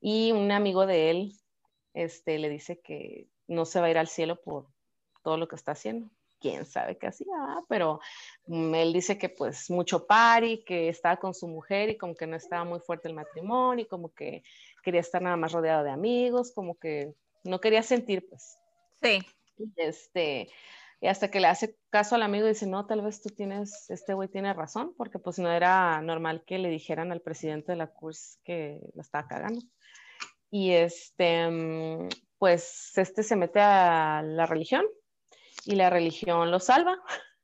y 0.00 0.32
un 0.32 0.52
amigo 0.52 0.86
de 0.86 1.10
él 1.10 1.32
este, 1.94 2.38
le 2.38 2.48
dice 2.48 2.80
que 2.80 3.28
no 3.46 3.64
se 3.64 3.80
va 3.80 3.86
a 3.86 3.90
ir 3.90 3.98
al 3.98 4.08
cielo 4.08 4.42
por 4.42 4.66
todo 5.22 5.38
lo 5.38 5.48
que 5.48 5.56
está 5.56 5.72
haciendo. 5.72 6.10
Quién 6.40 6.66
sabe 6.66 6.98
qué 6.98 7.06
hacía, 7.06 7.32
pero 7.68 8.00
mm, 8.46 8.74
él 8.74 8.92
dice 8.92 9.16
que 9.16 9.30
pues 9.30 9.70
mucho 9.70 10.06
pari, 10.06 10.62
que 10.64 10.88
estaba 10.88 11.16
con 11.16 11.32
su 11.32 11.48
mujer 11.48 11.88
y 11.88 11.96
como 11.96 12.14
que 12.14 12.26
no 12.26 12.36
estaba 12.36 12.64
muy 12.64 12.80
fuerte 12.80 13.08
el 13.08 13.14
matrimonio, 13.14 13.84
y 13.84 13.88
como 13.88 14.12
que 14.12 14.42
quería 14.82 15.00
estar 15.00 15.22
nada 15.22 15.36
más 15.36 15.52
rodeado 15.52 15.84
de 15.84 15.90
amigos, 15.90 16.52
como 16.52 16.78
que 16.78 17.14
no 17.44 17.60
quería 17.60 17.82
sentir 17.82 18.28
pues. 18.28 18.58
Sí. 19.00 19.20
Este, 19.76 20.50
y 21.00 21.06
hasta 21.06 21.30
que 21.30 21.40
le 21.40 21.46
hace 21.46 21.78
caso 21.88 22.16
al 22.16 22.22
amigo 22.22 22.44
y 22.44 22.50
dice, 22.50 22.66
no, 22.66 22.84
tal 22.84 23.00
vez 23.00 23.22
tú 23.22 23.30
tienes, 23.30 23.88
este 23.88 24.12
güey 24.12 24.28
tiene 24.28 24.52
razón, 24.52 24.92
porque 24.98 25.18
pues 25.18 25.38
no 25.38 25.50
era 25.50 26.02
normal 26.02 26.44
que 26.44 26.58
le 26.58 26.68
dijeran 26.68 27.10
al 27.10 27.22
presidente 27.22 27.72
de 27.72 27.76
la 27.76 27.86
CURS 27.86 28.40
que 28.44 28.80
la 28.94 29.02
estaba 29.02 29.28
cagando 29.28 29.62
y 30.50 30.72
este, 30.72 31.48
mm, 31.48 32.08
pues 32.38 32.96
este 32.96 33.22
se 33.22 33.36
mete 33.36 33.60
a 33.60 34.22
la 34.22 34.46
religión 34.46 34.84
y 35.64 35.76
la 35.76 35.90
religión 35.90 36.50
lo 36.50 36.60
salva. 36.60 36.98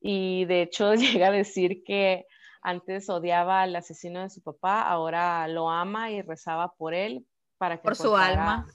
Y 0.00 0.44
de 0.44 0.62
hecho 0.62 0.94
llega 0.94 1.26
a 1.26 1.32
decir 1.32 1.82
que 1.84 2.24
antes 2.62 3.10
odiaba 3.10 3.62
al 3.62 3.74
asesino 3.74 4.22
de 4.22 4.30
su 4.30 4.42
papá, 4.42 4.82
ahora 4.82 5.48
lo 5.48 5.70
ama 5.70 6.12
y 6.12 6.22
rezaba 6.22 6.72
por 6.76 6.94
él 6.94 7.26
para 7.56 7.78
que 7.78 7.82
por 7.82 7.96
su 7.96 8.16
alma. 8.16 8.66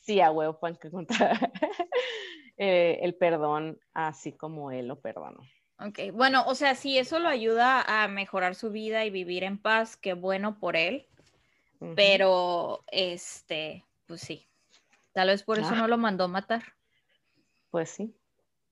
Sí, 0.00 0.20
a 0.20 0.30
huevo 0.30 0.58
para 0.58 0.74
que 0.74 0.88
encontrara 0.88 1.38
eh, 2.58 2.98
el 3.00 3.14
perdón 3.14 3.78
así 3.94 4.36
como 4.36 4.70
él 4.70 4.88
lo 4.88 5.00
perdonó. 5.00 5.40
Ok, 5.80 6.12
bueno, 6.12 6.44
o 6.46 6.54
sea, 6.54 6.74
si 6.74 6.98
eso 6.98 7.18
lo 7.18 7.28
ayuda 7.28 7.82
a 7.82 8.08
mejorar 8.08 8.54
su 8.54 8.70
vida 8.70 9.04
y 9.04 9.10
vivir 9.10 9.44
en 9.44 9.58
paz, 9.58 9.96
qué 9.96 10.12
bueno 10.12 10.58
por 10.58 10.76
él. 10.76 11.07
Pero, 11.94 12.84
este, 12.88 13.84
pues 14.06 14.20
sí. 14.20 14.48
Tal 15.12 15.28
vez 15.28 15.42
por 15.42 15.58
eso 15.58 15.70
ah. 15.72 15.76
no 15.76 15.88
lo 15.88 15.98
mandó 15.98 16.28
matar. 16.28 16.62
Pues 17.70 17.90
sí. 17.90 18.14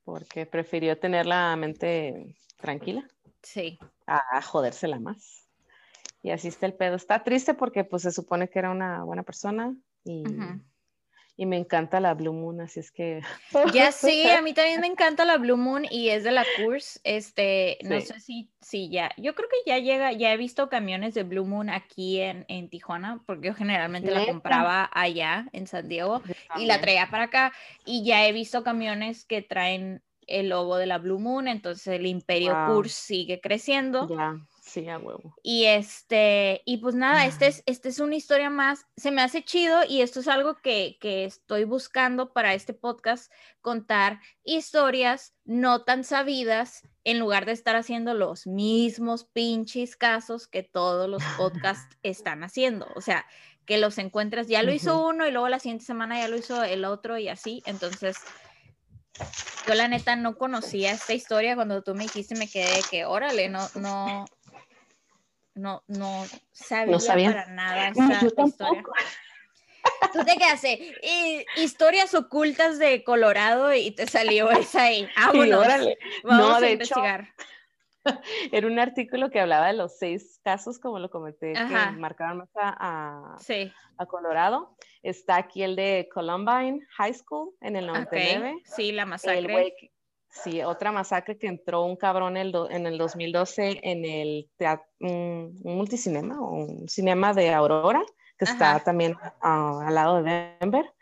porque 0.04 0.46
prefirió 0.46 0.98
tener 0.98 1.26
la 1.26 1.54
mente 1.56 2.36
tranquila. 2.56 3.06
Sí. 3.42 3.78
A, 4.06 4.40
jodérsela 4.42 5.00
más. 5.00 5.48
Y 6.22 6.30
así 6.30 6.48
está 6.48 6.66
el 6.66 6.74
pedo. 6.74 6.96
Está 6.96 7.22
triste 7.22 7.54
porque 7.54 7.84
pues 7.84 8.02
se 8.02 8.12
supone 8.12 8.48
que 8.48 8.58
era 8.58 8.70
una 8.70 9.02
buena 9.04 9.22
persona 9.22 9.74
y 10.04 10.22
y 11.36 11.44
me 11.44 11.58
encanta 11.58 12.00
la 12.00 12.14
Blue 12.14 12.32
Moon, 12.32 12.60
así 12.60 12.80
es 12.80 12.90
que... 12.90 13.20
Ya 13.74 13.92
sí, 13.92 14.28
a 14.28 14.40
mí 14.40 14.54
también 14.54 14.80
me 14.80 14.86
encanta 14.86 15.24
la 15.24 15.36
Blue 15.36 15.56
Moon 15.56 15.84
y 15.90 16.08
es 16.08 16.24
de 16.24 16.32
la 16.32 16.44
Course, 16.56 16.98
este, 17.04 17.78
no 17.82 18.00
sé 18.00 18.20
si, 18.20 18.50
si 18.60 18.88
ya, 18.88 19.10
yo 19.18 19.34
creo 19.34 19.48
que 19.48 19.70
ya 19.70 19.78
llega, 19.78 20.12
ya 20.12 20.32
he 20.32 20.36
visto 20.36 20.68
camiones 20.68 21.14
de 21.14 21.24
Blue 21.24 21.44
Moon 21.44 21.68
aquí 21.68 22.20
en, 22.20 22.46
en 22.48 22.70
Tijuana, 22.70 23.22
porque 23.26 23.48
yo 23.48 23.54
generalmente 23.54 24.10
la 24.10 24.24
compraba 24.24 24.88
allá 24.92 25.48
en 25.52 25.66
San 25.66 25.88
Diego 25.88 26.22
y 26.56 26.66
la 26.66 26.80
traía 26.80 27.10
para 27.10 27.24
acá 27.24 27.52
y 27.84 28.04
ya 28.04 28.26
he 28.26 28.32
visto 28.32 28.64
camiones 28.64 29.24
que 29.24 29.42
traen 29.42 30.02
el 30.26 30.48
logo 30.48 30.76
de 30.76 30.86
la 30.86 30.98
Blue 30.98 31.18
Moon, 31.18 31.48
entonces 31.48 31.86
el 31.88 32.06
Imperio 32.06 32.56
Course 32.66 32.94
sigue 32.94 33.40
creciendo. 33.40 34.08
Ya. 34.08 34.36
Sí, 34.66 34.88
a 34.88 34.98
huevo. 34.98 35.36
Y 35.44 35.66
este, 35.66 36.62
y 36.64 36.78
pues 36.78 36.97
nada, 36.97 37.24
este 37.24 37.47
es, 37.47 37.62
este 37.66 37.88
es 37.88 38.01
una 38.01 38.16
historia 38.16 38.51
más, 38.51 38.84
se 38.97 39.12
me 39.12 39.22
hace 39.22 39.44
chido 39.44 39.82
y 39.88 40.02
esto 40.02 40.18
es 40.18 40.26
algo 40.26 40.56
que, 40.56 40.98
que 41.01 41.24
estoy 41.24 41.62
buscando 41.62 42.32
para 42.32 42.52
este 42.52 42.74
podcast, 42.74 43.32
contar 43.60 44.20
historias 44.43 45.34
no 45.44 45.84
tan 45.84 46.02
sabidas 46.02 46.82
en 47.05 47.20
lugar 47.20 47.47
de 47.47 47.52
estar 47.52 47.76
haciendo 47.76 48.12
los 48.14 48.48
mismos 48.48 49.24
pinches 49.32 49.94
casos 49.94 50.48
que 50.48 50.64
todos 50.64 51.09
los 51.09 51.22
podcasts 51.38 51.97
están 52.02 52.43
haciendo. 52.43 52.88
O 52.97 53.01
sea, 53.01 53.24
que 53.66 53.78
los 53.78 53.98
encuentras, 53.98 54.48
ya 54.48 54.64
lo 54.64 54.72
hizo 54.72 55.06
uno 55.06 55.28
y 55.28 55.30
luego 55.30 55.48
la 55.48 55.60
siguiente 55.60 55.84
semana 55.84 56.18
ya 56.18 56.26
lo 56.26 56.36
hizo 56.36 56.64
el 56.64 56.84
otro 56.84 57.18
y 57.18 57.28
así. 57.28 57.62
Entonces, 57.66 58.16
yo 59.66 59.74
la 59.74 59.86
neta 59.86 60.16
no 60.16 60.36
conocía 60.36 60.90
esta 60.90 61.14
historia. 61.14 61.55
Cuando 61.55 61.82
tú 61.82 61.94
me 61.94 62.02
dijiste, 62.02 62.34
me 62.34 62.48
quedé 62.48 62.80
que, 62.90 63.05
órale, 63.05 63.48
no, 63.48 63.60
no, 63.76 64.24
no, 65.56 65.82
no 65.88 66.24
sabía, 66.52 67.32
para 67.32 67.46
nada 67.46 67.88
esa 67.88 68.44
historia. 68.46 68.82
Tú 70.12 70.24
te 70.24 70.36
quedaste 70.36 70.94
historias 71.56 72.14
ocultas 72.14 72.78
de 72.78 73.02
Colorado 73.04 73.72
y 73.72 73.90
te 73.90 74.06
salió 74.06 74.50
esa 74.50 74.82
ahí. 74.82 75.08
Ah, 75.16 75.32
bueno, 75.34 75.60
vamos 76.22 76.62
a 76.62 76.70
investigar. 76.70 77.28
era 78.52 78.66
un 78.66 78.78
artículo 78.78 79.30
que 79.30 79.40
hablaba 79.40 79.66
de 79.68 79.72
los 79.72 79.98
seis 79.98 80.40
casos, 80.44 80.78
como 80.78 80.98
lo 80.98 81.10
comenté, 81.10 81.54
que 81.54 81.90
marcaron 81.98 82.38
más 82.38 82.50
a, 82.54 83.36
a, 83.98 84.06
Colorado. 84.06 84.76
Está 85.02 85.36
aquí 85.36 85.62
el 85.62 85.74
de 85.74 86.08
Columbine 86.12 86.86
High 86.96 87.14
School 87.14 87.54
en 87.60 87.76
el 87.76 87.86
99. 87.86 88.62
Sí, 88.64 88.92
la 88.92 89.06
masacre. 89.06 89.74
Sí, 90.42 90.62
otra 90.62 90.92
masacre 90.92 91.38
que 91.38 91.46
entró 91.46 91.84
un 91.84 91.96
cabrón 91.96 92.36
en 92.36 92.86
el 92.86 92.98
2012 92.98 93.80
en 93.82 94.04
el 94.04 94.48
un, 95.00 95.58
multicinema 95.64 96.40
o 96.40 96.50
un 96.50 96.88
cinema 96.88 97.32
de 97.32 97.52
Aurora, 97.52 98.04
que 98.38 98.44
está 98.44 98.80
también 98.80 99.14
al 99.40 99.94
lado 99.94 100.22
de 100.22 100.56
Denver. 100.60 100.92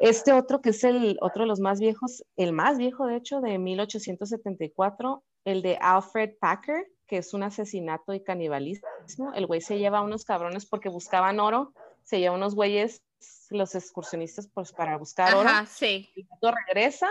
Este 0.00 0.32
otro, 0.32 0.60
que 0.62 0.70
es 0.70 0.82
el 0.82 1.18
otro 1.20 1.42
de 1.42 1.48
los 1.48 1.60
más 1.60 1.78
viejos, 1.78 2.24
el 2.36 2.52
más 2.52 2.78
viejo 2.78 3.06
de 3.06 3.16
hecho, 3.16 3.40
de 3.40 3.58
1874, 3.58 5.22
el 5.44 5.62
de 5.62 5.76
Alfred 5.80 6.30
Packer, 6.40 6.86
que 7.06 7.18
es 7.18 7.34
un 7.34 7.42
asesinato 7.42 8.14
y 8.14 8.22
canibalismo. 8.22 8.86
El 9.34 9.46
güey 9.46 9.60
se 9.60 9.78
lleva 9.78 9.98
a 9.98 10.02
unos 10.02 10.24
cabrones 10.24 10.64
porque 10.64 10.88
buscaban 10.88 11.38
oro, 11.38 11.74
se 12.02 12.18
lleva 12.18 12.34
unos 12.34 12.54
güeyes, 12.54 13.02
los 13.50 13.74
excursionistas, 13.74 14.48
pues 14.54 14.72
para 14.72 14.96
buscar 14.96 15.34
oro. 15.34 15.50
sí. 15.68 16.08
Y 16.14 16.26
regresa, 16.40 17.08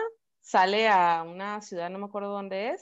sale 0.50 0.88
a 0.88 1.24
una 1.24 1.62
ciudad, 1.62 1.92
no 1.92 2.00
me 2.00 2.06
acuerdo 2.06 2.32
dónde 2.32 2.70
es, 2.70 2.82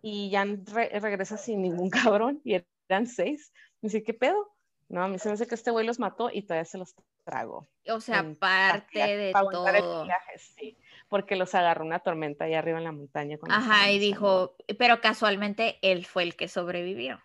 y 0.00 0.30
ya 0.30 0.46
regresa 0.46 1.36
sin 1.36 1.60
ningún 1.60 1.90
cabrón, 2.16 2.40
y 2.42 2.58
eran 2.88 3.06
seis. 3.06 3.52
Me 3.82 3.88
dice, 3.88 4.02
¿qué 4.02 4.14
pedo? 4.14 4.50
No, 4.88 5.02
a 5.02 5.08
mí 5.08 5.18
se 5.18 5.28
me 5.28 5.34
hace 5.34 5.46
que 5.46 5.54
este 5.54 5.70
güey 5.70 5.84
los 5.84 5.98
mató 5.98 6.30
y 6.32 6.42
todavía 6.42 6.64
se 6.64 6.78
los 6.78 6.94
trago. 7.24 7.68
O 7.86 8.00
sea, 8.00 8.24
parte 8.38 8.98
de 8.98 9.32
todo. 9.32 10.06
sí, 10.38 10.78
porque 11.08 11.36
los 11.36 11.54
agarró 11.54 11.84
una 11.84 11.98
tormenta 11.98 12.46
ahí 12.46 12.54
arriba 12.54 12.78
en 12.78 12.84
la 12.84 12.92
montaña. 12.92 13.38
Ajá, 13.48 13.90
y 13.90 13.98
dijo, 13.98 14.56
pero 14.78 15.02
casualmente 15.02 15.78
él 15.82 16.06
fue 16.06 16.22
el 16.22 16.34
que 16.34 16.48
sobrevivió. 16.48 17.20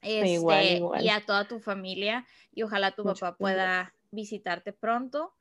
Este, 0.00 0.80
y 1.00 1.08
a 1.08 1.26
toda 1.26 1.46
tu 1.46 1.60
familia. 1.60 2.26
Y 2.52 2.62
ojalá 2.62 2.92
tu 2.92 3.04
papá 3.04 3.36
pueda 3.36 3.94
visitarte 4.10 4.72
pronto. 4.72 5.34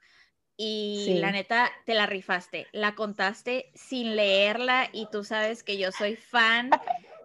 Y 0.60 1.20
la 1.20 1.32
neta, 1.32 1.72
te 1.86 1.94
la 1.94 2.08
rifaste, 2.08 2.68
la 2.72 2.96
contaste 2.96 3.72
sin 3.76 4.16
leerla 4.16 4.90
y 4.92 5.08
tú 5.12 5.24
sabes 5.24 5.62
que 5.62 5.78
yo 5.78 5.92
soy 5.92 6.16
fan 6.16 6.72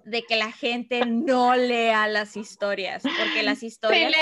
de 0.04 0.22
que 0.22 0.36
la 0.36 0.52
gente 0.52 1.06
no 1.06 1.56
lea 1.56 2.06
las 2.08 2.36
historias, 2.36 3.02
porque 3.02 3.42
las 3.42 3.62
historias... 3.62 4.12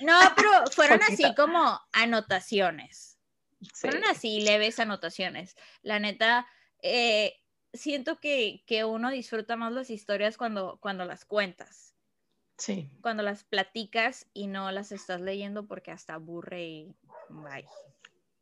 No, 0.00 0.18
pero 0.36 0.50
fueron 0.72 1.02
así 1.02 1.34
como 1.34 1.80
anotaciones. 1.92 3.18
Fueron 3.74 4.04
así 4.04 4.40
leves 4.40 4.78
anotaciones. 4.78 5.56
La 5.82 5.98
neta, 5.98 6.46
eh, 6.82 7.40
siento 7.72 8.20
que, 8.20 8.62
que, 8.66 8.84
uno 8.84 9.10
disfruta 9.10 9.56
más 9.56 9.72
las 9.72 9.90
historias 9.90 10.36
cuando, 10.36 10.78
cuando 10.80 11.04
las 11.04 11.24
cuentas. 11.24 11.94
Sí. 12.58 12.90
Cuando 13.00 13.22
las 13.22 13.44
platicas 13.44 14.26
y 14.32 14.46
no 14.46 14.70
las 14.70 14.92
estás 14.92 15.20
leyendo 15.20 15.66
porque 15.66 15.90
hasta 15.90 16.14
aburre 16.14 16.62
y 16.64 16.94
bye. 17.28 17.66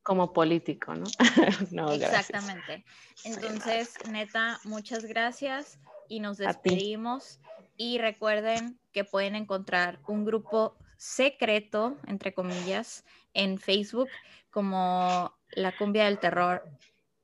Como 0.04 0.32
político, 0.32 0.94
¿no? 0.94 1.06
no 1.72 1.92
Exactamente. 1.92 2.84
Entonces, 3.24 3.94
neta, 4.10 4.60
muchas 4.64 5.06
gracias 5.06 5.78
y 6.08 6.20
nos 6.20 6.38
despedimos. 6.38 7.40
Y 7.76 7.98
recuerden 7.98 8.78
que 8.92 9.02
pueden 9.04 9.34
encontrar 9.34 9.98
un 10.06 10.24
grupo 10.24 10.76
secreto, 10.96 11.98
entre 12.06 12.32
comillas, 12.32 13.04
en 13.32 13.58
Facebook 13.58 14.08
como 14.50 15.36
La 15.50 15.76
Cumbia 15.76 16.04
del 16.04 16.20
Terror, 16.20 16.62